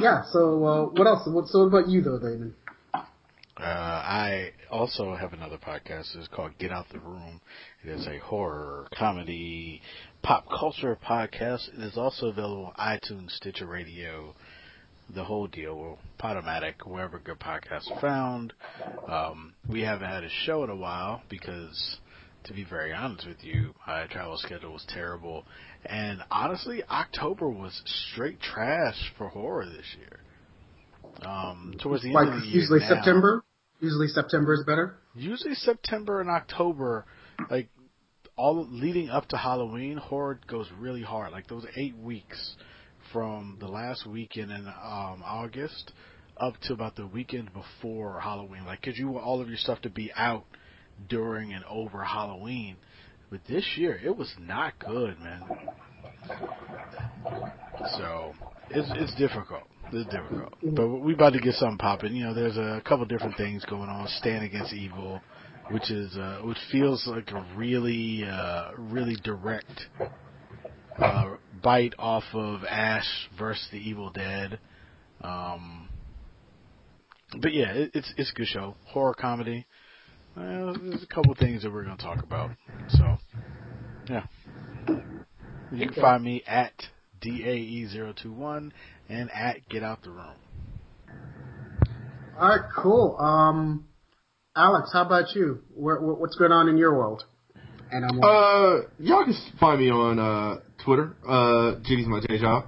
yeah. 0.00 0.22
So 0.32 0.64
uh, 0.64 0.84
what 0.86 1.06
else? 1.06 1.26
What, 1.26 1.46
so 1.48 1.60
what 1.60 1.66
about 1.66 1.88
you 1.88 2.00
though, 2.02 2.18
Damon? 2.18 2.54
Uh, 2.94 3.64
I 3.64 4.50
also 4.70 5.14
have 5.14 5.34
another 5.34 5.58
podcast. 5.58 6.16
It's 6.16 6.26
called 6.28 6.52
Get 6.58 6.72
Out 6.72 6.86
the 6.90 6.98
Room. 6.98 7.40
It 7.84 7.90
is 7.90 8.06
a 8.06 8.18
horror, 8.18 8.88
comedy, 8.98 9.82
pop 10.22 10.46
culture 10.48 10.98
podcast. 11.06 11.68
It 11.74 11.82
is 11.82 11.96
also 11.96 12.28
available 12.28 12.72
on 12.76 12.98
iTunes, 12.98 13.30
Stitcher 13.32 13.66
Radio, 13.66 14.34
the 15.14 15.22
whole 15.22 15.46
deal, 15.46 15.98
Podomatic, 16.18 16.86
wherever 16.86 17.18
good 17.18 17.38
podcasts 17.38 17.90
are 17.90 18.00
found. 18.00 18.52
Um, 19.06 19.52
we 19.68 19.82
haven't 19.82 20.08
had 20.08 20.24
a 20.24 20.30
show 20.44 20.64
in 20.64 20.70
a 20.70 20.76
while 20.76 21.22
because, 21.28 21.98
to 22.44 22.52
be 22.52 22.64
very 22.64 22.92
honest 22.92 23.26
with 23.26 23.42
you, 23.42 23.74
my 23.86 24.06
travel 24.06 24.36
schedule 24.38 24.72
was 24.72 24.84
terrible. 24.88 25.44
And 25.84 26.20
honestly, 26.30 26.82
October 26.90 27.48
was 27.48 27.80
straight 28.12 28.40
trash 28.40 29.12
for 29.16 29.28
horror 29.28 29.66
this 29.66 29.96
year. 29.98 30.20
Um, 31.24 31.74
towards 31.82 32.02
the 32.02 32.08
end 32.08 32.14
like 32.14 32.28
of 32.28 32.40
the 32.40 32.46
year. 32.46 32.60
Usually 32.60 32.80
now, 32.80 32.88
September? 32.88 33.44
Usually 33.80 34.08
September 34.08 34.54
is 34.54 34.64
better. 34.64 34.96
Usually 35.14 35.54
September 35.54 36.20
and 36.20 36.30
October, 36.30 37.04
like 37.50 37.68
all 38.36 38.66
leading 38.70 39.10
up 39.10 39.28
to 39.28 39.36
Halloween, 39.36 39.96
horror 39.96 40.40
goes 40.46 40.68
really 40.78 41.02
hard. 41.02 41.32
Like 41.32 41.48
those 41.48 41.66
eight 41.76 41.96
weeks 41.96 42.54
from 43.12 43.58
the 43.60 43.68
last 43.68 44.06
weekend 44.06 44.50
in 44.50 44.66
um, 44.66 45.22
August 45.24 45.92
up 46.38 46.54
to 46.62 46.72
about 46.72 46.96
the 46.96 47.06
weekend 47.06 47.50
before 47.52 48.20
Halloween. 48.20 48.64
Like, 48.64 48.82
cause 48.82 48.94
you 48.96 49.08
want 49.08 49.26
all 49.26 49.40
of 49.40 49.48
your 49.48 49.58
stuff 49.58 49.80
to 49.82 49.90
be 49.90 50.10
out 50.16 50.44
during 51.08 51.52
and 51.52 51.64
over 51.64 52.02
Halloween. 52.02 52.76
But 53.30 53.40
this 53.48 53.64
year, 53.76 53.98
it 54.04 54.16
was 54.16 54.32
not 54.38 54.78
good, 54.78 55.18
man. 55.20 55.42
So 57.96 58.32
it's 58.70 58.90
it's 58.94 59.14
difficult. 59.14 59.62
It's 59.92 60.10
difficult, 60.10 60.54
but 60.62 60.88
we 60.88 61.14
about 61.14 61.32
to 61.34 61.40
get 61.40 61.54
something 61.54 61.78
popping. 61.78 62.14
You 62.14 62.24
know, 62.24 62.34
there's 62.34 62.56
a 62.56 62.82
couple 62.84 63.04
different 63.06 63.36
things 63.36 63.64
going 63.64 63.88
on. 63.88 64.06
Stan 64.18 64.42
Against 64.42 64.72
Evil, 64.72 65.20
which 65.70 65.90
is 65.90 66.16
uh, 66.16 66.40
which 66.44 66.58
feels 66.70 67.06
like 67.06 67.30
a 67.30 67.46
really 67.56 68.24
uh, 68.24 68.72
really 68.78 69.16
direct 69.22 69.86
uh, 70.98 71.36
bite 71.62 71.94
off 71.98 72.24
of 72.32 72.64
Ash 72.64 73.28
versus 73.38 73.66
the 73.72 73.78
Evil 73.78 74.10
Dead. 74.10 74.58
Um, 75.22 75.88
but 77.40 77.52
yeah, 77.52 77.72
it, 77.72 77.90
it's 77.94 78.12
it's 78.16 78.30
a 78.30 78.34
good 78.34 78.46
show, 78.46 78.76
horror 78.86 79.14
comedy. 79.14 79.66
Uh, 80.36 80.72
there's 80.82 81.02
a 81.02 81.14
couple 81.14 81.34
things 81.34 81.62
that 81.62 81.72
we're 81.72 81.84
gonna 81.84 81.96
talk 81.96 82.22
about. 82.22 82.50
So 82.88 83.18
yeah, 84.08 84.24
you 85.70 85.88
can 85.88 85.94
find 85.94 86.24
me 86.24 86.42
at 86.46 86.72
DAE021 87.20 88.72
and 89.08 89.30
at 89.30 89.68
Get 89.68 89.82
Out 89.82 90.02
the 90.02 90.10
Room. 90.10 90.34
All 92.38 92.48
right, 92.48 92.70
cool. 92.74 93.16
Um, 93.18 93.86
Alex, 94.56 94.90
how 94.92 95.04
about 95.04 95.34
you? 95.34 95.60
Where, 95.74 96.00
what's 96.00 96.36
going 96.36 96.52
on 96.52 96.68
in 96.68 96.78
your 96.78 96.96
world? 96.96 97.24
And 97.90 98.04
I'm 98.04 98.18
uh, 98.22 98.88
y'all 98.98 99.24
can 99.24 99.34
find 99.60 99.80
me 99.80 99.90
on 99.90 100.18
uh, 100.18 100.60
Twitter. 100.82 101.14
Uh, 101.28 101.74
Jitty's 101.82 102.06
my 102.06 102.20
day 102.20 102.38
job. 102.38 102.64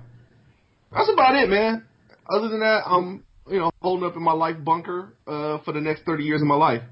That's 0.92 1.10
about 1.10 1.34
it, 1.34 1.48
man. 1.48 1.84
Other 2.28 2.48
than 2.48 2.60
that, 2.60 2.82
I'm 2.86 3.24
you 3.50 3.58
know 3.58 3.70
holding 3.80 4.06
up 4.06 4.16
in 4.16 4.22
my 4.22 4.32
life 4.32 4.56
bunker 4.62 5.14
uh, 5.26 5.58
for 5.64 5.72
the 5.72 5.80
next 5.80 6.02
thirty 6.04 6.24
years 6.24 6.42
of 6.42 6.46
my 6.46 6.56
life. 6.56 6.82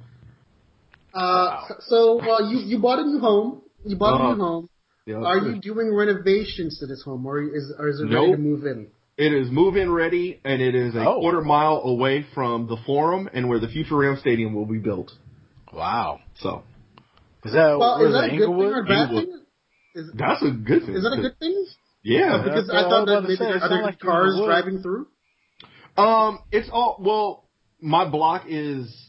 Uh, 1.15 1.67
so 1.81 2.21
uh, 2.21 2.49
you 2.51 2.59
you 2.59 2.79
bought 2.79 2.99
a 2.99 3.05
new 3.05 3.19
home. 3.19 3.63
You 3.85 3.97
bought 3.97 4.21
uh, 4.21 4.25
a 4.25 4.37
new 4.37 4.43
uh-huh. 4.43 4.53
home. 4.53 4.69
Yeah, 5.05 5.17
Are 5.17 5.39
you 5.39 5.61
doing 5.61 5.93
renovations 5.93 6.79
to 6.79 6.87
this 6.87 7.03
home, 7.03 7.27
or 7.27 7.43
is 7.43 7.73
or 7.79 7.89
is 7.89 8.01
it 8.01 8.05
nope. 8.05 8.21
ready 8.21 8.33
to 8.33 8.39
move 8.39 8.65
in? 8.67 8.89
It 9.19 9.33
is 9.33 9.51
move-in 9.51 9.91
ready, 9.93 10.41
and 10.43 10.63
it 10.63 10.75
is 10.75 10.95
a 10.95 11.07
oh. 11.07 11.21
quarter 11.21 11.43
mile 11.43 11.83
away 11.85 12.25
from 12.35 12.67
the 12.67 12.79
Forum 12.87 13.29
and 13.35 13.49
where 13.49 13.59
the 13.59 13.69
future 13.69 13.97
Ram 13.97 14.17
Stadium 14.19 14.55
will 14.55 14.65
be 14.65 14.79
built. 14.79 15.13
Wow. 15.73 16.21
So. 16.39 16.63
Is 17.45 17.53
that, 17.53 17.77
well, 17.79 18.05
is 18.07 18.13
that 18.13 18.33
a 18.33 18.37
good 18.37 18.47
thing 18.47 18.73
or 18.73 18.85
bad 18.85 19.11
thing? 19.11 19.43
Is, 19.95 20.11
That's 20.15 20.43
a 20.43 20.51
good 20.51 20.87
thing. 20.87 20.95
Is 20.95 21.03
that 21.03 21.13
a 21.13 21.21
good 21.21 21.39
thing? 21.39 21.67
Yeah. 22.03 22.37
Uh, 22.37 22.45
because 22.45 22.71
I 22.71 22.83
thought 22.83 23.07
that 23.07 23.23
maybe 23.23 23.37
say, 23.37 23.45
are 23.45 23.69
there 23.69 23.83
like 23.83 23.99
cars 23.99 24.41
driving 24.43 24.81
through? 24.81 25.07
Um, 25.97 26.39
it's 26.51 26.69
all 26.73 26.97
well. 27.01 27.49
My 27.81 28.09
block 28.09 28.45
is 28.49 29.02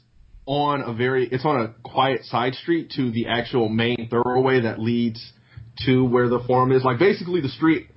on 0.46 0.82
a 0.82 0.94
very. 0.94 1.28
It's 1.28 1.46
on 1.46 1.62
a 1.62 1.74
quiet 1.84 2.24
side 2.26 2.56
street 2.56 2.92
to 2.96 3.12
the 3.12 3.28
actual 3.28 3.70
main 3.70 4.10
thoroughway 4.12 4.64
that 4.64 4.80
leads 4.80 5.32
to 5.86 6.06
where 6.06 6.30
the 6.30 6.40
forum 6.46 6.72
is. 6.72 6.84
Like 6.84 7.00
basically 7.00 7.42
the 7.42 7.50
street, 7.50 7.88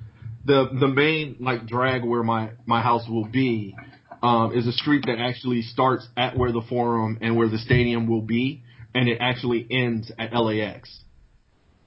the 0.44 0.68
the 0.78 0.88
main 0.88 1.36
like 1.40 1.66
drag 1.66 2.04
where 2.04 2.22
my 2.22 2.50
my 2.66 2.82
house 2.82 3.08
will 3.08 3.26
be 3.26 3.74
um, 4.22 4.52
is 4.54 4.66
a 4.66 4.72
street 4.72 5.04
that 5.06 5.18
actually 5.18 5.62
starts 5.62 6.06
at 6.16 6.36
where 6.36 6.52
the 6.52 6.62
forum 6.68 7.18
and 7.20 7.36
where 7.36 7.48
the 7.48 7.58
stadium 7.58 8.06
will 8.08 8.22
be, 8.22 8.62
and 8.94 9.08
it 9.08 9.18
actually 9.20 9.66
ends 9.70 10.10
at 10.18 10.34
LAX. 10.34 11.00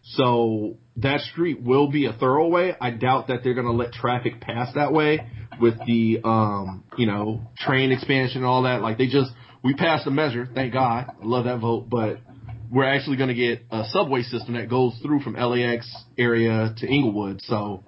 So 0.04 0.78
that 0.98 1.22
street 1.22 1.62
will 1.62 1.90
be 1.90 2.06
a 2.06 2.14
thoroughway. 2.14 2.76
I 2.80 2.92
doubt 2.92 3.28
that 3.28 3.44
they're 3.44 3.54
going 3.54 3.68
to 3.68 3.74
let 3.74 3.94
traffic 3.94 4.42
pass 4.42 4.74
that 4.76 4.92
way 4.92 5.20
with 5.62 5.76
the 5.86 6.22
um, 6.24 6.84
you 6.98 7.06
know 7.06 7.42
train 7.58 7.92
expansion 7.92 8.38
and 8.38 8.46
all 8.46 8.64
that. 8.64 8.82
Like 8.82 8.98
they 8.98 9.08
just 9.08 9.32
we 9.64 9.74
passed 9.74 10.08
a 10.08 10.12
measure, 10.12 10.48
thank 10.54 10.74
God. 10.74 11.08
I 11.22 11.26
love 11.26 11.46
that 11.46 11.60
vote, 11.60 11.90
but 11.90 12.18
we're 12.72 12.86
actually 12.86 13.18
going 13.18 13.30
to 13.30 13.36
get 13.36 13.64
a 13.72 13.84
subway 13.90 14.22
system 14.22 14.54
that 14.54 14.70
goes 14.70 14.98
through 15.02 15.22
from 15.22 15.34
LAX 15.34 15.92
area 16.18 16.74
to 16.78 16.88
Inglewood. 16.88 17.42
So 17.42 17.84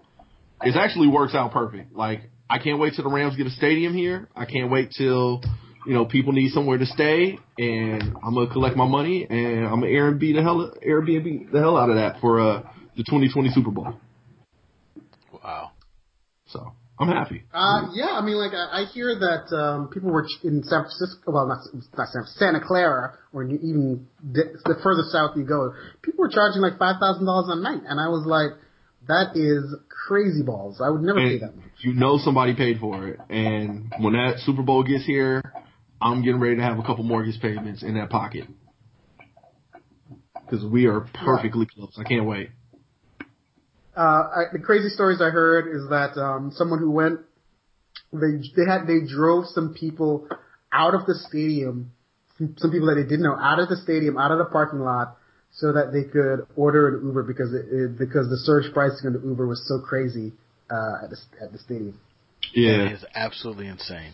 it 0.61 0.75
actually 0.75 1.07
works 1.07 1.35
out 1.35 1.51
perfect. 1.51 1.93
Like 1.93 2.29
I 2.49 2.59
can't 2.59 2.79
wait 2.79 2.93
till 2.95 3.03
the 3.03 3.09
Rams 3.09 3.37
get 3.37 3.47
a 3.47 3.51
stadium 3.51 3.93
here. 3.93 4.27
I 4.35 4.45
can't 4.45 4.71
wait 4.71 4.91
till 4.97 5.41
you 5.85 5.93
know 5.93 6.05
people 6.05 6.33
need 6.33 6.51
somewhere 6.51 6.77
to 6.77 6.85
stay, 6.85 7.37
and 7.57 8.15
I'm 8.23 8.33
gonna 8.33 8.51
collect 8.51 8.75
my 8.75 8.87
money 8.87 9.25
and 9.29 9.65
I'm 9.65 9.81
gonna 9.81 9.87
Airbnb 9.87 10.35
the 10.35 10.41
hell 10.41 10.73
Airbnb 10.85 11.51
the 11.51 11.59
hell 11.59 11.77
out 11.77 11.89
of 11.89 11.95
that 11.95 12.19
for 12.19 12.39
uh 12.39 12.61
the 12.97 13.03
2020 13.03 13.49
Super 13.51 13.71
Bowl. 13.71 13.93
Wow. 15.43 15.71
So 16.47 16.73
I'm 17.01 17.07
happy. 17.07 17.43
Uh, 17.51 17.89
yeah, 17.93 18.13
I 18.13 18.21
mean, 18.21 18.35
like 18.35 18.53
I, 18.53 18.81
I 18.81 18.85
hear 18.93 19.17
that 19.17 19.55
um, 19.55 19.89
people 19.89 20.11
were 20.11 20.27
in 20.43 20.61
San 20.63 20.83
Francisco, 20.83 21.31
well, 21.31 21.47
not, 21.47 21.57
not 21.97 22.07
San, 22.09 22.23
Santa 22.37 22.61
Clara, 22.63 23.17
or 23.33 23.43
even 23.43 24.05
the, 24.21 24.43
the 24.65 24.75
further 24.83 25.01
south 25.11 25.35
you 25.35 25.43
go, 25.43 25.73
people 26.03 26.21
were 26.21 26.29
charging 26.29 26.61
like 26.61 26.77
five 26.77 26.97
thousand 27.01 27.25
dollars 27.25 27.49
a 27.49 27.59
night, 27.59 27.81
and 27.87 27.99
I 27.99 28.07
was 28.07 28.25
like, 28.27 28.51
that 29.07 29.35
is 29.35 29.73
crazy 30.07 30.43
balls. 30.43 30.79
I 30.79 30.89
would 30.89 31.01
never 31.01 31.17
and 31.17 31.39
pay 31.39 31.45
that 31.45 31.55
much. 31.55 31.65
You 31.79 31.93
know, 31.93 32.19
somebody 32.19 32.53
paid 32.53 32.79
for 32.79 33.07
it, 33.07 33.19
and 33.29 33.91
when 33.99 34.13
that 34.13 34.35
Super 34.45 34.61
Bowl 34.61 34.83
gets 34.83 35.05
here, 35.05 35.41
I'm 35.99 36.23
getting 36.23 36.39
ready 36.39 36.57
to 36.57 36.61
have 36.61 36.77
a 36.77 36.83
couple 36.83 37.03
mortgage 37.03 37.41
payments 37.41 37.81
in 37.81 37.95
that 37.95 38.11
pocket 38.11 38.45
because 40.45 40.63
we 40.63 40.85
are 40.85 41.07
perfectly 41.15 41.61
right. 41.61 41.69
close. 41.69 41.97
I 41.97 42.03
can't 42.03 42.25
wait. 42.25 42.49
Uh, 43.95 43.99
I, 44.01 44.43
the 44.53 44.59
crazy 44.59 44.89
stories 44.89 45.21
I 45.21 45.29
heard 45.29 45.67
is 45.67 45.89
that 45.89 46.19
um, 46.19 46.51
someone 46.55 46.79
who 46.79 46.91
went, 46.91 47.19
they 48.13 48.39
they 48.55 48.69
had 48.69 48.87
they 48.87 48.99
drove 49.05 49.45
some 49.47 49.73
people 49.73 50.27
out 50.71 50.93
of 50.93 51.05
the 51.05 51.15
stadium, 51.15 51.91
some, 52.37 52.55
some 52.57 52.71
people 52.71 52.87
that 52.87 52.95
they 52.95 53.03
didn't 53.03 53.23
know 53.23 53.37
out 53.37 53.59
of 53.59 53.69
the 53.69 53.77
stadium, 53.77 54.17
out 54.17 54.31
of 54.31 54.37
the 54.37 54.45
parking 54.45 54.79
lot, 54.79 55.17
so 55.51 55.73
that 55.73 55.91
they 55.91 56.03
could 56.03 56.47
order 56.55 56.97
an 56.97 57.05
Uber 57.05 57.23
because 57.23 57.53
it, 57.53 57.65
it, 57.69 57.99
because 57.99 58.29
the 58.29 58.37
surge 58.37 58.71
pricing 58.73 59.07
on 59.07 59.13
the 59.13 59.19
Uber 59.19 59.47
was 59.47 59.61
so 59.67 59.79
crazy 59.79 60.31
uh, 60.69 61.03
at 61.03 61.09
the 61.09 61.17
at 61.41 61.51
the 61.51 61.59
stadium. 61.59 61.99
Yeah, 62.53 62.85
it 62.85 62.91
is 62.93 63.05
absolutely 63.13 63.67
insane. 63.67 64.09